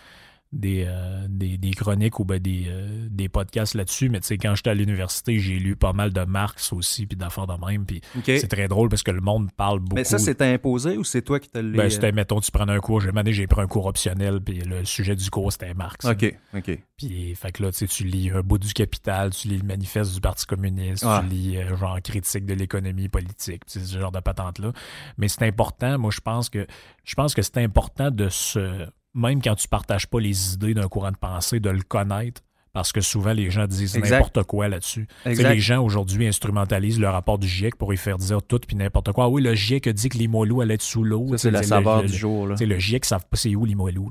des, 0.53 0.85
euh, 0.87 1.27
des, 1.29 1.59
des 1.59 1.71
chroniques 1.73 2.19
ou 2.21 2.25
ben, 2.25 2.39
des, 2.39 2.67
euh, 2.69 3.09
des 3.11 3.29
podcasts 3.29 3.75
là-dessus. 3.75 4.09
Mais 4.09 4.21
tu 4.21 4.29
sais, 4.29 4.39
quand 4.39 4.55
j'étais 4.55 4.71
à 4.71 4.75
l'université, 4.75 5.39
j'ai 5.39 5.59
lu 5.59 5.77
pas 5.77 5.93
mal 5.93 6.13
de 6.13 6.23
Marx 6.25 6.73
aussi, 6.73 7.07
puis 7.07 7.17
d'affaires 7.17 7.47
de 7.47 7.55
même. 7.67 7.85
Puis 7.85 8.01
c'est 8.25 8.49
très 8.49 8.69
drôle 8.69 8.89
parce 8.89 9.03
que 9.03 9.11
le 9.11 9.21
monde 9.21 9.51
parle 9.53 9.81
beaucoup. 9.81 9.97
Mais 9.97 10.05
ça, 10.05 10.19
c'était 10.19 10.47
imposé 10.47 10.97
ou 10.97 11.05
c'est 11.05 11.23
toi 11.23 11.41
qui 11.41 11.49
te 11.49 11.59
l'as. 11.59 11.77
Ben, 11.77 11.91
c'était, 11.91 12.13
mettons, 12.13 12.41
tu 12.41 12.51
prends 12.51 12.69
un 12.69 12.79
cours. 12.81 13.01
J'ai 13.01 13.09
demandé, 13.09 13.33
j'ai 13.33 13.47
pris 13.47 13.61
un 13.61 13.67
cours 13.67 13.87
optionnel, 13.87 14.41
puis 14.41 14.61
le 14.61 14.85
sujet 14.85 15.17
du 15.17 15.29
cours, 15.31 15.53
c'était 15.53 15.75
Marx. 15.75 16.05
OK, 16.07 16.35
OK. 16.55 16.79
Puis, 16.97 17.35
fait 17.35 17.53
que 17.53 17.63
là, 17.63 17.73
tu 17.73 17.79
sais, 17.79 17.87
tu 17.87 18.05
lis 18.05 18.31
un 18.31 18.41
bout 18.41 18.59
du 18.59 18.73
Capital, 18.73 19.31
tu 19.31 19.49
lis 19.49 19.59
le 19.59 19.65
manifeste 19.67 20.15
du 20.15 20.21
Parti 20.21 20.47
communiste, 20.47 21.05
Ouais. 21.05 21.21
tu 21.21 21.27
lis 21.27 21.57
euh, 21.59 21.77
genre 21.77 22.01
critique 22.03 22.47
de 22.47 22.55
l'économie 22.55 23.09
politique, 23.09 23.63
ce 23.67 23.81
genre 23.99 24.13
de 24.13 24.21
patente-là. 24.21 24.73
Mais 25.19 25.29
c'est 25.29 25.43
important, 25.43 25.99
moi, 25.99 26.11
je 26.11 26.21
pense 26.21 26.49
que 26.49 26.67
je 27.05 27.15
pense 27.15 27.35
que 27.35 27.43
c'est 27.43 27.59
important 27.59 28.11
de 28.11 28.29
se 28.29 28.87
même 29.17 29.43
quand 29.43 29.55
tu 29.57 29.67
partages 29.67 30.07
pas 30.07 30.21
les 30.21 30.55
idées 30.55 30.75
d'un 30.75 30.87
courant 30.89 31.11
de 31.11 31.17
pensée, 31.17 31.59
de 31.59 31.71
le 31.71 31.83
connaître, 31.83 32.43
parce 32.73 32.93
que 32.93 33.01
souvent 33.01 33.33
les 33.33 33.51
gens 33.51 33.67
disent 33.67 33.97
n'importe 33.99 34.43
quoi 34.45 34.69
là-dessus. 34.69 35.09
Les 35.25 35.59
gens 35.59 35.83
aujourd'hui 35.83 36.27
instrumentalisent 36.29 37.01
le 37.01 37.09
rapport 37.09 37.39
du 37.39 37.49
GIEC 37.49 37.75
pour 37.77 37.93
y 37.95 37.97
faire 37.97 38.19
dire 38.19 38.43
tout 38.43 38.59
puis 38.59 38.77
n'importe 38.77 39.13
quoi. 39.13 39.25
Ah 39.25 39.29
oui, 39.29 39.41
le 39.43 39.55
GIEC 39.55 39.87
a 39.87 39.93
dit 39.95 40.09
que 40.11 40.19
Limoilou 40.19 40.61
allait 40.61 40.75
être 40.75 40.83
sous 40.83 41.03
l'eau. 41.03 41.37
C'est 41.39 41.51
la 41.51 41.63
saveur 41.63 42.03
le, 42.03 42.07
du 42.09 42.13
le- 42.13 42.19
jour. 42.19 42.47
Là. 42.47 42.55
le 42.61 42.79
GIEC 42.79 43.03
ne 43.05 43.07
savent 43.07 43.25
pas 43.31 43.37
c'est 43.37 43.55
où 43.55 43.65
Limoilou. 43.65 44.11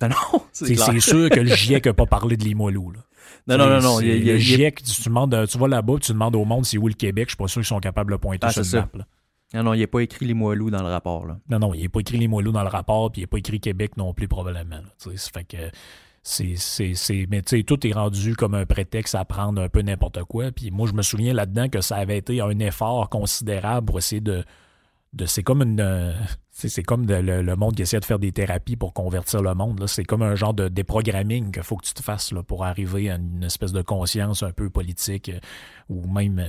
là? 0.00 0.08
Non, 0.08 0.40
c'est 0.52 0.74
sûr 1.00 1.28
que 1.30 1.40
le 1.40 1.54
GIEC 1.54 1.86
n'a 1.86 1.92
pas 1.94 2.06
parlé 2.06 2.36
de 2.38 2.44
Limoilou. 2.44 2.90
là. 2.92 3.00
Non, 3.48 3.58
non, 3.58 3.68
non, 3.68 3.80
non. 3.82 4.00
Il 4.00 4.24
le 4.26 4.38
GIEC, 4.38 4.82
tu, 4.82 4.92
tu 4.94 5.08
demandes, 5.08 5.46
tu 5.48 5.58
vas 5.58 5.68
là-bas, 5.68 5.94
tu 6.00 6.12
demandes 6.12 6.36
au 6.36 6.44
monde 6.44 6.64
c'est 6.64 6.78
où 6.78 6.88
le 6.88 6.94
Québec, 6.94 7.26
je 7.28 7.30
suis 7.32 7.36
pas 7.36 7.48
sûr 7.48 7.60
qu'ils 7.60 7.66
sont 7.68 7.80
capables 7.80 8.12
de 8.12 8.16
pointer 8.16 8.46
Ah, 8.46 8.52
sur 8.52 8.64
c'est 8.64 8.76
le 8.78 8.82
ça. 8.82 8.88
map. 8.94 8.98
là. 9.00 9.06
Non, 9.54 9.62
non, 9.62 9.74
il 9.74 9.82
a 9.82 9.86
pas 9.86 10.00
écrit 10.00 10.26
les 10.26 10.34
moelleux 10.34 10.70
dans 10.70 10.82
le 10.82 10.88
rapport. 10.88 11.26
Non, 11.48 11.58
non, 11.58 11.74
il 11.74 11.82
n'est 11.82 11.88
pas 11.88 12.00
écrit 12.00 12.18
Limoilou 12.18 12.52
dans 12.52 12.62
le 12.62 12.68
rapport, 12.68 13.12
puis 13.12 13.20
il 13.20 13.24
n'est 13.24 13.28
pas 13.28 13.38
écrit 13.38 13.60
Québec 13.60 13.96
non 13.96 14.12
plus, 14.12 14.28
probablement. 14.28 14.80
fait 14.98 15.44
que 15.44 15.70
c'est. 16.22 17.26
Mais 17.30 17.42
tu 17.42 17.56
sais, 17.58 17.62
tout 17.62 17.86
est 17.86 17.92
rendu 17.92 18.34
comme 18.34 18.54
un 18.54 18.66
prétexte 18.66 19.14
à 19.14 19.24
prendre 19.24 19.62
un 19.62 19.68
peu 19.68 19.82
n'importe 19.82 20.24
quoi. 20.24 20.50
Puis 20.50 20.70
moi, 20.72 20.88
je 20.88 20.94
me 20.94 21.02
souviens 21.02 21.32
là-dedans 21.32 21.68
que 21.68 21.80
ça 21.80 21.96
avait 21.96 22.18
été 22.18 22.40
un 22.40 22.58
effort 22.58 23.08
considérable 23.08 23.86
pour 23.86 23.98
essayer 23.98 24.20
de. 24.20 24.44
c'est 25.26 25.44
comme 25.44 25.62
une. 25.62 25.80
euh, 25.80 26.12
c'est 26.50 26.82
comme 26.82 27.06
le, 27.06 27.54
monde 27.54 27.76
qui 27.76 27.82
essaie 27.82 28.00
de 28.00 28.04
faire 28.06 28.18
des 28.18 28.32
thérapies 28.32 28.76
pour 28.76 28.94
convertir 28.94 29.42
le 29.42 29.54
monde. 29.54 29.86
C'est 29.86 30.04
comme 30.04 30.22
un 30.22 30.34
genre 30.34 30.54
de 30.54 30.68
déprogramming 30.68 31.52
qu'il 31.52 31.62
faut 31.62 31.76
que 31.76 31.84
tu 31.84 31.92
te 31.92 32.02
fasses 32.02 32.32
là, 32.32 32.42
pour 32.42 32.64
arriver 32.64 33.10
à 33.10 33.16
une 33.16 33.44
espèce 33.44 33.72
de 33.72 33.82
conscience 33.82 34.42
un 34.42 34.52
peu 34.52 34.70
politique 34.70 35.28
euh, 35.28 35.38
ou 35.90 36.08
même 36.10 36.42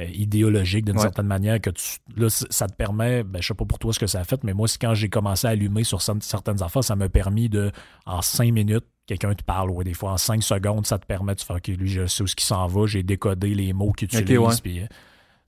euh, 0.00 0.04
idéologique 0.06 0.84
d'une 0.84 0.96
Ouais. 0.96 1.02
certaine 1.02 1.26
manière 1.26 1.60
que 1.60 1.70
tu 1.70 1.98
là 2.16 2.28
ça 2.28 2.66
te 2.66 2.74
permet 2.74 3.22
ben, 3.22 3.40
je 3.40 3.46
sais 3.48 3.54
pas 3.54 3.64
pour 3.64 3.78
toi 3.78 3.92
ce 3.92 3.98
que 3.98 4.06
ça 4.06 4.20
a 4.20 4.24
fait 4.24 4.42
mais 4.44 4.52
moi 4.52 4.66
quand 4.80 4.94
j'ai 4.94 5.08
commencé 5.08 5.46
à 5.46 5.50
allumer 5.50 5.84
sur 5.84 5.98
cer- 5.98 6.20
certaines 6.20 6.62
affaires 6.62 6.82
ça 6.82 6.96
m'a 6.96 7.08
permis 7.08 7.48
de 7.48 7.70
en 8.06 8.20
cinq 8.22 8.52
minutes 8.52 8.84
quelqu'un 9.06 9.34
te 9.34 9.44
parle 9.44 9.70
ou 9.70 9.84
des 9.84 9.94
fois 9.94 10.12
en 10.12 10.16
cinq 10.16 10.42
secondes 10.42 10.84
ça 10.86 10.98
te 10.98 11.06
permet 11.06 11.34
de 11.34 11.40
faire 11.40 11.56
ok 11.56 11.68
lui 11.68 11.88
je 11.88 12.06
sais 12.06 12.22
où 12.22 12.26
ce 12.26 12.34
qui 12.34 12.44
s'en 12.44 12.66
va 12.66 12.86
j'ai 12.86 13.02
décodé 13.04 13.54
les 13.54 13.72
mots 13.72 13.92
qu'il 13.92 14.06
utilise 14.08 14.38
ouais. 14.38 14.54
puis, 14.62 14.80
euh, 14.80 14.86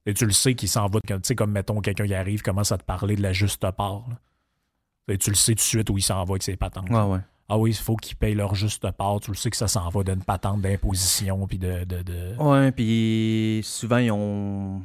et 0.06 0.14
tu 0.14 0.24
le 0.26 0.32
sais 0.32 0.54
qu'il 0.54 0.68
s'en 0.68 0.86
va 0.86 1.00
tu 1.00 1.14
sais 1.24 1.34
comme 1.34 1.50
mettons 1.50 1.80
quelqu'un 1.80 2.06
qui 2.06 2.14
arrive 2.14 2.42
commence 2.42 2.70
à 2.70 2.78
te 2.78 2.84
parler 2.84 3.16
de 3.16 3.22
la 3.22 3.32
juste 3.32 3.68
part 3.72 4.04
là. 4.08 4.16
Et 5.08 5.18
tu 5.18 5.30
le 5.30 5.36
sais 5.36 5.52
tout 5.52 5.56
de 5.56 5.60
suite 5.60 5.90
où 5.90 5.98
il 5.98 6.02
s'en 6.02 6.24
va 6.24 6.32
avec 6.32 6.42
ses 6.42 6.56
patentes 6.56 6.90
Ouais, 6.90 7.00
ouais. 7.02 7.20
Ah 7.48 7.58
oui 7.58 7.70
il 7.70 7.76
faut 7.76 7.96
qu'ils 7.96 8.16
payent 8.16 8.34
leur 8.34 8.54
juste 8.54 8.90
part 8.92 9.20
tu 9.20 9.30
le 9.30 9.36
sais 9.36 9.50
que 9.50 9.56
ça 9.56 9.68
s'en 9.68 9.88
va 9.88 10.02
d'une 10.02 10.22
patente 10.24 10.60
d'imposition 10.62 11.46
puis 11.46 11.58
de, 11.58 11.84
de, 11.84 12.02
de- 12.02 12.36
Ouais, 12.42 12.72
puis 12.72 13.60
souvent, 13.64 13.98
ils 13.98 14.10
ont. 14.10 14.82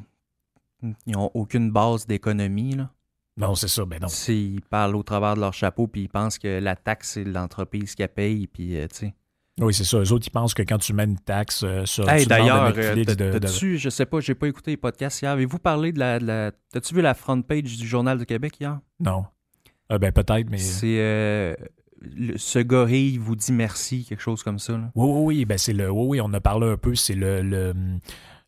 Ils 1.05 1.15
ont 1.15 1.29
aucune 1.35 1.69
base 1.71 2.07
d'économie. 2.07 2.73
là. 2.75 2.89
non 3.37 3.53
c'est 3.55 3.67
ça 3.67 3.85
ben 3.85 3.99
non 4.01 4.07
Ils 4.27 4.61
parlent 4.69 4.95
au 4.95 5.03
travers 5.03 5.35
de 5.35 5.39
leur 5.41 5.53
chapeau, 5.53 5.87
puis 5.87 6.01
ils 6.03 6.09
pensent 6.09 6.39
que 6.39 6.59
la 6.59 6.75
taxe, 6.75 7.11
c'est 7.11 7.23
l'entreprise 7.23 7.93
qui 7.95 8.07
paye, 8.07 8.47
puis 8.47 8.75
euh, 8.77 8.87
tu 8.87 8.95
sais. 9.07 9.13
Oui, 9.59 9.73
c'est 9.75 9.83
ça. 9.83 9.97
Eux 9.99 10.11
autres, 10.11 10.25
ils 10.25 10.31
pensent 10.31 10.53
que 10.55 10.63
quand 10.63 10.79
tu 10.79 10.93
mets 10.93 11.03
une 11.03 11.19
taxe 11.19 11.61
euh, 11.63 11.85
sur. 11.85 12.09
Hey, 12.09 12.25
d'ailleurs, 12.25 12.73
euh, 12.75 12.95
de- 12.95 13.03
de- 13.39 13.47
je 13.77 13.89
sais 13.89 14.05
pas, 14.07 14.21
j'ai 14.21 14.33
pas 14.33 14.47
écouté 14.47 14.71
les 14.71 14.77
podcasts 14.77 15.21
hier. 15.21 15.29
Avez-vous 15.31 15.59
parlé 15.59 15.91
de 15.91 15.99
la. 15.99 16.19
de 16.19 16.25
la- 16.25 16.51
T'as-tu 16.71 16.95
vu 16.95 17.01
la 17.01 17.13
front 17.13 17.39
page 17.43 17.77
du 17.77 17.85
Journal 17.85 18.17
du 18.17 18.25
Québec 18.25 18.55
hier? 18.59 18.79
Non. 18.99 19.25
Euh, 19.91 19.99
ben, 19.99 20.11
peut-être, 20.11 20.49
mais. 20.49 20.57
C'est. 20.57 21.57
Le- 22.01 22.37
ce 22.37 22.59
gorille 22.59 23.17
vous 23.17 23.35
dit 23.35 23.51
merci, 23.53 24.05
quelque 24.05 24.21
chose 24.21 24.43
comme 24.43 24.59
ça. 24.59 24.73
Là? 24.73 24.91
Oui, 24.95 25.09
oui, 25.09 25.23
oui. 25.39 25.45
Ben, 25.45 25.57
c'est 25.57 25.73
le. 25.73 25.89
Oui, 25.89 26.05
oui, 26.07 26.21
on 26.21 26.33
a 26.33 26.39
parlé 26.39 26.67
un 26.69 26.77
peu. 26.77 26.95
C'est 26.95 27.15
le. 27.15 27.41
le- 27.41 27.73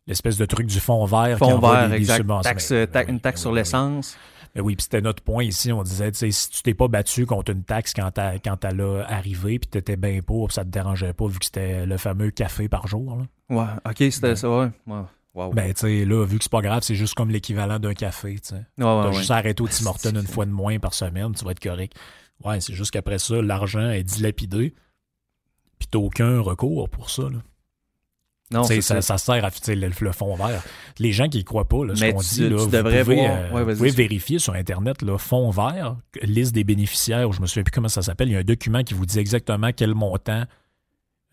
L'espèce 0.06 0.36
de 0.36 0.44
truc 0.44 0.66
du 0.66 0.80
fond 0.80 1.04
vert. 1.06 1.38
qui 1.38 1.44
Fond 1.46 1.54
envoie 1.54 1.80
vert, 1.80 1.88
des 1.90 1.96
exact. 1.96 2.26
Taxe, 2.42 2.72
Ben, 2.72 2.86
ta- 2.86 3.04
ben 3.04 3.14
une 3.14 3.20
taxe 3.20 3.40
ben 3.40 3.42
sur 3.42 3.50
oui, 3.52 3.56
l'essence. 3.58 4.18
Oui, 4.56 4.76
puis 4.76 4.82
c'était 4.84 5.00
notre 5.00 5.22
point 5.22 5.44
ici. 5.44 5.72
On 5.72 5.82
disait, 5.82 6.12
tu 6.12 6.18
sais, 6.18 6.30
si 6.30 6.50
tu 6.50 6.62
t'es 6.62 6.74
pas 6.74 6.88
battu 6.88 7.24
contre 7.26 7.50
une 7.52 7.64
taxe 7.64 7.92
quand, 7.94 8.10
t'as- 8.10 8.38
quand 8.38 8.62
elle 8.66 8.80
a 8.82 9.02
arrivé, 9.08 9.58
puis 9.58 9.68
t'étais 9.68 9.96
bien 9.96 10.20
pour, 10.20 10.48
puis 10.48 10.54
ça 10.54 10.62
te 10.64 10.68
dérangeait 10.68 11.12
pas, 11.14 11.26
vu 11.26 11.38
que 11.38 11.44
c'était 11.46 11.86
le 11.86 11.96
fameux 11.96 12.30
café 12.30 12.68
par 12.68 12.86
jour. 12.86 13.16
là. 13.16 13.56
Ouais, 13.56 13.66
ok, 13.90 13.96
c'était 14.12 14.36
ça, 14.36 14.48
ouais. 14.50 14.68
ouais. 14.86 15.00
Wow. 15.34 15.52
Ben, 15.52 15.72
tu 15.74 15.80
sais, 15.80 16.04
là, 16.04 16.24
vu 16.24 16.38
que 16.38 16.44
c'est 16.44 16.52
pas 16.52 16.60
grave, 16.60 16.82
c'est 16.84 16.94
juste 16.94 17.14
comme 17.14 17.30
l'équivalent 17.30 17.80
d'un 17.80 17.94
café, 17.94 18.34
tu 18.34 18.50
sais. 18.50 18.54
ouais, 18.54 18.62
T'as 18.78 19.06
ouais, 19.08 19.12
juste 19.14 19.30
ouais. 19.30 19.34
à 19.34 19.38
arrêter 19.38 19.62
au 19.64 19.66
Tim 19.68 19.86
Hortons 19.86 20.10
une 20.14 20.26
fois 20.28 20.44
de 20.46 20.52
moins 20.52 20.78
par 20.78 20.94
semaine, 20.94 21.32
tu 21.34 21.44
vas 21.44 21.50
être 21.50 21.60
correct. 21.60 21.94
Ouais, 22.42 22.60
c'est 22.60 22.74
juste 22.74 22.90
qu'après 22.90 23.18
ça, 23.18 23.40
l'argent 23.42 23.90
est 23.90 24.02
dilapidé, 24.02 24.74
puis 25.78 25.88
t'as 25.90 25.98
aucun 25.98 26.40
recours 26.40 26.88
pour 26.88 27.10
ça. 27.10 27.24
Là. 27.24 27.38
Non, 28.50 28.62
Tu 28.66 28.82
ça, 28.82 28.96
ça. 28.96 29.02
ça 29.02 29.18
sert 29.18 29.44
à 29.44 29.50
tu 29.50 29.74
le, 29.74 29.88
le 29.98 30.12
fond 30.12 30.34
vert. 30.36 30.62
Les 30.98 31.12
gens 31.12 31.28
qui 31.28 31.38
y 31.38 31.44
croient 31.44 31.66
pas, 31.68 31.84
là, 31.84 31.94
ce 31.96 32.04
qu'on 32.10 32.20
tu- 32.20 32.26
dit, 32.34 32.40
là, 32.42 32.48
tu 32.50 32.54
vous 32.56 32.66
devrais 32.70 33.02
pouvez, 33.02 33.26
euh, 33.26 33.50
ouais, 33.52 33.64
vas-y. 33.64 33.74
vous 33.74 33.78
pouvez 33.78 33.90
vérifier 33.90 34.38
sur 34.38 34.52
Internet, 34.54 35.00
là, 35.02 35.16
fond 35.16 35.50
vert, 35.50 35.96
liste 36.22 36.54
des 36.54 36.64
bénéficiaires, 36.64 37.32
je 37.32 37.40
me 37.40 37.46
souviens 37.46 37.62
plus 37.64 37.72
comment 37.72 37.88
ça 37.88 38.02
s'appelle, 38.02 38.28
il 38.28 38.32
y 38.32 38.36
a 38.36 38.40
un 38.40 38.44
document 38.44 38.82
qui 38.82 38.94
vous 38.94 39.06
dit 39.06 39.18
exactement 39.18 39.70
quel 39.74 39.94
montant 39.94 40.44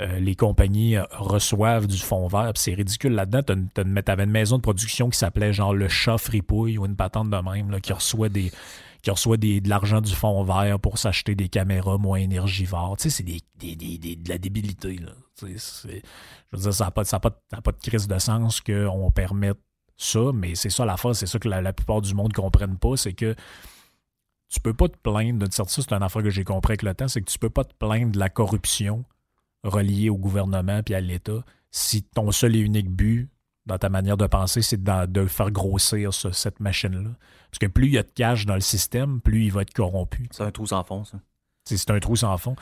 euh, 0.02 0.20
les 0.20 0.36
compagnies 0.36 0.96
euh, 0.96 1.04
reçoivent 1.12 1.86
du 1.86 1.98
fond 1.98 2.28
vert. 2.28 2.54
Puis 2.54 2.64
c'est 2.64 2.74
ridicule 2.74 3.12
là-dedans. 3.14 3.42
Une- 3.78 4.02
T'avais 4.02 4.24
une 4.24 4.32
maison 4.32 4.56
de 4.58 4.62
production 4.62 5.10
qui 5.12 5.18
s'appelait 5.20 5.54
genre 5.54 5.76
le 5.76 5.90
chat 5.90 6.18
fripouille 6.18 6.78
ou 6.80 6.86
une 6.88 6.96
patente 6.96 7.30
de 7.30 7.38
même 7.38 7.70
là, 7.70 7.80
qui 7.80 7.94
reçoit 7.94 8.30
des 8.30 8.52
qui 9.02 9.10
reçoit 9.10 9.38
de 9.38 9.68
l'argent 9.68 10.02
du 10.02 10.14
fond 10.14 10.44
vert 10.44 10.80
pour 10.80 10.98
s'acheter 10.98 11.36
des 11.36 11.50
caméras 11.50 11.98
moins 11.98 12.20
énergivores. 12.20 12.98
Tu 12.98 13.10
sais, 13.10 13.18
c'est 13.18 13.24
des, 13.24 14.16
de 14.16 14.30
la 14.30 14.38
débilité. 14.38 14.98
Là. 14.98 15.12
Je 15.42 15.46
veux 15.46 16.60
dire, 16.62 16.74
ça 16.74 16.86
n'a 16.86 16.92
pas, 16.92 17.04
de- 17.04 17.82
crise 17.82 18.08
de 18.08 18.20
sens 18.20 18.62
qu'on 18.62 19.10
permette 19.12 19.58
ça, 19.98 20.32
mais 20.34 20.56
c'est 20.56 20.70
ça 20.70 20.86
l'affaire, 20.86 21.16
c'est 21.16 21.28
ça 21.28 21.40
que 21.40 21.48
la, 21.48 21.62
la 21.62 21.74
plupart 21.74 22.02
du 22.02 22.14
monde 22.14 22.30
ne 22.30 22.42
comprennent 22.42 22.78
pas, 22.78 22.98
c'est 22.98 23.14
que 23.14 23.36
tu 24.50 24.60
peux 24.60 24.74
pas 24.74 24.90
te 24.90 24.98
plaindre 24.98 25.48
de 25.48 25.52
ça, 25.52 25.64
c'est 25.68 25.94
une 25.94 26.04
affaire 26.04 26.24
que 26.24 26.30
j'ai 26.30 26.44
compris 26.44 26.72
avec 26.72 26.84
le 26.84 26.94
temps, 26.94 27.08
c'est 27.08 27.22
que 27.22 27.32
tu 27.32 27.40
peux 27.40 27.50
pas 27.50 27.64
te 27.64 27.74
plaindre 27.74 28.12
de 28.12 28.20
la 28.20 28.30
corruption 28.30 29.06
reliée 29.64 30.10
au 30.10 30.18
gouvernement 30.18 30.82
puis 30.84 30.96
à 30.96 31.02
l'État 31.02 31.44
si 31.70 32.04
ton 32.04 32.32
seul 32.32 32.56
et 32.56 32.60
unique 32.60 32.90
but 32.90 33.30
dans 33.66 33.78
ta 33.78 33.90
manière 33.90 34.18
de 34.18 34.26
penser, 34.28 34.62
c'est 34.62 34.82
de, 34.82 35.06
de 35.06 35.26
faire 35.28 35.52
grossir 35.52 36.14
ce- 36.14 36.32
cette 36.32 36.60
machine-là. 36.60 37.10
Parce 37.52 37.60
que 37.60 37.68
plus 37.68 37.88
il 37.88 37.94
y 37.94 37.98
a 37.98 38.04
de 38.04 38.12
cash 38.12 38.46
dans 38.46 38.56
le 38.56 38.62
système, 38.62 39.22
plus 39.22 39.46
il 39.46 39.52
va 39.52 39.62
être 39.62 39.74
corrompu. 39.74 40.28
C'est 40.32 40.44
un 40.44 40.52
trou 40.52 40.66
sans 40.66 40.84
fond, 40.84 41.04
ça. 41.04 41.20
C'est 41.66 41.90
un 41.92 42.00
trou 42.00 42.16
sans 42.16 42.36
fond. 42.38 42.56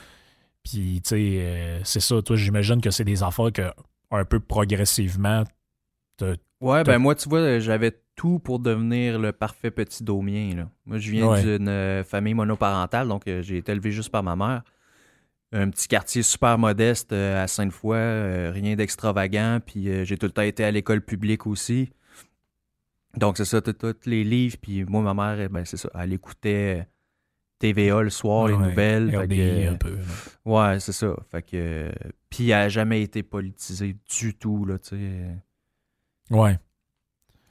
Puis, 0.62 1.00
tu 1.02 1.08
sais, 1.08 1.36
euh, 1.40 1.80
c'est 1.84 2.00
ça. 2.00 2.20
Toi, 2.20 2.36
j'imagine 2.36 2.80
que 2.82 2.90
c'est 2.90 3.04
des 3.04 3.22
affaires 3.22 3.50
que, 3.52 3.72
un 4.10 4.24
peu 4.24 4.40
progressivement, 4.40 5.44
Ouais, 6.60 6.84
ben 6.84 6.98
moi, 6.98 7.14
tu 7.14 7.26
vois, 7.30 7.58
j'avais 7.60 7.98
tout 8.14 8.38
pour 8.38 8.58
devenir 8.58 9.18
le 9.18 9.32
parfait 9.32 9.70
petit 9.70 10.04
domien. 10.04 10.54
Là. 10.54 10.68
Moi, 10.84 10.98
je 10.98 11.10
viens 11.10 11.26
Ouais. 11.28 11.42
d'une 11.42 11.68
euh, 11.68 12.04
famille 12.04 12.34
monoparentale, 12.34 13.08
donc 13.08 13.26
euh, 13.26 13.40
j'ai 13.40 13.56
été 13.56 13.72
élevé 13.72 13.90
juste 13.90 14.10
par 14.10 14.22
ma 14.22 14.36
mère. 14.36 14.62
Un 15.52 15.70
petit 15.70 15.88
quartier 15.88 16.22
super 16.22 16.58
modeste 16.58 17.12
euh, 17.12 17.42
à 17.42 17.48
Sainte-Foy, 17.48 17.96
euh, 17.96 18.50
rien 18.52 18.76
d'extravagant, 18.76 19.58
puis 19.64 19.88
euh, 19.88 20.04
j'ai 20.04 20.16
tout 20.16 20.26
le 20.26 20.32
temps 20.32 20.42
été 20.42 20.64
à 20.64 20.70
l'école 20.70 21.00
publique 21.00 21.46
aussi. 21.46 21.90
Donc, 23.16 23.36
c'est 23.36 23.44
ça, 23.44 23.60
tous 23.60 23.96
les 24.06 24.22
livres, 24.22 24.56
puis 24.62 24.84
moi, 24.84 25.02
ma 25.02 25.14
mère, 25.14 25.50
ben, 25.50 25.64
c'est 25.64 25.76
ça, 25.76 25.90
elle 25.98 26.12
écoutait 26.12 26.86
TVA 27.58 28.02
le 28.02 28.10
soir, 28.10 28.46
les 28.46 28.56
nouvelles. 28.56 29.10
fait 29.10 29.16
RDI 29.16 29.36
que, 29.36 29.68
un 29.70 29.74
peu. 29.74 29.98
Ouais, 30.44 30.78
c'est 30.78 30.92
ça. 30.92 31.16
Fait 31.30 31.42
que. 31.42 31.90
Puis 32.30 32.50
elle 32.50 32.54
a 32.54 32.68
jamais 32.68 33.02
été 33.02 33.24
politisée 33.24 33.96
du 34.08 34.34
tout, 34.34 34.64
là, 34.64 34.78
tu 34.78 34.90
sais. 34.90 35.36
Ouais. 36.30 36.58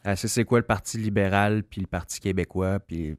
Elle 0.03 0.17
sait 0.17 0.29
c'est 0.29 0.45
quoi 0.45 0.59
le 0.59 0.65
Parti 0.65 0.97
libéral 0.97 1.63
puis 1.63 1.81
le 1.81 1.87
Parti 1.87 2.21
québécois, 2.21 2.79
puis 2.79 3.17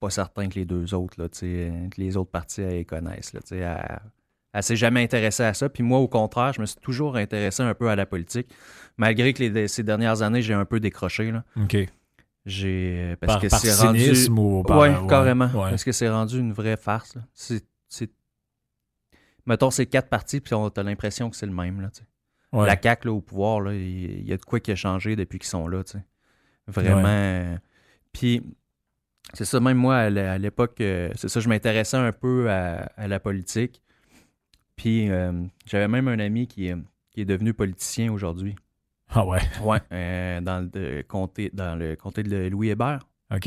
pas 0.00 0.10
certain 0.10 0.48
que 0.48 0.54
les 0.54 0.64
deux 0.64 0.94
autres, 0.94 1.20
là, 1.20 1.28
que 1.28 2.00
les 2.00 2.16
autres 2.16 2.30
partis, 2.30 2.62
elle 2.62 2.70
les 2.74 2.84
connaissent, 2.84 3.32
là. 3.34 3.40
Elle, 3.50 4.00
elle 4.52 4.62
s'est 4.64 4.76
jamais 4.76 5.02
intéressée 5.02 5.44
à 5.44 5.54
ça. 5.54 5.68
Puis 5.68 5.82
moi, 5.84 5.98
au 6.00 6.08
contraire, 6.08 6.52
je 6.52 6.60
me 6.60 6.66
suis 6.66 6.80
toujours 6.80 7.16
intéressé 7.16 7.62
un 7.62 7.74
peu 7.74 7.88
à 7.88 7.94
la 7.96 8.06
politique, 8.06 8.48
malgré 8.96 9.32
que 9.32 9.44
les- 9.44 9.68
ces 9.68 9.82
dernières 9.84 10.22
années, 10.22 10.42
j'ai 10.42 10.54
un 10.54 10.64
peu 10.64 10.80
décroché, 10.80 11.30
là. 11.30 11.44
OK. 11.56 11.76
J'ai... 12.46 13.16
Parce 13.20 13.34
Par, 13.34 13.42
que 13.42 13.46
par 13.48 13.60
c'est 13.60 13.74
rendu... 13.86 14.00
cynisme 14.00 14.38
ou 14.38 14.62
par... 14.62 14.78
ouais, 14.78 14.94
carrément. 15.08 15.46
Ouais. 15.48 15.70
Parce 15.70 15.84
que 15.84 15.92
c'est 15.92 16.08
rendu 16.08 16.38
une 16.40 16.52
vraie 16.52 16.78
farce. 16.78 17.14
là. 17.14 17.22
C'est, 17.34 17.62
c'est... 17.88 18.10
Mettons, 19.46 19.70
c'est 19.70 19.86
quatre 19.86 20.08
partis, 20.08 20.40
puis 20.40 20.54
on- 20.54 20.70
t'as 20.70 20.82
l'impression 20.82 21.28
que 21.30 21.36
c'est 21.36 21.46
le 21.46 21.52
même. 21.52 21.80
Là. 21.82 21.90
Ouais. 22.52 22.66
La 22.66 22.80
CAQ 22.80 23.06
là, 23.08 23.12
au 23.12 23.20
pouvoir, 23.20 23.72
il 23.72 24.26
y 24.28 24.32
a 24.32 24.36
de 24.36 24.44
quoi 24.44 24.58
qui 24.58 24.72
a 24.72 24.74
changé 24.76 25.14
depuis 25.16 25.38
qu'ils 25.38 25.48
sont 25.48 25.68
là. 25.68 25.82
Vraiment. 26.66 27.02
euh, 27.06 27.56
Puis, 28.12 28.42
c'est 29.34 29.44
ça, 29.44 29.60
même 29.60 29.76
moi, 29.78 29.96
à 29.96 30.10
l'é- 30.10 30.20
à 30.20 30.38
l'époque, 30.38 30.80
euh, 30.80 31.10
c'est 31.14 31.28
ça, 31.28 31.40
je 31.40 31.48
m'intéressais 31.48 31.96
un 31.96 32.12
peu 32.12 32.50
à, 32.50 32.90
à 32.96 33.06
la 33.08 33.20
politique. 33.20 33.82
Puis, 34.76 35.10
euh, 35.10 35.32
j'avais 35.66 35.88
même 35.88 36.08
un 36.08 36.18
ami 36.18 36.46
qui, 36.46 36.66
est- 36.68 36.76
qui 37.10 37.20
est 37.20 37.24
devenu 37.26 37.52
politicien 37.54 38.12
aujourd'hui. 38.12 38.56
Ah 39.10 39.26
ouais? 39.26 39.40
Ouais. 39.62 39.80
euh, 39.92 40.40
dans, 40.40 40.68
le 40.74 41.02
comté, 41.02 41.50
dans 41.52 41.76
le 41.78 41.96
comté 41.96 42.22
de 42.22 42.48
Louis 42.48 42.70
Hébert. 42.70 43.00
OK. 43.34 43.44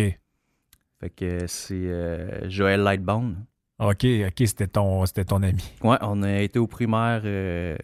Fait 0.99 1.09
que 1.09 1.47
c'est 1.47 1.74
euh, 1.76 2.49
Joël 2.49 2.82
Lightbone. 2.82 3.45
OK, 3.80 4.05
OK, 4.28 4.34
c'était 4.47 4.67
ton, 4.67 5.05
c'était 5.05 5.26
ton 5.26 5.41
ami. 5.43 5.63
Ouais, 5.84 5.97
on 6.01 6.21
a 6.24 6.39
été 6.39 6.59
au 6.59 6.67
primaire 6.67 7.21
euh, 7.26 7.76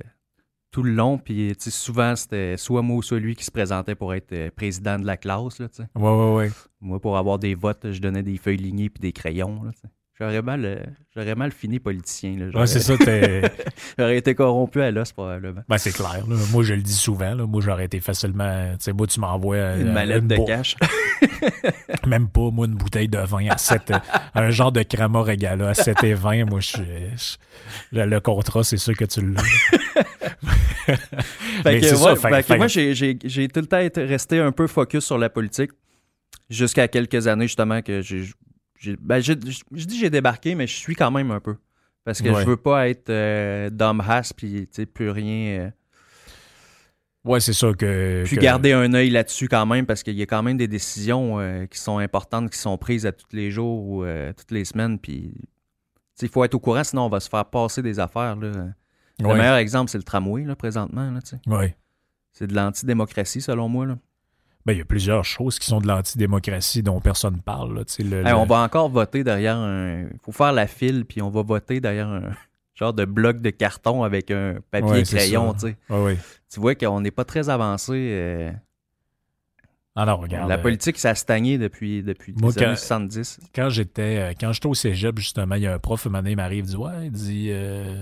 tout 0.72 0.84
le 0.84 0.91
long, 0.91 1.17
puis 1.17 1.55
souvent 1.59 2.15
c'était 2.15 2.55
soit 2.57 2.82
moi 2.82 2.97
ou 2.97 3.01
soit 3.01 3.20
lui 3.20 3.36
qui 3.36 3.43
se 3.43 3.51
présentait 3.51 3.95
pour 3.95 4.13
être 4.13 4.32
euh, 4.34 4.49
président 4.55 4.99
de 4.99 5.05
la 5.05 5.17
classe. 5.17 5.59
Là. 5.59 5.67
Ouais, 5.95 6.09
ouais, 6.11 6.34
ouais. 6.36 6.51
moi, 6.80 6.99
pour 6.99 7.17
avoir 7.17 7.39
des 7.39 7.55
votes, 7.55 7.91
je 7.91 7.99
donnais 7.99 8.22
des 8.24 8.38
feuilles 8.38 8.57
lignées 8.57 8.89
puis 8.89 9.01
des 9.01 9.11
crayons. 9.11 9.63
Là. 9.63 9.72
J'aurais 10.22 10.41
mal, 10.41 10.65
euh, 10.65 10.76
j'aurais 11.15 11.34
mal 11.34 11.51
fini 11.53 11.80
politicien. 11.80 12.32
Là. 12.38 12.45
Ouais, 12.47 12.51
J'aurais- 12.51 12.67
c'est 12.67 12.82
ça. 12.82 12.93
J'aurais 13.97 14.17
été 14.17 14.36
corrompu 14.36 14.82
à 14.82 14.91
l'os, 14.91 15.13
probablement. 15.13 15.61
Ben, 15.70 15.78
c'est 15.78 15.93
clair. 15.93 16.28
là. 16.28 16.36
Moi, 16.51 16.61
je 16.63 16.74
le 16.74 16.82
dis 16.82 16.93
souvent. 16.93 17.34
là. 17.36 17.47
Moi, 17.47 17.61
j'aurais 17.61 17.86
été 17.86 18.01
facilement. 18.01 18.72
Tu 18.74 18.78
sais, 18.84 18.91
moi, 18.93 19.07
tu 19.07 19.20
m'envoies. 19.22 19.55
euh, 19.55 19.80
Une 19.82 19.93
mallette 19.93 20.28
de 20.28 20.36
bo- 20.36 20.43
cash. 20.45 20.76
Même 22.05 22.28
pas, 22.28 22.51
moi, 22.51 22.65
une 22.67 22.76
bouteille 22.76 23.07
de 23.07 23.17
vin 23.20 23.47
à 23.49 23.57
7. 23.57 23.93
un 24.36 24.49
genre 24.49 24.74
de 24.74 24.84
crama 24.84 25.22
regala 25.22 25.70
à 25.70 25.74
7 25.74 26.03
et 26.03 26.13
20. 26.15 26.45
Moi, 26.49 26.59
je, 26.59 26.78
je- 27.15 27.38
je- 27.93 27.99
le 28.01 28.20
contrat, 28.20 28.63
c'est 28.65 28.76
sûr 28.78 28.97
que 28.97 29.05
tu 29.05 29.22
l'as. 29.26 29.41
Fait 31.63 31.63
Mais 31.65 31.79
que, 31.81 31.85
c'est 31.87 31.95
ça, 31.95 32.13
ouais, 32.13 32.15
fait- 32.19 32.29
fait 32.29 32.41
que 32.41 32.45
fait- 32.47 32.57
moi, 32.57 32.67
j'ai, 32.67 33.47
tout 33.49 33.59
le 33.59 33.65
temps 33.67 33.79
été 33.79 34.03
resté 34.05 34.39
un 34.39 34.51
peu 34.51 34.67
focus 34.67 35.05
sur 35.05 35.17
la 35.17 35.29
politique 35.29 35.71
jusqu'à 36.49 36.87
quelques 36.87 37.27
années, 37.27 37.47
justement, 37.47 37.81
que 37.81 38.01
j'ai. 38.01 38.23
j'ai- 38.79 38.95
ben, 38.99 39.19
je 39.19 39.33
dis 39.33 39.99
j'ai 39.99 40.09
débarqué, 40.09 40.55
mais 40.55 40.67
je 40.67 40.75
suis 40.75 40.95
quand 40.95 41.11
même 41.11 41.31
un 41.31 41.39
peu. 41.39 41.55
Parce 42.05 42.21
que 42.21 42.29
Ouais. 42.29 42.41
je 42.41 42.47
veux 42.47 42.57
pas 42.57 42.87
être 42.89 43.09
euh, 43.09 43.69
dumbass 43.69 44.33
puis 44.33 44.61
tu 44.61 44.67
sais, 44.71 44.85
plus 44.85 45.09
rien. 45.11 45.59
euh, 45.59 45.69
Ouais, 47.25 47.39
c'est 47.41 47.53
ça 47.53 47.73
que. 47.77 48.23
puis 48.25 48.37
que- 48.37 48.41
garder 48.41 48.71
un 48.71 48.93
œil 48.93 49.09
là-dessus 49.09 49.47
quand 49.49 49.65
même, 49.65 49.85
parce 49.85 50.01
qu'il 50.03 50.15
y 50.15 50.21
a 50.21 50.25
quand 50.25 50.41
même 50.41 50.57
des 50.57 50.67
décisions 50.69 51.39
euh, 51.39 51.65
qui 51.65 51.77
sont 51.77 51.97
importantes, 51.97 52.49
qui 52.49 52.57
sont 52.57 52.77
prises 52.77 53.05
à 53.05 53.11
tous 53.11 53.27
les 53.33 53.51
jours 53.51 53.85
ou 53.85 54.03
euh, 54.05 54.31
toutes 54.35 54.51
les 54.51 54.63
semaines. 54.65 54.97
Puis 54.97 55.33
il 56.21 56.29
faut 56.29 56.43
être 56.45 56.55
au 56.55 56.59
courant, 56.59 56.83
sinon 56.83 57.03
on 57.05 57.09
va 57.09 57.19
se 57.19 57.29
faire 57.29 57.45
passer 57.45 57.81
des 57.81 57.99
affaires. 57.99 58.37
Là. 58.37 58.67
Le 59.20 59.36
meilleur 59.36 59.55
exemple, 59.57 59.91
c'est 59.91 59.97
le 59.97 60.03
tramway, 60.03 60.43
là, 60.43 60.55
présentement. 60.55 61.09
Là. 61.11 61.20
Ouais. 61.47 61.76
c'est 62.32 62.47
de 62.47 62.55
l'antidémocratie, 62.55 63.41
selon 63.41 63.67
moi. 63.67 63.86
Là. 63.86 63.97
Ben, 64.65 64.74
il 64.74 64.80
y 64.80 64.82
a 64.82 64.86
plusieurs 64.86 65.26
choses 65.26 65.57
qui 65.59 65.67
sont 65.67 65.82
de 65.82 65.88
l'antidémocratie 65.88 66.84
dont 66.84 66.99
personne 67.01 67.41
parle. 67.41 67.76
là. 67.76 67.86
Tu 67.86 67.93
sais, 67.93 68.03
le- 68.03 68.20
Hey, 68.20 68.26
le- 68.32 68.36
on 68.36 68.45
va 68.45 68.59
encore 68.59 68.89
voter 68.89 69.24
derrière 69.24 69.57
un. 69.57 70.01
Il 70.03 70.20
faut 70.22 70.32
faire 70.32 70.53
la 70.53 70.67
file, 70.67 71.05
puis 71.05 71.22
on 71.22 71.30
va 71.30 71.41
voter 71.41 71.80
derrière 71.82 72.07
un 72.07 72.22
genre 72.76 72.93
de 72.93 73.03
bloc 73.05 73.41
de 73.41 73.49
carton 73.49 74.03
avec 74.03 74.32
un 74.32 74.55
papier 74.72 74.89
Ouais, 74.91 75.03
crayon. 75.03 75.53
tu 75.53 75.59
sais. 75.61 75.78
Ouais, 75.89 76.03
ouais. 76.03 76.17
Tu 76.51 76.59
vois 76.59 76.76
qu'on 76.76 77.01
n'est 77.01 77.11
pas 77.11 77.26
très 77.26 77.49
avancé. 77.49 77.93
euh, 77.95 78.51
Ah 79.95 80.05
non, 80.05 80.17
regarde. 80.17 80.47
la 80.49 80.57
euh, 80.57 80.61
politique, 80.61 80.97
ça 80.97 81.09
a 81.09 81.15
stagné 81.15 81.57
depuis, 81.57 82.03
depuis 82.03 82.34
Moi, 82.38 82.51
les 82.51 82.57
années 82.59 82.67
quand- 82.74 82.78
70. 82.80 83.39
quand 83.53 83.70
j'étais 83.70 84.17
euh, 84.20 84.34
quand 84.39 84.51
j'étais 84.53 84.67
au 84.67 84.74
cégep, 84.74 85.17
justement, 85.20 85.55
il 85.55 85.63
y 85.63 85.67
a 85.67 85.74
un 85.74 85.80
prof, 85.80 86.05
un 86.07 86.09
m'arrive, 86.09 86.65
il 86.65 86.70
dit 86.70 86.76
Ouais, 86.78 87.05
il 87.07 87.11
dit 87.11 87.47
euh, 87.51 88.01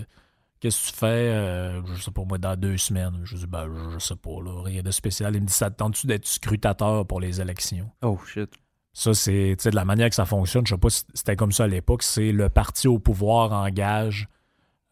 Qu'est-ce 0.59 0.87
que 0.87 0.91
tu 0.91 0.97
fais 0.97 1.05
euh, 1.05 1.81
Je 1.93 2.01
sais 2.01 2.11
pas 2.11 2.23
moi, 2.23 2.37
dans 2.37 2.55
deux 2.59 2.77
semaines? 2.77 3.21
Je 3.23 3.35
dis 3.35 3.47
ben 3.47 3.67
je, 3.93 3.99
sais 3.99 4.15
pas, 4.15 4.41
là, 4.43 4.63
rien 4.63 4.81
de 4.81 4.91
spécial. 4.91 5.35
Il 5.35 5.41
me 5.41 5.47
dit 5.47 5.53
Ça 5.53 5.69
te 5.69 5.75
tente-tu 5.75 6.07
d'être 6.07 6.27
scrutateur 6.27 7.05
pour 7.05 7.19
les 7.19 7.39
élections? 7.41 7.89
Oh 8.01 8.17
shit. 8.25 8.49
Ça, 8.93 9.13
c'est 9.13 9.55
tu 9.57 9.63
sais, 9.63 9.69
de 9.69 9.75
la 9.75 9.85
manière 9.85 10.09
que 10.09 10.15
ça 10.15 10.25
fonctionne, 10.25 10.65
je 10.65 10.73
sais 10.73 10.79
pas 10.79 10.89
si 10.89 11.03
c'était 11.13 11.35
comme 11.35 11.51
ça 11.51 11.65
à 11.65 11.67
l'époque, 11.67 12.01
c'est 12.01 12.31
le 12.31 12.49
parti 12.49 12.87
au 12.87 12.97
pouvoir 12.97 13.51
engage 13.51 14.27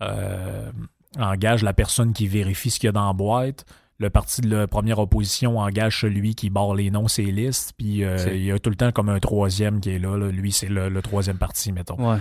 euh, 0.04 0.72
engage 1.18 1.64
la 1.64 1.74
personne 1.74 2.14
qui 2.14 2.28
vérifie 2.28 2.70
ce 2.70 2.80
qu'il 2.80 2.88
y 2.88 2.90
a 2.90 2.92
dans 2.92 3.08
la 3.08 3.14
boîte. 3.14 3.66
Le 3.98 4.10
parti 4.10 4.42
de 4.42 4.54
la 4.54 4.68
première 4.68 5.00
opposition 5.00 5.58
engage 5.58 6.02
celui 6.02 6.36
qui 6.36 6.50
barre 6.50 6.76
les 6.76 6.92
noms, 6.92 7.08
ses 7.08 7.24
listes. 7.24 7.74
Puis 7.78 8.04
euh, 8.04 8.18
il 8.34 8.44
y 8.44 8.52
a 8.52 8.60
tout 8.60 8.70
le 8.70 8.76
temps 8.76 8.92
comme 8.92 9.08
un 9.08 9.20
troisième 9.20 9.80
qui 9.80 9.92
est 9.92 10.00
là. 10.00 10.18
là. 10.18 10.28
Lui, 10.30 10.52
c'est 10.52 10.68
le, 10.68 10.90
le 10.90 11.02
troisième 11.02 11.38
parti, 11.38 11.72
mettons. 11.72 12.12
Ouais. 12.12 12.20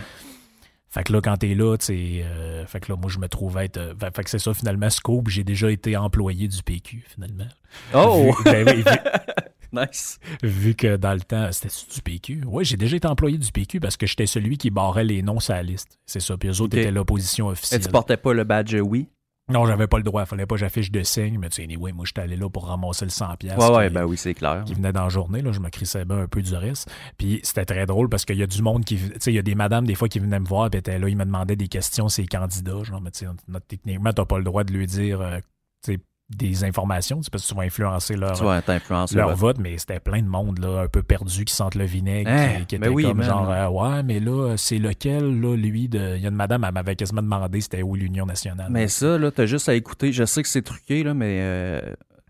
Fait 0.95 1.03
que 1.03 1.13
là, 1.13 1.21
quand 1.21 1.37
t'es 1.37 1.55
là, 1.57 1.77
tu 1.77 1.93
euh, 2.23 2.65
fait 2.67 2.79
que 2.79 2.93
là, 2.93 2.97
moi, 2.97 3.11
je 3.11 3.19
me 3.19 3.29
trouve 3.29 3.59
être. 3.59 3.79
euh, 3.79 3.95
fait, 4.15 4.23
que 4.23 4.31
c'est 4.31 4.39
ça, 4.39 4.55
finalement, 4.55 4.89
Scope, 4.91 5.29
j'ai 5.29 5.43
déjà 5.43 5.69
été 5.73 5.97
employé 5.97 6.47
du 6.47 6.63
PQ, 6.63 7.05
finalement. 7.09 7.49
Oh! 7.93 8.33
Vu, 8.39 8.45
ben 8.45 8.65
oui, 8.69 8.77
vu- 8.83 8.85
nice. 9.73 10.21
vu 10.45 10.77
que 10.77 10.97
dans 10.97 11.15
le 11.15 11.21
temps, 11.21 11.49
c'était 11.51 11.75
du 11.93 12.01
PQ. 12.01 12.43
Oui, 12.47 12.65
j'ai 12.65 12.77
déjà 12.77 12.97
été 12.97 13.09
employé 13.09 13.39
du 13.39 13.51
PQ 13.51 13.81
parce 13.81 13.97
que 13.97 14.07
j'étais 14.07 14.27
celui 14.27 14.57
qui 14.57 14.71
barrait 14.71 15.03
les 15.03 15.21
noms 15.23 15.41
sur 15.41 15.55
la 15.55 15.65
liste. 15.65 15.99
C'est 16.07 16.21
ça. 16.21 16.37
Puis 16.37 16.49
eux 16.49 16.61
autres 16.61 16.79
étaient 16.79 16.93
l'opposition 16.93 17.49
Et 17.49 17.53
officielle. 17.55 17.81
tu 17.83 17.89
portais 17.89 18.17
pas 18.17 18.33
le 18.33 18.45
badge 18.45 18.77
oui? 18.81 19.09
Non, 19.53 19.67
j'avais 19.67 19.87
pas 19.87 19.99
le 19.99 20.03
droit. 20.03 20.25
Fallait 20.25 20.47
pas 20.47 20.55
que 20.55 20.61
j'affiche 20.61 20.91
de 20.91 21.03
signe. 21.03 21.39
Mais 21.39 21.51
tu 21.51 21.57
sais, 21.57 21.65
anyway, 21.65 21.93
moi, 21.93 22.07
j'étais 22.07 22.23
allé 22.23 22.37
là 22.37 22.49
pour 22.49 22.67
ramasser 22.67 23.05
le 23.05 23.11
100$ 23.11 23.37
piastres 23.37 23.61
Ouais, 23.71 23.77
ouais, 23.77 23.91
ben 23.91 24.05
oui, 24.05 24.17
c'est 24.17 24.33
clair. 24.33 24.65
qui 24.65 24.73
venait 24.75 24.93
dans 24.93 25.03
la 25.03 25.09
journée. 25.11 25.43
Là, 25.43 25.53
je 25.53 25.61
me 25.61 25.69
crissais 25.69 26.05
bien 26.07 26.19
un 26.21 26.27
peu 26.29 26.41
du 26.41 26.55
reste. 26.55 26.91
Puis 27.19 27.41
c'était 27.43 27.67
très 27.67 27.85
drôle 27.85 28.09
parce 28.09 28.25
qu'il 28.25 28.39
y 28.39 28.43
a 28.43 28.47
du 28.47 28.63
monde 28.63 28.85
qui. 28.85 28.97
Tu 28.97 29.13
sais, 29.21 29.33
il 29.33 29.37
y 29.37 29.39
a 29.39 29.43
des 29.43 29.55
madames, 29.55 29.87
des 29.87 29.95
fois, 29.95 30.09
qui 30.09 30.19
venaient 30.19 30.41
me 30.41 30.47
voir. 30.47 30.71
Puis 30.71 30.79
étaient 30.79 30.99
là, 30.99 31.09
ils 31.09 31.17
me 31.17 31.25
demandaient 31.27 31.57
des 31.57 31.69
questions, 31.69 32.09
ces 32.09 32.27
candidats. 32.27 32.83
Genre, 32.85 33.01
mais 33.03 33.11
tu 33.11 33.27
sais, 33.27 33.61
techniquement, 33.69 34.13
t'as 34.15 34.25
pas 34.25 34.39
le 34.39 34.45
droit 34.45 34.65
de 34.65 34.73
lui 34.73 34.87
dire 34.87 35.21
euh, 35.21 35.39
tu 35.85 35.93
sais, 35.95 35.99
des 36.35 36.65
informations, 36.65 37.21
parce 37.31 37.45
que 37.45 37.49
tu 37.49 37.55
vas 37.55 37.63
influencer 37.63 38.17
leur, 38.17 38.33
leur 38.43 39.29
ouais. 39.29 39.35
vote, 39.35 39.59
mais 39.59 39.79
c'était 39.79 40.01
plein 40.01 40.21
de 40.23 40.29
monde 40.29 40.59
là, 40.59 40.81
un 40.83 40.89
peu 40.89 41.03
perdu 41.03 41.45
qui 41.45 41.55
sentent 41.55 41.75
le 41.75 41.85
vinaigre, 41.85 42.31
Hein? 42.31 42.61
qui, 42.61 42.67
qui 42.67 42.79
Ben 42.79 42.87
était 42.87 42.95
oui, 42.95 43.03
comme 43.05 43.19
man. 43.19 43.27
genre 43.27 43.51
euh, 43.51 43.69
ouais, 43.69 44.03
mais 44.03 44.21
là 44.21 44.57
c'est 44.57 44.79
lequel 44.79 45.41
là 45.41 45.57
lui 45.57 45.89
de 45.89 46.17
il 46.17 46.23
y 46.23 46.27
a 46.27 46.29
une 46.31 46.35
madame 46.37 46.65
elle 46.65 46.73
m'avait 46.75 46.97
quasiment 46.97 47.23
demandé 47.23 47.61
c'était 47.61 47.83
où 47.83 47.95
l'Union 47.95 48.27
nationale. 48.27 48.69
Mais 48.71 48.89
ça, 48.89 49.19
là, 49.19 49.31
t'as 49.31 49.47
juste 49.47 49.69
à 49.69 49.75
écouter. 49.75 50.13
Je 50.13 50.25
sais 50.25 50.43
que 50.43 50.49
c'est 50.49 50.63
truqué, 50.63 51.03
là, 51.05 51.15
mais 51.15 51.39
euh, 51.41 51.81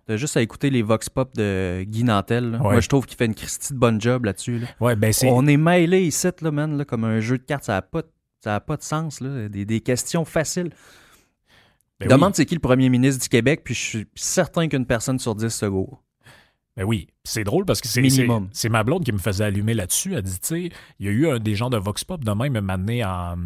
t'as 0.06 0.16
juste 0.16 0.36
à 0.36 0.42
écouter 0.42 0.70
les 0.70 0.82
Vox 0.82 1.08
Pop 1.08 1.34
de 1.34 1.82
Guy 1.86 2.04
Nantel. 2.04 2.52
Ouais. 2.56 2.58
Moi, 2.58 2.80
je 2.80 2.88
trouve 2.88 3.06
qu'il 3.06 3.16
fait 3.16 3.26
une 3.26 3.34
Christie 3.34 3.72
de 3.72 3.78
bonne 3.78 4.00
job 4.00 4.24
là-dessus. 4.24 4.58
là. 4.60 4.66
ouais, 4.80 4.96
ben 4.96 5.12
c'est 5.12 5.28
On 5.30 5.46
est 5.46 5.56
mêlés 5.56 6.02
ici, 6.02 6.28
là, 6.42 6.50
man, 6.50 6.76
là, 6.76 6.84
comme 6.84 7.04
un 7.04 7.20
jeu 7.20 7.38
de 7.38 7.42
cartes. 7.44 7.64
Ça 7.64 7.72
n'a 7.74 7.82
pas, 7.82 8.02
ça 8.42 8.56
a 8.56 8.60
pas 8.60 8.76
de 8.76 8.82
sens. 8.82 9.20
Là. 9.20 9.48
Des, 9.48 9.64
des 9.64 9.80
questions 9.80 10.24
faciles. 10.24 10.70
Ben 12.04 12.16
Demande 12.16 12.30
oui, 12.30 12.36
c'est 12.36 12.46
qui 12.46 12.54
le 12.54 12.60
premier 12.60 12.88
ministre 12.88 13.22
du 13.22 13.28
Québec, 13.28 13.62
puis 13.64 13.74
je 13.74 13.80
suis 13.80 14.06
certain 14.14 14.68
qu'une 14.68 14.86
personne 14.86 15.18
sur 15.18 15.34
dix 15.34 15.50
se 15.50 15.66
gourre. 15.66 16.02
ben 16.76 16.84
oui, 16.84 17.08
c'est 17.24 17.44
drôle 17.44 17.64
parce 17.64 17.80
que 17.80 17.88
c'est 17.88 18.68
ma 18.68 18.84
blonde 18.84 19.04
qui 19.04 19.12
me 19.12 19.18
faisait 19.18 19.44
allumer 19.44 19.74
là-dessus, 19.74 20.14
elle 20.14 20.22
dit 20.22 20.40
tu 20.40 20.46
sais, 20.46 20.70
il 20.98 21.06
y 21.06 21.08
a 21.08 21.12
eu 21.12 21.28
un, 21.28 21.38
des 21.38 21.54
gens 21.54 21.70
de 21.70 21.76
Vox 21.76 22.04
Pop 22.04 22.24
de 22.24 22.32
même 22.32 22.58
m'amener 22.60 23.04
en 23.04 23.36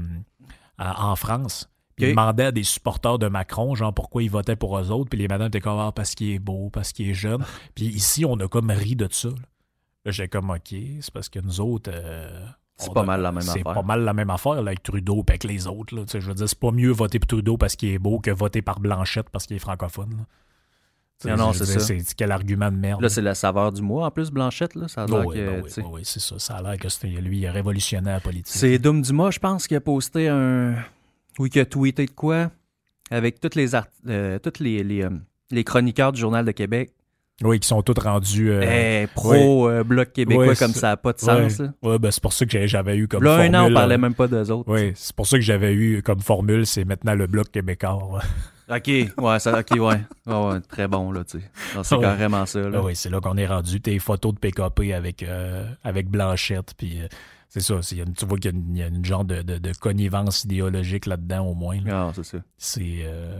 en 0.79 1.17
France. 1.17 1.69
Puis. 1.97 2.07
Il 2.07 2.11
demandait 2.11 2.45
à 2.45 2.53
des 2.53 2.63
supporters 2.63 3.19
de 3.19 3.27
Macron, 3.27 3.75
genre 3.75 3.93
pourquoi 3.93 4.23
ils 4.23 4.31
votaient 4.31 4.55
pour 4.55 4.79
eux 4.79 4.91
autres, 4.93 5.11
puis 5.11 5.19
les 5.19 5.27
madames 5.27 5.49
étaient 5.49 5.61
comme 5.61 5.81
ah, 5.81 5.91
parce 5.93 6.15
qu'il 6.15 6.31
est 6.31 6.39
beau, 6.39 6.71
parce 6.71 6.93
qu'il 6.93 7.09
est 7.09 7.15
jeune. 7.15 7.45
Puis 7.75 7.87
ici, 7.87 8.25
on 8.25 8.39
a 8.39 8.47
comme 8.47 8.71
ri 8.71 8.95
de 8.95 9.09
ça. 9.11 9.31
Là, 10.05 10.29
comme 10.29 10.51
OK, 10.51 10.75
c'est 11.01 11.13
parce 11.13 11.29
que 11.29 11.41
nous 11.41 11.61
autres. 11.61 11.91
euh, 11.93 12.47
C'est 12.79 12.93
pas 12.95 13.03
mal 13.03 13.21
la 13.23 13.33
même 13.33 13.43
C'est 13.43 13.61
affaire. 13.61 13.75
pas 13.75 13.83
mal 13.83 14.03
la 14.05 14.13
même 14.13 14.31
affaire 14.31 14.55
là, 14.55 14.61
avec 14.71 14.83
Trudeau 14.83 15.17
et 15.27 15.31
avec 15.31 15.45
les 15.45 15.67
autres. 15.67 15.95
Là. 15.97 16.03
Je 16.13 16.19
veux 16.19 16.35
dire, 16.35 16.49
c'est 16.49 16.59
pas 16.59 16.71
mieux 16.71 16.91
voter 16.93 17.19
pour 17.19 17.27
Trudeau 17.27 17.57
parce 17.57 17.75
qu'il 17.77 17.91
est 17.91 17.99
beau 17.99 18.21
que 18.21 18.31
voter 18.31 18.63
par 18.63 18.79
Blanchette 18.81 19.29
parce 19.31 19.47
qu'il 19.47 19.57
est 19.57 19.61
francophone. 19.61 20.25
Non, 21.25 21.37
non, 21.37 21.53
c'est 21.53 21.67
ça. 21.67 21.81
C'est 21.81 22.15
quel 22.17 22.31
argument 22.31 22.71
de 22.71 22.77
merde. 22.77 23.03
Là, 23.03 23.09
c'est 23.09 23.21
la 23.23 23.35
saveur 23.35 23.73
du 23.73 23.83
mois. 23.83 24.07
En 24.07 24.11
plus, 24.13 24.31
Blanchette, 24.31 24.77
là, 24.77 24.87
ça 24.87 25.03
a 25.03 25.07
Oh, 25.09 25.17
l'air 25.17 25.27
oui, 25.27 25.35
que, 25.37 25.47
ben 25.47 25.63
oui, 25.65 25.71
ben 25.77 25.85
oui, 25.91 26.01
c'est 26.05 26.21
ça. 26.21 26.39
Ça 26.39 26.55
a 26.59 26.63
l'air 26.63 26.79
que 26.79 26.89
c'était- 26.89 27.09
lui, 27.09 27.39
il 27.39 27.47
a 27.49 27.51
révolutionné 27.53 28.11
la 28.11 28.21
politique. 28.21 28.47
C'est 28.55 28.79
Doom 28.79 29.03
Dumas, 29.03 29.33
je 29.33 29.41
pense, 29.41 29.67
qui 29.67 29.75
a 29.75 29.81
posté 29.81 30.29
un. 30.29 30.77
Oui, 31.41 31.51
qui 31.51 31.59
a 31.59 31.67
tweeté 31.67 32.07
de 32.07 32.13
quoi 32.13 32.53
avec 33.11 33.39
les, 33.57 33.75
art... 33.75 33.87
euh, 34.09 34.39
toutes 34.39 34.61
les, 34.61 34.85
les, 34.85 35.03
euh, 35.03 35.11
les 35.51 35.65
chroniqueurs 35.65 36.13
du 36.13 36.21
Journal 36.21 36.45
de 36.45 36.53
Québec. 36.53 36.93
Oui, 37.45 37.61
qui 37.61 37.69
sont 37.69 37.83
tous 37.83 38.01
rendus. 38.03 38.51
euh, 38.51 38.63
Eh, 39.05 39.07
pro-Bloc 39.15 40.13
québécois, 40.13 40.49
Ouais, 40.49 40.57
comme 40.57 40.73
c'est- 40.73 40.81
ça 40.81 40.89
n'a 40.89 40.97
pas 40.97 41.13
de 41.13 41.21
sens. 41.21 41.59
Là, 41.61 41.73
Ouais, 41.83 41.99
ben, 41.99 42.11
c'est 42.11 42.23
pour 42.23 42.33
ça 42.33 42.45
que 42.47 42.67
j'avais 42.67 42.97
eu 42.97 43.07
comme 43.07 43.23
Là, 43.23 43.37
formule. 43.37 43.55
un 43.55 43.61
an, 43.65 43.71
on 43.71 43.75
parlait 43.75 43.95
euh, 43.95 43.99
même 43.99 44.15
pas 44.15 44.27
d'eux 44.27 44.51
autres. 44.51 44.71
Oui, 44.73 44.93
c'est 44.97 45.15
pour 45.15 45.27
ça 45.27 45.37
que 45.37 45.43
j'avais 45.45 45.73
eu 45.73 46.03
comme 46.03 46.21
formule, 46.21 46.67
c'est 46.67 46.85
maintenant 46.85 47.15
le 47.15 47.27
bloc 47.29 47.51
québécois. 47.51 48.21
OK, 48.71 48.87
ouais, 48.89 49.39
ça, 49.39 49.61
OK, 49.61 49.71
ouais. 49.71 49.79
Ouais, 49.79 50.01
ouais, 50.27 50.61
très 50.69 50.89
bon, 50.89 51.11
là, 51.13 51.23
tu 51.25 51.39
sais. 51.39 51.45
C'est 51.85 51.95
Ouais. 51.95 52.03
carrément 52.03 52.45
ça, 52.45 52.61
là. 52.61 52.79
Ah 52.81 52.85
oui, 52.85 52.95
c'est 52.97 53.09
là 53.09 53.21
qu'on 53.21 53.37
est 53.37 53.47
rendu. 53.47 53.81
Tes 53.81 53.99
photos 53.99 54.35
de 54.35 54.39
PKP 54.41 54.93
avec, 54.93 55.23
euh, 55.23 55.65
avec 55.85 56.09
Blanchette, 56.11 56.75
puis 56.77 57.01
euh, 57.01 57.07
c'est 57.49 57.61
ça. 57.61 57.77
une- 57.93 58.13
tu 58.15 58.27
vois 58.27 58.37
qu'il 58.39 58.51
y 58.51 58.55
a 58.55 58.57
une, 58.59 58.77
il 58.77 58.79
y 58.81 58.83
a 58.83 58.89
une 58.89 59.05
genre 59.05 59.25
de, 59.25 59.41
de- 59.43 59.59
de 59.59 59.73
connivence 59.79 60.45
idéologique 60.45 61.07
là-dedans, 61.07 61.47
au 61.47 61.55
moins. 61.55 61.79
là. 61.83 62.09
Ah, 62.09 62.13
c'est 62.15 62.25
ça. 62.25 62.39
C'est 62.59 62.99
euh, 63.05 63.39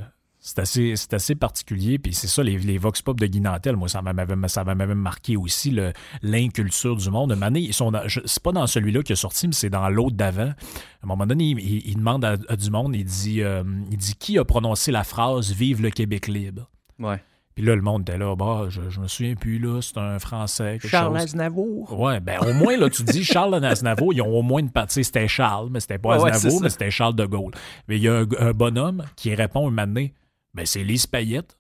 c'est 0.49 0.61
assez, 0.61 0.95
c'est 0.97 1.13
assez 1.15 1.35
particulier. 1.35 1.99
Puis 1.99 2.15
c'est 2.15 2.27
ça, 2.27 2.43
les, 2.43 2.57
les 2.59 2.79
Vox 2.79 3.03
Pop 3.03 3.21
de 3.21 3.27
Guy 3.27 3.41
Nantel, 3.41 3.77
moi, 3.77 3.89
ça 3.89 4.01
m'avait 4.03 4.49
ça 4.49 4.65
m'avait 4.65 4.95
marqué 4.95 5.37
aussi 5.37 5.71
le- 5.71 5.93
l'inculture 6.23 6.97
du 6.97 7.11
monde. 7.11 7.37
Année, 7.43 7.61
ils 7.61 7.75
sont 7.75 7.91
dans- 7.91 8.07
je- 8.09 8.21
c'est 8.25 8.43
pas 8.43 8.53
dans 8.53 8.67
celui-là 8.67 9.03
qui 9.03 9.13
est 9.13 9.17
sorti, 9.17 9.47
mais 9.47 9.55
c'est 9.55 9.71
dans 9.71 9.89
l'autre 9.89 10.17
d'avant. 10.17 10.53
À 10.53 11.05
un 11.05 11.07
moment 11.07 11.27
donné, 11.27 11.45
il, 11.45 11.59
il- 11.61 11.83
il 11.91 11.97
demande 11.97 12.25
à, 12.25 12.37
à 12.49 12.57
du 12.57 12.71
monde, 12.71 12.97
il 12.97 13.05
dit, 13.05 13.43
euh, 13.43 13.63
il 13.91 13.97
dit 13.97 14.15
qui 14.19 14.39
a 14.39 14.45
prononcé 14.45 14.91
la 14.93 15.05
phrase 15.05 15.53
Vive 15.53 15.83
le 15.83 15.91
Québec 15.91 16.27
libre? 16.29 16.69
Ouais. 16.99 17.23
Puis 17.55 17.67
là, 17.67 17.75
le 17.75 17.83
monde 17.83 18.03
était 18.03 18.17
là, 18.19 18.37
bah, 18.37 18.67
je, 18.69 18.83
je 18.89 19.01
me 19.01 19.09
souviens 19.09 19.35
plus, 19.35 19.59
là, 19.59 19.81
c'est 19.83 19.99
un 19.99 20.21
Français, 20.21 20.79
Charles 20.81 21.15
chose. 21.15 21.23
Aznavour. 21.25 22.01
Ouais, 22.01 22.21
ben 22.21 22.39
au 22.47 22.53
moins, 22.53 22.77
là, 22.77 22.89
tu 22.89 23.03
dis 23.03 23.25
Charles 23.25 23.65
Aznavour, 23.65 24.13
ils 24.15 24.23
ont 24.23 24.29
au 24.39 24.43
moins 24.43 24.61
une 24.61 24.71
partie. 24.71 25.03
C'était 25.03 25.27
Charles, 25.27 25.69
mais 25.73 25.81
c'était 25.81 25.99
pas 25.99 26.21
ouais, 26.21 26.31
Aznavour, 26.31 26.61
mais 26.63 26.69
c'était 26.69 26.93
Charles 26.93 27.17
de 27.17 27.27
Gaulle. 27.27 27.53
Mais 27.89 27.97
il 27.97 28.03
y 28.05 28.09
a 28.09 28.19
un, 28.21 28.27
un 28.39 28.53
bonhomme 28.53 29.05
qui 29.17 29.35
répond 29.35 29.67
un 29.67 29.71
moment 29.71 29.87
donné, 29.89 30.15
ben 30.59 30.67
c'est 30.67 30.83
Lise 30.85 31.07
Payette. 31.07 31.59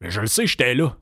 Mais 0.00 0.10
je 0.10 0.20
le 0.20 0.26
sais, 0.28 0.46
j'étais 0.46 0.74
là. 0.74 0.96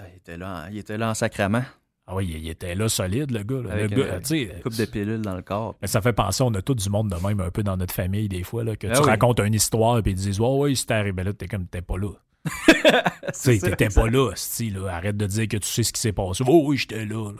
Ah, 0.00 0.04
Il 0.10 0.16
était 0.16 0.36
là, 0.38 0.64
en- 0.66 0.70
il 0.70 0.78
était 0.78 0.96
là 0.98 1.10
en 1.10 1.14
sacrament, 1.14 1.64
Ah 2.06 2.14
oui, 2.16 2.26
il, 2.28 2.38
il 2.44 2.48
était 2.48 2.74
là 2.74 2.88
solide, 2.88 3.30
le 3.30 3.42
gars. 3.42 3.60
là. 3.62 3.72
avec 3.74 3.90
le 3.90 3.96
gars, 4.04 4.14
une 4.16 4.22
tu 4.22 4.26
sais, 4.48 4.60
coupe 4.62 4.74
de 4.76 4.84
pilules 4.86 5.20
dans 5.20 5.36
le 5.36 5.42
corps. 5.42 5.76
mais 5.82 5.86
ça 5.88 6.00
fait 6.00 6.12
penser, 6.14 6.42
on 6.42 6.52
a 6.54 6.62
tout 6.62 6.74
du 6.74 6.88
monde 6.88 7.10
de 7.10 7.16
même 7.26 7.40
un 7.40 7.50
peu 7.50 7.62
dans 7.62 7.76
notre 7.76 7.92
famille, 7.94 8.28
des 8.28 8.42
fois, 8.42 8.64
là, 8.64 8.74
que 8.74 8.86
Ah 8.86 8.94
tu 8.94 9.00
oui. 9.02 9.06
racontes 9.10 9.38
une 9.40 9.54
histoire, 9.54 10.02
puis 10.02 10.12
ils 10.12 10.16
disent, 10.16 10.40
ouais, 10.40 10.48
ouais, 10.48 10.74
c'était 10.74 10.94
arrivé 10.94 11.22
là, 11.24 11.32
t'es 11.34 11.46
comme, 11.46 11.66
t'es 11.66 11.82
pas 11.82 11.98
là. 11.98 12.08
tu 13.44 13.58
t'étais 13.58 13.88
pas 13.88 14.08
là, 14.08 14.32
sti, 14.34 14.70
là. 14.70 14.88
Arrête 14.88 15.16
de 15.16 15.26
dire 15.26 15.46
que 15.48 15.58
tu 15.58 15.68
sais 15.68 15.82
ce 15.82 15.92
qui 15.92 16.00
s'est 16.00 16.12
passé. 16.12 16.42
Oh 16.46 16.62
oui, 16.66 16.76
j'étais 16.78 17.04
là. 17.04 17.30
là. 17.32 17.38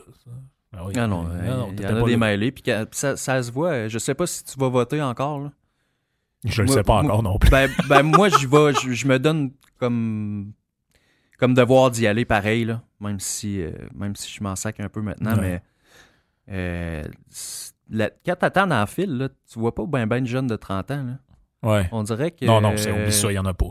Ah 0.77 0.85
oui. 0.87 0.93
Ah 0.97 1.07
non, 1.07 1.25
Non, 1.25 1.31
euh, 1.33 1.57
non, 1.57 1.67
il 1.69 1.73
y 1.73 1.77
t'étais 1.77 1.89
en 1.93 1.97
a 1.97 2.01
pas 2.01 2.07
des 2.07 2.13
là. 2.13 2.17
mêlés, 2.19 2.53
puis 2.53 2.63
ça, 2.93 3.17
ça 3.17 3.43
se 3.43 3.51
voit. 3.51 3.89
Je 3.89 3.99
sais 3.99 4.15
pas 4.15 4.27
si 4.27 4.45
tu 4.45 4.59
vas 4.59 4.69
voter 4.69 5.03
encore. 5.03 5.41
Là. 5.41 5.53
Je 6.45 6.63
le 6.63 6.67
Moi- 6.67 6.77
sais 6.77 6.83
pas 6.83 6.95
encore 6.95 7.23
non 7.23 7.39
plus. 7.39 7.51
Ben, 7.51 7.71
ben, 7.89 8.03
moi, 8.03 8.29
j'y 8.29 8.47
vais, 8.47 8.73
je, 8.83 8.93
je 8.93 9.07
me 9.07 9.19
donne 9.19 9.53
comme, 9.79 10.53
comme 11.39 11.55
devoir 11.55 11.91
d'y 11.91 12.07
aller 12.07 12.25
pareil, 12.25 12.65
là, 12.65 12.83
même, 13.01 13.21
si, 13.21 13.61
euh, 13.63 13.71
même 13.95 14.17
si 14.17 14.33
je 14.33 14.43
m'en 14.43 14.57
sac 14.57 14.81
un 14.81 14.89
peu 14.89 15.01
maintenant. 15.03 15.37
Ouais. 15.37 15.41
Mais 15.41 15.63
euh, 16.51 17.03
la- 17.91 18.11
quand 18.27 18.37
t'attends 18.37 18.67
dans 18.67 18.81
le 18.81 18.87
fil, 18.87 19.17
là, 19.17 19.29
tu 19.29 19.59
vois 19.59 19.75
pas 19.75 19.85
ben 19.87 20.07
ben 20.07 20.21
de 20.23 20.27
jeunes 20.27 20.47
de 20.49 20.57
30 20.57 20.91
ans. 20.91 21.05
Là. 21.05 21.19
Ouais. 21.71 21.89
On 21.93 22.03
dirait 22.03 22.33
que. 22.33 22.45
Non, 22.45 22.61
non, 22.61 22.73
c'est, 22.77 22.91
oublie 22.91 23.13
ça, 23.13 23.31
il 23.31 23.35
y 23.35 23.39
en 23.39 23.47
a 23.47 23.55
pas. 23.55 23.69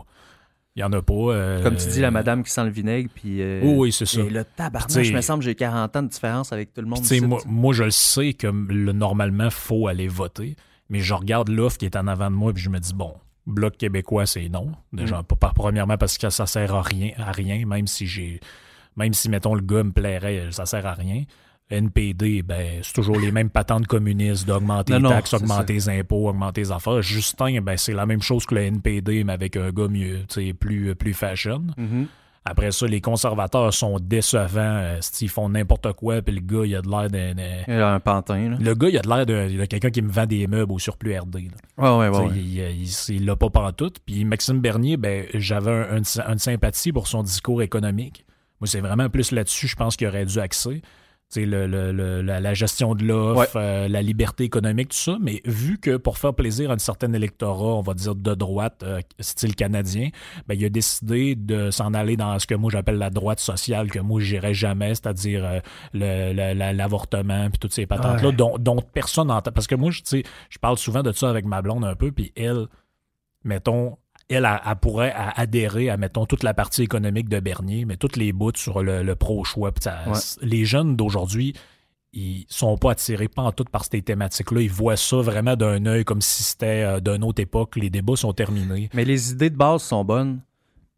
Il 0.74 0.80
y 0.80 0.84
en 0.84 0.92
a 0.94 1.02
pas. 1.02 1.12
euh, 1.14 1.62
Comme 1.62 1.76
tu 1.76 1.86
dis, 1.88 2.00
la 2.00 2.10
madame 2.10 2.42
qui 2.42 2.50
sent 2.50 2.64
le 2.64 2.70
vinaigre, 2.70 3.10
puis. 3.14 3.42
euh, 3.42 3.60
Oui, 3.62 3.74
oui, 3.76 3.92
c'est 3.92 4.06
ça. 4.06 4.22
Et 4.22 4.30
le 4.30 4.44
tabarnak, 4.44 5.04
je 5.04 5.12
me 5.12 5.20
semble 5.20 5.40
que 5.40 5.44
j'ai 5.44 5.54
40 5.54 5.94
ans 5.96 6.02
de 6.02 6.08
différence 6.08 6.50
avec 6.54 6.72
tout 6.72 6.80
le 6.80 6.86
monde. 6.86 7.00
Ici, 7.00 7.20
moi, 7.20 7.40
moi, 7.44 7.74
je 7.74 7.84
le 7.84 7.90
sais 7.90 8.32
que 8.32 8.46
le, 8.46 8.92
normalement, 8.92 9.50
faut 9.50 9.86
aller 9.86 10.08
voter. 10.08 10.56
Mais 10.92 11.00
je 11.00 11.14
regarde 11.14 11.48
l'offre 11.48 11.78
qui 11.78 11.86
est 11.86 11.96
en 11.96 12.06
avant 12.06 12.30
de 12.30 12.36
moi 12.36 12.52
puis 12.52 12.62
je 12.62 12.70
me 12.70 12.78
dis, 12.78 12.94
bon, 12.94 13.14
Bloc 13.46 13.76
québécois, 13.76 14.24
c'est 14.26 14.48
non. 14.48 14.70
Déjà, 14.92 15.22
Mm. 15.22 15.36
pas, 15.36 15.50
premièrement 15.52 15.96
parce 15.96 16.16
que 16.16 16.30
ça 16.30 16.46
sert 16.46 16.72
à 16.74 16.82
rien, 16.82 17.10
à 17.18 17.32
rien 17.32 17.66
même 17.66 17.88
si 17.88 18.06
j'ai. 18.06 18.38
Même 18.96 19.14
si, 19.14 19.28
mettons, 19.28 19.54
le 19.56 19.62
gars 19.62 19.82
me 19.82 19.90
plairait, 19.90 20.48
ça 20.52 20.64
sert 20.66 20.86
à 20.86 20.92
rien. 20.94 21.24
NPD, 21.70 22.42
ben, 22.42 22.80
c'est 22.82 22.92
toujours 22.92 23.18
les 23.18 23.32
mêmes 23.32 23.48
patentes 23.48 23.86
communistes 23.86 24.46
d'augmenter 24.46 24.98
les 24.98 25.08
taxes, 25.08 25.32
augmenter 25.32 25.72
les 25.72 25.88
impôts, 25.88 26.28
augmenter 26.28 26.60
les 26.60 26.70
affaires. 26.70 27.00
Justin, 27.02 27.60
ben, 27.62 27.76
c'est 27.78 27.94
la 27.94 28.04
même 28.06 28.20
chose 28.20 28.44
que 28.44 28.54
le 28.54 28.60
NPD, 28.62 29.24
mais 29.24 29.32
avec 29.32 29.56
un 29.56 29.70
gars 29.70 29.88
mieux, 29.88 30.20
plus, 30.60 30.94
plus 30.94 31.14
fashion. 31.14 31.64
Mhm. 31.78 32.06
Après 32.44 32.72
ça, 32.72 32.86
les 32.86 33.00
conservateurs 33.00 33.72
sont 33.72 33.98
décevants. 34.00 34.58
euh, 34.58 35.00
ils 35.20 35.28
font 35.28 35.48
n'importe 35.48 35.92
quoi, 35.92 36.22
puis 36.22 36.34
le 36.34 36.40
gars, 36.40 36.66
il 36.66 36.74
a 36.74 36.82
de 36.82 36.88
l'air 36.88 37.08
d'un. 37.08 37.34
Il 37.68 37.74
a 37.74 37.94
un 37.94 38.00
pantin, 38.00 38.50
là. 38.50 38.56
Le 38.60 38.74
gars, 38.74 38.88
il 38.88 38.98
a 38.98 39.02
de 39.02 39.08
l'air 39.08 39.26
de, 39.26 39.64
quelqu'un 39.66 39.90
qui 39.90 40.02
me 40.02 40.10
vend 40.10 40.26
des 40.26 40.46
meubles 40.48 40.72
au 40.72 40.78
surplus 40.80 41.16
RD. 41.16 41.36
là. 41.78 41.96
Ouais, 41.98 42.08
ouais, 42.08 42.18
ouais. 42.18 42.30
Il, 43.08 43.24
l'a 43.26 43.36
pas 43.36 43.48
pantoute. 43.50 44.00
Puis 44.04 44.24
Maxime 44.24 44.60
Bernier, 44.60 44.96
ben, 44.96 45.26
j'avais 45.34 45.70
un, 45.70 45.98
un- 45.98 46.32
une 46.32 46.38
sympathie 46.38 46.90
pour 46.92 47.06
son 47.06 47.22
discours 47.22 47.62
économique. 47.62 48.24
Moi, 48.60 48.66
c'est 48.66 48.80
vraiment 48.80 49.08
plus 49.08 49.30
là-dessus, 49.32 49.68
je 49.68 49.76
pense 49.76 49.96
qu'il 49.96 50.06
aurait 50.08 50.24
dû 50.24 50.38
axer. 50.40 50.82
Le, 51.34 51.66
le- 51.66 51.92
le- 51.92 52.20
la, 52.20 52.40
la 52.40 52.52
gestion 52.54 52.94
de 52.94 53.04
l'offre, 53.04 53.56
euh, 53.56 53.88
la 53.88 54.02
liberté 54.02 54.44
économique, 54.44 54.90
tout 54.90 54.96
ça. 54.98 55.16
Mais 55.20 55.40
vu 55.46 55.78
que 55.78 55.96
pour 55.96 56.18
faire 56.18 56.34
plaisir 56.34 56.70
à 56.70 56.74
un 56.74 56.78
certain 56.78 57.12
électorat, 57.14 57.74
on 57.76 57.80
va 57.80 57.94
dire 57.94 58.14
de 58.14 58.34
droite, 58.34 58.82
euh, 58.82 59.00
style 59.18 59.54
canadien, 59.56 60.10
ben, 60.46 60.54
il 60.58 60.64
a 60.64 60.68
décidé 60.68 61.34
de 61.34 61.70
s'en 61.70 61.94
aller 61.94 62.16
dans 62.18 62.38
ce 62.38 62.46
que 62.46 62.54
moi 62.54 62.70
j'appelle 62.70 62.98
la 62.98 63.08
droite 63.08 63.40
sociale, 63.40 63.90
que 63.90 63.98
moi 63.98 64.20
j'irais 64.20 64.52
jamais, 64.52 64.90
c'est-à-dire 64.90 65.60
euh, 65.94 66.72
l'avortement, 66.72 67.48
puis 67.50 67.58
toutes 67.58 67.72
ces 67.72 67.86
patentes-là, 67.86 68.28
Ouais. 68.28 68.34
dont, 68.36 68.56
dont 68.58 68.80
personne 68.92 69.28
n'entend. 69.28 69.52
Parce 69.52 69.66
que 69.66 69.74
moi, 69.74 69.90
je 69.90 70.58
parle 70.60 70.78
souvent 70.78 71.02
de 71.02 71.12
ça 71.12 71.30
avec 71.30 71.44
ma 71.46 71.62
blonde 71.62 71.84
un 71.84 71.94
peu, 71.94 72.12
puis 72.12 72.32
elle, 72.36 72.66
mettons, 73.44 73.96
elle, 74.32 74.44
elle, 74.44 74.60
elle 74.66 74.76
pourrait 74.76 75.14
adhérer 75.16 75.90
à, 75.90 75.96
mettons, 75.96 76.26
toute 76.26 76.42
la 76.42 76.54
partie 76.54 76.82
économique 76.82 77.28
de 77.28 77.40
Bernier, 77.40 77.84
mais 77.84 77.96
toutes 77.96 78.16
les 78.16 78.32
bouts 78.32 78.52
sur 78.56 78.82
le, 78.82 79.02
le 79.02 79.14
pro-choix. 79.16 79.70
Ouais. 79.86 80.12
Les 80.42 80.64
jeunes 80.64 80.96
d'aujourd'hui, 80.96 81.54
ils 82.12 82.44
sont 82.48 82.76
pas 82.76 82.92
attirés 82.92 83.28
pas 83.28 83.42
en 83.42 83.52
tout 83.52 83.64
par 83.64 83.84
ces 83.84 84.02
thématiques-là. 84.02 84.60
Ils 84.60 84.70
voient 84.70 84.96
ça 84.98 85.16
vraiment 85.16 85.56
d'un 85.56 85.86
œil 85.86 86.04
comme 86.04 86.20
si 86.20 86.42
c'était 86.42 86.82
euh, 86.82 87.00
d'une 87.00 87.24
autre 87.24 87.40
époque. 87.40 87.76
Les 87.76 87.88
débats 87.88 88.16
sont 88.16 88.32
terminés. 88.34 88.90
Mais 88.92 89.04
les 89.04 89.32
idées 89.32 89.48
de 89.50 89.56
base 89.56 89.82
sont 89.82 90.04
bonnes. 90.04 90.40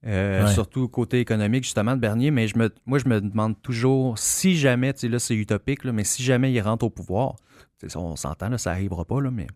euh, 0.07 0.45
Ouais. 0.45 0.53
Surtout 0.53 0.89
côté 0.89 1.21
économique, 1.21 1.63
justement, 1.65 1.95
de 1.95 2.01
Bernier. 2.01 2.31
Mais 2.33 2.49
je 2.49 2.59
me, 2.59 2.75
moi, 2.85 2.99
je 2.99 3.09
me 3.09 3.21
demande 3.21 3.55
toujours 3.63 4.19
si 4.19 4.57
jamais, 4.57 4.93
tu 4.93 5.01
sais, 5.01 5.09
là, 5.09 5.19
c'est 5.21 5.37
utopique, 5.37 5.85
là, 5.85 5.93
mais 5.93 6.03
si 6.05 6.23
jamais 6.23 6.53
il 6.53 6.61
rentre 6.61 6.85
au 6.85 6.91
pouvoir, 6.91 7.37
on 7.95 8.17
s'entend, 8.17 8.49
là, 8.49 8.59
ça 8.59 8.73
arrivera 8.73 9.05
pas, 9.05 9.21
là, 9.21 9.31
mais 9.31 9.47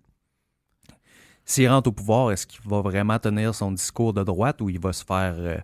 s'il 1.49 1.69
rentre 1.69 1.89
au 1.89 1.93
pouvoir, 1.93 2.31
est-ce 2.31 2.47
qu'il 2.47 2.61
va 2.69 2.83
vraiment 2.83 3.19
tenir 3.19 3.55
son 3.55 3.73
discours 3.73 4.13
de 4.13 4.23
droite 4.23 4.61
ou 4.61 4.69
il 4.69 4.79
va 4.79 4.93
se 4.93 5.03
faire, 5.03 5.35
euh, 5.39 5.57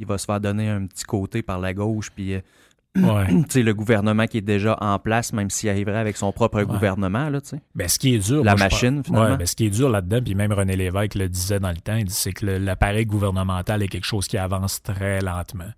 il 0.00 0.06
va 0.06 0.18
se 0.18 0.26
faire 0.26 0.40
donner 0.40 0.68
un 0.68 0.86
petit 0.86 1.04
côté 1.04 1.42
par 1.42 1.60
la 1.60 1.72
gauche, 1.72 2.10
puis 2.10 2.34
euh, 2.34 2.40
Ouais. 2.96 3.26
le 3.62 3.72
gouvernement 3.72 4.26
qui 4.26 4.38
est 4.38 4.42
déjà 4.42 4.76
en 4.80 4.98
place, 4.98 5.32
même 5.32 5.50
s'il 5.50 5.68
arriverait 5.68 5.98
avec 5.98 6.16
son 6.16 6.32
propre 6.32 6.62
gouvernement, 6.62 7.28
là, 7.28 7.40
tu 7.40 7.50
sais? 7.50 7.60
Ben, 7.76 7.86
ce 7.86 7.98
qui 7.98 8.14
est 8.14 8.18
dur. 8.18 8.42
La 8.42 8.56
moi, 8.56 8.64
machine, 8.64 9.04
finalement. 9.04 9.30
Ouais, 9.30 9.36
ben, 9.36 9.46
ce 9.46 9.54
qui 9.54 9.66
est 9.66 9.70
dur 9.70 9.88
là-dedans, 9.88 10.20
puis 10.24 10.34
même 10.34 10.52
René 10.52 10.74
Lévesque 10.74 11.14
le 11.14 11.28
disait 11.28 11.60
dans 11.60 11.70
le 11.70 11.76
temps, 11.76 12.00
c'est 12.08 12.32
que 12.32 12.46
l'appareil 12.46 13.06
gouvernemental 13.06 13.82
est 13.82 13.88
quelque 13.88 14.06
chose 14.06 14.26
qui 14.26 14.38
avance 14.38 14.82
très 14.82 15.20
lentement. 15.20 15.70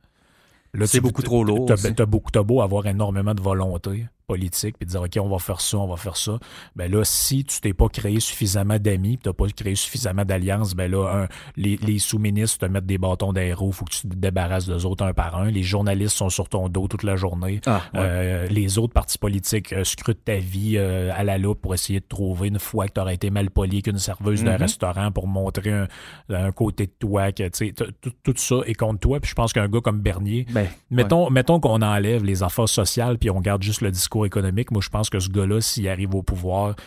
C'est 0.85 1.01
beaucoup 1.01 1.23
trop 1.23 1.43
lourd 1.43 1.67
beaucoup, 2.07 2.31
t'as 2.31 2.43
beau 2.43 2.63
avoir 2.63 2.87
énormément 2.87 3.35
de 3.35 3.43
volonté 3.43 4.07
politique, 4.31 4.77
puis 4.79 4.87
de 4.87 4.91
dire, 4.93 5.03
OK, 5.03 5.19
on 5.21 5.29
va 5.29 5.39
faire 5.39 5.61
ça, 5.61 5.77
on 5.79 5.89
va 5.89 5.97
faire 5.97 6.17
ça. 6.17 6.39
Ben 6.77 6.91
là, 6.91 7.03
si 7.05 7.45
tu 7.45 7.61
t'es 7.61 7.73
pas 7.73 7.89
créé 7.89 8.21
suffisamment 8.21 8.79
d'amis, 8.79 9.17
puis 9.17 9.25
t'as 9.25 9.33
pas 9.33 9.47
créé 9.49 9.75
suffisamment 9.75 10.25
d'alliances, 10.25 10.75
ben 10.75 10.91
là, 10.91 11.23
un, 11.23 11.29
les, 11.57 11.77
les 11.79 11.99
sous-ministres 11.99 12.59
te 12.65 12.71
mettent 12.71 12.87
des 12.87 12.99
bâtons 12.99 13.33
roues, 13.55 13.73
faut 13.73 13.85
que 13.85 13.91
tu 13.93 14.03
te 14.09 14.15
débarrasses 14.15 14.67
d'eux 14.67 14.87
autres 14.87 15.05
un 15.05 15.13
par 15.13 15.37
un. 15.37 15.51
Les 15.51 15.63
journalistes 15.65 16.17
sont 16.17 16.29
sur 16.31 16.49
ton 16.49 16.69
dos 16.69 16.87
toute 16.87 17.03
la 17.03 17.17
journée. 17.17 17.61
Ah, 17.67 17.83
ouais. 17.95 18.01
Euh, 18.01 18.47
les 18.49 18.79
autres 18.79 18.93
partis 18.93 19.19
politiques 19.19 19.73
euh, 19.73 19.83
scrutent 19.85 20.25
ta 20.25 20.37
vie 20.37 20.75
euh, 20.77 21.11
à 21.15 21.25
la 21.25 21.39
loupe 21.39 21.61
pour 21.61 21.75
essayer 21.75 21.99
de 22.01 22.05
trouver 22.09 22.49
une 22.49 22.59
fois 22.61 22.87
que 22.87 22.93
tu 22.95 23.01
aurais 23.01 23.15
été 23.15 23.31
mal 23.31 23.51
poli 23.51 23.83
qu'une 23.83 23.99
serveuse 23.99 24.45
d'un 24.45 24.53
Mhm. 24.53 24.63
restaurant 24.63 25.11
pour 25.11 25.27
montrer 25.27 25.73
un, 25.73 25.89
un 26.31 26.53
côté 26.53 26.87
de 26.87 26.93
toi 26.99 27.33
que 27.33 27.49
tu 27.49 27.73
tout, 27.75 28.13
tout 28.23 28.35
ça 28.37 28.57
est 28.67 28.75
contre 28.75 29.01
toi. 29.01 29.19
Puis 29.21 29.31
je 29.31 29.35
pense 29.35 29.53
qu'un 29.53 29.69
gars 29.69 29.81
comme 29.81 30.01
Bernier, 30.01 30.47
Ben, 30.53 30.67
mettons, 30.91 31.31
mettons 31.31 31.59
qu'on 31.61 31.83
enlève 31.83 32.25
les 32.25 32.43
affaires 32.43 32.69
sociales 32.69 33.19
puis 33.19 33.31
on 33.31 33.41
garde 33.41 33.63
juste 33.63 33.81
le 33.81 33.91
discours 33.91 34.20
économique. 34.25 34.71
Moi, 34.71 34.81
je 34.83 34.89
pense 34.89 35.11
que 35.11 35.19
ce 35.21 35.29
gars-là, 35.29 35.61
s'il 35.61 35.89
arrive 35.89 36.15
au 36.15 36.23
pouvoir, 36.23 36.75
tu 36.77 36.83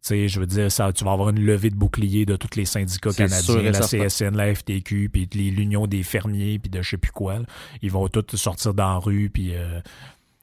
sais, 0.00 0.28
je 0.28 0.38
veux 0.40 0.46
dire, 0.46 0.70
ça, 0.70 0.92
tu 0.92 1.04
vas 1.04 1.12
avoir 1.12 1.30
une 1.30 1.40
levée 1.40 1.70
de 1.70 1.76
bouclier 1.76 2.24
de 2.24 2.36
tous 2.36 2.56
les 2.56 2.64
syndicats 2.64 3.10
canadiens, 3.12 3.40
la. 3.72 3.80
CSN, 4.08 4.36
la 4.36 4.54
FTQ, 4.54 5.08
puis 5.08 5.28
l'Union 5.50 5.86
des 5.86 6.02
fermiers, 6.02 6.58
puis 6.58 6.70
de 6.70 6.80
je 6.82 6.90
sais 6.90 6.98
plus 6.98 7.10
quoi. 7.12 7.40
là. 7.40 7.44
Ils 7.82 7.90
vont 7.90 8.06
tous 8.08 8.36
sortir 8.36 8.74
dans 8.74 8.92
la 8.92 8.98
rue, 8.98 9.28
puis... 9.30 9.54
euh, 9.54 9.80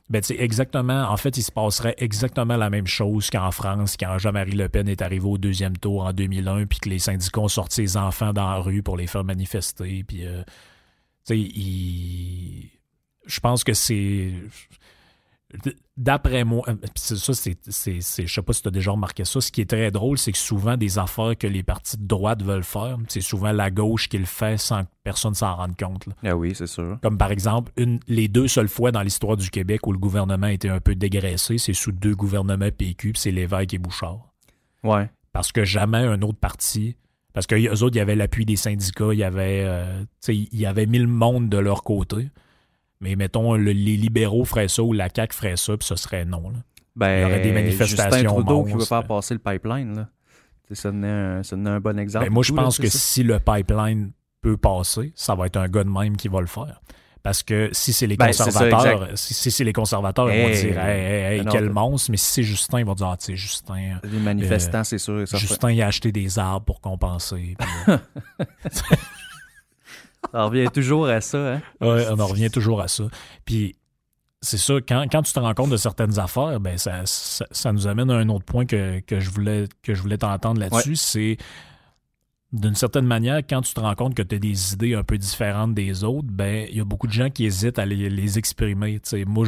ben, 0.07 0.21
exactement. 0.37 1.09
En 1.09 1.17
fait, 1.17 1.35
il 1.37 1.41
se 1.41 1.51
passerait 1.51 1.95
exactement 1.97 2.57
la 2.57 2.69
même 2.69 2.85
chose 2.85 3.31
qu'en 3.31 3.49
France, 3.49 3.97
quand 3.99 4.19
Jean-Marie 4.19 4.51
Le 4.51 4.69
Pen 4.69 4.87
est 4.87 5.01
arrivé 5.01 5.25
au 5.25 5.39
deuxième 5.39 5.75
tour 5.77 6.03
en 6.05 6.13
2001, 6.13 6.67
puis 6.67 6.77
que 6.79 6.89
les 6.89 6.99
syndicats 6.99 7.39
ont 7.41 7.47
sorti 7.47 7.81
les 7.81 7.97
enfants 7.97 8.31
dans 8.31 8.47
la 8.51 8.57
rue 8.57 8.83
pour 8.83 8.97
les 8.97 9.07
faire 9.07 9.23
manifester. 9.23 10.03
Puis, 10.07 10.27
euh, 10.27 10.43
tu 11.25 11.33
sais, 11.33 11.39
il- 11.39 12.69
je 13.25 13.39
pense 13.39 13.63
que 13.63 13.73
c'est. 13.73 14.31
D'après 15.95 16.43
moi, 16.43 16.63
euh, 16.67 16.75
ça, 16.95 17.33
c'est, 17.33 17.57
je 17.65 18.01
sais 18.01 18.41
pas 18.41 18.53
si 18.53 18.61
tu 18.61 18.67
as 18.67 18.71
déjà 18.71 18.91
remarqué 18.91 19.23
ça. 19.23 19.39
Ce 19.39 19.51
qui 19.51 19.61
est 19.61 19.69
très 19.69 19.91
drôle, 19.91 20.17
c'est 20.17 20.31
que 20.31 20.37
souvent 20.37 20.75
des 20.75 20.97
affaires 20.97 21.37
que 21.37 21.47
les 21.47 21.63
partis 21.63 21.97
de 21.97 22.05
droite 22.05 22.43
veulent 22.43 22.63
faire, 22.63 22.97
c'est 23.07 23.21
souvent 23.21 23.51
la 23.51 23.71
gauche 23.71 24.09
qui 24.09 24.17
le 24.17 24.25
fait 24.25 24.57
sans 24.57 24.83
que 24.83 24.89
personne 25.03 25.33
s'en 25.33 25.55
rende 25.55 25.77
compte. 25.77 26.07
là. 26.07 26.13
ah 26.25 26.35
oui, 26.35 26.53
c'est 26.55 26.67
sûr. 26.67 26.97
Comme 27.01 27.17
par 27.17 27.31
exemple, 27.31 27.71
une, 27.77 27.99
les 28.07 28.27
deux 28.27 28.47
seules 28.47 28.67
fois 28.67 28.91
dans 28.91 29.01
l'histoire 29.01 29.37
du 29.37 29.49
Québec 29.49 29.87
où 29.87 29.93
le 29.93 29.99
gouvernement 29.99 30.47
a 30.47 30.51
été 30.51 30.67
un 30.67 30.79
peu 30.79 30.95
dégraissé, 30.95 31.57
c'est 31.57 31.73
sous 31.73 31.91
deux 31.91 32.15
gouvernements 32.15 32.71
PQ, 32.75 33.13
c'est 33.15 33.31
Lévesque 33.31 33.73
et 33.73 33.77
Bouchard. 33.77 34.33
Ouais. 34.83 35.09
Parce 35.31 35.51
que 35.51 35.63
jamais 35.63 35.99
un 35.99 36.21
autre 36.21 36.39
parti. 36.39 36.95
Parce 37.33 37.47
qu'eux 37.47 37.83
autres, 37.83 37.95
il 37.95 37.97
y 37.97 38.01
avait 38.01 38.15
l'appui 38.15 38.45
des 38.45 38.55
syndicats, 38.55 39.11
il 39.11 39.19
y 39.19 39.23
avait, 39.23 39.63
euh, 39.65 40.03
il 40.29 40.47
y 40.57 40.65
avait 40.65 40.85
mille 40.85 41.07
monde 41.07 41.49
de 41.49 41.57
leur 41.57 41.83
côté. 41.83 42.29
Mais 43.01 43.15
mettons, 43.15 43.55
le- 43.55 43.71
les 43.71 43.97
libéraux 43.97 44.45
feraient 44.45 44.67
ça 44.67 44.81
ou 44.83 44.93
la 44.93 45.09
CAQ 45.13 45.35
ferait 45.35 45.57
ça, 45.57 45.75
puis 45.77 45.85
ce 45.87 45.95
serait 45.95 46.25
non. 46.25 46.49
là. 46.49 46.59
Ben, 46.95 47.17
Il 47.17 47.21
y 47.21 47.25
aurait 47.25 47.41
des 47.41 47.51
manifestations 47.51 48.11
Justin 48.19 48.23
Trudeau 48.33 48.63
qui 48.63 48.69
veut 48.71 48.75
monstres. 48.77 48.89
faire 48.89 49.03
passer 49.07 49.33
le 49.33 49.39
pipeline, 49.39 49.95
là. 49.95 50.07
Ça 50.71 50.89
donnait 50.91 51.07
un, 51.09 51.43
ça 51.43 51.55
donnait 51.55 51.69
un 51.71 51.79
bon 51.79 51.99
exemple. 51.99 52.25
Ben, 52.25 52.33
moi, 52.33 52.41
je 52.41 52.53
là, 52.53 52.63
pense 52.63 52.77
que 52.79 52.87
ça. 52.87 52.97
si 52.97 53.21
le 53.23 53.39
pipeline 53.39 54.11
peut 54.41 54.57
passer, 54.57 55.11
ça 55.15 55.35
va 55.35 55.45
être 55.47 55.57
un 55.57 55.67
gars 55.67 55.83
de 55.83 55.89
même 55.89 56.15
qui 56.17 56.27
va 56.27 56.39
le 56.41 56.47
faire. 56.47 56.81
Parce 57.21 57.41
que 57.43 57.69
si 57.71 57.91
c'est 57.91 58.05
les 58.07 58.17
Ben, 58.17 58.27
conservateurs, 58.27 59.09
si, 59.15 59.49
c'est 59.51 59.63
les 59.63 59.73
conservateurs, 59.73 60.31
ils 60.31 60.43
vont 60.43 60.49
dire 60.51 60.79
hey, 60.79 60.99
hey, 60.99 61.33
hey, 61.39 61.43
Ben 61.43 61.51
quel 61.51 61.69
monstre, 61.71 62.11
mais 62.11 62.17
si 62.17 62.25
c'est 62.31 62.43
Justin, 62.43 62.79
ils 62.79 62.85
vont 62.85 62.93
dire 62.93 63.07
ah, 63.07 63.17
tu 63.17 63.25
sais, 63.25 63.35
Justin, 63.35 63.99
Les 64.03 64.19
manifestants, 64.19 64.83
c'est 64.83 64.99
sûr. 64.99 65.25
Justin, 65.25 65.71
il 65.71 65.81
a 65.81 65.87
acheté 65.87 66.11
des 66.11 66.37
arbres 66.39 66.65
pour 66.65 66.81
compenser. 66.81 67.55
Puis, 67.57 67.93
Ça 70.31 70.43
revient 70.43 70.67
toujours 70.73 71.07
à 71.07 71.21
ça, 71.21 71.55
hein? 71.55 71.61
Ouais, 71.81 72.05
on 72.09 72.19
en 72.19 72.27
revient 72.27 72.49
toujours 72.49 72.81
à 72.81 72.87
ça. 72.87 73.05
Puis 73.45 73.75
c'est 74.41 74.57
ça, 74.57 74.75
quand, 74.87 75.05
quand 75.11 75.23
tu 75.23 75.33
te 75.33 75.39
rends 75.39 75.53
compte 75.53 75.71
de 75.71 75.77
certaines 75.77 76.19
affaires, 76.19 76.59
ben 76.59 76.77
ça, 76.77 77.01
ça, 77.05 77.45
ça 77.51 77.71
nous 77.71 77.87
amène 77.87 78.11
à 78.11 78.15
un 78.15 78.29
autre 78.29 78.45
point 78.45 78.65
que, 78.65 78.99
que 78.99 79.19
je 79.19 79.29
voulais 79.31 79.67
que 79.81 79.93
je 79.93 80.01
voulais 80.01 80.17
t'entendre 80.17 80.59
là-dessus, 80.59 80.95
c'est 80.95 81.37
d'une 82.51 82.75
certaine 82.75 83.05
manière, 83.05 83.37
quand 83.37 83.61
tu 83.61 83.73
te 83.73 83.79
rends 83.79 83.95
compte 83.95 84.13
que 84.15 84.21
tu 84.21 84.35
as 84.35 84.39
des 84.39 84.73
idées 84.73 84.93
un 84.93 85.03
peu 85.03 85.17
différentes 85.17 85.73
des 85.73 86.03
autres, 86.03 86.27
ben 86.31 86.67
il 86.69 86.77
y 86.77 86.81
a 86.81 86.85
beaucoup 86.85 87.07
de 87.07 87.11
gens 87.11 87.29
qui 87.29 87.45
hésitent 87.45 87.79
à 87.79 87.85
les, 87.85 88.09
les 88.09 88.37
exprimer. 88.37 88.99
Tu 88.99 89.09
sais, 89.09 89.25
moi, 89.25 89.45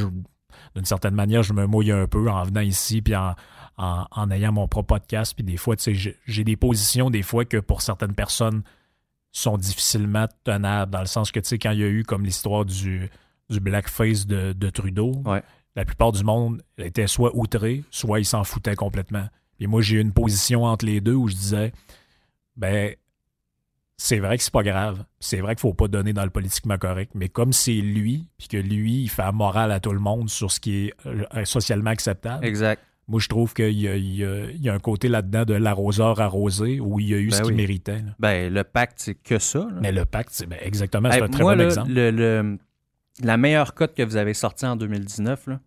d'une 0.76 0.86
certaine 0.86 1.14
manière, 1.14 1.44
je 1.44 1.54
me 1.54 1.66
mouille 1.68 1.92
un 1.92 2.08
peu 2.08 2.30
en 2.30 2.44
venant 2.44 2.62
ici, 2.62 3.02
puis 3.02 3.16
en, 3.16 3.36
en, 3.78 4.06
en 4.12 4.32
ayant 4.32 4.52
mon 4.52 4.68
propre 4.68 4.96
podcast, 4.96 5.34
puis 5.36 5.44
des 5.44 5.58
fois, 5.58 5.76
j'ai 6.26 6.44
des 6.44 6.58
positions, 6.58 7.10
des 7.10 7.22
fois, 7.22 7.46
que 7.46 7.58
pour 7.58 7.82
certaines 7.82 8.14
personnes 8.16 8.64
sont 9.42 9.58
difficilement 9.58 10.28
tenables, 10.44 10.92
dans 10.92 11.00
le 11.02 11.06
sens 11.06 11.32
que, 11.32 11.40
tu 11.40 11.48
sais, 11.48 11.60
quand 11.60 11.72
il 11.72 11.80
y 11.80 11.84
a 11.84 11.88
eu 11.88 12.04
comme 12.04 12.24
l'histoire 12.26 12.66
du, 12.66 13.10
du 13.50 13.60
blackface 13.60 14.26
de, 14.26 14.54
de 14.54 14.70
Trudeau, 14.70 15.22
Ouais. 15.26 15.44
la 15.76 15.86
plupart 15.86 16.12
du 16.12 16.24
monde 16.24 16.62
était 16.78 17.08
soit 17.08 17.32
outré, 17.36 17.84
soit 17.92 18.20
ils 18.20 18.26
s'en 18.26 18.44
foutaient 18.44 18.76
complètement. 18.76 19.28
Et 19.60 19.68
moi, 19.68 19.82
j'ai 19.82 19.98
eu 19.98 20.02
une 20.02 20.14
position 20.14 20.64
entre 20.66 20.86
les 20.86 21.02
deux 21.02 21.14
où 21.16 21.28
je 21.28 21.36
disais, 21.36 21.72
ben, 22.56 22.94
c'est 24.00 24.20
vrai 24.20 24.38
que 24.38 24.44
c'est 24.44 24.54
pas 24.54 24.62
grave. 24.64 25.04
C'est 25.20 25.42
vrai 25.42 25.56
qu'il 25.56 25.62
faut 25.62 25.74
pas 25.74 25.88
donner 25.88 26.14
dans 26.14 26.24
le 26.24 26.30
politiquement 26.30 26.78
correct. 26.78 27.12
Mais 27.16 27.30
comme 27.30 27.52
c'est 27.54 27.74
lui, 27.74 28.28
puis 28.38 28.48
que 28.48 28.58
lui, 28.58 29.02
il 29.04 29.10
fait 29.10 29.24
la 29.24 29.32
morale 29.32 29.72
à 29.72 29.80
tout 29.80 29.92
le 29.92 30.00
monde 30.00 30.30
sur 30.30 30.52
ce 30.52 30.60
qui 30.60 30.86
est 30.88 30.94
euh, 31.08 31.46
socialement 31.46 31.90
acceptable, 31.90 32.46
Exact. 32.46 32.82
Moi, 33.08 33.20
je 33.22 33.28
trouve 33.30 33.54
qu'il 33.54 33.72
y 33.80 33.88
a, 33.88 33.96
y 33.96 34.18
y 34.62 34.70
un 34.70 34.80
côté 34.80 35.08
là-dedans 35.08 35.46
de 35.46 35.54
l'arroseur 35.54 36.20
arrosé 36.20 36.80
où 36.80 37.00
il 37.00 37.08
y 37.10 37.14
a 37.14 37.18
eu 37.18 37.30
Ben 37.30 37.36
ce 37.36 37.42
qu'il 37.44 37.52
oui. 37.52 37.58
méritait. 37.58 38.00
là. 38.00 38.16
Ben, 38.20 38.54
le 38.54 38.64
pacte, 38.64 38.96
c'est 39.00 39.16
que 39.16 39.40
ça. 39.40 39.60
là. 39.60 39.80
Mais 39.82 39.92
le 39.92 40.04
pacte, 40.06 40.30
c'est 40.34 40.46
ben, 40.46 40.60
exactement, 40.62 41.10
c'est 41.12 41.22
un 41.22 41.28
très 41.30 41.44
moi, 41.44 41.56
bon 41.56 41.64
exemple. 41.64 41.92
le- 41.92 42.12
le- 42.12 42.58
la 43.24 43.38
meilleure 43.38 43.74
cote 43.74 43.96
que 43.96 44.04
vous 44.04 44.18
avez 44.18 44.34
sortie 44.34 44.66
en 44.66 44.76
2019, 44.76 45.48
là, 45.48 45.60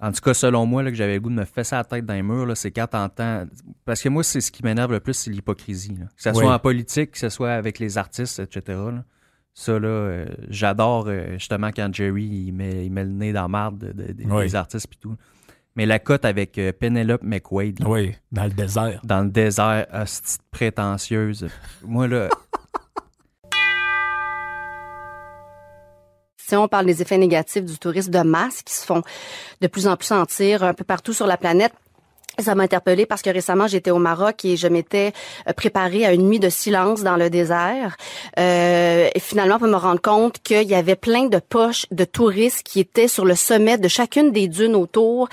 en 0.00 0.10
tout 0.12 0.20
cas, 0.20 0.34
selon 0.34 0.66
moi, 0.66 0.82
là, 0.82 0.90
que 0.90 0.96
j'avais 0.96 1.14
le 1.14 1.20
goût 1.20 1.30
de 1.30 1.34
me 1.36 1.44
fesser 1.44 1.76
la 1.76 1.84
tête 1.84 2.04
dans 2.04 2.14
les 2.14 2.22
murs, 2.22 2.54
c'est 2.56 2.72
quand 2.72 2.88
t'entends... 2.88 3.44
Parce 3.84 4.02
que 4.02 4.08
moi, 4.08 4.22
c'est 4.24 4.40
ce 4.40 4.50
qui 4.50 4.62
m'énerve 4.64 4.90
le 4.92 5.00
plus, 5.00 5.14
c'est 5.14 5.30
l'hypocrisie. 5.30 5.94
Que 5.94 6.04
ce 6.22 6.30
Oui. 6.30 6.36
soit 6.36 6.52
en 6.54 6.58
politique, 6.58 7.12
que 7.12 7.18
ce 7.18 7.28
soit 7.28 7.52
avec 7.52 7.78
les 7.78 7.96
artistes, 7.96 8.40
etc. 8.40 8.62
là. 8.92 9.04
Ça, 9.54 9.78
là, 9.78 9.86
euh, 9.86 10.26
j'adore 10.48 11.04
euh, 11.06 11.34
justement 11.34 11.70
quand 11.70 11.94
Jerry, 11.94 12.24
il 12.24 12.52
met, 12.52 12.84
il 12.86 12.90
met 12.90 13.04
le 13.04 13.10
nez 13.10 13.32
dans 13.32 13.42
la 13.42 13.48
marde 13.48 13.78
de- 13.78 13.92
de- 13.92 14.12
de- 14.12 14.24
Oui. 14.28 14.42
des 14.46 14.56
artistes 14.56 14.88
et 14.92 14.96
tout. 14.96 15.14
Mais 15.76 15.86
la 15.86 15.98
cote 15.98 16.24
avec 16.24 16.56
euh, 16.58 16.72
Penelope 16.72 17.22
McQuaid, 17.24 17.80
là, 17.80 17.88
Oui, 17.88 18.14
dans 18.30 18.44
le 18.44 18.50
désert. 18.50 19.00
dans 19.02 19.22
le 19.22 19.30
désert, 19.30 19.86
hostie 19.92 20.38
de 20.38 20.42
prétentieuse. 20.50 21.48
Moi, 21.82 22.06
là... 22.08 22.28
Si 26.36 26.54
on 26.56 26.68
parle 26.68 26.84
des 26.86 27.00
effets 27.00 27.16
négatifs 27.16 27.64
du 27.64 27.78
tourisme 27.78 28.10
de 28.10 28.20
masse 28.20 28.62
qui 28.62 28.74
se 28.74 28.84
font 28.84 29.02
de 29.62 29.66
plus 29.66 29.86
en 29.88 29.96
plus 29.96 30.06
sentir 30.06 30.62
un 30.62 30.74
peu 30.74 30.84
partout 30.84 31.14
sur 31.14 31.26
la 31.26 31.38
planète, 31.38 31.72
ça 32.42 32.54
m'a 32.54 32.64
interpellée 32.64 33.06
parce 33.06 33.22
que 33.22 33.30
récemment 33.30 33.66
j'étais 33.66 33.90
au 33.90 33.98
Maroc 33.98 34.44
et 34.44 34.56
je 34.56 34.68
m'étais 34.68 35.12
euh, 35.48 35.52
préparée 35.52 36.04
à 36.04 36.12
une 36.12 36.28
nuit 36.28 36.40
de 36.40 36.48
silence 36.48 37.02
dans 37.02 37.16
le 37.16 37.30
désert. 37.30 37.96
Euh, 38.38 39.08
et 39.14 39.20
finalement, 39.20 39.58
pour 39.58 39.68
me 39.68 39.76
rendre 39.76 40.00
compte 40.00 40.38
qu'il 40.42 40.68
y 40.68 40.74
avait 40.74 40.96
plein 40.96 41.26
de 41.26 41.38
poches 41.38 41.86
de 41.90 42.04
touristes 42.04 42.62
qui 42.64 42.80
étaient 42.80 43.08
sur 43.08 43.24
le 43.24 43.34
sommet 43.34 43.78
de 43.78 43.88
chacune 43.88 44.32
des 44.32 44.48
dunes 44.48 44.74
autour. 44.74 45.28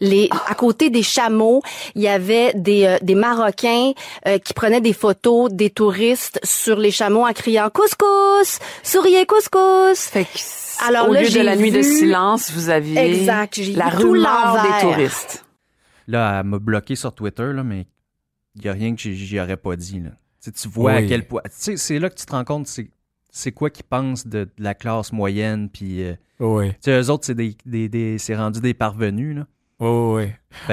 Les, 0.00 0.28
à 0.48 0.54
côté 0.54 0.90
des 0.90 1.02
chameaux, 1.02 1.62
il 1.94 2.02
y 2.02 2.08
avait 2.08 2.52
des, 2.54 2.84
euh, 2.86 2.98
des 3.02 3.14
Marocains 3.14 3.92
euh, 4.26 4.38
qui 4.38 4.54
prenaient 4.54 4.80
des 4.80 4.92
photos 4.92 5.50
des 5.52 5.70
touristes 5.70 6.40
sur 6.44 6.76
les 6.76 6.90
chameaux 6.90 7.26
en 7.26 7.32
criant 7.32 7.70
couscous, 7.70 8.58
souriez 8.82 9.26
couscous. 9.26 9.98
Fait 9.98 10.24
que, 10.24 10.86
Alors 10.86 11.08
au 11.08 11.12
là, 11.12 11.22
lieu 11.22 11.30
de 11.30 11.40
la 11.40 11.56
nuit 11.56 11.70
de 11.70 11.82
silence, 11.82 12.50
vous 12.52 12.68
aviez 12.68 12.98
Exact, 12.98 13.58
la 13.74 13.88
rumeur 13.88 14.62
des 14.62 14.86
touristes. 14.86 15.45
Là, 16.06 16.40
elle 16.40 16.46
m'a 16.46 16.58
bloqué 16.58 16.94
sur 16.96 17.14
Twitter, 17.14 17.52
là, 17.52 17.62
mais 17.64 17.86
il 18.54 18.62
n'y 18.62 18.68
a 18.68 18.72
rien 18.72 18.94
que 18.94 19.00
j'y- 19.00 19.40
aurais 19.40 19.56
pas 19.56 19.76
dit. 19.76 20.00
Là. 20.00 20.10
Tu 20.42 20.68
vois 20.68 20.92
à 20.92 21.02
quel 21.08 21.26
point. 21.26 21.42
Tu 21.44 21.50
sais, 21.52 21.76
c'est 21.76 21.98
là 21.98 22.08
que 22.08 22.14
tu 22.14 22.24
te 22.26 22.32
rends 22.32 22.44
compte, 22.44 22.66
c'est, 22.68 22.88
c'est 23.30 23.52
quoi 23.52 23.68
qu'ils 23.70 23.84
pensent 23.84 24.26
de, 24.26 24.44
de 24.44 24.50
la 24.58 24.74
classe 24.74 25.12
moyenne. 25.12 25.68
Puis, 25.68 26.02
euh, 26.04 26.14
Oui, 26.38 26.70
tu 26.70 26.76
sais, 26.82 27.00
eux 27.00 27.10
autres, 27.10 27.26
c'est, 27.26 27.34
des, 27.34 27.56
des, 27.66 27.88
rendu 28.36 28.60
des 28.60 28.72
parvenus. 28.74 29.36
Là. 29.36 29.46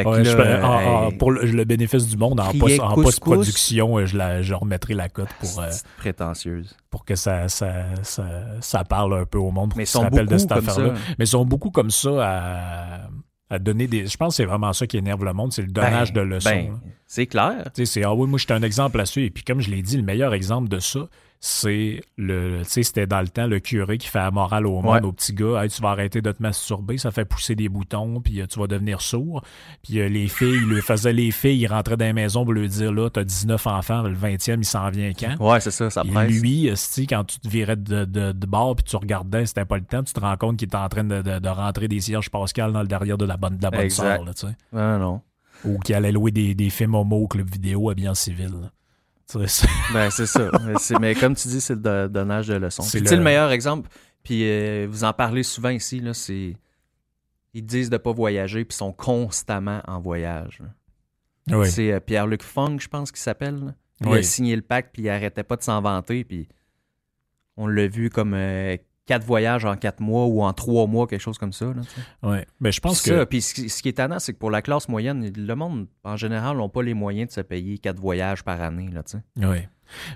oui, 0.05 0.23
Ouais, 0.37 0.61
en- 0.63 1.07
en- 1.07 1.11
pour 1.17 1.31
le, 1.31 1.41
le 1.45 1.63
bénéfice 1.65 2.07
du 2.07 2.15
monde, 2.15 2.39
en, 2.39 2.45
post, 2.59 2.79
post-production, 3.03 3.97
euh, 3.97 4.05
je, 4.05 4.15
la, 4.17 4.41
je 4.41 4.53
remettrai 4.53 4.93
la 4.93 5.09
cote 5.09 5.27
pour, 5.41 5.59
euh, 5.59 5.69
prétentieuse. 5.97 6.77
pour 6.89 7.03
que 7.03 7.15
ça, 7.15 7.49
ça, 7.49 7.95
ça, 8.03 8.23
ça 8.61 8.83
parle 8.85 9.13
un 9.19 9.25
peu 9.25 9.39
au 9.39 9.51
monde, 9.51 9.71
pour 9.71 9.77
qu'ils 9.77 9.83
ils 9.83 9.87
se 9.87 9.93
sont 9.93 10.01
rappellent 10.03 10.27
de 10.27 10.37
cette 10.37 10.51
affaire-là. 10.69 10.93
Mais 11.19 11.25
ils 11.25 11.27
sont 11.27 11.43
beaucoup 11.43 11.71
comme 11.71 11.89
ça 11.91 12.11
à, 12.21 13.09
à 13.53 13.59
donner 13.59 13.87
des... 13.87 14.07
Je 14.07 14.17
pense 14.17 14.33
que 14.33 14.37
c'est 14.37 14.45
vraiment 14.45 14.73
ça 14.73 14.87
qui 14.87 14.97
énerve 14.97 15.23
le 15.23 15.33
monde, 15.33 15.53
c'est 15.53 15.61
le 15.61 15.67
donnage 15.67 16.11
Ben, 16.13 16.23
de 16.23 16.35
leçons. 16.35 16.49
ben, 16.49 16.67
là. 16.71 16.79
c'est 17.05 17.27
clair. 17.27 17.69
C'est 17.73 18.03
ah 18.03 18.13
oui, 18.13 18.27
moi 18.27 18.39
j'étais 18.39 18.53
un 18.53 18.63
exemple 18.63 18.97
là-dessus. 18.97 19.25
Et 19.25 19.29
puis 19.29 19.43
comme 19.43 19.61
je 19.61 19.69
l'ai 19.69 19.81
dit, 19.81 19.97
le 19.97 20.03
meilleur 20.03 20.33
exemple 20.33 20.69
de 20.69 20.79
ça, 20.79 21.07
c'est 21.45 21.99
le. 22.17 22.59
Tu 22.59 22.69
sais, 22.69 22.83
c'était 22.83 23.05
dans 23.05 23.19
le 23.19 23.27
temps 23.27 23.47
le 23.47 23.59
curé 23.59 23.97
qui 23.97 24.07
fait 24.07 24.19
la 24.19 24.31
morale 24.31 24.65
au 24.65 24.81
monde, 24.81 24.85
Ouais. 24.85 25.01
au 25.03 25.11
petit 25.11 25.33
gars. 25.33 25.61
Hey, 25.61 25.69
tu 25.69 25.81
vas 25.81 25.89
arrêter 25.89 26.21
de 26.21 26.31
te 26.31 26.41
masturber, 26.41 26.97
ça 26.97 27.11
fait 27.11 27.25
pousser 27.25 27.53
des 27.53 27.67
boutons, 27.67 28.21
puis 28.21 28.39
euh, 28.39 28.47
tu 28.47 28.59
vas 28.61 28.67
devenir 28.67 29.01
sourd. 29.01 29.43
Puis 29.83 29.99
euh, 29.99 30.07
les 30.07 30.29
filles, 30.29 30.53
il 30.61 30.69
lui 30.69 30.81
faisait 30.81 31.11
les 31.11 31.31
filles, 31.31 31.59
il 31.59 31.67
rentrait 31.67 31.97
dans 31.97 32.05
la 32.05 32.13
maison 32.13 32.45
pour 32.45 32.53
lui 32.53 32.69
dire 32.69 32.93
là, 32.93 33.09
t'as 33.09 33.25
19 33.25 33.67
enfants, 33.67 34.03
le 34.03 34.15
20e, 34.15 34.59
il 34.59 34.63
s'en 34.65 34.89
vient 34.89 35.11
quand? 35.11 35.35
Ouais, 35.41 35.59
c'est 35.59 35.71
ça, 35.71 35.89
ça 35.89 36.05
presse. 36.05 36.31
lui, 36.31 36.69
quand 37.09 37.25
tu 37.25 37.39
te 37.41 37.49
virais 37.49 37.75
de, 37.75 38.05
de, 38.05 38.31
de 38.31 38.45
bord 38.47 38.77
puis 38.77 38.85
tu 38.85 38.95
regardais, 38.95 39.45
c'était 39.45 39.65
pas 39.65 39.75
le 39.77 39.83
temps, 39.83 40.01
tu 40.01 40.13
te 40.13 40.21
rends 40.21 40.37
compte 40.37 40.55
qu'il 40.55 40.67
était 40.67 40.77
en 40.77 40.87
train 40.87 41.03
de, 41.03 41.21
de, 41.21 41.49
rentrer 41.49 41.89
des 41.89 41.99
cierges 41.99 42.29
Pascal 42.29 42.71
dans 42.71 42.81
le 42.81 42.87
derrière 42.87 43.17
de 43.17 43.25
la 43.25 43.35
bonne, 43.35 43.57
de 43.57 43.63
la 43.63 43.69
bonne 43.69 43.89
sœur, 43.89 44.23
là, 44.23 44.33
tu 44.33 44.47
sais. 44.47 44.53
Ah, 44.73 44.97
non. 44.97 45.19
Ou 45.65 45.77
qu'il 45.79 45.93
allait 45.93 46.13
louer 46.13 46.31
des, 46.31 46.55
des 46.55 46.69
films 46.69 46.95
homo 46.95 47.17
au 47.17 47.27
club 47.27 47.49
vidéo 47.49 47.89
habillé 47.89 48.07
en 48.07 48.15
civil. 48.15 48.47
là. 48.61 48.71
Ben, 49.93 50.09
c'est 50.09 50.25
ça. 50.25 50.49
mais, 50.99 51.15
comme 51.15 51.35
tu 51.35 51.47
dis, 51.47 51.61
c'est 51.61 51.75
le 51.75 51.79
do- 51.79 52.07
donnage 52.07 52.47
de 52.47 52.55
leçons. 52.55 52.83
C'est 52.83 52.99
le- 52.99 53.17
le 53.17 53.23
meilleur 53.23 53.51
exemple, 53.51 53.89
puis 54.23 54.43
euh, 54.43 54.87
vous 54.89 55.03
en 55.03 55.13
parlez 55.13 55.43
souvent 55.43 55.69
ici, 55.69 55.99
là, 55.99 56.13
c'est. 56.13 56.55
Ils 57.55 57.63
disent 57.65 57.89
de 57.89 57.97
pas 57.97 58.11
voyager, 58.11 58.65
puis 58.65 58.73
ils 58.73 58.77
sont 58.77 58.91
constamment 58.93 59.81
en 59.87 59.99
voyage. 59.99 60.61
Oui. 61.51 61.69
C'est 61.69 61.91
euh, 61.91 61.99
Pierre-Luc 61.99 62.41
Funk, 62.41 62.77
je 62.79 62.87
pense 62.87 63.11
qu'il 63.11 63.19
s'appelle. 63.21 63.75
Il 64.01 64.07
a 64.07 64.23
signé 64.23 64.55
le 64.55 64.61
pacte, 64.63 64.89
puis 64.93 65.03
il 65.03 65.09
arrêtait 65.09 65.43
pas 65.43 65.55
de 65.55 65.61
s'en 65.63 65.79
vanter, 65.81 66.23
puis 66.23 66.47
on 67.57 67.67
l'a 67.67 67.87
vu 67.87 68.09
comme 68.09 68.33
euh, 68.33 68.75
quatre 69.05 69.25
voyages 69.25 69.65
en 69.65 69.75
quatre 69.75 69.99
mois 69.99 70.25
ou 70.27 70.41
en 70.43 70.53
trois 70.53 70.87
mois, 70.87 71.07
quelque 71.07 71.19
chose 71.21 71.37
comme 71.37 71.53
ça. 71.53 71.65
Là. 71.65 71.81
Ouais. 72.29 72.45
Mais 72.59 72.71
je 72.71 72.79
pense 72.79 73.01
que. 73.01 73.09
ça, 73.17 73.25
puis 73.25 73.41
ce, 73.41 73.53
qui- 73.53 73.69
ce 73.69 73.81
qui 73.81 73.89
est 73.89 73.91
étonnant, 73.91 74.19
c'est 74.19 74.33
que 74.33 74.37
pour 74.37 74.51
la 74.51 74.61
classe 74.61 74.87
moyenne, 74.87 75.31
le 75.35 75.55
monde, 75.55 75.87
en 76.03 76.15
général, 76.15 76.57
n'a 76.57 76.69
pas 76.69 76.81
les 76.83 76.93
moyens 76.93 77.27
de 77.29 77.33
se 77.33 77.41
payer 77.41 77.77
quatre 77.77 77.99
voyages 77.99 78.43
par 78.43 78.61
année. 78.61 78.89
Là. 78.93 79.01
Oui. 79.37 79.57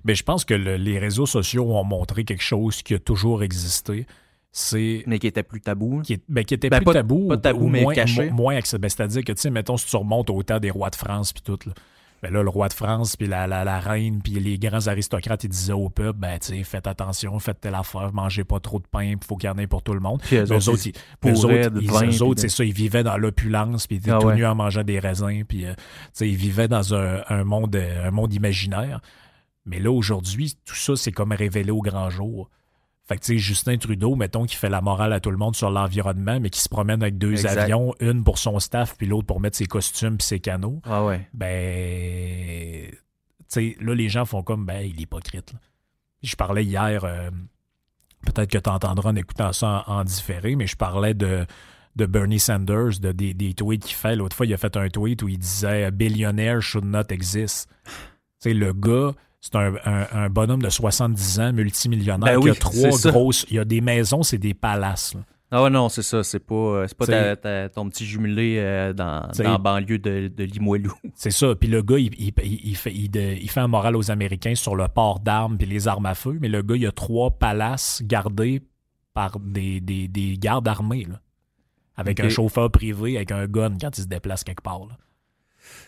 Mais 0.06 0.16
je 0.16 0.24
pense 0.24 0.46
que 0.46 0.54
le- 0.54 0.78
les 0.78 0.98
réseaux 1.00 1.26
sociaux 1.26 1.66
ont 1.76 1.84
montré 1.84 2.24
quelque 2.24 2.44
chose 2.44 2.82
qui 2.82 2.94
a 2.94 3.00
toujours 3.00 3.44
existé. 3.44 4.06
C'est. 4.52 5.04
Mais 5.06 5.20
qui 5.20 5.28
était 5.28 5.44
plus 5.44 5.62
tabou. 5.62 6.02
Qui, 6.02 6.14
est- 6.14 6.24
ben, 6.30 6.44
qui 6.44 6.54
était 6.56 6.70
Ben, 6.70 6.78
plus 6.78 6.86
pas- 6.86 6.94
tabou, 6.94 7.28
pas 7.28 7.34
ou- 7.36 7.38
tabou, 7.38 7.66
ou 7.66 7.70
mais 7.70 7.82
moins, 7.84 7.94
caché. 7.94 8.30
mo- 8.32 8.36
moins 8.38 8.56
ben, 8.80 8.90
C'est-à-dire 8.90 9.24
que, 9.24 9.34
tu 9.34 9.42
sais, 9.42 9.50
mettons, 9.52 9.78
si 9.78 9.86
tu 9.86 9.96
remontes 9.98 10.30
au 10.30 10.42
temps 10.42 10.60
des 10.60 10.72
rois 10.72 10.90
de 10.90 10.96
France 10.96 11.34
puis 11.34 11.44
tout, 11.44 11.60
là, 11.68 11.74
ben 12.22 12.34
là, 12.34 12.42
le 12.42 12.50
roi 12.50 12.68
de 12.68 12.74
France, 12.74 13.16
puis 13.16 13.28
la, 13.28 13.46
la, 13.48 13.64
la 13.64 13.80
reine, 13.80 14.22
puis 14.24 14.34
les 14.34 14.58
grands 14.58 14.88
aristocrates, 14.88 15.44
ils 15.44 15.50
disaient 15.50 15.74
au 15.74 15.90
peuple, 15.90 16.20
ben, 16.20 16.40
tu 16.40 16.48
sais, 16.48 16.64
faites 16.64 16.88
attention, 16.88 17.38
faites 17.40 17.62
telle 17.62 17.76
affaire, 17.76 18.12
mangez 18.14 18.44
pas 18.44 18.60
trop 18.60 18.80
de 18.80 18.88
pain, 18.88 19.04
il 19.04 19.18
faut 19.26 19.36
qu'il 19.36 19.50
y 19.50 19.52
en 19.52 19.58
ait 19.58 19.68
pour 19.68 19.84
tout 19.84 19.94
le 19.94 20.00
monde. 20.00 20.22
Puis 20.22 20.38
eux 20.38 20.52
autres, 20.52 20.70
autres, 20.70 20.88
ils 20.88 21.30
eux 21.30 21.46
autres, 21.46 21.70
de 21.70 21.80
eux 21.80 22.24
autres, 22.24 22.42
c'est 22.42 22.50
ça, 22.50 22.64
ils 22.64 22.74
vivaient 22.74 23.04
dans 23.04 23.18
l'opulence, 23.18 23.88
puis 23.88 23.98
ils 23.98 24.00
étaient 24.00 24.12
Ah 24.12 24.20
tout 24.20 24.28
ouais. 24.28 24.36
nus 24.36 24.46
en 24.46 24.56
mangeant 24.56 24.84
des 24.84 25.00
raisins, 25.00 25.44
puis 25.48 25.66
euh, 25.66 25.74
tu 25.76 25.84
sais, 26.14 26.30
ils 26.30 26.36
vivaient 26.36 26.68
dans 26.68 26.96
un, 26.96 27.22
un 27.30 27.44
monde, 27.44 27.76
un 27.76 28.12
monde 28.12 28.34
imaginaire. 28.34 29.00
Mais 29.66 29.80
là, 29.80 29.92
aujourd'hui, 29.92 30.56
tout 30.66 30.76
ça, 30.76 30.96
c'est 30.96 31.12
comme 31.12 31.34
révélé 31.34 31.72
au 31.72 31.82
grand 31.82 32.10
jour. 32.10 32.50
Fait 33.08 33.16
que, 33.16 33.22
tu 33.22 33.34
sais, 33.34 33.38
Justin 33.38 33.78
Trudeau, 33.78 34.16
mettons, 34.16 34.46
qui 34.46 34.56
fait 34.58 34.70
la 34.70 34.82
morale 34.82 35.14
à 35.14 35.20
tout 35.22 35.32
le 35.32 35.38
monde 35.38 35.56
sur 35.56 35.70
l'environnement, 35.72 36.40
mais 36.42 36.50
qui 36.50 36.60
se 36.60 36.68
promène 36.68 37.02
avec 37.02 37.18
deux 37.18 37.32
Exact. 37.32 37.58
avions, 37.58 37.94
une 38.02 38.24
pour 38.24 38.38
son 38.38 38.60
staff, 38.60 38.96
puis 38.98 39.08
l'autre 39.08 39.26
pour 39.28 39.40
mettre 39.40 39.56
ses 39.56 39.66
costumes 39.66 40.18
puis 40.18 40.28
ses 40.28 40.40
canaux, 40.42 40.82
Ah 40.84 41.06
ouais. 41.06 41.28
ben, 41.34 42.90
tu 42.92 42.96
sais, 43.48 43.78
là, 43.80 43.94
les 43.96 44.10
gens 44.10 44.26
font 44.26 44.44
comme, 44.44 44.66
ben, 44.66 44.82
il 44.82 44.98
est 45.00 45.04
hypocrite. 45.04 45.54
là. 45.54 45.60
Je 46.24 46.36
parlais 46.36 46.66
hier, 46.66 47.04
euh, 47.06 47.30
peut-être 48.26 48.50
que 48.52 48.58
tu 48.58 48.70
entendras 48.70 49.12
en 49.12 49.16
écoutant 49.16 49.54
ça 49.54 49.84
en, 49.88 50.00
en 50.00 50.04
différé, 50.04 50.56
mais 50.56 50.68
je 50.68 50.76
parlais 50.76 51.14
de, 51.14 51.46
de 51.96 52.06
Bernie 52.06 52.40
Sanders, 52.40 53.00
de, 53.00 53.12
des, 53.12 53.34
des 53.34 53.54
tweets 53.54 53.84
qu'il 53.86 53.96
fait. 53.96 54.16
L'autre 54.16 54.36
fois, 54.36 54.46
il 54.46 54.54
a 54.54 54.58
fait 54.58 54.76
un 54.76 54.90
tweet 54.90 55.22
où 55.24 55.28
il 55.30 55.38
disait 55.38 55.92
Billionaire 55.92 56.62
should 56.62 56.86
not 56.86 57.04
exist. 57.10 57.70
Tu 57.86 57.92
sais, 58.50 58.54
le 58.54 58.74
gars, 58.74 59.14
c'est 59.52 59.56
un, 59.58 59.76
un- 59.86 60.08
un 60.14 60.30
bonhomme 60.30 60.62
de 60.62 60.70
70 60.70 61.40
ans, 61.40 61.54
multimillionnaire, 61.54 62.36
Ben 62.36 62.42
qui 62.42 62.50
a 62.50 62.52
oui, 62.52 62.58
trois 62.60 63.12
grosses. 63.12 63.46
Il 63.50 63.56
y 63.56 63.60
a 63.60 63.66
des 63.66 63.82
maisons, 63.82 64.24
c'est 64.24 64.38
des 64.38 64.54
palaces. 64.54 65.14
là. 65.16 65.22
Ah 65.50 65.64
ouais, 65.64 65.70
non, 65.70 65.88
c'est 65.88 66.02
ça. 66.04 66.24
C'est 66.24 66.40
pas, 66.42 66.56
euh, 66.56 66.88
pas 66.98 67.06
T'sais- 67.06 67.36
ta- 67.36 67.36
ta- 67.38 67.70
ton 67.70 67.88
petit 67.88 68.06
jumelé 68.06 68.58
euh, 68.60 68.92
dans, 68.92 69.22
dans 69.38 69.52
la 69.54 69.58
banlieue 69.58 69.98
de, 69.98 70.28
de 70.28 70.44
Limoilou. 70.44 70.92
C'est 71.16 71.32
ça. 71.32 71.56
Puis 71.56 71.70
le 71.70 71.82
gars, 71.82 71.98
il, 71.98 72.12
il- 72.20 72.76
fait, 72.76 72.92
il, 72.94 73.50
fait 73.50 73.60
un 73.62 73.68
moral 73.70 73.96
aux 73.96 74.12
Américains 74.12 74.56
sur 74.56 74.76
le 74.76 74.90
port 74.90 75.22
d'armes 75.22 75.58
puis 75.58 75.66
les 75.66 75.88
armes 75.88 76.06
à 76.06 76.16
feu. 76.16 76.38
Mais 76.42 76.50
le 76.50 76.62
gars, 76.64 76.76
il 76.76 76.86
a 76.86 76.92
trois 76.92 77.32
palaces 77.32 78.02
gardés 78.04 78.62
par 79.14 79.40
des, 79.40 79.80
des, 79.80 80.10
des 80.10 80.38
gardes 80.38 80.68
armés. 80.68 81.06
là. 81.06 81.22
Avec 81.96 82.20
un 82.20 82.28
chauffeur 82.30 82.70
privé, 82.70 83.16
avec 83.16 83.32
un 83.32 83.48
gun 83.48 83.78
quand 83.80 83.98
il 83.98 84.02
se 84.02 84.08
déplace 84.08 84.44
quelque 84.44 84.62
part. 84.64 84.82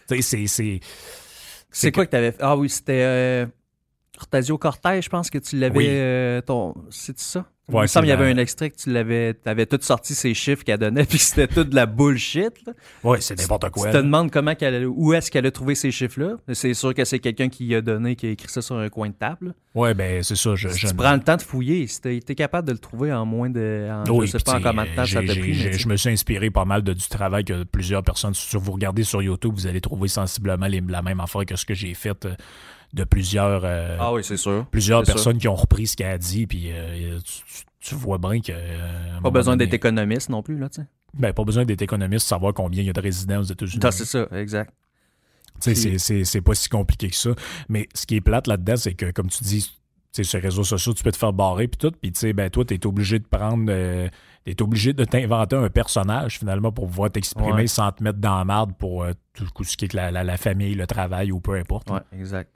Tu 0.08 0.22
sais, 0.22 0.48
c'est- 0.48 0.80
c'est. 1.72 1.92
Quoi 1.92 2.06
que 2.06 2.12
t'avais 2.12 2.32
fait? 2.32 2.42
Ah 2.42 2.58
oui, 2.58 2.70
c'était. 2.70 3.02
euh, 3.04 3.46
Octavio 4.22 4.58
Cortez, 4.58 5.02
je 5.02 5.10
pense 5.10 5.30
que 5.30 5.38
tu 5.38 5.58
l'avais. 5.58 5.78
Oui. 5.78 5.86
euh, 5.88 6.42
ton... 6.42 6.76
C'est 6.90 7.18
ça? 7.20 7.46
Ouais, 7.70 7.76
il 7.78 7.82
me 7.84 7.88
semble 7.88 8.06
qu'il 8.08 8.10
y 8.10 8.14
avait 8.14 8.32
un 8.32 8.38
extrait 8.38 8.72
que 8.72 8.78
tu 8.78 8.92
l'avais. 8.92 9.36
Tu 9.36 9.48
avais 9.48 9.68
tout 9.68 9.78
sorti 9.80 10.16
ces 10.16 10.34
chiffres 10.34 10.64
qu'elle 10.64 10.80
donnait, 10.80 11.04
puis 11.06 11.20
c'était 11.20 11.48
tout 11.48 11.64
de 11.64 11.76
la 11.76 11.86
bullshit. 11.86 12.52
Ouais, 13.04 13.22
c'est 13.22 13.38
n'importe 13.40 13.70
quoi. 13.70 13.86
Tu 13.86 13.92
te 13.92 13.98
là. 13.98 14.02
demandes 14.02 14.32
comment 14.32 14.56
qu'elle, 14.56 14.88
où 14.88 15.14
est-ce 15.14 15.30
qu'elle 15.30 15.46
a 15.46 15.52
trouvé 15.52 15.76
ces 15.76 15.92
chiffres-là? 15.92 16.38
C'est 16.54 16.74
sûr 16.74 16.96
que 16.96 17.06
c'est 17.06 17.20
quelqu'un 17.20 17.48
qui 17.48 17.76
a 17.76 17.82
donné, 17.82 18.16
qui 18.16 18.26
a 18.26 18.30
écrit 18.32 18.50
ça 18.50 18.64
sur 18.64 18.76
un 18.78 18.90
coin 18.90 19.10
de 19.10 19.14
table. 19.14 19.54
Ouais, 19.76 19.94
ben 19.94 20.24
c'est 20.24 20.36
ça. 20.36 20.56
Je, 20.56 20.68
Si 20.70 20.80
je- 20.80 20.88
tu 20.88 20.96
prends 20.96 21.14
le 21.14 21.20
temps 21.20 21.38
de 21.38 21.44
fouiller, 21.44 21.86
si 21.86 22.02
t'es 22.02 22.20
t'es 22.26 22.34
capable 22.34 22.68
de 22.68 22.74
le 22.74 22.80
trouver 22.80 23.14
en 23.14 23.28
moins 23.28 23.52
de. 23.52 23.88
En, 23.92 24.04
Oui, 24.18 24.26
je 24.26 24.32
sais 24.32 24.44
pas 24.44 24.54
en 24.54 24.58
tu 24.58 24.64
combien 24.64 24.86
de 24.86 24.96
temps 24.96 25.06
ça 25.06 25.22
t'a 25.22 25.28
pris. 25.36 25.52
tu 25.72 25.74
Je 25.78 25.88
me 25.88 25.96
suis 25.96 26.10
inspiré 26.10 26.50
pas 26.50 26.66
mal 26.66 26.82
de, 26.82 26.94
du 26.94 27.08
travail 27.08 27.46
que 27.46 27.64
plusieurs 27.66 28.02
personnes. 28.02 28.34
Si 28.34 28.58
vous 28.58 28.72
regardez 28.72 29.04
sur 29.04 29.22
YouTube, 29.22 29.54
vous 29.54 29.68
allez 29.68 29.80
trouver 29.80 30.08
sensiblement 30.08 30.66
les- 30.66 30.82
la 30.82 31.04
même 31.04 31.20
affaire 31.20 31.46
que 31.46 31.56
ce 31.56 31.66
que 31.68 31.76
j'ai 31.76 31.94
fait 31.94 32.26
euh, 32.26 32.34
de 32.94 33.04
plusieurs, 33.04 33.62
euh, 33.66 33.98
Ah 34.00 34.12
oui, 34.14 34.24
c'est 34.24 34.38
sûr. 34.38 34.66
plusieurs 34.72 35.04
personnes 35.04 35.38
qui 35.38 35.48
ont 35.48 35.56
repris 35.56 35.88
ce 35.88 35.96
qu'elle 35.96 36.12
a 36.12 36.18
dit. 36.18 36.48
Puis 36.48 36.72
euh, 36.72 37.20
tu, 37.80 37.96
vois 37.96 38.18
bien 38.18 38.40
que. 38.42 38.52
euh, 38.52 39.22
Pas 39.22 39.30
besoin 39.30 39.58
d'être 39.58 39.74
économiste 39.74 40.30
non 40.30 40.42
plus, 40.44 40.58
là, 40.58 40.70
tu 40.70 40.82
sais. 40.82 40.88
Ben, 41.14 41.34
pas 41.34 41.44
besoin 41.44 41.66
d'être 41.66 41.82
économiste, 41.82 42.28
savoir 42.28 42.54
combien 42.54 42.82
il 42.82 42.86
y 42.86 42.90
a 42.90 42.94
de 42.94 43.02
résidents 43.02 43.40
aux 43.40 43.44
États-Unis. 43.44 43.82
C'est 43.92 44.06
ça, 44.06 44.28
exact. 44.32 44.74
Tu 45.62 45.76
sais, 45.76 46.24
c'est- 46.24 46.42
pas 46.42 46.56
si 46.56 46.70
compliqué 46.70 47.10
que 47.10 47.16
ça. 47.16 47.32
Mais 47.68 47.88
ce 47.94 48.06
qui 48.06 48.16
est 48.16 48.22
plate 48.22 48.48
là-dedans, 48.48 48.78
c'est 48.78 48.94
que, 48.94 49.12
comme 49.12 49.28
tu 49.30 49.44
dis, 49.44 49.70
sur 50.12 50.38
les 50.40 50.44
réseaux 50.44 50.64
sociaux, 50.64 50.94
tu 50.94 51.04
peux 51.04 51.12
te 51.12 51.18
faire 51.18 51.34
barrer 51.34 51.68
puis 51.68 51.78
tout. 51.78 51.92
Puis, 52.02 52.12
tu 52.14 52.20
sais, 52.20 52.34
ben, 52.34 52.50
toi, 52.50 52.64
t'es 52.66 52.86
obligé 52.86 53.20
de 53.20 53.26
prendre. 53.28 53.66
euh, 53.70 54.08
t'es 54.46 54.62
obligé 54.62 54.94
de 54.94 55.04
t'inventer 55.04 55.56
un 55.56 55.70
personnage, 55.70 56.40
finalement, 56.40 56.72
pour 56.72 56.88
pouvoir 56.88 57.12
t'exprimer 57.12 57.52
Ouais. 57.52 57.68
sans 57.68 57.92
te 57.92 58.02
mettre 58.04 58.20
dans 58.20 58.38
la 58.38 58.46
marde 58.46 58.74
pour 58.78 59.04
euh, 59.04 59.12
tout 59.34 59.64
ce 59.64 59.76
qui 59.78 59.86
est 59.86 59.94
la- 59.94 60.12
la 60.12 60.38
famille, 60.38 60.76
le 60.76 60.88
travail 60.88 61.32
ou 61.32 61.40
peu 61.40 61.56
importe. 61.56 61.90
Ouais, 61.92 62.00
exact. 62.18 62.50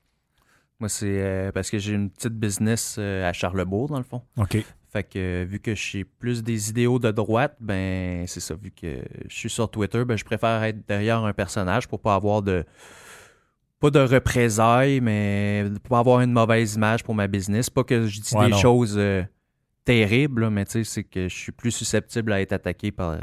Moi, 0.80 0.90
c'est 0.90 1.22
euh, 1.22 1.52
parce 1.52 1.70
que 1.70 1.78
j'ai 1.78 1.94
une 1.94 2.10
petite 2.10 2.34
business 2.34 2.98
euh, 3.00 3.28
à 3.30 3.34
Charlebourg, 3.34 3.90
dans 3.90 3.98
le 3.98 4.04
fond. 4.04 4.22
OK. 4.38 4.58
Fait 4.91 5.04
que 5.04 5.18
euh, 5.18 5.45
vu 5.48 5.60
que 5.60 5.74
je 5.74 5.82
suis 5.82 6.04
plus 6.04 6.44
des 6.44 6.70
idéaux 6.70 7.00
de 7.00 7.10
droite, 7.10 7.56
ben 7.60 8.28
c'est 8.28 8.40
ça. 8.40 8.54
Vu 8.56 8.70
que 8.70 9.02
je 9.28 9.36
suis 9.36 9.50
sur 9.50 9.70
Twitter, 9.72 10.06
ben 10.06 10.18
je 10.18 10.24
préfère 10.24 10.62
être 10.64 10.88
derrière 10.88 11.24
un 11.24 11.34
personnage 11.34 11.88
pour 11.88 12.00
pas 12.00 12.14
avoir 12.16 12.41
de 12.44 12.64
pas 13.80 13.90
de 13.90 14.00
représailles, 14.00 15.02
mais 15.02 15.66
pour 15.84 15.90
pas 15.90 16.00
avoir 16.00 16.22
une 16.22 16.32
mauvaise 16.32 16.76
image 16.76 17.04
pour 17.04 17.16
ma 17.16 17.28
business. 17.28 17.70
Pas 17.70 17.84
que 17.84 18.06
je 18.08 18.22
dis 18.22 18.36
Ouais, 18.36 18.45
des 18.45 18.52
non. 18.52 18.58
choses 18.58 18.95
euh, 18.98 19.24
terribles, 19.84 20.44
là, 20.44 20.50
mais 20.50 20.66
tu 20.66 20.72
sais, 20.72 20.84
c'est 20.84 21.04
que 21.04 21.28
je 21.28 21.36
suis 21.36 21.52
plus 21.52 21.72
susceptible 21.72 22.32
à 22.32 22.40
être 22.41 22.54
attaqué 22.54 22.91
par 22.91 23.18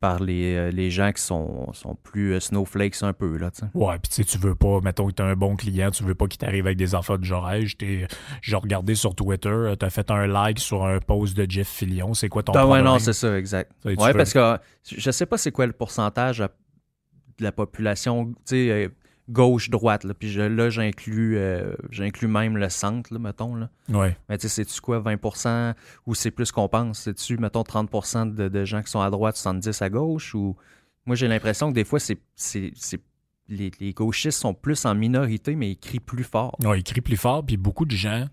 par 0.00 0.20
les, 0.22 0.54
euh, 0.54 0.70
les 0.70 0.90
gens 0.92 1.10
qui 1.10 1.20
sont, 1.20 1.72
sont 1.72 1.96
plus 1.96 2.34
euh, 2.34 2.40
snowflakes 2.40 3.02
un 3.02 3.12
peu 3.12 3.36
là, 3.36 3.50
tu. 3.50 3.62
Ouais, 3.74 3.98
puis 3.98 4.08
tu 4.08 4.14
sais, 4.14 4.24
tu 4.24 4.38
veux 4.38 4.54
pas, 4.54 4.80
mettons 4.80 5.08
que 5.08 5.12
t'es 5.12 5.22
un 5.24 5.34
bon 5.34 5.56
client, 5.56 5.90
tu 5.90 6.04
veux 6.04 6.14
pas 6.14 6.28
qu'il 6.28 6.38
t'arrive 6.38 6.66
avec 6.66 6.78
des 6.78 6.94
affaires 6.94 7.18
de 7.18 7.24
genre, 7.24 7.50
hey, 7.50 7.66
j'ai 7.66 8.56
regardé 8.56 8.94
sur 8.94 9.14
Twitter, 9.16 9.48
euh, 9.48 9.74
t'as 9.74 9.90
fait 9.90 10.10
un 10.12 10.26
like 10.28 10.60
sur 10.60 10.84
un 10.84 11.00
post 11.00 11.36
de 11.36 11.50
Jeff 11.50 11.68
Fillion, 11.68 12.14
c'est 12.14 12.28
quoi 12.28 12.44
ton 12.44 12.52
Ah 12.54 12.66
ouais, 12.66 12.80
non, 12.80 12.98
c'est 13.00 13.12
ça, 13.12 13.36
exact. 13.36 13.72
Tu 13.84 13.96
tu 13.96 14.02
Ouais, 14.02 14.12
veux- 14.12 14.18
parce 14.18 14.32
que 14.32 14.58
je 14.84 15.10
sais 15.10 15.26
pas 15.26 15.36
c'est 15.36 15.50
quoi 15.52 15.66
le 15.66 15.72
pourcentage 15.72 16.38
de 16.38 17.44
la 17.44 17.50
population, 17.52 18.26
tu 18.26 18.34
sais, 18.44 18.90
gauche-droite, 19.28 20.04
là. 20.04 20.14
Puis 20.14 20.30
je- 20.30 20.40
là, 20.40 20.70
j'inclus 20.70 21.36
euh, 21.36 21.74
j'inclus 21.90 22.28
même 22.28 22.56
le 22.56 22.68
centre, 22.68 23.12
là, 23.12 23.18
mettons, 23.18 23.54
là. 23.54 23.68
Ouais. 23.88 24.16
Mais 24.28 24.38
tu 24.38 24.48
sais, 24.48 24.64
c'est-tu 24.64 24.80
quoi, 24.80 25.00
20% 25.00 25.74
ou 26.06 26.14
c'est 26.14 26.30
plus 26.30 26.50
qu'on 26.52 26.68
pense? 26.68 27.00
C'est-tu, 27.00 27.36
mettons, 27.38 27.62
30 27.64 28.34
de, 28.34 28.48
de 28.48 28.64
gens 28.64 28.82
qui 28.82 28.90
sont 28.90 29.00
à 29.00 29.10
droite, 29.10 29.36
70 29.36 29.82
à 29.82 29.90
gauche? 29.90 30.34
Ou? 30.34 30.56
Moi, 31.06 31.16
j'ai 31.16 31.28
l'impression 31.28 31.70
que 31.70 31.74
des 31.74 31.84
fois, 31.84 32.00
c'est, 32.00 32.18
c'est, 32.36 32.72
c'est- 32.74 33.00
les, 33.50 33.70
les 33.80 33.92
gauchistes 33.94 34.38
sont 34.40 34.52
plus 34.52 34.84
en 34.84 34.94
minorité, 34.94 35.56
mais 35.56 35.70
ils 35.70 35.78
crient 35.78 36.00
plus 36.00 36.24
fort. 36.24 36.54
Ouais, 36.62 36.80
il 36.80 36.82
crie 36.84 37.00
plus 37.00 37.16
fort, 37.16 37.44
puis 37.46 37.56
beaucoup 37.56 37.86
de 37.86 37.96
gens 37.96 38.26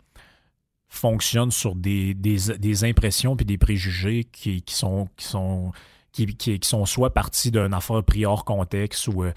fonctionnent 0.88 1.52
sur 1.52 1.76
des, 1.76 2.14
des, 2.14 2.38
des 2.60 2.84
impressions 2.84 3.36
puis 3.36 3.46
des 3.46 3.58
préjugés 3.58 4.24
qui, 4.26 4.62
qui 4.62 4.76
sont 4.76 5.10
qui 5.18 5.26
sont 5.26 5.72
qui, 6.12 6.26
qui, 6.28 6.60
qui 6.60 6.70
sont 6.70 6.86
soit 6.86 7.14
partis 7.14 7.52
d'une 7.52 7.74
affaire 7.74 8.02
pris 8.04 8.26
hors 8.26 8.46
contexte 8.46 9.08
ou 9.10 9.24
euh, 9.24 9.34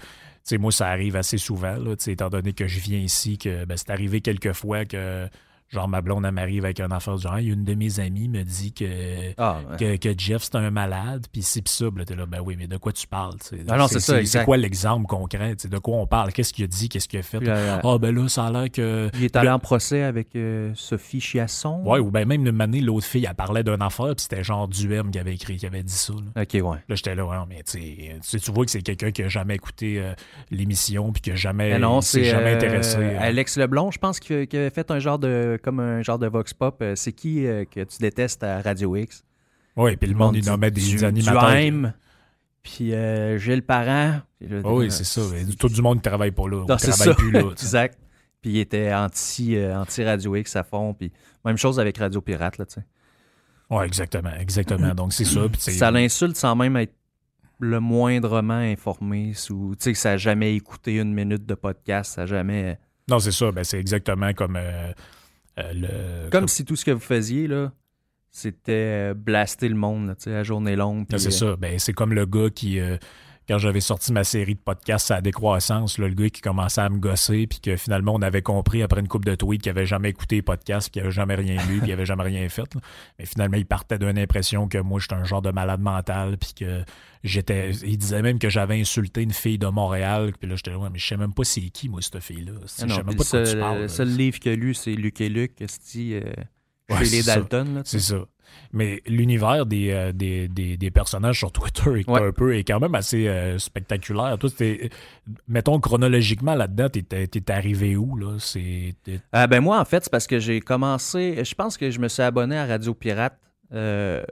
moi 0.57 0.71
ça 0.71 0.87
arrive 0.87 1.15
assez 1.15 1.37
souvent 1.37 1.75
là, 1.77 1.95
étant 2.07 2.29
donné 2.29 2.53
que 2.53 2.67
je 2.67 2.79
viens 2.79 2.99
ici 2.99 3.37
que 3.37 3.65
ben, 3.65 3.77
c'est 3.77 3.89
arrivé 3.89 4.21
quelques 4.21 4.53
fois 4.53 4.85
que 4.85 5.27
genre 5.69 5.87
ma 5.87 6.01
blonde 6.01 6.25
elle 6.25 6.31
m'arrive 6.31 6.65
avec 6.65 6.79
une 6.79 6.91
affaire 6.91 7.15
du 7.15 7.23
genre 7.23 7.37
une 7.37 7.63
de 7.63 7.73
mes 7.75 7.99
amies 7.99 8.27
me 8.27 8.43
dit 8.43 8.73
que 8.73 9.33
Ah, 9.37 9.59
que, 9.77 9.97
que 9.97 10.13
Jeff 10.17 10.43
c'est 10.43 10.55
un 10.55 10.71
malade, 10.71 11.27
puis 11.31 11.41
c'est 11.41 11.61
pis 11.61 11.71
ça, 11.71 11.85
t'es 12.05 12.15
là, 12.15 12.25
ben 12.25 12.39
oui, 12.43 12.55
mais 12.57 12.67
de 12.67 12.77
quoi 12.77 12.91
tu 12.91 13.07
parles? 13.07 13.35
Ah 13.67 13.77
non, 13.77 13.87
c'est 13.87 13.99
ça, 13.99 14.23
C'est 14.25 14.43
quoi 14.45 14.57
l'exemple 14.57 15.05
concret? 15.07 15.55
De 15.55 15.77
quoi 15.77 15.97
on 15.97 16.07
parle? 16.07 16.31
Qu'est-ce 16.33 16.53
qu'il 16.53 16.65
a 16.65 16.67
dit? 16.67 16.89
Qu'est-ce 16.89 17.07
qu'il 17.07 17.19
a 17.19 17.23
fait? 17.23 17.39
Ah 17.47 17.97
ben 17.99 18.13
là, 18.15 18.27
ça 18.27 18.45
a 18.45 18.51
l'air 18.51 18.71
que. 18.71 19.09
il 19.13 19.25
est 19.25 19.35
allé 19.35 19.49
en 19.49 19.59
procès 19.59 20.03
avec 20.03 20.35
euh, 20.35 20.71
Sophie 20.75 21.19
Chiasson? 21.21 21.81
Ouais, 21.83 21.99
ou 21.99 22.11
ben 22.11 22.27
même 22.27 22.45
une 22.45 22.61
année, 22.61 22.81
l'autre 22.81 23.05
fille, 23.05 23.25
elle 23.27 23.35
parlait 23.35 23.63
d'une 23.63 23.81
affaire, 23.81 24.15
puis 24.15 24.23
c'était 24.23 24.43
genre 24.43 24.67
Duhem 24.67 25.11
qui 25.11 25.19
avait 25.19 25.33
écrit, 25.33 25.57
qui 25.57 25.65
avait 25.65 25.83
dit 25.83 25.93
ça. 25.93 26.13
Là, 26.13 26.41
Ok, 26.43 26.53
ouais. 26.53 26.77
Là, 26.87 26.95
j'étais 26.95 27.15
là, 27.15 27.25
ouais, 27.25 27.37
mais 27.47 27.63
tu 27.63 28.39
tu 28.39 28.51
vois 28.51 28.65
que 28.65 28.71
c'est 28.71 28.81
quelqu'un 28.81 29.11
qui 29.11 29.23
a 29.23 29.27
jamais 29.27 29.55
écouté 29.55 29.99
euh, 29.99 30.13
l'émission, 30.51 31.11
puis 31.11 31.21
qui 31.21 31.31
a 31.31 31.35
jamais, 31.35 31.71
Mais 31.71 31.79
non, 31.79 32.01
c'est 32.01 32.23
jamais 32.23 32.53
euh, 32.53 32.55
intéressé. 32.55 32.97
Alex 32.97 33.57
Leblond, 33.57 33.91
je 33.91 33.99
pense, 33.99 34.19
qui 34.19 34.33
avait 34.33 34.69
fait 34.69 34.91
un 34.91 34.99
genre 34.99 35.19
de 35.19 35.58
comme 35.61 35.79
un 35.79 36.01
genre 36.01 36.19
de 36.19 36.27
vox 36.27 36.53
pop. 36.53 36.77
Euh, 36.81 36.95
C'est 36.95 37.13
qui 37.13 37.45
euh, 37.45 37.65
que 37.65 37.83
tu 37.83 37.97
détestes 37.99 38.43
à 38.43 38.61
Radio 38.61 38.95
X? 38.95 39.23
Ouais, 39.75 39.95
puis 39.95 40.09
le 40.09 40.15
monde, 40.15 40.35
il 40.35 40.45
nommait 40.45 40.71
des, 40.71 40.81
du- 40.81 41.03
animateurs. 41.05 41.55
Du 41.55 41.87
puis 42.61 42.93
euh, 42.93 43.37
Gilles 43.37 43.63
Parent. 43.63 44.21
Là, 44.41 44.61
Ah 44.63 44.73
oui, 44.73 44.91
c'est 44.91 45.05
ça. 45.05 45.21
Tout 45.57 45.69
du 45.69 45.81
monde 45.81 45.97
ne 45.97 46.01
travaille 46.01 46.31
pas 46.31 46.47
là. 46.47 46.57
Non, 46.67 46.75
travaille 46.75 46.91
ça. 46.93 47.13
plus 47.13 47.31
là. 47.31 47.41
exact. 47.51 47.97
Puis 48.41 48.51
il 48.51 48.59
était 48.59 48.93
anti, 48.93 49.55
euh, 49.55 49.77
anti 49.77 50.03
Radio 50.03 50.35
X 50.35 50.55
à 50.55 50.63
fond. 50.63 50.93
Puis 50.93 51.11
même 51.45 51.57
chose 51.57 51.79
avec 51.79 51.97
Radio 51.97 52.21
Pirate, 52.21 52.57
là, 52.57 52.65
tu 52.65 52.75
sais. 52.75 52.85
Ouais, 53.69 53.85
exactement, 53.85 54.33
exactement. 54.39 54.93
Donc 54.95 55.13
c'est 55.13 55.25
ça. 55.25 55.47
puis 55.47 55.61
Ça 55.61 55.91
l'insulte 55.91 56.35
sans 56.35 56.55
même 56.55 56.75
être 56.77 56.93
le 57.59 57.79
moindrement 57.79 58.53
informé. 58.53 59.33
Sous, 59.33 59.75
tu 59.77 59.83
sais, 59.83 59.93
ça 59.93 60.11
n'a 60.11 60.17
jamais 60.17 60.55
écouté 60.55 60.95
une 60.95 61.13
minute 61.13 61.45
de 61.45 61.53
podcast, 61.53 62.13
ça 62.15 62.23
a 62.23 62.25
jamais. 62.25 62.79
Non, 63.09 63.19
c'est 63.19 63.31
ça. 63.31 63.51
Ben, 63.51 63.63
c'est 63.63 63.79
exactement 63.79 64.33
comme 64.33 64.55
euh, 64.55 64.91
le. 65.73 66.29
Comme 66.29 66.47
si 66.47 66.65
tout 66.65 66.75
ce 66.75 66.85
que 66.85 66.91
vous 66.91 66.99
faisiez, 66.99 67.47
là, 67.47 67.71
c'était 68.31 69.11
euh, 69.11 69.13
blaster 69.13 69.69
le 69.69 69.75
monde, 69.75 70.15
là, 70.25 70.39
à 70.39 70.43
journée 70.43 70.75
longue. 70.75 71.05
Ah, 71.11 71.17
c'est 71.17 71.27
euh, 71.27 71.31
ça. 71.31 71.55
Ben, 71.55 71.79
c'est 71.79 71.93
comme 71.93 72.13
le 72.13 72.25
gars 72.25 72.49
qui, 72.49 72.79
euh, 72.79 72.97
quand 73.49 73.57
j'avais 73.57 73.81
sorti 73.81 74.13
ma 74.13 74.23
série 74.23 74.53
de 74.53 74.59
podcasts 74.59 75.09
à 75.09 75.21
décroissance, 75.21 75.97
là, 75.97 76.07
le 76.07 76.13
gars 76.13 76.29
qui 76.29 76.39
commençait 76.39 76.81
à 76.81 76.89
me 76.89 76.99
gosser, 76.99 77.47
puis 77.47 77.59
que 77.59 77.75
finalement 77.77 78.13
on 78.13 78.21
avait 78.21 78.43
compris 78.43 78.83
après 78.83 79.01
une 79.01 79.07
coupe 79.07 79.25
de 79.25 79.33
tweets 79.33 79.63
qu'il 79.63 79.71
avait 79.71 79.87
jamais 79.87 80.09
écouté 80.09 80.35
les 80.35 80.41
podcasts, 80.43 80.91
qu'il 80.91 81.01
avait 81.01 81.11
jamais 81.11 81.33
rien 81.33 81.55
lu, 81.65 81.77
puis 81.77 81.81
qu'il 81.81 81.91
avait 81.91 82.05
jamais 82.05 82.23
rien 82.23 82.47
fait. 82.47 82.71
là. 82.75 82.81
Mais 83.17 83.25
finalement, 83.25 83.57
il 83.57 83.65
partait 83.65 83.97
d'une 83.97 84.19
impression 84.19 84.67
que 84.67 84.77
moi, 84.77 84.99
j'étais 84.99 85.15
un 85.15 85.23
genre 85.23 85.41
de 85.41 85.49
malade 85.49 85.81
mental, 85.81 86.37
puis 86.37 86.53
que 86.53 86.83
j'étais. 87.23 87.71
Il 87.83 87.97
disait 87.97 88.21
même 88.21 88.37
que 88.37 88.49
j'avais 88.49 88.79
insulté 88.79 89.23
une 89.23 89.33
fille 89.33 89.57
de 89.57 89.67
Montréal, 89.67 90.31
puis 90.39 90.47
là, 90.47 90.55
j'étais 90.55 90.69
là, 90.69 90.77
ouais, 90.77 90.89
mais 90.93 90.99
je 90.99 91.07
sais 91.07 91.17
même 91.17 91.33
pas 91.33 91.43
c'est 91.43 91.61
qui, 91.61 91.89
moi, 91.89 92.01
cette 92.03 92.19
fille-là. 92.19 92.51
ah 92.55 92.65
Je 92.67 92.93
sais 92.93 93.03
même 93.03 93.03
pas 93.03 93.11
le 93.11 93.11
de 93.11 93.15
quoi 93.17 93.25
tu 93.25 93.45
seul, 93.47 93.59
parles. 93.59 93.79
le 93.81 93.87
seul 93.87 94.09
livre 94.15 94.39
qu'il 94.39 94.51
a 94.51 94.55
lu, 94.55 94.75
c'est 94.75 94.93
Luc 94.93 95.19
et 95.21 95.29
Luc, 95.29 95.59
esti, 95.59 96.13
euh, 96.13 96.21
Ouais, 96.89 97.05
c'est 97.05 97.17
les. 97.17 97.23
Dalton. 97.23 97.81
C'est 97.85 97.99
ça. 97.99 98.25
Mais 98.71 99.01
l'univers 99.07 99.65
des, 99.65 99.91
euh, 99.91 100.11
des, 100.11 100.47
des, 100.47 100.77
des 100.77 100.91
personnages 100.91 101.39
sur 101.39 101.51
Twitter 101.51 101.99
est, 102.01 102.09
Ouais. 102.09 102.21
un 102.27 102.31
peu, 102.31 102.55
est 102.55 102.63
quand 102.63 102.79
même 102.79 102.95
assez 102.95 103.27
euh, 103.27 103.57
spectaculaire. 103.57 104.37
Toi, 104.37 104.49
c'était- 104.49 104.89
mettons 105.47 105.79
chronologiquement 105.79 106.55
là-dedans, 106.55 106.89
t'es, 106.89 107.01
t'es 107.27 107.51
arrivé 107.51 107.95
où? 107.95 108.15
là? 108.17 108.37
Ah, 109.31 109.47
ben 109.47 109.61
moi, 109.61 109.79
en 109.79 109.85
fait, 109.85 110.03
c'est 110.03 110.11
parce 110.11 110.27
que 110.27 110.39
j'ai 110.39 110.61
commencé. 110.61 111.43
Je 111.43 111.55
pense 111.55 111.77
que 111.77 111.89
je 111.91 111.99
me 111.99 112.07
suis 112.07 112.21
abonné 112.23 112.57
à 112.57 112.65
Radio 112.65 112.93
Pirate 112.93 113.39
euh, 113.73 114.23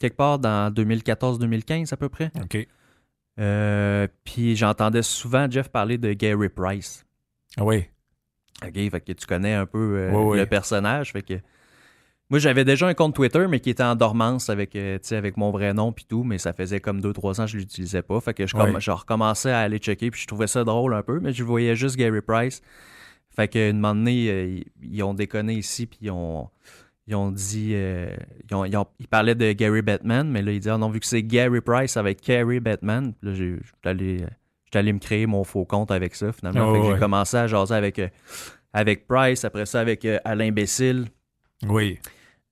quelque 0.00 0.16
part 0.16 0.38
dans 0.38 0.72
2014-2015 0.72 1.92
à 1.92 1.96
peu 1.96 2.08
près. 2.08 2.30
OK. 2.42 2.66
Euh, 3.40 4.06
puis 4.24 4.56
j'entendais 4.56 5.02
souvent 5.02 5.50
Jeff 5.50 5.68
parler 5.68 5.96
de 5.98 6.12
Gary 6.12 6.48
Price. 6.48 7.06
Ah 7.56 7.64
oui. 7.64 7.84
OK, 8.64 8.74
fait 8.74 9.00
que 9.00 9.12
tu 9.12 9.26
connais 9.26 9.54
un 9.54 9.66
peu 9.66 9.96
euh, 9.98 10.36
le 10.36 10.46
personnage. 10.46 11.12
Fait 11.12 11.22
que 11.22 11.34
moi, 12.30 12.38
j'avais 12.38 12.64
déjà 12.64 12.86
un 12.86 12.94
compte 12.94 13.14
Twitter, 13.14 13.46
mais 13.48 13.60
qui 13.60 13.68
était 13.70 13.82
en 13.82 13.94
dormance 13.94 14.48
avec, 14.48 14.74
euh, 14.74 14.98
avec 15.10 15.36
mon 15.36 15.50
vrai 15.50 15.74
nom 15.74 15.92
puis 15.92 16.06
tout, 16.08 16.24
mais 16.24 16.38
ça 16.38 16.52
faisait 16.54 16.80
comme 16.80 17.00
2-3 17.00 17.40
ans 17.40 17.44
que 17.44 17.50
je 17.50 17.58
l'utilisais 17.58 18.02
pas. 18.02 18.20
Fait 18.20 18.32
que 18.32 18.46
je, 18.46 18.90
recommençais 18.90 19.50
à 19.50 19.60
aller 19.60 19.78
checker, 19.78 20.10
puis 20.10 20.20
je 20.20 20.26
trouvais 20.26 20.46
ça 20.46 20.64
drôle 20.64 20.94
un 20.94 21.02
peu, 21.02 21.20
mais 21.20 21.32
je 21.32 21.44
voyais 21.44 21.76
juste 21.76 21.96
Gary 21.96 22.22
Price. 22.22 22.62
Fait 23.34 23.48
qu'une 23.48 23.78
moment 23.78 23.94
donné, 23.94 24.30
euh, 24.30 24.60
ils, 24.82 25.02
ont 25.02 25.14
déconné 25.14 25.54
ici, 25.54 25.86
puis 25.86 25.98
ils 26.02 26.10
ont, 26.10 26.48
ils 27.06 27.14
ont 27.14 27.30
dit... 27.30 27.72
euh, 27.74 28.14
ils, 28.48 28.54
ont- 28.54 28.64
ils 28.64 28.76
ont- 28.76 28.86
ils 28.98 29.08
parlaient 29.08 29.34
de 29.34 29.52
Gary 29.52 29.82
Batman, 29.82 30.28
mais 30.30 30.40
là, 30.42 30.52
ils 30.52 30.60
disaient, 30.60 30.70
ah 30.70 30.78
non, 30.78 30.88
vu 30.90 31.00
que 31.00 31.06
c'est 31.06 31.22
Gary 31.22 31.60
Price 31.60 31.96
avec 31.96 32.20
Carrie 32.20 32.60
Batman, 32.60 33.12
là, 33.22 33.34
j'ai- 33.34 33.58
allé, 33.84 34.24
j'étais 34.64 34.78
allé 34.78 34.92
me 34.94 34.98
créer 34.98 35.26
mon 35.26 35.44
faux 35.44 35.64
compte 35.66 35.90
avec 35.90 36.14
ça, 36.14 36.32
finalement. 36.32 36.72
Ah 36.72 36.78
que 36.78 36.86
ouais. 36.86 36.94
j'ai 36.94 36.98
commencé 36.98 37.36
à 37.36 37.46
jaser 37.46 37.74
avec, 37.74 37.98
euh, 37.98 38.08
avec 38.72 39.06
Price, 39.06 39.44
après 39.44 39.66
ça 39.66 39.80
avec 39.80 40.04
euh, 40.06 40.18
Alain 40.24 40.50
Bécile, 40.50 41.06
Oui. 41.68 41.98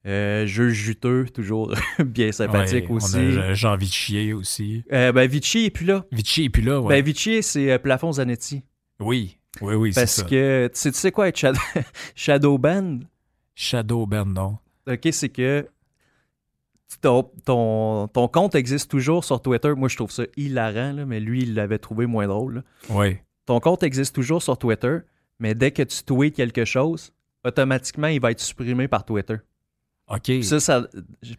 euh, 0.07 0.47
Jules 0.47 0.71
Juteux, 0.71 1.27
toujours 1.33 1.75
bien 2.05 2.33
sympathique 2.33 2.89
Ouais, 2.89 2.97
aussi. 2.97 3.17
On 3.17 3.39
a 3.41 3.55
Jean 3.55 3.77
Vichy 3.77 4.33
aussi. 4.33 4.85
Euh, 4.93 5.13
ben, 5.13 5.29
Vichy 5.29 5.67
est 5.67 5.71
plus 5.71 5.87
là. 5.87 6.05
Vichy 6.13 6.45
est 6.45 6.49
plus 6.51 6.63
là, 6.63 6.81
ouais. 6.81 6.97
Ben, 6.97 7.05
Vichy, 7.05 7.43
c'est 7.43 7.71
euh, 7.73 7.79
Plafond 7.79 8.13
Zanetti. 8.13 8.63
oui. 9.01 9.37
Oui, 9.61 9.75
oui, 9.75 9.93
c'est 9.93 10.03
Parce 10.03 10.13
ça. 10.15 10.23
que, 10.23 10.69
tu 10.73 10.79
sais, 10.79 10.93
tu 10.93 10.99
sais 10.99 11.11
quoi 11.11 11.27
être 11.27 11.37
shadow, 11.37 11.59
shadow 12.15 12.57
ban? 12.57 13.01
Shadow 13.57 14.07
Ben, 14.07 14.25
non. 14.25 14.59
OK, 14.89 15.09
c'est 15.11 15.29
que 15.29 15.67
ton, 17.01 17.25
ton, 17.45 18.07
ton 18.07 18.29
compte 18.29 18.55
existe 18.55 18.89
toujours 18.89 19.25
sur 19.25 19.43
Twitter. 19.43 19.73
Moi, 19.77 19.89
je 19.89 19.97
trouve 19.97 20.13
ça 20.13 20.23
hilarant, 20.37 20.93
là, 20.93 21.05
mais 21.05 21.19
lui, 21.19 21.43
il 21.43 21.55
l'avait 21.55 21.79
trouvé 21.81 22.07
moins 22.07 22.29
drôle. 22.29 22.55
là. 22.55 22.63
Oui. 22.91 23.17
Ton 23.45 23.59
compte 23.59 23.83
existe 23.83 24.15
toujours 24.15 24.41
sur 24.41 24.57
Twitter, 24.57 24.99
mais 25.41 25.57
dès 25.57 25.73
que 25.73 25.83
tu 25.83 26.05
tweets 26.05 26.37
quelque 26.37 26.65
chose, 26.65 27.13
automatiquement, 27.45 28.09
il 28.09 28.21
va 28.21 28.31
être 28.31 28.41
supprimé 28.41 28.89
par 28.89 29.05
Twitter. 29.05 29.37
OK. 30.09 30.43
Ça, 30.43 30.61
ça, 30.61 30.87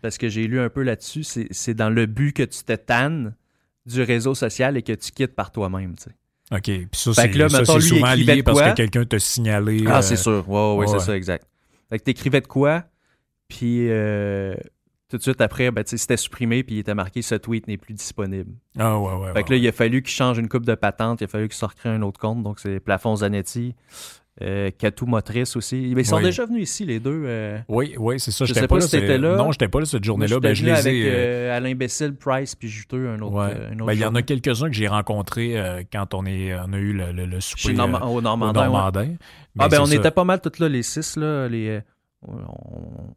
parce 0.01 0.17
que 0.17 0.29
j'ai 0.29 0.47
lu 0.47 0.59
un 0.59 0.69
peu 0.69 0.83
là-dessus, 0.83 1.23
c'est 1.23 1.47
c'est 1.51 1.73
dans 1.73 1.89
le 1.89 2.05
but 2.05 2.33
que 2.33 2.43
tu 2.43 2.63
te 2.63 2.73
tannes 2.73 3.35
du 3.85 4.01
réseau 4.01 4.35
social 4.35 4.77
et 4.77 4.81
que 4.81 4.93
tu 4.93 5.11
quittes 5.11 5.35
par 5.35 5.51
toi-même. 5.51 5.95
tu 5.95 6.03
sais. 6.03 6.15
OK. 6.51 6.63
Puis 6.63 6.87
ça, 6.93 7.13
c'est 7.13 7.79
souvent 7.81 8.13
lié 8.13 8.43
parce 8.43 8.61
que 8.61 8.75
quelqu'un 8.75 9.05
t'a 9.05 9.19
signalé. 9.19 9.83
Ah, 9.87 9.97
euh, 9.97 10.01
c'est 10.01 10.15
sûr. 10.17 10.47
Ouais, 10.47 10.73
ouais, 10.73 10.77
ouais, 10.77 10.87
c'est 10.87 10.99
ça, 11.05 11.15
exact. 11.15 11.47
Fait 11.89 11.99
que 11.99 12.03
t'écrivais 12.03 12.41
de 12.41 12.47
quoi, 12.47 12.85
puis 13.49 13.89
euh, 13.89 14.55
tout 15.09 15.17
de 15.17 15.21
suite 15.21 15.41
après, 15.41 15.71
ben, 15.71 15.83
c'était 15.85 16.15
supprimé, 16.15 16.63
puis 16.63 16.75
il 16.75 16.79
était 16.79 16.95
marqué 16.95 17.21
«Ce 17.23 17.35
tweet 17.35 17.67
n'est 17.67 17.77
plus 17.77 17.93
disponible 17.93 18.53
Ah, 18.79 18.97
ouais, 18.97 19.13
ouais. 19.15 19.33
Fait 19.33 19.43
que 19.43 19.51
là, 19.51 19.57
il 19.57 19.67
a 19.67 19.73
fallu 19.73 20.01
qu'il 20.01 20.13
change 20.13 20.37
une 20.37 20.47
coupe 20.47 20.65
de 20.65 20.73
patente, 20.75 21.19
il 21.19 21.25
a 21.25 21.27
fallu 21.27 21.49
qu'il 21.49 21.57
se 21.57 21.65
recrée 21.65 21.89
un 21.89 22.01
autre 22.01 22.17
compte, 22.17 22.43
donc 22.43 22.61
c'est 22.61 22.79
Plafond 22.79 23.17
Zanetti, 23.17 23.75
euh, 24.41 24.71
Catou 24.77 25.05
Motrice 25.05 25.55
aussi. 25.55 25.91
Mais 25.95 26.01
ils 26.01 26.05
sont 26.05 26.17
Oui. 26.17 26.23
déjà 26.23 26.45
venus 26.45 26.63
ici, 26.69 26.85
les 26.85 26.99
deux. 26.99 27.23
euh, 27.25 27.59
Oui, 27.67 27.95
oui, 27.97 28.19
c'est 28.19 28.31
ça. 28.31 28.45
Je 28.45 28.53
sais 28.53 28.67
pas, 28.67 28.79
si 28.79 28.89
t'étais 28.91 29.07
c'est- 29.07 29.17
là. 29.17 29.35
Non, 29.35 29.51
j'étais 29.51 29.67
pas 29.67 29.79
là 29.79 29.85
cette 29.85 30.03
journée-là. 30.03 30.39
Ben, 30.39 30.53
je 30.55 30.63
les 30.65 30.71
avec 30.71 30.85
ai. 30.93 31.09
euh, 31.09 31.13
euh, 31.13 31.57
Alain 31.57 31.75
Bessel, 31.75 32.15
Price, 32.15 32.55
puis 32.55 32.69
Juteux, 32.69 33.09
un 33.09 33.19
autre. 33.21 33.33
ouais. 33.33 33.67
un 33.71 33.75
autre 33.75 33.85
Ben, 33.87 33.93
il 33.93 33.99
y 33.99 34.05
en 34.05 34.15
a 34.15 34.21
quelques-uns 34.21 34.67
que 34.69 34.75
j'ai 34.75 34.87
rencontrés 34.87 35.85
quand 35.91 36.13
on, 36.13 36.25
est, 36.25 36.55
on 36.55 36.71
a 36.73 36.77
eu 36.77 36.93
le, 36.93 37.11
le, 37.11 37.25
le 37.25 37.41
souper 37.41 37.73
Norma- 37.73 37.99
au 38.05 38.17
au 38.17 38.21
Normandin. 38.21 38.61
ouais. 38.61 38.65
Normandin. 38.67 39.15
Ah, 39.59 39.67
ben, 39.67 39.81
on 39.81 39.85
ça. 39.85 39.95
était 39.95 40.11
pas 40.11 40.23
mal 40.23 40.39
tous 40.39 40.59
là, 40.59 40.69
les 40.69 40.83
six, 40.83 41.17
là. 41.17 41.47
Les, 41.49 41.81
on 42.27 42.37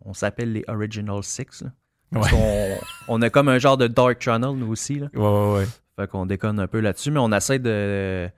on 0.07 0.13
s'appelle 0.15 0.53
les 0.53 0.65
Original 0.69 1.23
Six, 1.23 1.63
là. 1.63 1.71
Parce 2.13 2.31
qu'on 2.31 2.77
on 3.09 3.23
a 3.23 3.31
comme 3.31 3.49
un 3.49 3.59
genre 3.59 3.77
de 3.77 3.87
Dark 3.87 4.21
Channel, 4.23 4.51
nous 4.57 4.71
aussi, 4.71 4.97
là. 5.01 5.09
Ouais, 5.15 5.21
ouais, 5.23 5.55
ouais. 5.59 5.67
Fait 5.97 6.09
qu'on 6.09 6.27
déconne 6.27 6.59
un 6.61 6.67
peu 6.67 6.81
là-dessus, 6.81 7.11
mais 7.11 7.21
on 7.21 7.31
essaie 7.33 7.59
de. 7.59 8.29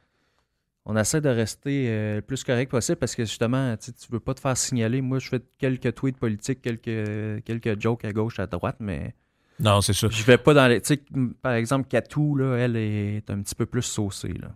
On 0.88 0.96
essaie 0.96 1.20
de 1.20 1.28
rester 1.28 1.86
euh, 1.88 2.16
le 2.16 2.22
plus 2.22 2.44
correct 2.44 2.70
possible 2.70 2.96
parce 2.96 3.14
que 3.16 3.24
justement, 3.24 3.76
tu 3.76 3.92
tu 3.92 4.06
veux 4.10 4.20
pas 4.20 4.34
te 4.34 4.40
faire 4.40 4.56
signaler. 4.56 5.00
Moi, 5.02 5.18
je 5.18 5.28
fais 5.28 5.40
quelques 5.58 5.92
tweets 5.94 6.16
politiques, 6.16 6.62
quelques, 6.62 7.42
quelques 7.44 7.80
jokes 7.80 8.04
à 8.04 8.12
gauche, 8.12 8.38
à 8.38 8.46
droite, 8.46 8.76
mais 8.78 9.14
Non, 9.58 9.80
c'est 9.80 9.92
ça. 9.94 10.06
je 10.10 10.22
vais 10.22 10.38
pas 10.38 10.54
dans 10.54 10.68
les. 10.68 10.80
Tu 10.80 10.94
sais, 10.94 11.02
par 11.42 11.54
exemple, 11.54 11.88
Katou, 11.88 12.36
là, 12.36 12.56
elle 12.56 12.76
est 12.76 13.28
un 13.30 13.40
petit 13.42 13.54
peu 13.56 13.66
plus 13.66 13.82
saucée. 13.82 14.32
Là. 14.40 14.54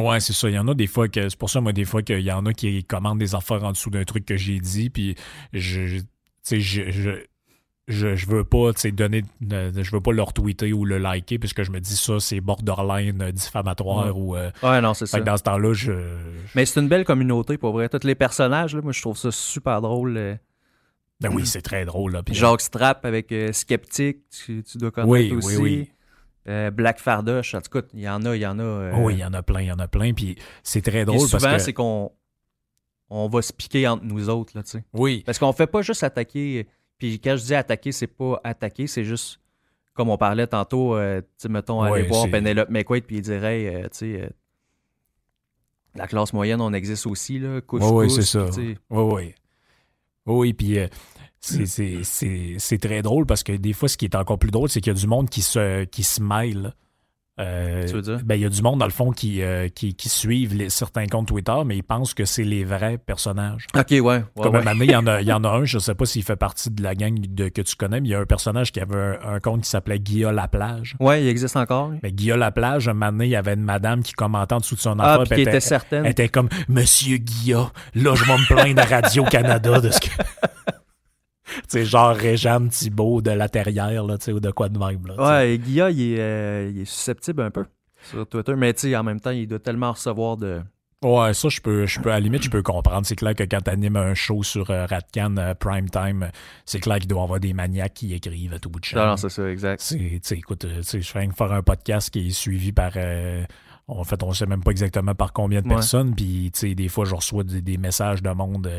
Ouais, 0.00 0.20
c'est 0.20 0.32
ça. 0.32 0.48
Il 0.48 0.54
y 0.54 0.58
en 0.58 0.68
a 0.68 0.74
des 0.74 0.86
fois 0.86 1.08
que. 1.08 1.28
C'est 1.28 1.38
pour 1.38 1.50
ça, 1.50 1.60
moi, 1.60 1.72
des 1.72 1.84
fois, 1.84 2.02
qu'il 2.02 2.20
y 2.20 2.30
en 2.32 2.46
a 2.46 2.52
qui 2.52 2.84
commandent 2.84 3.18
des 3.18 3.34
affaires 3.34 3.64
en 3.64 3.72
dessous 3.72 3.90
d'un 3.90 4.04
truc 4.04 4.24
que 4.26 4.36
j'ai 4.36 4.60
dit, 4.60 4.90
puis 4.90 5.16
je. 5.52 5.86
je- 5.86 5.98
Tu 5.98 6.06
sais, 6.42 6.60
je. 6.60 6.90
je 6.92 7.10
je, 7.86 8.14
je 8.16 8.26
veux 8.26 8.44
pas 8.44 8.72
tu 8.72 8.80
sais, 8.80 8.92
donner 8.92 9.22
je 9.42 9.90
veux 9.90 10.00
pas 10.00 10.12
le 10.12 10.22
retweeter 10.22 10.72
ou 10.72 10.84
le 10.86 10.96
liker 10.98 11.38
puisque 11.38 11.62
je 11.64 11.70
me 11.70 11.80
dis 11.80 11.96
ça 11.96 12.18
c'est 12.18 12.40
borderline 12.40 13.20
euh, 13.20 13.30
diffamatoire 13.32 14.16
ou 14.16 14.36
euh, 14.36 14.50
Ouais, 14.62 14.80
non, 14.80 14.94
c'est 14.94 15.04
ça. 15.06 15.20
dans 15.20 15.36
ce 15.36 15.42
temps-là 15.42 15.74
je 15.74 15.92
Mais 16.54 16.64
c'est 16.64 16.80
une 16.80 16.88
belle 16.88 17.04
communauté, 17.04 17.58
pour 17.58 17.72
vrai. 17.72 17.88
Tous 17.90 18.06
les 18.06 18.14
personnages, 18.14 18.74
là, 18.74 18.80
moi, 18.80 18.92
je 18.92 19.00
trouve 19.02 19.18
ça 19.18 19.30
super 19.30 19.82
drôle. 19.82 20.16
euh. 20.16 20.34
ben 21.20 21.30
oui 21.34 21.44
c'est 21.46 21.60
très 21.62 21.84
drôle 21.84 22.12
là 22.12 22.22
puis 22.22 22.34
Jacques 22.34 22.62
Strap 22.62 23.04
avec 23.04 23.30
euh, 23.32 23.52
Skeptic, 23.52 24.28
tu, 24.30 24.62
tu 24.62 24.78
dois 24.78 24.90
connaître 24.90 25.10
Oui, 25.10 25.32
aussi. 25.32 25.56
oui. 25.58 25.90
Black 26.72 27.00
Fardoche, 27.00 27.54
en 27.54 27.60
tout 27.62 27.70
cas, 27.70 27.86
il 27.94 28.00
y 28.00 28.08
en 28.08 28.22
a, 28.26 28.36
il 28.36 28.40
y 28.42 28.46
en 28.46 28.58
a. 28.58 28.90
Oh, 28.94 29.06
oui 29.06 29.14
il 29.14 29.20
y 29.20 29.24
en 29.24 29.32
a 29.32 29.42
plein 29.42 29.62
il 29.62 29.68
y 29.68 29.72
en 29.72 29.78
a 29.78 29.88
plein 29.88 30.12
puis 30.12 30.36
c'est 30.62 30.82
très 30.82 31.04
drôle 31.06 31.20
parce 31.30 31.42
souvent, 31.42 31.56
que 31.56 31.62
c'est 31.62 31.72
qu'on 31.72 32.12
on 33.10 33.28
va 33.28 33.40
se 33.42 33.52
piquer 33.52 33.86
entre 33.88 34.04
nous 34.04 34.28
autres, 34.28 34.52
là, 34.56 34.62
tu 34.62 34.70
sais. 34.72 34.84
oui 34.94 35.22
Parce 35.24 35.38
qu'on 35.38 35.52
fait 35.52 35.66
pas 35.66 35.80
juste 35.82 36.02
attaquer. 36.02 36.66
Puis 36.98 37.20
quand 37.20 37.36
je 37.36 37.44
dis 37.44 37.54
attaquer, 37.54 37.92
c'est 37.92 38.06
pas 38.06 38.40
attaquer, 38.44 38.86
c'est 38.86 39.04
juste 39.04 39.40
comme 39.94 40.08
on 40.10 40.16
parlait 40.18 40.46
tantôt, 40.46 40.96
euh, 40.96 41.20
mettons, 41.48 41.82
aller 41.82 42.02
Ouais, 42.02 42.08
voir 42.08 42.24
c'est- 42.24 42.30
Penelope 42.30 42.68
McQuaid 42.70 43.04
puis 43.04 43.16
il 43.16 43.22
dirait, 43.22 43.66
euh, 43.74 43.82
tu 43.84 43.88
sais, 43.92 44.20
euh, 44.22 44.28
la 45.94 46.06
classe 46.08 46.32
moyenne, 46.32 46.60
on 46.60 46.72
existe 46.72 47.06
aussi, 47.06 47.38
là, 47.38 47.60
couscous. 47.60 47.92
Ouais, 47.92 48.08
c'est 48.08 48.22
ça. 48.22 48.46
Oui, 48.56 48.76
oui. 48.90 49.34
Oui, 50.26 50.52
puis 50.54 50.78
euh, 50.78 50.88
c'est 51.40 52.78
très 52.80 53.02
drôle 53.02 53.26
parce 53.26 53.42
que 53.42 53.52
des 53.52 53.72
fois, 53.72 53.88
ce 53.88 53.96
qui 53.96 54.06
est 54.06 54.14
encore 54.16 54.38
plus 54.38 54.50
drôle, 54.50 54.68
c'est 54.68 54.80
qu'il 54.80 54.92
y 54.92 54.96
a 54.96 54.98
du 54.98 55.06
monde 55.06 55.28
qui 55.30 55.42
se, 55.42 55.84
qui 55.84 56.02
se 56.02 56.20
mêle. 56.22 56.74
Euh, 57.40 57.84
Tu 57.86 57.94
veux 57.94 58.02
dire? 58.02 58.20
ben, 58.24 58.36
il 58.36 58.42
y 58.42 58.44
a 58.44 58.48
du 58.48 58.62
monde, 58.62 58.78
dans 58.78 58.84
le 58.86 58.92
fond, 58.92 59.10
qui, 59.10 59.42
euh, 59.42 59.68
qui, 59.68 59.94
qui 59.94 60.08
suivent 60.08 60.54
les, 60.54 60.70
certains 60.70 61.06
comptes 61.06 61.26
Twitter, 61.28 61.54
mais 61.66 61.76
ils 61.76 61.82
pensent 61.82 62.14
que 62.14 62.24
c'est 62.24 62.44
les 62.44 62.62
vrais 62.64 62.96
personnages. 62.96 63.66
Ok, 63.76 63.86
ouais. 63.90 64.00
ouais, 64.00 64.22
Comme 64.40 64.54
ouais. 64.54 64.62
il 64.80 64.90
y, 64.90 64.94
en 64.96 65.06
a, 65.06 65.20
il 65.20 65.26
y 65.26 65.32
en 65.32 65.42
a 65.42 65.48
un, 65.48 65.64
je 65.64 65.78
sais 65.80 65.94
pas 65.96 66.06
s'il 66.06 66.22
fait 66.22 66.36
partie 66.36 66.70
de 66.70 66.80
la 66.82 66.94
gang 66.94 67.18
de, 67.18 67.48
que 67.48 67.60
tu 67.62 67.74
connais, 67.74 68.00
mais 68.00 68.08
il 68.08 68.10
y 68.12 68.14
a 68.14 68.20
un 68.20 68.24
personnage 68.26 68.70
qui 68.70 68.78
avait 68.80 68.94
un, 69.24 69.34
un 69.34 69.40
compte 69.40 69.62
qui 69.62 69.68
s'appelait 69.70 69.98
Guilla 69.98 70.30
Laplage. 70.32 70.94
Ouais, 71.00 71.22
il 71.24 71.28
existe 71.28 71.56
encore. 71.56 71.90
Mais 72.04 72.12
Guilla 72.12 72.36
Laplage, 72.36 72.88
un 72.88 72.92
moment 72.94 73.10
donné, 73.10 73.24
il 73.26 73.30
y 73.30 73.36
avait 73.36 73.54
une 73.54 73.62
madame 73.62 74.02
qui 74.04 74.12
commentait 74.12 74.54
en 74.54 74.58
dessous 74.60 74.76
de 74.76 74.80
son 74.80 74.96
Ah, 75.00 75.18
qui 75.26 75.40
était 75.40 75.58
certaine. 75.60 76.04
elle 76.04 76.12
était 76.12 76.28
comme 76.28 76.48
Monsieur 76.68 77.16
Guilla, 77.16 77.72
là 77.96 78.14
je 78.14 78.24
vais 78.24 78.36
me 78.36 78.46
plaindre 78.46 78.80
à 78.82 78.84
Radio-Canada 78.84 79.80
de 79.80 79.90
ce 79.90 80.00
que. 80.00 80.08
sais, 81.68 81.84
genre 81.84 82.14
Réjeanne 82.14 82.68
Thibault 82.68 83.22
de 83.22 83.30
la 83.30 83.48
Terrière, 83.48 84.04
là, 84.04 84.18
tu 84.18 84.24
sais, 84.26 84.32
ou 84.32 84.40
de 84.40 84.50
quoi 84.50 84.68
de 84.68 84.78
même. 84.78 85.06
Là. 85.06 85.14
Ouais, 85.38 85.54
et 85.54 85.58
Guilla, 85.58 85.90
il 85.90 86.00
est, 86.14 86.20
euh, 86.20 86.70
il 86.74 86.80
est 86.82 86.84
susceptible 86.84 87.42
un 87.42 87.50
peu 87.50 87.64
sur 88.10 88.26
Twitter, 88.26 88.54
mais 88.56 88.72
tu 88.74 88.80
sais, 88.90 88.96
en 88.96 89.02
même 89.02 89.20
temps, 89.20 89.30
il 89.30 89.46
doit 89.46 89.58
tellement 89.58 89.92
recevoir 89.92 90.36
de. 90.36 90.60
Ouais, 91.02 91.34
ça, 91.34 91.50
je 91.50 91.60
peux, 91.60 91.84
je 91.84 92.00
peux, 92.00 92.10
à 92.10 92.14
la 92.14 92.20
limite, 92.20 92.42
je 92.44 92.48
peux 92.50 92.62
comprendre. 92.62 93.04
C'est 93.06 93.16
clair 93.16 93.34
que 93.34 93.42
quand 93.42 93.60
t'animes 93.60 93.96
un 93.96 94.14
show 94.14 94.42
sur 94.42 94.70
euh, 94.70 94.86
Radcan 94.86 95.36
euh, 95.36 95.52
Prime 95.52 95.90
Time, 95.90 96.30
c'est 96.64 96.80
clair 96.80 96.98
qu'il 96.98 97.08
doit 97.08 97.20
y 97.20 97.24
avoir 97.24 97.40
des 97.40 97.52
maniaques 97.52 97.92
qui 97.92 98.14
écrivent 98.14 98.54
à 98.54 98.58
tout 98.58 98.70
bout 98.70 98.80
de 98.80 98.86
champ. 98.86 98.96
Non, 99.00 99.06
non, 99.08 99.16
c'est 99.18 99.28
ça, 99.28 99.46
exact. 99.50 99.82
C'est, 99.82 100.20
écoute, 100.32 100.64
euh, 100.64 100.80
je 100.82 101.12
viens 101.18 101.28
de 101.28 101.34
faire 101.34 101.52
un 101.52 101.60
podcast 101.62 102.08
qui 102.08 102.28
est 102.28 102.30
suivi 102.30 102.72
par. 102.72 102.92
euh, 102.96 103.44
en 103.86 104.02
fait, 104.04 104.22
on 104.22 104.32
sait 104.32 104.46
même 104.46 104.62
pas 104.62 104.70
exactement 104.70 105.14
par 105.14 105.34
combien 105.34 105.60
de 105.60 105.68
Ouais. 105.68 105.74
personnes. 105.74 106.14
Puis, 106.14 106.50
tu 106.54 106.60
sais, 106.60 106.74
des 106.74 106.88
fois, 106.88 107.04
je 107.04 107.14
reçois 107.14 107.44
des, 107.44 107.60
des 107.60 107.76
messages 107.76 108.22
de 108.22 108.30
monde. 108.30 108.70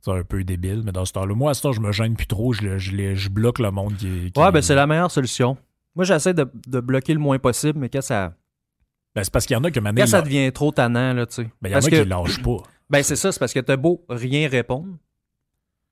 C'est 0.00 0.10
un 0.12 0.22
peu 0.24 0.42
débile, 0.44 0.82
mais 0.84 0.92
dans 0.92 1.04
ce 1.04 1.12
temps-là, 1.12 1.34
moi, 1.34 1.50
à 1.50 1.54
ce 1.54 1.62
temps, 1.62 1.72
je 1.72 1.80
me 1.80 1.92
gêne 1.92 2.14
plus 2.16 2.26
trop. 2.26 2.52
Je, 2.52 2.78
je, 2.78 3.28
bloque 3.28 3.58
le 3.58 3.70
monde 3.70 3.96
qui. 3.96 4.30
qui- 4.32 4.40
Ouais, 4.40 4.52
ben 4.52 4.62
c'est 4.62 4.74
la 4.74 4.86
meilleure 4.86 5.10
solution. 5.10 5.56
Moi, 5.94 6.04
j'essaie 6.04 6.34
de, 6.34 6.48
de 6.66 6.80
bloquer 6.80 7.12
le 7.14 7.20
moins 7.20 7.38
possible, 7.38 7.78
mais 7.78 7.88
quand 7.88 8.02
ça, 8.02 8.34
Ben, 9.14 9.24
c'est 9.24 9.32
parce 9.32 9.46
qu'il 9.46 9.54
y 9.54 9.56
en 9.58 9.64
a 9.64 9.70
qui 9.70 9.80
quand 9.80 10.06
ça 10.06 10.22
devient 10.22 10.52
trop 10.52 10.70
tannant, 10.70 11.12
là, 11.12 11.26
tu 11.26 11.34
sais. 11.34 11.50
Ben, 11.60 11.70
il 11.70 11.72
y 11.72 11.74
en 11.74 11.78
a 11.78 11.82
que- 11.82 12.02
qui 12.02 12.08
lâchent 12.08 12.42
pas. 12.42 12.56
Ben, 12.90 13.02
c'est 13.02 13.16
ça, 13.16 13.32
c'est 13.32 13.38
parce 13.38 13.52
que 13.52 13.60
t'as 13.60 13.76
beau 13.76 14.02
rien 14.08 14.48
répondre. 14.48 14.96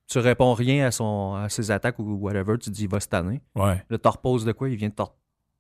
Tu 0.09 0.19
réponds 0.19 0.55
rien 0.55 0.87
à, 0.87 0.91
son, 0.91 1.35
à 1.35 1.49
ses 1.51 1.71
attaques 1.71 1.99
ou 1.99 2.15
whatever, 2.15 2.57
tu 2.59 2.71
dis 2.71 2.85
il 2.85 2.89
va 2.89 3.01
se 3.01 3.09
tanner. 3.09 3.43
Ouais. 3.55 3.85
Là, 3.91 3.99
t'en 3.99 4.13
reposes 4.13 4.45
de 4.47 4.53
quoi, 4.53 4.71
il 4.71 4.77
vient 4.77 4.89
de 4.89 4.95
t'en 4.95 5.13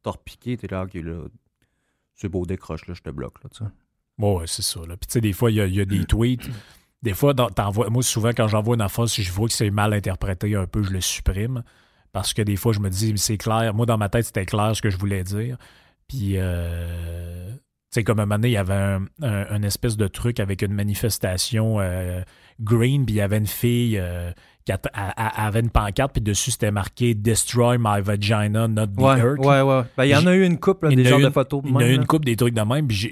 repiquer, 0.06 0.56
t'es 0.56 0.68
là, 0.68 0.84
ok, 0.84 0.94
là, 0.94 1.24
c'est 2.14 2.28
beau, 2.30 2.46
décroche, 2.46 2.86
là, 2.86 2.94
je 2.94 3.02
te 3.02 3.10
bloque, 3.10 3.42
là, 3.44 3.50
tu 3.50 3.58
sais. 3.58 3.70
Ouais, 4.18 4.32
ouais, 4.36 4.46
c'est 4.46 4.62
ça. 4.62 4.80
Là. 4.86 4.96
Puis, 4.96 5.08
tu 5.08 5.12
sais, 5.14 5.20
des 5.20 5.34
fois, 5.34 5.50
il 5.50 5.56
y 5.56 5.74
y 5.74 5.80
a 5.80 5.84
des 5.84 6.04
tweets. 6.06 6.48
Des 7.06 7.14
fois, 7.14 7.34
moi, 7.88 8.02
souvent, 8.02 8.30
quand 8.30 8.48
j'envoie 8.48 8.74
une 8.74 8.80
affaire, 8.80 9.08
si 9.08 9.22
je 9.22 9.30
vois 9.30 9.46
que 9.46 9.54
c'est 9.54 9.70
mal 9.70 9.92
interprété 9.94 10.56
un 10.56 10.66
peu, 10.66 10.82
je 10.82 10.90
le 10.90 11.00
supprime. 11.00 11.62
Parce 12.10 12.34
que 12.34 12.42
des 12.42 12.56
fois, 12.56 12.72
je 12.72 12.80
me 12.80 12.90
dis, 12.90 13.12
c'est 13.14 13.36
clair. 13.36 13.72
Moi, 13.74 13.86
dans 13.86 13.96
ma 13.96 14.08
tête, 14.08 14.24
c'était 14.24 14.44
clair 14.44 14.74
ce 14.74 14.82
que 14.82 14.90
je 14.90 14.96
voulais 14.96 15.22
dire. 15.22 15.56
Puis, 16.08 16.32
euh, 16.34 17.52
tu 17.52 17.60
sais, 17.90 18.02
comme 18.02 18.18
un 18.18 18.26
moment 18.26 18.34
donné, 18.34 18.48
il 18.48 18.54
y 18.54 18.56
avait 18.56 18.98
un 19.22 19.62
espèce 19.62 19.96
de 19.96 20.08
truc 20.08 20.40
avec 20.40 20.62
une 20.62 20.72
manifestation 20.72 21.78
euh, 21.78 22.22
green, 22.60 23.06
puis 23.06 23.14
il 23.14 23.18
y 23.18 23.20
avait 23.20 23.38
une 23.38 23.46
fille 23.46 23.98
euh, 24.00 24.32
a- 24.72 24.78
a- 24.92 25.42
a- 25.42 25.46
avait 25.46 25.60
une 25.60 25.70
pancarte, 25.70 26.12
puis 26.12 26.20
dessus, 26.20 26.50
c'était 26.50 26.70
marqué 26.70 27.14
Destroy 27.14 27.76
my 27.78 28.00
vagina, 28.02 28.66
not 28.68 28.86
the 28.88 29.00
Ouais, 29.00 29.18
earth. 29.18 29.38
ouais, 29.38 29.60
ouais. 29.62 29.82
Ben, 29.96 30.04
il 30.04 30.10
y 30.10 30.16
en 30.16 30.26
a 30.26 30.34
eu 30.34 30.44
une 30.44 30.58
là, 30.82 30.90
y 30.90 30.96
des 30.96 31.02
en 31.02 31.06
a 31.06 31.08
genres 31.10 31.18
une- 31.20 31.24
de 31.26 31.30
photos 31.30 31.62
de 31.62 31.68
Il 31.68 31.72
y 31.72 31.76
en 31.76 31.78
a 31.80 31.86
eu 31.88 31.94
une 31.94 32.06
couple 32.06 32.24
des 32.26 32.36
trucs 32.36 32.54
de 32.54 32.60
même, 32.62 32.86
puis 32.88 33.10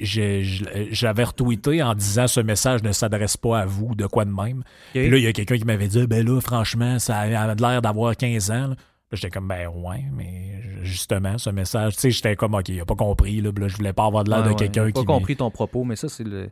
j'avais 0.90 1.24
retweeté 1.24 1.82
en 1.82 1.94
disant 1.94 2.26
ce 2.26 2.40
message 2.40 2.82
ne 2.82 2.92
s'adresse 2.92 3.36
pas 3.36 3.60
à 3.60 3.66
vous, 3.66 3.94
de 3.94 4.06
quoi 4.06 4.24
de 4.24 4.30
même. 4.32 4.62
Puis 4.92 5.08
là, 5.10 5.16
il 5.16 5.22
y 5.22 5.26
a 5.26 5.32
quelqu'un 5.32 5.56
qui 5.58 5.64
m'avait 5.64 5.88
dit, 5.88 6.06
ben 6.06 6.26
là, 6.26 6.40
franchement, 6.40 6.98
ça 6.98 7.18
avait 7.18 7.54
l'air 7.60 7.82
d'avoir 7.82 8.16
15 8.16 8.50
ans. 8.50 8.68
Là, 8.68 8.74
j'étais 9.12 9.30
comme, 9.30 9.46
ben 9.48 9.68
ouais, 9.68 10.04
mais 10.12 10.60
justement, 10.82 11.38
ce 11.38 11.50
message, 11.50 11.94
tu 11.94 12.00
sais, 12.00 12.10
j'étais 12.10 12.36
comme, 12.36 12.54
ok, 12.54 12.68
il 12.68 12.80
a 12.80 12.84
pas 12.84 12.96
compris, 12.96 13.40
là, 13.40 13.50
là, 13.56 13.68
je 13.68 13.76
voulais 13.76 13.92
pas 13.92 14.06
avoir 14.06 14.24
de 14.24 14.30
l'air 14.30 14.38
Ouais, 14.40 14.44
de 14.46 14.48
ouais. 14.50 14.54
quelqu'un 14.56 14.86
J'ai 14.86 14.92
qui. 14.92 15.04
pas 15.04 15.12
compris 15.12 15.36
ton 15.36 15.50
propos, 15.50 15.84
mais 15.84 15.96
ça, 15.96 16.08
c'est 16.08 16.24
le. 16.24 16.50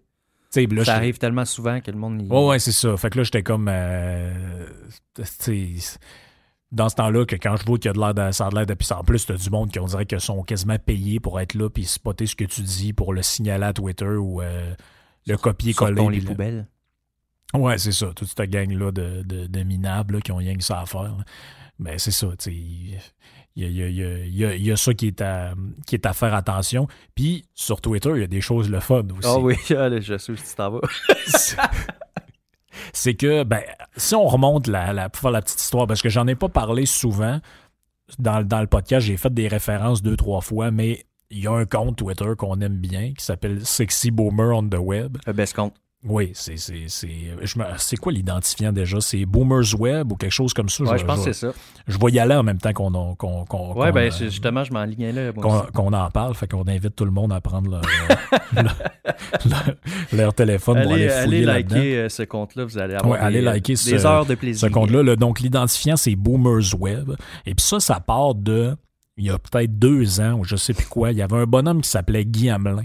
Là, 0.55 0.85
ça 0.85 0.95
arrive 0.97 1.19
tellement 1.19 1.45
souvent 1.45 1.81
que 1.81 1.91
le 1.91 1.99
monde. 1.99 2.27
Ouais, 2.31 2.47
ouais, 2.49 2.59
c'est 2.59 2.73
ça. 2.73 2.97
Fait 2.97 3.11
que 3.11 3.19
là, 3.19 3.25
j'étais 3.25 3.43
comme. 3.43 3.69
euh, 3.69 4.67
dans 6.71 6.89
ce 6.89 6.95
temps-là, 6.95 7.27
que 7.27 7.37
quand 7.37 7.57
je 7.57 7.67
vois 7.67 7.79
qu'il 7.79 7.87
y 7.87 7.91
a 7.91 7.93
de 7.93 7.99
l'air 7.99 8.15
de. 8.15 8.33
Ça 8.33 8.47
a 8.47 8.51
de 8.51 8.55
l'air 8.55 8.67
de. 8.67 8.75
Puis 8.75 8.89
en 8.93 9.05
plus, 9.05 9.27
t'as 9.27 9.37
du 9.37 9.51
monde 9.51 9.71
qui, 9.71 9.79
on 9.79 9.85
dirait 9.87 10.07
qu'ils 10.07 10.21
sont 10.21 10.43
quasiment 10.43 10.79
payés 10.79 11.21
pour 11.21 11.39
être 11.41 11.55
là, 11.55 11.69
puis 11.69 11.85
spotter 11.85 12.27
ce 12.27 12.35
que 12.37 12.45
tu 12.45 12.63
dis 12.63 12.93
pour 12.93 13.13
le 13.13 13.23
signaler 13.23 13.65
à 13.65 13.73
Twitter 13.73 14.07
ou 14.07 14.41
euh, 14.41 14.75
le 15.27 15.37
copier-coller. 15.37 16.09
Les 16.11 16.21
poubelles. 16.21 16.67
Ouais, 17.55 17.77
c'est 17.77 17.93
ça. 17.93 18.13
Toute 18.17 18.29
cette 18.29 18.49
gang-là 18.51 18.91
de, 18.93 19.23
de, 19.23 19.47
de 19.47 19.63
minables 19.63 20.15
là, 20.15 20.21
qui 20.23 20.33
ont 20.33 20.37
rien 20.37 20.57
que 20.57 20.65
ça 20.65 20.81
à 20.81 20.87
faire. 20.87 21.15
Ben, 21.79 21.99
c'est 21.99 22.11
ça, 22.11 22.29
tu 22.39 22.51
sais. 22.51 22.99
Il 23.57 23.63
y 23.65 23.83
a, 23.83 23.89
il 23.89 23.95
y 23.95 24.03
a- 24.05 24.19
il 24.25 24.37
y 24.37 24.45
a- 24.45 24.55
il 24.55 24.63
y 24.65 24.73
a- 24.73 24.77
ça 24.77 24.95
qui 24.95 25.09
est, 25.09 25.21
à, 25.21 25.55
qui 25.87 25.95
est 25.95 26.07
à 26.07 26.13
faire 26.13 26.35
attention. 26.35 26.87
Puis 27.15 27.45
sur 27.55 27.81
Twitter, 27.81 28.11
il 28.15 28.21
y 28.21 28.25
a 28.25 28.27
des 28.29 28.41
choses 28.41 28.71
le 28.71 28.81
fun 28.81 29.03
aussi. 29.19 29.29
Ah 29.29 29.39
oui, 29.39 29.57
allez, 29.77 30.01
je 30.01 30.17
sais 30.19 30.33
où 30.33 30.37
tu 30.37 30.43
t'en 30.57 30.71
vas. 30.71 30.81
c'est- 32.93 33.15
que, 33.15 33.45
ben, 33.45 33.63
si 33.97 34.15
on 34.15 34.27
remonte 34.27 34.67
la, 34.67 34.93
la, 34.93 35.09
pour 35.09 35.21
faire 35.23 35.31
la 35.31 35.43
petite 35.43 35.61
histoire, 35.61 35.87
parce 35.87 36.03
que 36.03 36.09
j'en 36.09 36.27
ai 36.27 36.35
pas 36.35 36.49
parlé 36.49 36.87
souvent 36.87 37.41
dans, 38.19 38.43
dans 38.47 38.61
le 38.61 38.67
podcast, 38.67 39.07
j'ai 39.07 39.17
fait 39.17 39.33
des 39.33 39.49
références 39.49 40.03
deux, 40.03 40.17
trois 40.17 40.41
fois, 40.41 40.71
mais 40.71 41.05
il 41.31 41.39
y 41.43 41.47
a 41.47 41.53
un 41.53 41.65
compte 41.65 41.97
Twitter 41.97 42.31
qu'on 42.37 42.61
aime 42.61 42.77
bien 42.79 43.13
qui 43.15 43.25
s'appelle 43.25 43.65
Sexy 43.65 44.11
Boomer 44.11 44.55
on 44.57 44.69
the 44.69 44.75
Web. 44.79 45.19
Euh, 45.29 45.33
Best 45.33 45.55
compte. 45.55 45.75
Oui, 46.05 46.33
c'est 46.35 46.57
c'est 46.57 46.87
c'est 46.89 47.97
quoi 47.97 48.11
l'identifiant 48.13 48.73
déjà? 48.73 49.01
C'est 49.01 49.25
Boomers 49.25 49.79
Web 49.79 50.11
ou 50.11 50.17
quelque 50.17 50.33
chose 50.33 50.53
comme 50.53 50.69
ça? 50.69 50.83
Ouais, 50.83 50.91
je, 50.95 51.03
je 51.03 51.05
pense 51.05 51.21
je- 51.21 51.25
que 51.27 51.33
c'est 51.33 51.47
ça. 51.47 51.53
je 51.87 51.97
vais 51.97 52.11
y 52.11 52.19
aller 52.19 52.35
en 52.35 52.43
même 52.43 52.59
temps 52.59 52.73
qu'on 52.73 52.93
Ouais, 52.93 53.15
qu'on, 53.49 53.75
ben 53.93 53.97
euh, 53.97 54.11
justement, 54.11 54.65
je 54.65 54.73
m'enlignais 54.73 55.13
là. 55.13 55.33
qu'on 55.33 55.93
en 55.93 56.11
parle, 56.11 56.35
fait 56.35 56.49
qu'on 56.51 56.67
invite 56.67 56.97
tout 56.97 57.05
le 57.05 57.13
monde 57.13 57.33
à 57.33 57.41
prendre 57.41 57.71
leur, 57.71 57.83
euh, 57.83 58.35
leur, 58.63 58.75
leur- 59.49 59.75
leur 60.13 60.35
téléphone 60.35 60.83
pour 60.83 60.93
Allez, 60.93 61.05
aller 61.05 61.13
allez 61.13 61.25
fouiller 61.27 61.45
là-dedans. 61.45 61.77
liker 61.77 61.97
euh, 61.99 62.09
ce 62.09 62.23
compte-là, 62.25 62.65
vous 62.65 62.79
allez 62.79 62.95
avoir 62.95 63.13
Ouais, 63.13 63.19
des, 63.21 63.25
allez 63.25 63.41
liker 63.41 63.75
des 63.75 64.05
heures 64.07 64.27
de 64.27 64.35
plaisir. 64.35 64.69
ce 64.69 64.73
compte-là. 64.73 65.03
là. 65.05 65.15
donc, 65.15 65.39
l'identifiant, 65.39 65.97
c'est 65.97 66.17
Boomers 66.17 66.75
Web. 66.81 67.13
Et 67.47 67.55
puis 67.55 67.65
ça, 67.65 67.79
ça 67.79 68.01
part 68.01 68.35
de, 68.35 68.75
il 69.17 69.27
y 69.27 69.31
a 69.31 69.39
peut-être 69.39 69.79
deux 69.79 70.19
ans, 70.21 70.33
ou 70.33 70.45
je 70.45 70.57
sais 70.57 70.75
plus 70.75 70.87
quoi, 70.87 71.13
il 71.13 71.19
y 71.19 71.23
avait 71.23 71.37
un 71.37 71.47
bonhomme 71.47 71.81
qui 71.81 71.89
s'appelait 71.91 72.25
Guy 72.25 72.51
Hamelin. 72.51 72.83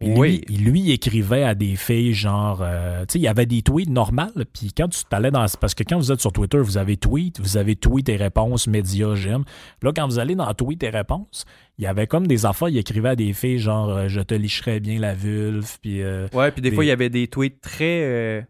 Lui, 0.00 0.12
Oui. 0.18 0.40
il- 0.48 0.64
lui, 0.64 0.90
écrivait 0.90 1.44
à 1.44 1.54
des 1.54 1.76
filles 1.76 2.12
genre, 2.12 2.60
euh, 2.62 3.02
tu 3.06 3.12
sais, 3.12 3.18
il 3.20 3.22
y 3.22 3.28
avait 3.28 3.46
des 3.46 3.62
tweets 3.62 3.88
normales, 3.88 4.44
puis 4.52 4.70
quand 4.76 4.88
tu 4.88 5.02
t'allais 5.08 5.30
dans, 5.30 5.46
parce 5.60 5.74
que 5.74 5.82
quand 5.84 5.96
vous 5.96 6.10
êtes 6.12 6.20
sur 6.20 6.32
Twitter, 6.32 6.58
vous 6.58 6.76
avez 6.76 6.96
tweet, 6.96 7.40
vous 7.40 7.56
avez 7.56 7.76
tweet 7.76 8.08
et 8.08 8.16
réponses, 8.16 8.66
médias, 8.66 9.14
j'aime. 9.14 9.44
Là, 9.82 9.92
quand 9.96 10.06
vous 10.06 10.18
allez 10.18 10.34
dans 10.34 10.52
tweet 10.52 10.82
et 10.82 10.90
réponses, 10.90 11.44
il 11.78 11.84
y 11.84 11.86
avait 11.86 12.06
comme 12.06 12.26
des 12.26 12.44
affaires, 12.44 12.68
il 12.68 12.76
écrivait 12.76 13.10
à 13.10 13.16
des 13.16 13.32
filles 13.32 13.58
genre, 13.58 13.88
euh, 13.88 14.08
je 14.08 14.20
te 14.20 14.34
licherais 14.34 14.80
bien 14.80 14.98
la 14.98 15.14
vulve, 15.14 15.78
puis 15.80 16.02
euh, 16.02 16.26
Ouais, 16.34 16.50
puis 16.50 16.60
des, 16.60 16.70
des- 16.70 16.74
fois, 16.74 16.84
il 16.84 16.88
y 16.88 16.90
avait 16.90 17.08
des 17.10 17.28
tweets 17.28 17.60
très, 17.60 18.46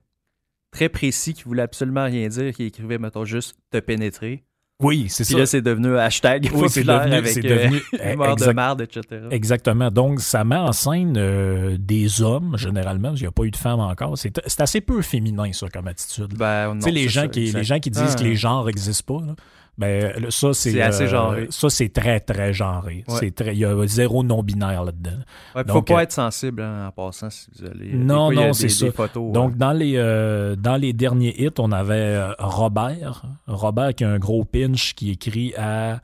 très 0.72 0.88
précis 0.88 1.34
qui 1.34 1.44
voulaient 1.44 1.62
absolument 1.62 2.04
rien 2.04 2.26
dire, 2.28 2.52
qui 2.52 2.64
écrivaient, 2.64 2.98
mettons, 2.98 3.24
juste 3.24 3.54
te 3.70 3.78
pénétrer. 3.78 4.44
Oui, 4.82 5.06
c'est 5.08 5.24
Puis 5.24 5.34
ça. 5.34 5.38
là, 5.38 5.46
c'est 5.46 5.62
devenu 5.62 5.96
hashtag 5.96 6.50
Oui, 6.52 6.68
c'est 6.68 6.82
devenu- 6.82 7.12
avec 7.14 7.28
c'est 7.28 7.44
euh, 7.46 7.68
devenu- 7.68 8.16
mort 8.16 8.36
de 8.36 8.52
marde, 8.52 8.80
etc. 8.82 9.02
Exactement. 9.30 9.90
Donc, 9.90 10.20
ça 10.20 10.42
met 10.44 10.56
en 10.56 10.72
scène 10.72 11.14
euh, 11.16 11.76
des 11.78 12.22
hommes, 12.22 12.56
généralement, 12.58 13.08
parce 13.08 13.18
qu'il 13.20 13.26
n'y 13.26 13.28
a 13.28 13.32
pas 13.32 13.44
eu 13.44 13.50
de 13.52 13.56
femmes 13.56 13.80
encore. 13.80 14.18
C'est 14.18 14.60
assez 14.60 14.80
peu 14.80 15.00
féminin, 15.00 15.52
ça, 15.52 15.68
comme 15.68 15.86
attitude. 15.86 16.34
Ben, 16.36 16.74
tu 16.74 16.82
sais, 16.82 16.90
les, 16.90 17.08
gens 17.08 17.22
ça, 17.22 17.28
qui, 17.28 17.40
exact. 17.42 17.58
les 17.58 17.64
gens 17.64 17.78
qui 17.78 17.90
disent 17.90 18.02
Ah. 18.14 18.18
que 18.18 18.24
les 18.24 18.34
genres 18.36 18.64
n'existent 18.66 19.18
pas, 19.18 19.24
là, 19.26 19.34
ben, 19.76 20.30
ça, 20.30 20.52
c'est. 20.52 20.80
Assez 20.80 21.04
euh, 21.04 21.08
genré. 21.08 21.46
Ça, 21.50 21.68
c'est 21.68 21.88
très, 21.88 22.20
très 22.20 22.52
genré. 22.52 23.04
Ouais. 23.08 23.30
Très- 23.32 23.54
Il 23.54 23.58
y 23.58 23.64
a 23.64 23.86
zéro 23.86 24.22
non-binaire 24.22 24.84
là-dedans. 24.84 25.10
Ouais, 25.54 25.64
puis 25.64 25.64
Donc, 25.64 25.76
faut 25.76 25.82
pas 25.82 26.00
euh, 26.00 26.02
être 26.02 26.12
sensible 26.12 26.62
hein, 26.62 26.86
en 26.88 26.92
passant 26.92 27.30
si 27.30 27.48
vous 27.58 27.66
allez. 27.66 27.92
Non, 27.92 28.26
fois, 28.26 28.34
il 28.34 28.40
non, 28.40 28.52
c'est 28.52 28.68
ça. 28.68 28.86
Des 28.86 28.92
photos, 28.92 29.32
Donc, 29.32 29.52
euh, 29.52 29.56
dans 29.56 29.72
les, 29.72 29.94
euh, 29.96 30.56
dans 30.56 30.76
les 30.76 30.92
derniers 30.92 31.34
hits, 31.44 31.50
on 31.58 31.72
avait 31.72 32.24
Robert. 32.38 33.22
Robert 33.46 33.94
qui 33.94 34.04
a 34.04 34.10
un 34.10 34.18
gros 34.18 34.44
pinch 34.44 34.94
qui 34.94 35.10
écrit 35.10 35.54
à. 35.56 36.00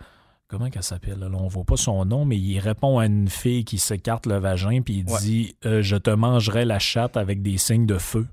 Comment 0.48 0.68
qu'elle 0.68 0.82
s'appelle? 0.82 1.24
On 1.32 1.46
voit 1.46 1.62
pas 1.62 1.76
son 1.76 2.04
nom, 2.04 2.24
mais 2.24 2.36
il 2.36 2.58
répond 2.58 2.98
à 2.98 3.06
une 3.06 3.28
fille 3.28 3.64
qui 3.64 3.78
s'écarte 3.78 4.26
le 4.26 4.38
vagin, 4.38 4.80
puis 4.82 5.04
il 5.06 5.18
dit 5.20 5.54
euh, 5.64 5.80
Je 5.80 5.94
te 5.94 6.10
mangerai 6.10 6.64
la 6.64 6.80
chatte 6.80 7.16
avec 7.16 7.40
des 7.40 7.56
signes 7.56 7.86
de 7.86 7.98
feu. 7.98 8.26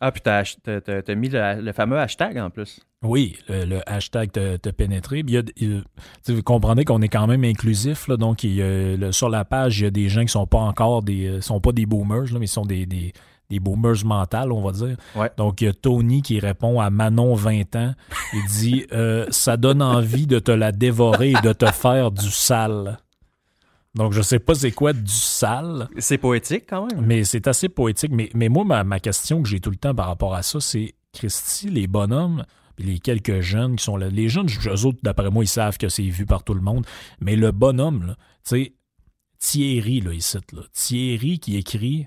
Ah, 0.00 0.12
puis 0.12 0.20
t'as 0.22 0.44
t'as 0.62 1.14
mis 1.16 1.28
le, 1.30 1.60
le 1.60 1.72
fameux 1.72 1.98
hashtag 1.98 2.38
en 2.38 2.50
plus. 2.50 2.80
Oui, 3.04 3.36
le, 3.48 3.64
le 3.66 3.88
hashtag 3.88 4.32
te, 4.32 4.70
pénétrer. 4.70 5.20
Il 5.20 5.30
y 5.30 5.36
a- 5.38 5.42
il- 5.56 5.84
vous 6.26 6.42
comprenez 6.42 6.84
qu'on 6.84 7.02
est 7.02 7.08
quand 7.08 7.26
même 7.26 7.44
inclusif, 7.44 8.08
là, 8.08 8.16
donc 8.16 8.42
il 8.44 8.54
y 8.54 8.62
a 8.62 8.96
le- 8.96 9.12
sur 9.12 9.28
la 9.28 9.44
page, 9.44 9.78
il 9.80 9.84
y 9.84 9.86
a 9.86 9.90
des 9.90 10.08
gens 10.08 10.22
qui 10.22 10.28
sont 10.28 10.46
pas 10.46 10.58
encore 10.58 11.02
des 11.02 11.26
euh, 11.26 11.40
sont 11.40 11.60
pas 11.60 11.72
des 11.72 11.86
boomers, 11.86 12.32
là, 12.32 12.38
mais 12.38 12.46
ils 12.46 12.48
sont 12.48 12.64
des, 12.64 12.86
des, 12.86 13.12
des 13.50 13.60
boomers 13.60 14.04
mentales, 14.06 14.50
on 14.52 14.62
va 14.62 14.72
dire. 14.72 14.96
Ouais. 15.14 15.30
Donc 15.36 15.60
il 15.60 15.64
y 15.66 15.68
a 15.68 15.72
Tony 15.74 16.22
qui 16.22 16.40
répond 16.40 16.80
à 16.80 16.88
Manon 16.90 17.34
20 17.34 17.76
ans. 17.76 17.94
Il 18.32 18.44
dit 18.48 18.86
euh, 18.92 19.26
Ça 19.30 19.56
donne 19.58 19.82
envie 19.82 20.26
de 20.26 20.38
te 20.38 20.50
la 20.50 20.72
dévorer 20.72 21.32
et 21.32 21.40
de 21.42 21.52
te 21.52 21.66
faire 21.66 22.10
du 22.10 22.30
sale. 22.30 22.98
Donc 23.94 24.12
je 24.12 24.22
sais 24.22 24.38
pas 24.40 24.54
c'est 24.54 24.72
quoi 24.72 24.92
du 24.92 25.02
sale. 25.12 25.88
C'est 25.98 26.18
poétique 26.18 26.64
quand 26.68 26.86
même. 26.86 27.04
Mais 27.06 27.22
c'est 27.24 27.46
assez 27.46 27.68
poétique. 27.68 28.10
Mais, 28.12 28.28
mais 28.34 28.48
moi, 28.48 28.64
ma, 28.64 28.82
ma 28.82 28.98
question 28.98 29.42
que 29.42 29.48
j'ai 29.48 29.60
tout 29.60 29.70
le 29.70 29.76
temps 29.76 29.94
par 29.94 30.06
rapport 30.08 30.34
à 30.34 30.42
ça, 30.42 30.58
c'est 30.58 30.94
Christy, 31.12 31.68
les 31.68 31.86
bonhommes, 31.86 32.44
puis 32.76 32.86
les 32.86 32.98
quelques 32.98 33.40
jeunes 33.40 33.76
qui 33.76 33.84
sont 33.84 33.96
là. 33.96 34.08
Les 34.08 34.28
jeunes, 34.28 34.48
eux 34.66 34.84
autres, 34.84 34.98
d'après 35.02 35.30
moi, 35.30 35.44
ils 35.44 35.48
savent 35.48 35.78
que 35.78 35.88
c'est 35.88 36.02
vu 36.02 36.26
par 36.26 36.44
tout 36.44 36.54
le 36.54 36.60
monde. 36.60 36.86
Mais 37.20 37.36
le 37.36 37.52
bonhomme, 37.52 38.06
là, 38.06 38.16
tu 38.16 38.22
sais, 38.44 38.74
Thierry, 39.38 40.00
là, 40.00 40.14
ici, 40.14 40.38
là. 40.52 40.62
Thierry 40.72 41.38
qui 41.38 41.56
écrit 41.56 42.06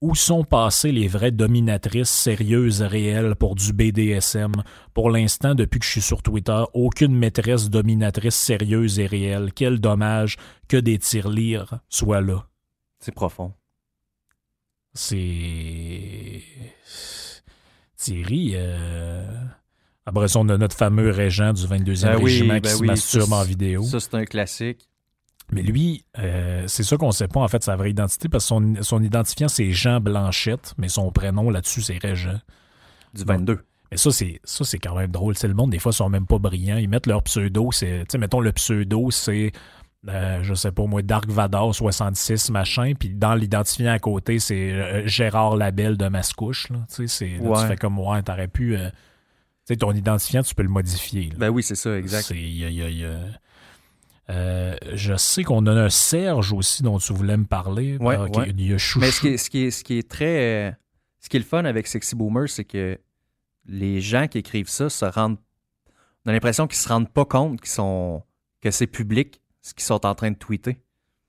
Où 0.00 0.16
sont 0.16 0.42
passées 0.42 0.90
les 0.90 1.06
vraies 1.06 1.30
dominatrices 1.30 2.10
sérieuses 2.10 2.82
et 2.82 2.86
réelles 2.88 3.36
pour 3.36 3.54
du 3.54 3.72
BDSM? 3.72 4.52
Pour 4.92 5.10
l'instant, 5.10 5.54
depuis 5.54 5.78
que 5.78 5.86
je 5.86 5.90
suis 5.92 6.02
sur 6.02 6.22
Twitter, 6.22 6.62
aucune 6.74 7.14
maîtresse 7.14 7.70
dominatrice 7.70 8.34
sérieuse 8.34 8.98
et 8.98 9.06
réelle. 9.06 9.52
Quel 9.54 9.78
dommage 9.78 10.36
que 10.66 10.76
des 10.76 10.98
tirelires 10.98 11.78
soient 11.88 12.20
là. 12.20 12.48
C'est 12.98 13.14
profond. 13.14 13.54
C'est. 14.92 16.42
Thierry. 17.96 18.52
Euh... 18.54 19.46
Après 20.06 20.28
ça, 20.28 20.40
on 20.40 20.48
a 20.48 20.58
notre 20.58 20.76
fameux 20.76 21.10
régent 21.10 21.52
du 21.52 21.62
22e 21.62 22.02
Ben 22.02 22.16
oui, 22.16 22.24
régiment 22.24 22.54
qui 22.56 22.60
ben 22.62 22.70
se 22.70 22.80
oui, 22.80 22.86
masturbe 22.88 23.28
ça, 23.30 23.36
en 23.36 23.42
vidéo. 23.44 23.82
Ça, 23.84 24.00
c'est 24.00 24.14
un 24.14 24.24
classique. 24.24 24.88
Mais 25.52 25.62
lui, 25.62 26.04
euh, 26.18 26.64
c'est 26.66 26.82
ça 26.82 26.96
qu'on 26.96 27.12
sait 27.12 27.28
pas 27.28 27.40
en 27.40 27.48
fait 27.48 27.62
sa 27.62 27.76
vraie 27.76 27.90
identité 27.90 28.28
parce 28.28 28.44
que 28.44 28.48
son, 28.48 28.74
son 28.80 29.02
identifiant 29.02 29.48
c'est 29.48 29.70
Jean 29.70 30.00
Blanchette, 30.00 30.72
mais 30.78 30.88
son 30.88 31.10
prénom 31.12 31.50
là-dessus 31.50 31.82
c'est 31.82 31.98
Régent. 31.98 32.40
Du 33.14 33.24
Bon. 33.24 33.34
22. 33.34 33.60
Mais 33.90 33.98
ça 33.98 34.10
c'est 34.10 34.40
ça 34.44 34.64
c'est 34.64 34.78
quand 34.78 34.94
même 34.96 35.10
drôle. 35.10 35.36
C'est 35.36 35.48
le 35.48 35.54
monde 35.54 35.70
des 35.70 35.78
fois 35.78 35.92
sont 35.92 36.08
même 36.08 36.26
pas 36.26 36.38
brillants. 36.38 36.78
Ils 36.78 36.88
mettent 36.88 37.06
leur 37.06 37.22
pseudo. 37.22 37.68
C'est, 37.70 38.04
tu 38.08 38.16
mettons 38.16 38.40
le 38.40 38.52
pseudo 38.52 39.10
c'est 39.10 39.52
euh, 40.08 40.42
je 40.42 40.54
sais 40.54 40.72
pas 40.72 40.86
moi 40.86 41.02
Dark 41.02 41.28
Vador 41.28 41.74
66 41.74 42.50
machin. 42.50 42.94
Puis 42.98 43.10
dans 43.10 43.34
l'identifiant 43.34 43.92
à 43.92 43.98
côté 43.98 44.38
c'est 44.38 44.72
euh, 44.72 45.06
Gérard 45.06 45.56
Labelle 45.56 45.98
de 45.98 46.08
Mascouche. 46.08 46.70
Là. 46.70 46.78
Là, 46.98 47.04
Ouais. 47.42 47.60
tu 47.60 47.66
fais 47.66 47.76
comme 47.76 47.98
ouais 47.98 48.22
t'aurais 48.22 48.48
pu. 48.48 48.76
Sais 49.72 49.76
ton 49.76 49.92
identifiant 49.92 50.42
tu 50.42 50.54
peux 50.54 50.62
le 50.62 50.68
modifier. 50.68 51.30
là. 51.30 51.36
Ben 51.38 51.48
oui, 51.50 51.62
c'est 51.62 51.74
ça, 51.74 51.96
exact. 51.98 52.22
C'est- 52.22 52.36
il 52.36 52.56
y 52.58 52.64
a- 52.64 52.68
il 52.68 52.74
y 52.76 52.82
a- 52.82 52.88
il 52.88 52.98
y 52.98 53.04
a- 53.04 53.18
Euh, 54.30 54.76
je 54.94 55.16
sais 55.16 55.42
qu'on 55.42 55.66
a 55.66 55.72
un 55.72 55.90
Serge 55.90 56.52
aussi 56.52 56.82
dont 56.82 56.98
tu 56.98 57.12
voulais 57.12 57.36
me 57.36 57.44
parler. 57.44 57.96
Ouais, 57.98 58.16
ok, 58.16 58.36
ouais. 58.38 58.50
Il 58.56 58.66
y 58.70 58.72
a 58.72 58.78
Chouchou. 58.78 59.00
Mais 59.00 59.10
ce 59.10 59.20
qui 59.20 59.28
est, 59.28 59.36
ce 59.36 59.50
qui 59.50 59.64
est, 59.64 59.70
ce 59.72 59.82
qui 59.84 59.98
est 59.98 60.08
très. 60.08 60.68
euh, 60.68 60.72
ce 61.20 61.28
qui 61.28 61.36
est 61.36 61.40
le 61.40 61.44
fun 61.46 61.64
avec 61.64 61.86
Sexy 61.88 62.14
Boomer, 62.14 62.48
c'est 62.48 62.64
que 62.64 62.98
les 63.66 64.00
gens 64.00 64.28
qui 64.28 64.38
écrivent 64.38 64.68
ça 64.68 64.88
se 64.90 65.04
rendent. 65.04 65.38
On 66.24 66.30
a 66.30 66.32
l'impression 66.32 66.66
qu'ils 66.68 66.78
se 66.78 66.88
rendent 66.88 67.10
pas 67.12 67.24
compte 67.24 67.60
qu'ils 67.60 67.70
sont, 67.70 68.22
que 68.60 68.70
c'est 68.70 68.86
public, 68.86 69.40
ce 69.60 69.74
qu'ils 69.74 69.82
sont 69.84 70.06
en 70.06 70.14
train 70.14 70.30
de 70.30 70.36
tweeter. 70.36 70.78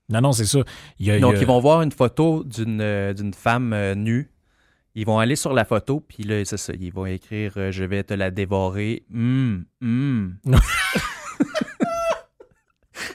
Non, 0.08 0.20
non, 0.20 0.32
c'est 0.32 0.46
ça. 0.46 0.60
Il 1.00 1.06
y 1.06 1.10
a- 1.10 1.14
il 1.16 1.18
y 1.18 1.20
Donc, 1.20 1.34
a- 1.34 1.40
ils 1.40 1.46
vont 1.46 1.60
voir 1.60 1.82
une 1.82 1.92
photo 1.92 2.44
d'une 2.44 2.80
euh, 2.80 3.12
d'une 3.12 3.34
femme 3.34 3.74
nue. 3.96 4.30
Ils 4.96 5.04
vont 5.06 5.18
aller 5.18 5.34
sur 5.34 5.52
la 5.52 5.64
photo, 5.64 6.00
puis 6.00 6.22
là, 6.22 6.44
c'est 6.44 6.56
ça. 6.56 6.72
Ils 6.78 6.92
vont 6.92 7.06
écrire 7.06 7.54
euh, 7.56 7.72
Je 7.72 7.82
vais 7.82 8.04
te 8.04 8.14
la 8.14 8.30
dévorer. 8.30 9.04
Hum, 9.12 9.64
hum. 9.82 10.36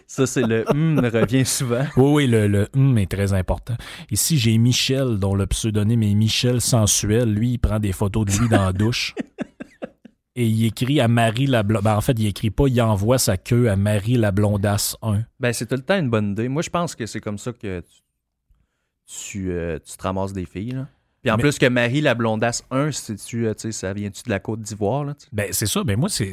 ça, 0.08 0.28
c'est 0.28 0.42
le 0.42 0.66
hum 0.70 1.00
revient 1.00 1.46
souvent. 1.46 1.86
Oui, 1.96 2.12
oui, 2.12 2.28
le, 2.28 2.48
le 2.48 2.68
hum 2.76 2.98
est 2.98 3.10
très 3.10 3.32
important. 3.32 3.76
Ici, 4.12 4.38
j'ai 4.38 4.58
Michel, 4.58 5.20
dont 5.20 5.36
le 5.36 5.48
pseudonyme 5.48 6.04
est 6.04 6.16
Michel 6.16 6.60
Sensuel. 6.60 7.34
Lui, 7.34 7.52
il 7.52 7.60
prend 7.60 7.80
des 7.80 7.94
photos 7.94 8.26
de 8.26 8.32
lui 8.38 8.50
dans 8.50 8.66
la 8.66 8.74
douche. 8.74 9.16
Et 10.36 10.46
il 10.46 10.66
écrit 10.66 11.00
à 11.02 11.08
Marie 11.08 11.48
la 11.48 11.64
Blondasse. 11.64 11.84
Ben, 11.84 11.96
en 11.98 12.02
fait, 12.02 12.14
il 12.20 12.28
écrit 12.28 12.50
pas, 12.50 12.68
il 12.68 12.82
envoie 12.82 13.18
sa 13.18 13.36
queue 13.38 13.70
à 13.70 13.76
Marie 13.76 14.16
la 14.16 14.32
Blondasse 14.32 14.96
1. 15.02 15.24
Ben, 15.40 15.52
c'est 15.54 15.66
tout 15.66 15.76
le 15.76 15.82
temps 15.82 15.98
une 15.98 16.10
bonne 16.10 16.32
idée. 16.32 16.48
Moi, 16.48 16.62
je 16.62 16.70
pense 16.70 16.96
que 16.96 17.06
c'est 17.06 17.20
comme 17.20 17.38
ça 17.38 17.52
que 17.52 17.82
tu, 17.82 18.02
tu, 19.06 19.52
euh, 19.52 19.80
tu 19.80 19.98
te 19.98 20.04
ramasses 20.04 20.32
des 20.32 20.46
filles. 20.46 20.72
Là. 20.72 20.88
Puis 21.22 21.32
en 21.32 21.36
Mais- 21.36 21.42
plus 21.44 21.58
que 21.60 21.66
Marie 21.66 22.02
la 22.02 22.16
blondasse 22.16 22.64
1, 22.72 22.92
c'est-tu, 22.92 23.46
euh, 23.48 23.54
tu 23.54 23.64
sais, 23.64 23.72
ça 23.74 23.92
vient-tu 23.94 24.24
de 24.24 24.30
la 24.30 24.40
Côte 24.40 24.62
d'Ivoire? 24.62 25.06
Ben, 25.34 25.48
c'est 25.52 25.66
ça. 25.66 25.84
Ben, 25.84 25.98
moi, 26.00 26.08
c'est 26.10 26.32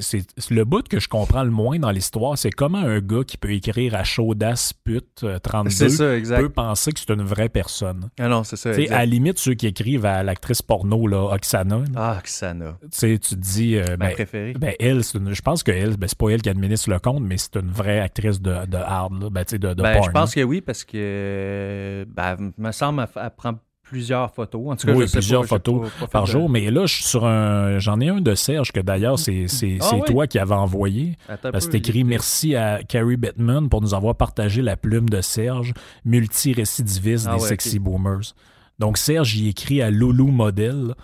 le 0.51 0.65
bout 0.65 0.87
que 0.87 1.01
je 1.01 1.09
comprends 1.09 1.43
le 1.43 1.51
moins 1.51 1.79
dans 1.79 1.91
l'histoire, 1.91 2.39
c'est 2.39 2.51
comment 2.51 2.79
un 2.79 3.01
gars 3.01 3.25
qui 3.27 3.37
peut 3.37 3.51
écrire 3.53 3.95
à 3.97 4.05
chaudasse 4.05 4.73
pute 4.73 5.25
euh, 5.25 5.39
32 5.41 5.71
C'est 5.71 5.89
ça, 5.89 6.37
peut 6.39 6.49
penser 6.49 6.93
que 6.93 7.01
c'est 7.01 7.11
une 7.13 7.23
vraie 7.23 7.49
personne. 7.49 8.11
Ah 8.19 8.29
non, 8.29 8.45
c'est 8.45 8.57
ça. 8.57 8.71
Exact. 8.73 8.93
à 8.95 8.99
la 8.99 9.07
limite, 9.07 9.39
ceux 9.39 9.55
qui 9.55 9.67
écrivent 9.67 10.07
à 10.07 10.23
l'actrice 10.23 10.63
porno, 10.63 11.07
là, 11.09 11.33
Oksana, 11.35 11.79
là, 11.79 11.85
Ah, 11.97 12.21
Xana. 12.23 12.79
tu 12.97 13.19
te 13.19 13.35
dis, 13.35 13.77
euh, 13.77 13.85
Ma 13.99 14.07
ben, 14.09 14.13
préférée. 14.13 14.53
ben, 14.55 14.75
elle, 14.79 15.03
une- 15.15 15.33
je 15.35 15.43
pense 15.43 15.63
que 15.63 15.73
elle, 15.73 15.97
ben, 15.97 16.07
c'est 16.07 16.19
pas 16.19 16.29
elle 16.31 16.43
qui 16.43 16.49
administre 16.49 16.91
le 16.91 16.99
compte, 17.01 17.23
mais 17.23 17.39
c'est 17.39 17.57
une 17.57 17.71
vraie 17.71 17.99
actrice 18.01 18.41
de, 18.41 18.67
de 18.67 18.77
hard, 18.77 19.21
là, 19.23 19.31
ben, 19.31 19.45
tu 19.45 19.51
sais, 19.53 19.59
de, 19.59 19.69
de 19.75 19.83
Ben, 19.83 19.95
porn. 19.95 20.05
je 20.07 20.11
pense 20.13 20.35
que 20.35 20.43
oui, 20.43 20.61
parce 20.61 20.85
que, 20.85 22.07
ben, 22.09 22.53
me 22.57 22.73
semble, 22.73 23.01
elle, 23.17 23.23
elle 23.25 23.31
prend 23.37 23.55
plusieurs 23.89 24.33
photos. 24.35 24.63
En 24.73 24.77
tout 24.77 24.87
cas, 24.87 24.93
Oui, 24.95 25.03
je 25.03 25.07
sais 25.07 25.19
plusieurs 25.19 25.43
pas, 25.43 25.47
photos 25.49 25.83
pas- 25.83 25.89
pas 26.01 26.07
fait 26.07 26.13
par 26.13 26.25
de- 26.25 26.31
jour. 26.31 26.49
Mais 26.51 26.71
là, 26.71 26.87
je 26.87 26.95
suis 26.95 27.05
sur 27.05 27.25
un. 27.27 27.79
J'en 27.79 28.01
ai 28.01 28.09
un 28.09 28.21
de 28.21 28.35
Serge 28.35 28.73
que 28.73 28.81
d'ailleurs, 28.81 29.19
c'est 29.19 29.49
c'est- 29.49 29.79
Ah 29.81 29.87
c'est 29.91 30.13
toi 30.13 30.27
qui 30.27 30.39
avais 30.39 30.55
envoyé. 30.55 31.17
Peu, 31.43 31.61
c'est 31.61 31.75
écrit 31.75 32.05
merci 32.05 32.55
à 32.57 32.83
Carrie 32.83 33.17
Bettman 33.17 33.69
pour 33.69 33.81
nous 33.83 33.95
avoir 33.95 34.15
partagé 34.15 34.63
la 34.63 34.77
plume 34.77 35.09
de 35.09 35.21
Serge, 35.21 35.73
multi-récidiviste 36.05 37.27
Ah 37.29 37.37
des 37.37 37.43
ouais, 37.43 37.49
sexy 37.49 37.79
boomers. 37.79 38.35
Donc 38.79 38.99
Serge 38.99 39.37
y 39.37 39.49
écrit 39.49 39.81
à 39.83 39.91
Loulou 39.91 40.29
Modèle 40.29 40.95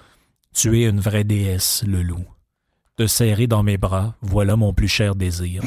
Tu 0.55 0.83
es 0.83 0.89
une 0.89 1.01
vraie 1.01 1.25
déesse, 1.25 1.83
Loulou. 1.87 2.25
Te 2.97 3.07
serrer 3.07 3.47
dans 3.47 3.63
mes 3.63 3.79
bras, 3.79 4.17
voilà 4.21 4.55
mon 4.57 4.75
plus 4.75 4.89
cher 4.89 5.15
désir. 5.15 5.63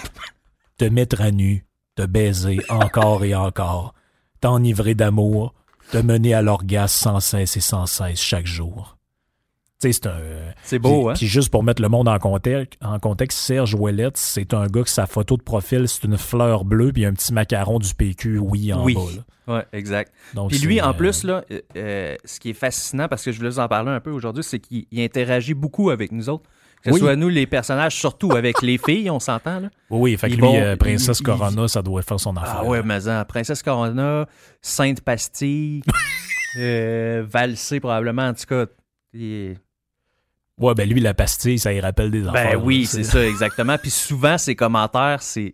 Te 0.77 0.85
mettre 0.85 1.21
à 1.21 1.31
nu, 1.31 1.65
te 1.95 2.05
baiser 2.05 2.59
encore 2.69 3.23
et 3.25 3.33
encore, 3.33 3.95
t'enivrer 4.41 4.93
d'amour, 4.93 5.55
te 5.91 5.97
mener 5.97 6.33
à 6.33 6.41
l'orgasme 6.41 7.03
sans 7.03 7.19
cesse 7.19 7.57
et 7.57 7.61
sans 7.61 7.85
cesse 7.85 8.19
chaque 8.19 8.45
jour. 8.47 8.97
C'est 9.79 10.07
un. 10.07 10.19
C'est 10.63 10.79
beau, 10.79 11.01
puis, 11.01 11.09
hein? 11.09 11.13
puis 11.15 11.27
juste 11.27 11.49
pour 11.49 11.63
mettre 11.63 11.81
le 11.81 11.89
monde 11.89 12.07
en 12.07 12.17
contexte, 12.17 12.79
en 12.81 12.97
contexte 12.97 13.37
Serge 13.37 13.75
Ouellette, 13.75 14.17
c'est 14.17 14.53
un 14.53 14.67
gars 14.67 14.83
que 14.83 14.89
sa 14.89 15.05
photo 15.05 15.37
de 15.37 15.43
profil, 15.43 15.87
c'est 15.87 16.05
une 16.05 16.17
fleur 16.17 16.65
bleue 16.65 16.91
puis 16.91 17.05
un 17.05 17.13
petit 17.13 17.33
macaron 17.33 17.77
du 17.77 17.93
PQ, 17.93 18.39
oui, 18.39 18.73
en 18.73 18.83
Oui. 18.83 18.95
bas. 18.95 19.55
Ouais, 19.55 19.65
exact. 19.73 20.11
Donc, 20.33 20.49
Puis 20.49 20.59
lui, 20.59 20.81
en 20.81 20.89
euh, 20.89 20.93
plus, 20.93 21.23
là, 21.23 21.43
euh, 21.51 21.61
euh, 21.75 22.15
ce 22.25 22.39
qui 22.39 22.49
est 22.49 22.53
fascinant, 22.53 23.07
parce 23.07 23.23
que 23.23 23.31
je 23.31 23.37
voulais 23.37 23.51
vous 23.51 23.59
en 23.59 23.67
parler 23.67 23.91
un 23.91 23.99
peu 23.99 24.09
aujourd'hui, 24.09 24.43
c'est 24.43 24.59
qu'il 24.59 24.85
il 24.91 25.01
interagit 25.01 25.53
beaucoup 25.53 25.91
avec 25.91 26.11
nous 26.11 26.29
autres. 26.29 26.49
Que 26.85 26.91
ce 26.91 26.93
Oui. 26.93 26.99
soit 27.01 27.15
nous, 27.15 27.29
les 27.29 27.47
personnages, 27.47 27.95
surtout 27.95 28.31
avec 28.33 28.61
les 28.61 28.77
filles, 28.77 29.09
on 29.09 29.19
s'entend, 29.19 29.59
là. 29.59 29.69
Oui, 29.89 30.11
oui, 30.11 30.17
fait 30.17 30.29
que 30.29 30.35
lui, 30.35 30.41
vont- 30.41 30.55
euh, 30.55 30.75
Princesse 30.75 31.19
Corona, 31.19 31.67
ça 31.67 31.81
doit 31.81 32.01
faire 32.03 32.19
son 32.19 32.37
affaire. 32.37 32.57
Ah 32.59 32.63
ouais, 32.65 32.83
mais 32.83 33.07
en 33.07 33.25
Princesse 33.25 33.63
Corona, 33.63 34.27
Sainte 34.61 35.01
Pastille, 35.01 35.81
euh, 36.59 37.25
Valsé 37.27 37.79
probablement, 37.79 38.27
en 38.27 38.33
tout 38.33 38.45
cas. 38.47 38.65
il- 39.13 39.57
Ouais, 40.57 40.73
ben 40.73 40.87
lui, 40.87 41.01
la 41.01 41.13
pastille, 41.13 41.59
ça 41.59 41.73
y 41.73 41.81
rappelle 41.81 42.11
des 42.11 42.21
Ben 42.21 42.29
affaires. 42.29 42.63
oui, 42.63 42.81
là, 42.83 42.87
c'est 42.87 43.03
ça, 43.03 43.27
exactement. 43.27 43.77
Puis 43.77 43.89
souvent, 43.91 44.37
ces 44.37 44.55
commentaires, 44.55 45.21
c'est 45.21 45.53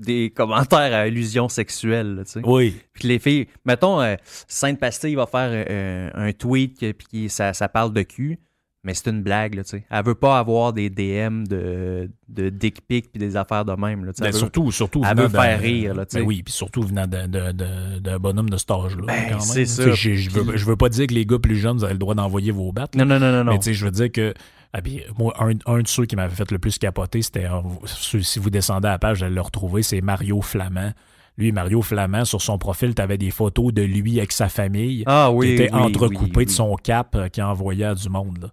des 0.00 0.30
commentaires 0.30 0.92
à 0.92 1.06
illusion 1.06 1.48
sexuelle, 1.48 2.16
là, 2.16 2.24
tu 2.24 2.32
sais. 2.32 2.40
Oui. 2.44 2.80
Puis 2.94 3.06
les 3.06 3.20
filles, 3.20 3.46
mettons, 3.64 4.00
euh, 4.00 4.16
Sainte 4.48 4.80
Pastille 4.80 5.14
va 5.14 5.26
faire 5.26 5.50
euh, 5.68 6.10
un 6.14 6.32
tweet 6.32 6.92
puis 6.94 7.28
ça, 7.28 7.52
ça 7.52 7.68
parle 7.68 7.92
de 7.92 8.02
cul, 8.02 8.40
mais 8.84 8.94
c'est 8.94 9.10
une 9.10 9.22
blague, 9.22 9.54
là, 9.54 9.62
tu 9.62 9.70
sais. 9.70 9.84
Elle 9.90 10.04
veut 10.04 10.16
pas 10.16 10.38
avoir 10.38 10.72
des 10.72 10.90
DM 10.90 11.44
de, 11.44 12.10
de 12.28 12.48
dick 12.48 12.86
pic 12.86 13.12
puis 13.12 13.20
des 13.20 13.36
affaires 13.36 13.64
de 13.64 13.72
même, 13.74 14.04
là, 14.04 14.12
tu 14.12 14.18
sais. 14.18 14.30
Ben, 14.30 14.36
surtout, 14.36 14.72
surtout 14.72 15.02
elle 15.08 15.16
veut 15.16 15.28
faire 15.28 15.60
rire, 15.60 15.94
là, 15.94 16.04
tu 16.04 16.14
sais. 16.14 16.20
Ben 16.20 16.26
oui, 16.26 16.42
puis 16.42 16.52
surtout 16.52 16.82
venant 16.82 17.06
d'un 17.06 17.28
de, 17.28 17.52
de, 17.52 17.98
d'un 18.00 18.18
bonhomme 18.18 18.50
de 18.50 18.56
cet 18.56 18.72
âge-là. 18.72 19.04
Ben, 19.06 19.38
c'est 19.40 19.66
ça. 19.66 19.84
Sais, 19.84 19.94
Je, 19.94 20.30
veux, 20.30 20.56
je 20.56 20.64
veux 20.66 20.76
pas 20.76 20.88
dire 20.88 21.06
que 21.06 21.14
les 21.14 21.24
gars 21.24 21.38
plus 21.38 21.56
jeunes, 21.56 21.76
vous 21.76 21.84
avez 21.84 21.92
le 21.92 21.98
droit 22.00 22.14
d'envoyer 22.16 22.50
vos 22.50 22.72
battes. 22.72 22.96
Non, 22.96 23.04
non, 23.04 23.20
non, 23.20 23.30
non, 23.30 23.44
non. 23.44 23.52
Mais 23.52 23.58
tu 23.58 23.66
sais, 23.66 23.74
je 23.74 23.84
veux 23.84 23.92
dire 23.92 24.10
que. 24.10 24.34
ah, 24.72 24.82
puis, 24.82 25.02
moi, 25.16 25.32
un, 25.38 25.52
un 25.66 25.82
de 25.82 25.88
ceux 25.88 26.06
qui 26.06 26.16
m'avait 26.16 26.34
fait 26.34 26.50
le 26.50 26.58
plus 26.58 26.78
capoter, 26.78 27.22
c'était. 27.22 27.46
si 27.86 28.38
vous 28.40 28.50
descendez 28.50 28.88
à 28.88 28.92
la 28.92 28.98
page, 28.98 29.18
vous 29.18 29.24
allez 29.24 29.34
le 29.34 29.40
retrouver, 29.42 29.82
c'est 29.84 30.00
Mario 30.00 30.40
Flamand. 30.42 30.92
Lui, 31.38 31.50
Mario 31.52 31.80
Flamand, 31.80 32.24
sur 32.24 32.42
son 32.42 32.58
profil, 32.58 32.94
tu 32.94 33.00
avais 33.00 33.16
des 33.16 33.30
photos 33.30 33.72
de 33.72 33.82
lui 33.82 34.18
avec 34.18 34.32
sa 34.32 34.48
famille 34.48 35.02
Ah 35.06 35.28
qui 35.30 35.36
oui, 35.36 35.56
oui, 35.60 35.68
entrecoupées 35.72 36.30
oui, 36.36 36.46
de 36.46 36.50
son 36.50 36.74
cap 36.76 37.14
euh, 37.14 37.28
qu'il 37.28 37.42
envoyait 37.42 37.86
à 37.86 37.94
du 37.94 38.08
monde. 38.10 38.38
Là. 38.42 38.48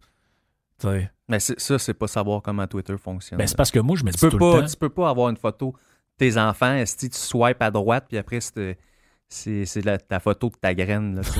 Tu. 0.80 1.08
Mais 1.28 1.40
ça, 1.40 1.78
c'est 1.80 1.94
pas 1.94 2.08
savoir 2.08 2.42
comment 2.42 2.66
Twitter 2.68 2.96
fonctionne. 2.98 3.38
Ben, 3.38 3.48
c'est 3.48 3.58
parce 3.58 3.72
que 3.72 3.80
moi, 3.80 3.96
je 3.98 4.04
me 4.04 4.12
tu, 4.12 4.16
dis 4.18 4.22
peux 4.22 4.30
tout 4.32 4.38
pas, 4.38 4.56
le 4.58 4.62
temps. 4.62 4.68
tu 4.68 4.78
peux 4.78 4.90
pas 4.90 5.10
avoir 5.10 5.30
une 5.30 5.38
photo 5.38 5.74
de 5.74 5.78
tes 6.18 6.38
enfants, 6.38 6.74
esti, 6.74 7.10
tu 7.10 7.18
swipes 7.18 7.62
à 7.62 7.70
droite, 7.72 8.06
puis 8.10 8.18
après, 8.18 8.40
c'est 8.42 9.86
la, 9.86 9.98
ta 9.98 10.20
photo 10.20 10.50
de 10.50 10.56
ta 10.56 10.74
graine, 10.74 11.16
là, 11.16 11.22
tu. 11.22 11.40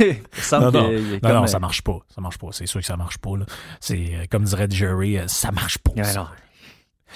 Il 0.00 0.16
Non, 0.52 0.70
non, 0.70 0.70
non, 0.90 1.20
comme, 1.20 1.32
non, 1.32 1.46
ça 1.46 1.58
marche 1.58 1.82
pas. 1.82 1.98
Ça 2.08 2.20
marche 2.20 2.38
pas. 2.38 2.48
C'est 2.52 2.66
sûr 2.66 2.80
que 2.80 2.86
ça 2.86 2.96
marche 2.96 3.18
pas. 3.18 3.32
C'est 3.80 4.14
euh, 4.14 4.24
comme 4.30 4.44
dirait 4.44 4.68
Jerry, 4.70 5.18
euh, 5.18 5.26
ça 5.28 5.52
marche 5.52 5.78
pas. 5.78 5.92
Ouais, 5.92 6.04
ça. 6.04 6.20
non. 6.20 6.28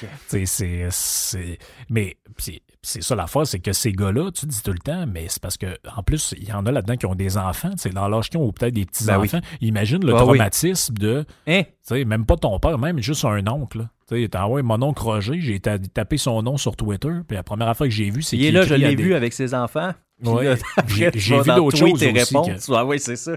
Tu 0.01 0.07
sais, 0.29 0.47
c'est, 0.47 0.89
c'est- 0.91 1.59
Mais 1.89 2.17
puis 2.37 2.63
c'est 2.83 3.03
ça 3.03 3.15
l'affaire, 3.15 3.47
c'est 3.47 3.59
que 3.61 3.73
ces 3.73 3.93
gars-là, 3.93 4.31
tu 4.33 4.47
dis 4.47 4.63
tout 4.63 4.73
le 4.73 4.79
temps, 4.79 5.07
mais 5.07 5.27
c'est 5.29 5.41
parce 5.43 5.57
que 5.59 5.67
en 5.97 6.03
plus, 6.03 6.35
il 6.39 6.49
y 6.49 6.53
en 6.53 6.65
a 6.67 6.73
là-dedans 6.73 6.97
qui 6.97 7.07
ont 7.07 7.15
des 7.15 7.37
enfants, 7.37 7.71
tu 7.73 7.79
sais, 7.79 7.91
dans 7.91 8.09
l'âge 8.09 8.31
qu'ils 8.31 8.41
ont, 8.41 8.47
ou 8.47 8.53
peut-être 8.53 8.75
des 8.75 8.87
petits-enfants. 8.87 9.41
Imagine 9.61 10.05
le 10.05 10.13
Ah 10.15 10.25
oui. 10.25 10.39
traumatisme 10.39 10.95
de, 10.95 11.25
Hein? 11.47 11.63
tu 11.65 11.71
sais, 11.83 12.05
même 12.05 12.25
pas 12.27 12.37
ton 12.37 12.59
père, 12.59 12.79
même 12.79 12.99
juste 13.01 13.25
un 13.25 13.47
oncle. 13.49 13.87
Tu 14.09 14.23
sais, 14.23 14.29
t'as 14.29 14.45
envoyé 14.45 14.63
mon 14.63 14.81
oncle 14.83 15.03
Roger, 15.03 15.41
j'ai 15.41 15.61
ta- 15.61 15.79
tapé 15.79 16.17
son 16.17 16.43
nom 16.43 16.57
sur 16.57 16.75
Twitter, 16.77 17.11
puis 17.29 17.37
la 17.37 17.43
première 17.43 17.77
fois 17.77 17.87
que 17.87 17.93
j'ai 17.93 18.11
vu, 18.11 18.23
c'est 18.23 18.37
Il 18.37 18.43
est 18.43 18.47
qu'il 18.47 18.55
là, 18.55 18.63
je 18.63 18.75
l'ai 18.75 18.95
des- 18.97 19.03
vu 19.03 19.15
avec 19.15 19.33
ses 19.35 19.55
enfants. 19.55 19.93
Ouais. 20.25 20.55
J'ai- 20.87 21.11
vu 21.11 21.45
d'autres 21.47 21.77
choses 21.79 21.93
aussi 21.95 22.11
réponses. 22.11 22.67
que- 22.67 22.75
Ah 22.75 22.85
oui, 22.85 22.99
c'est 22.99 23.17
ça. 23.17 23.33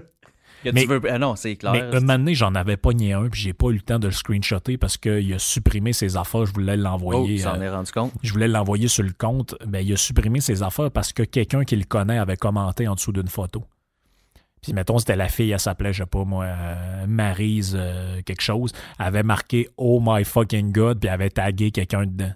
Que 0.64 0.70
Mais- 0.70 0.82
tu 0.82 0.88
veux... 0.88 1.00
Ah 1.10 1.18
non, 1.18 1.36
c'est 1.36 1.56
clair. 1.56 1.72
Mais 1.72 1.82
un 1.82 2.00
moment 2.00 2.18
donné, 2.18 2.34
j'en 2.34 2.54
avais 2.54 2.78
pogné 2.78 3.12
un, 3.12 3.28
puis 3.28 3.40
j'ai 3.40 3.52
pas 3.52 3.68
eu 3.68 3.74
le 3.74 3.80
temps 3.80 3.98
de 3.98 4.06
le 4.06 4.12
screenshotter 4.12 4.78
parce 4.78 4.96
qu'il 4.96 5.32
a 5.34 5.38
supprimé 5.38 5.92
ses 5.92 6.16
affaires. 6.16 6.46
Je 6.46 6.54
voulais 6.54 6.76
oh, 6.78 6.82
l'envoyer. 6.82 7.36
tu 7.36 7.42
s'en 7.42 7.60
euh, 7.60 7.70
rendu 7.70 7.92
compte? 7.92 8.12
je 8.22 8.32
voulais 8.32 8.48
l'envoyer 8.48 8.88
sur 8.88 9.02
le 9.02 9.12
compte. 9.12 9.54
Ben, 9.66 9.80
il 9.80 9.92
a 9.92 9.96
supprimé 9.96 10.40
ses 10.40 10.62
affaires 10.62 10.90
parce 10.90 11.12
que 11.12 11.22
quelqu'un 11.22 11.64
qui 11.64 11.76
le 11.76 11.84
connaît 11.84 12.18
avait 12.18 12.38
commenté 12.38 12.88
en 12.88 12.94
dessous 12.94 13.12
d'une 13.12 13.28
photo. 13.28 13.64
Puis 14.62 14.72
mettons, 14.72 14.98
c'était 14.98 15.16
la 15.16 15.28
fille, 15.28 15.50
elle 15.50 15.60
s'appelait, 15.60 15.92
je 15.92 16.04
sais 16.04 16.06
pas 16.06 16.24
moi, 16.24 16.46
euh, 16.46 17.06
Maryse 17.06 17.76
euh, 17.78 18.22
quelque 18.22 18.40
chose. 18.40 18.72
Elle 18.98 19.06
avait 19.06 19.22
marqué 19.22 19.68
Oh 19.76 20.00
my 20.02 20.24
fucking 20.24 20.72
god, 20.72 21.00
puis 21.00 21.08
elle 21.08 21.14
avait 21.14 21.28
tagué 21.28 21.70
quelqu'un 21.70 22.06
dedans. 22.06 22.32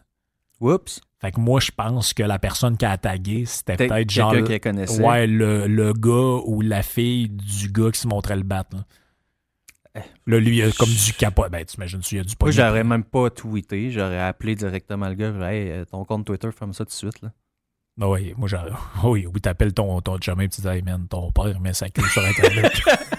Oups. 0.60 1.01
Fait 1.20 1.32
que 1.32 1.40
moi, 1.40 1.59
je 1.60 1.70
pense 1.76 2.14
que 2.14 2.22
la 2.22 2.39
personne 2.39 2.76
qui 2.76 2.85
a 2.85 2.97
tagué, 2.97 3.44
c'était 3.44 3.76
Peut-être 3.76 4.10
genre. 4.10 4.32
quelqu'un 4.32 4.47
qu'elle 4.47 4.60
connaissait. 4.60 5.02
Ouais, 5.05 5.26
le, 5.26 5.66
le 5.66 5.93
gars 5.93 6.43
ou 6.47 6.60
la 6.60 6.82
fille 6.82 7.28
du 7.28 7.68
gars 7.70 7.90
qui 7.90 8.01
se 8.01 8.06
montrait 8.09 8.36
le 8.36 8.44
battre. 8.44 8.76
Là, 8.76 10.02
Là, 10.26 10.39
lui, 10.39 10.59
il 10.59 10.62
a 10.62 10.70
comme 10.72 10.89
du 10.89 11.12
capot. 11.14 11.48
Ben, 11.51 11.64
t'imagines, 11.64 12.01
il 12.12 12.18
y 12.18 12.20
a 12.20 12.24
du 12.24 12.35
Moi, 12.40 12.51
j'aurais 12.52 12.85
même 12.85 13.02
pas 13.02 13.30
tweeté. 13.30 13.90
J'aurais 13.90 14.20
appelé 14.20 14.55
directement 14.55 15.09
le 15.09 15.14
gars. 15.14 15.32
Hey, 15.51 15.70
euh, 15.72 15.85
ton 15.85 16.05
compte 16.05 16.24
Twitter, 16.24 16.51
ferme 16.56 16.72
ça 16.72 16.85
tout 16.85 16.90
de 16.90 16.94
suite. 16.94 17.20
Là. 17.22 17.32
Ah 18.01 18.09
Oui, 18.09 18.32
moi, 18.36 18.47
j'aurais. 18.48 18.70
Oui, 19.02 19.26
oui, 19.26 19.40
t'appelles 19.40 19.72
ton, 19.74 20.01
ton 20.01 20.18
chum 20.18 20.40
et 20.40 20.48
tu 20.48 20.60
dis, 20.60 20.68
hey 20.68 20.82
man, 20.82 21.09
ton 21.09 21.32
père 21.32 21.59
met 21.60 21.72
sa 21.74 21.89
queue 21.90 22.06
sur 22.06 22.24
Internet. 22.24 22.72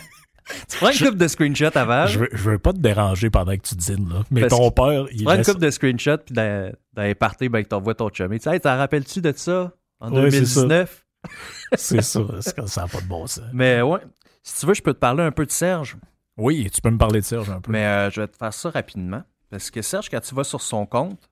Tu 0.70 0.78
prends 0.78 0.92
une 0.92 0.98
coupe 1.00 1.18
de 1.18 1.28
screenshots 1.28 1.76
avant. 1.78 2.06
je, 2.06 2.20
veux, 2.20 2.30
je 2.32 2.50
veux 2.52 2.60
pas 2.60 2.74
te 2.74 2.78
déranger 2.78 3.30
pendant 3.30 3.56
que 3.58 3.62
tu 3.62 3.76
dînes, 3.76 4.08
là. 4.10 4.24
Mais 4.32 4.42
Parce 4.42 4.54
ton 4.54 4.70
père, 4.72 5.06
Tu 5.10 5.16
il 5.16 5.24
prends 5.24 5.34
une 5.34 5.38
laisse- 5.40 5.48
coupe 5.52 5.60
de 5.60 5.70
screenshots, 5.72 6.18
puis 6.26 6.36
dans, 6.36 6.72
dans 6.94 7.04
les 7.04 7.16
parties, 7.16 7.50
ben, 7.50 7.64
que 7.64 7.70
t'envoies 7.70 7.96
ton 7.96 8.10
chum. 8.10 8.32
Tu 8.32 8.40
sais, 8.40 8.54
hey, 8.54 8.60
t'en 8.60 8.78
rappelles-tu 8.78 9.20
de 9.22 9.34
ça? 9.36 9.74
En 10.00 10.12
Ouais, 10.14 10.30
c'est 10.32 10.46
ça. 10.46 10.62
2019? 10.62 11.06
C'est 11.76 12.02
ça, 12.02 12.22
ça 12.66 12.82
n'a 12.84 12.88
pas 12.88 13.02
de 13.02 13.08
bon 13.08 13.28
sens. 13.28 13.44
Mais 13.52 13.82
ouais, 13.82 14.00
si 14.42 14.58
tu 14.62 14.66
veux, 14.66 14.74
je 14.74 14.82
peux 14.82 14.94
te 14.94 15.00
parler 15.00 15.22
un 15.24 15.32
peu 15.32 15.46
de 15.46 15.52
Serge. 15.52 15.98
Oui, 16.38 16.70
tu 16.74 16.80
peux 16.82 16.90
me 16.90 16.98
parler 16.98 17.20
de 17.20 17.26
Serge 17.26 17.50
un 17.50 17.60
peu. 17.60 17.72
Mais 17.74 17.84
euh, 17.86 18.10
je 18.10 18.22
vais 18.22 18.28
te 18.30 18.38
faire 18.38 18.54
ça 18.54 18.70
rapidement. 18.70 19.22
Parce 19.50 19.70
que 19.70 19.82
Serge, 19.82 20.08
quand 20.10 20.22
tu 20.22 20.34
vas 20.34 20.46
sur 20.46 20.62
son 20.62 20.86
compte, 20.86 21.30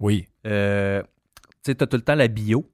Oui. 0.00 0.26
euh, 0.46 1.02
tu 1.02 1.48
sais, 1.66 1.74
t'as 1.74 1.86
tout 1.86 1.98
le 1.98 2.02
temps 2.02 2.14
la 2.14 2.28
bio. 2.28 2.64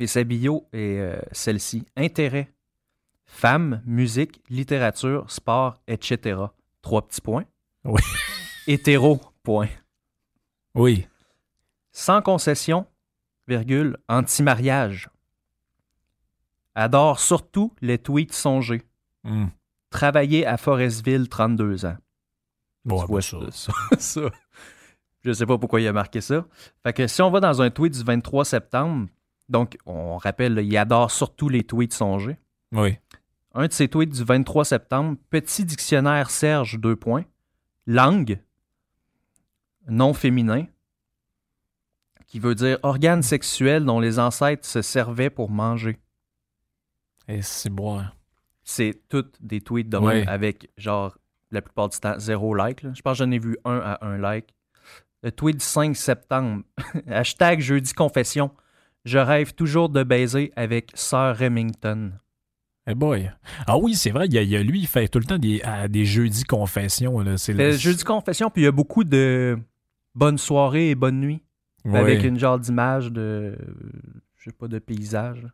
Et 0.00 0.08
sa 0.08 0.24
bio 0.24 0.66
est 0.72 0.98
euh, 0.98 1.20
celle-ci. 1.30 1.84
Intérêt. 1.96 2.48
Femmes, 3.32 3.80
musique, 3.86 4.42
littérature, 4.50 5.30
sport, 5.30 5.80
etc. 5.86 6.38
Trois 6.82 7.06
petits 7.06 7.20
points. 7.20 7.44
Oui. 7.84 8.02
Hétéro, 8.66 9.20
point. 9.42 9.68
Oui. 10.74 11.06
Sans 11.92 12.20
concession, 12.22 12.86
virgule, 13.48 13.96
anti-mariage. 14.08 15.08
Adore 16.74 17.18
surtout 17.20 17.72
les 17.80 17.98
tweets 17.98 18.34
songés. 18.34 18.82
Travailler 19.90 20.44
à 20.44 20.56
Forestville, 20.56 21.28
32 21.28 21.86
ans. 21.86 21.96
Bon, 22.84 23.00
Tu 23.00 23.06
vois 23.06 23.20
ben, 23.20 23.50
ça. 23.50 23.72
ça, 23.72 23.72
ça. 23.98 24.20
Je 25.22 25.32
sais 25.32 25.46
pas 25.46 25.56
pourquoi 25.56 25.80
il 25.80 25.86
a 25.86 25.92
marqué 25.92 26.20
ça. 26.20 26.44
Fait 26.82 26.92
que 26.92 27.06
si 27.06 27.22
on 27.22 27.30
va 27.30 27.40
dans 27.40 27.62
un 27.62 27.70
tweet 27.70 27.94
du 27.94 28.02
23 28.02 28.44
septembre, 28.44 29.08
donc 29.48 29.78
on 29.86 30.16
rappelle, 30.16 30.58
il 30.62 30.76
adore 30.76 31.10
surtout 31.10 31.48
les 31.48 31.62
tweets 31.64 31.94
songés. 31.94 32.36
Oui. 32.72 32.98
Un 33.52 33.66
de 33.66 33.72
ses 33.72 33.88
tweets 33.88 34.12
du 34.12 34.24
23 34.24 34.64
septembre, 34.64 35.16
petit 35.28 35.64
dictionnaire 35.64 36.30
Serge, 36.30 36.78
deux 36.78 36.96
points. 36.96 37.24
Langue, 37.86 38.40
non 39.88 40.14
féminin, 40.14 40.66
qui 42.26 42.38
veut 42.38 42.54
dire 42.54 42.78
organe 42.82 43.22
sexuel 43.22 43.84
dont 43.84 43.98
les 43.98 44.20
ancêtres 44.20 44.66
se 44.66 44.82
servaient 44.82 45.30
pour 45.30 45.50
manger. 45.50 45.98
Et 47.26 47.42
c'est 47.42 47.70
boire. 47.70 48.16
C'est 48.62 49.02
toutes 49.08 49.36
des 49.40 49.60
tweets 49.60 49.88
de 49.88 49.96
avec, 50.28 50.70
genre, 50.76 51.18
la 51.50 51.60
plupart 51.60 51.88
du 51.88 51.98
temps, 51.98 52.18
zéro 52.18 52.54
like. 52.54 52.82
là. 52.82 52.92
Je 52.94 53.02
pense 53.02 53.18
que 53.18 53.24
j'en 53.24 53.30
ai 53.32 53.38
vu 53.40 53.56
un 53.64 53.78
à 53.78 54.06
un 54.06 54.16
like. 54.16 54.54
Le 55.24 55.32
tweet 55.32 55.56
du 55.56 55.64
5 55.64 55.96
septembre. 55.96 56.62
Hashtag 57.08 57.60
jeudi 57.60 57.92
confession. 57.92 58.52
Je 59.04 59.18
rêve 59.18 59.54
toujours 59.54 59.88
de 59.88 60.04
baiser 60.04 60.52
avec 60.54 60.92
Sir 60.94 61.36
Remington. 61.36 62.12
Eh 62.86 62.94
boy. 62.94 63.30
Ah 63.66 63.78
oui, 63.78 63.94
c'est 63.94 64.10
vrai, 64.10 64.26
il 64.26 64.32
y, 64.34 64.38
a, 64.38 64.42
il 64.42 64.48
y 64.48 64.56
a 64.56 64.62
lui, 64.62 64.80
il 64.80 64.86
fait 64.86 65.06
tout 65.08 65.18
le 65.18 65.24
temps 65.24 65.38
des, 65.38 65.60
à 65.62 65.86
des 65.86 66.04
jeudis 66.04 66.44
confessions. 66.44 67.20
Là. 67.20 67.36
C'est 67.38 67.52
Le 67.52 67.72
jeudi 67.72 68.02
confession, 68.04 68.50
puis 68.50 68.62
il 68.62 68.64
y 68.64 68.68
a 68.68 68.72
beaucoup 68.72 69.04
de 69.04 69.58
bonnes 70.14 70.38
soirées 70.38 70.90
et 70.90 70.94
bonnes 70.94 71.20
nuits. 71.20 71.42
Avec 71.94 72.24
une 72.24 72.38
genre 72.38 72.58
d'image 72.58 73.10
de. 73.12 73.56
Je 74.38 74.44
sais 74.50 74.56
pas, 74.56 74.68
de 74.68 74.78
paysage. 74.78 75.46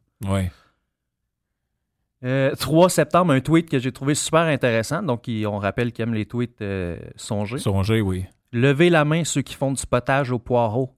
Euh, 2.24 2.55
3 2.55 2.89
septembre, 2.89 3.32
un 3.32 3.40
tweet 3.40 3.69
que 3.69 3.78
j'ai 3.78 3.93
trouvé 3.93 4.15
super 4.15 4.40
intéressant. 4.43 5.03
Donc, 5.03 5.28
il- 5.28 5.47
on 5.47 5.59
rappelle 5.59 5.93
qu'il 5.93 6.03
aime 6.05 6.15
les 6.15 6.24
tweets 6.27 6.62
euh, 6.62 6.97
songés. 7.16 7.59
Songez, 7.59 8.01
oui. 8.01 8.24
Levez 8.53 8.89
la 8.90 9.05
main 9.05 9.23
ceux 9.24 9.43
qui 9.43 9.55
font 9.55 9.73
du 9.73 9.85
potage 9.86 10.31
au 10.31 10.39
poireau. 10.39 10.97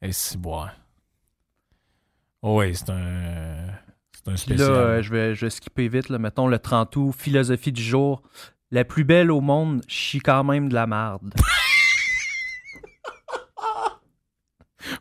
Et 0.00 0.12
si 0.12 0.38
boire. 0.38 0.74
Oh 2.42 2.60
oui, 2.60 2.74
c'est 2.74 2.90
un. 2.90 3.66
Un 4.28 4.36
spécial. 4.36 4.70
là, 4.70 4.76
euh, 4.76 5.02
je, 5.02 5.10
vais, 5.12 5.34
je 5.34 5.46
vais 5.46 5.50
skipper 5.50 5.88
vite. 5.88 6.08
Là. 6.08 6.18
Mettons 6.18 6.46
le 6.48 6.58
30 6.58 6.94
août, 6.96 7.12
philosophie 7.16 7.72
du 7.72 7.82
jour. 7.82 8.22
La 8.70 8.84
plus 8.84 9.04
belle 9.04 9.30
au 9.30 9.40
monde 9.40 9.82
chie 9.88 10.20
quand 10.20 10.44
même 10.44 10.68
de 10.68 10.74
la 10.74 10.86
marde. 10.86 11.32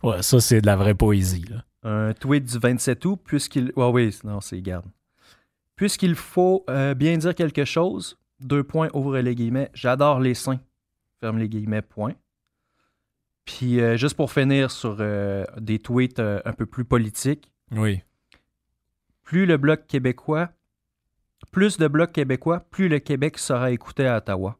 Ouais, 0.03 0.21
ça, 0.21 0.39
c'est 0.39 0.61
de 0.61 0.65
la 0.65 0.75
vraie 0.75 0.93
poésie. 0.95 1.45
Là. 1.49 1.63
Un 1.83 2.13
tweet 2.13 2.43
du 2.43 2.57
27 2.57 3.05
août, 3.05 3.19
puisqu'il. 3.23 3.71
Ouais, 3.75 3.89
oui, 3.89 4.15
non, 4.23 4.41
c'est 4.41 4.61
garde. 4.61 4.85
Puisqu'il 5.75 6.15
faut 6.15 6.65
euh, 6.69 6.93
bien 6.93 7.17
dire 7.17 7.35
quelque 7.35 7.65
chose, 7.65 8.17
deux 8.39 8.63
points, 8.63 8.89
ouvre 8.93 9.19
les 9.19 9.35
guillemets, 9.35 9.69
j'adore 9.73 10.19
les 10.19 10.33
seins, 10.33 10.59
ferme 11.19 11.37
les 11.37 11.47
guillemets, 11.47 11.81
point. 11.83 12.13
Puis, 13.45 13.79
euh, 13.79 13.95
juste 13.95 14.15
pour 14.15 14.31
finir 14.31 14.71
sur 14.71 14.97
euh, 14.99 15.45
des 15.59 15.79
tweets 15.79 16.19
un 16.19 16.53
peu 16.53 16.65
plus 16.65 16.83
politiques, 16.83 17.51
Oui. 17.71 18.01
Plus 19.27 19.45
le 19.45 19.57
Bloc 19.57 19.87
québécois, 19.87 20.49
plus 21.51 21.77
de 21.77 21.87
Bloc 21.89 22.13
québécois, 22.13 22.61
plus 22.71 22.87
le 22.87 22.99
Québec 22.99 23.37
sera 23.37 23.71
écouté 23.71 24.07
à 24.07 24.17
Ottawa. 24.17 24.57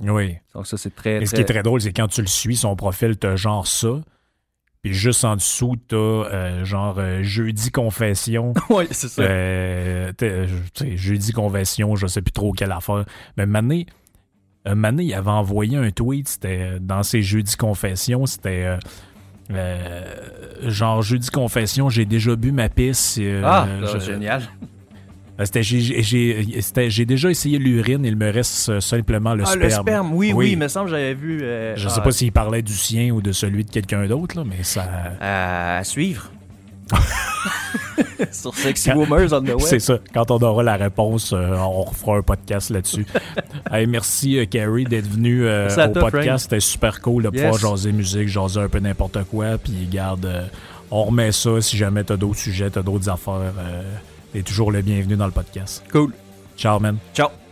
Oui. 0.00 0.36
Donc, 0.54 0.66
ça, 0.66 0.76
c'est 0.76 0.94
très. 0.94 1.22
Et 1.22 1.26
ce 1.26 1.34
qui 1.34 1.40
est 1.40 1.46
très 1.46 1.62
drôle, 1.62 1.80
c'est 1.80 1.94
quand 1.94 2.08
tu 2.08 2.20
le 2.20 2.26
suis, 2.26 2.56
son 2.56 2.76
profil, 2.76 3.16
t'as 3.16 3.36
genre 3.36 3.66
ça. 3.66 4.02
Puis 4.82 4.92
juste 4.92 5.24
en 5.24 5.36
dessous, 5.36 5.76
t'as 5.88 5.96
euh, 5.96 6.64
genre 6.66 6.96
euh, 6.98 7.22
jeudi 7.22 7.70
confession. 7.70 8.52
oui, 8.68 8.84
c'est 8.90 9.08
ça. 9.08 9.22
Euh, 9.22 10.12
jeudi 10.94 11.32
confession, 11.32 11.96
je 11.96 12.06
sais 12.06 12.20
plus 12.20 12.32
trop 12.32 12.52
quelle 12.52 12.72
affaire. 12.72 13.06
Mais 13.38 13.46
Mané, 13.46 13.86
Mané, 14.66 15.04
il 15.04 15.14
avait 15.14 15.30
envoyé 15.30 15.78
un 15.78 15.90
tweet, 15.90 16.28
c'était 16.28 16.78
dans 16.80 17.02
ses 17.02 17.22
jeudi 17.22 17.56
confessions, 17.56 18.26
c'était 18.26 18.78
euh, 19.50 20.02
genre 20.62 21.02
jeudi 21.02 21.28
confession, 21.30 21.88
j'ai 21.90 22.04
déjà 22.04 22.34
bu 22.36 22.52
ma 22.52 22.68
pisse. 22.68 23.18
euh, 23.20 23.42
ah, 23.44 23.66
je- 23.92 23.98
génial. 23.98 24.42
c'était, 25.42 25.62
j'ai, 25.62 25.80
j'ai- 25.80 26.02
j'ai- 26.02 26.60
c'était- 26.62 26.90
j'ai 26.90 27.04
déjà 27.04 27.30
essayé 27.30 27.58
l'urine, 27.58 28.04
il 28.04 28.16
me 28.16 28.30
reste 28.30 28.80
simplement 28.80 29.34
le 29.34 29.42
ah, 29.44 29.46
sperme. 29.46 29.62
le 29.64 29.70
sperme, 29.70 30.12
oui, 30.14 30.28
oui, 30.28 30.32
Oui. 30.34 30.50
il 30.52 30.58
me 30.58 30.68
semble 30.68 30.86
que 30.86 30.92
j'avais 30.92 31.14
vu. 31.14 31.40
euh, 31.42 31.74
Je 31.76 31.86
ah, 31.86 31.90
sais 31.90 32.00
pas 32.00 32.10
s'il 32.12 32.32
parlait 32.32 32.62
du 32.62 32.72
sien 32.72 33.10
ou 33.10 33.20
de 33.20 33.32
celui 33.32 33.64
de 33.64 33.70
quelqu'un 33.70 34.06
d'autre, 34.06 34.36
là, 34.36 34.44
mais 34.46 34.62
ça. 34.62 34.86
À 35.20 35.82
suivre. 35.84 36.30
Sur 38.32 38.54
Sexy 38.54 38.90
Boomers 38.92 39.32
on 39.32 39.40
the 39.42 39.48
Web. 39.48 39.60
C'est 39.60 39.78
ça. 39.80 39.98
Quand 40.12 40.30
on 40.30 40.38
aura 40.38 40.62
la 40.62 40.76
réponse, 40.76 41.32
euh, 41.32 41.54
on 41.56 41.82
refera 41.82 42.16
un 42.16 42.22
podcast 42.22 42.70
là-dessus. 42.70 43.06
Hey, 43.70 43.86
merci, 43.86 44.38
euh, 44.38 44.44
Carrie, 44.46 44.84
d'être 44.84 45.08
venu 45.08 45.46
euh, 45.46 45.68
au 45.68 45.92
toi, 45.92 46.10
podcast. 46.10 46.44
C'était 46.44 46.60
super 46.60 47.00
cool 47.00 47.24
de 47.24 47.30
Yes. 47.32 47.42
pouvoir 47.50 47.58
jaser 47.76 47.92
musique, 47.92 48.28
jaser 48.28 48.60
un 48.60 48.68
peu 48.68 48.78
n'importe 48.78 49.24
quoi. 49.24 49.56
Puis, 49.58 49.88
garde, 49.90 50.26
euh, 50.26 50.44
on 50.90 51.04
remet 51.04 51.32
ça 51.32 51.60
si 51.60 51.76
jamais 51.76 52.04
t'as 52.04 52.16
d'autres 52.16 52.38
sujets, 52.38 52.70
t'as 52.70 52.82
d'autres 52.82 53.08
affaires. 53.08 53.52
T'es 54.32 54.42
toujours 54.42 54.70
le 54.70 54.82
bienvenu 54.82 55.16
dans 55.16 55.26
le 55.26 55.32
podcast. 55.32 55.82
Cool. 55.90 56.12
Ciao, 56.56 56.78
man. 56.78 56.98
Ciao. 57.14 57.43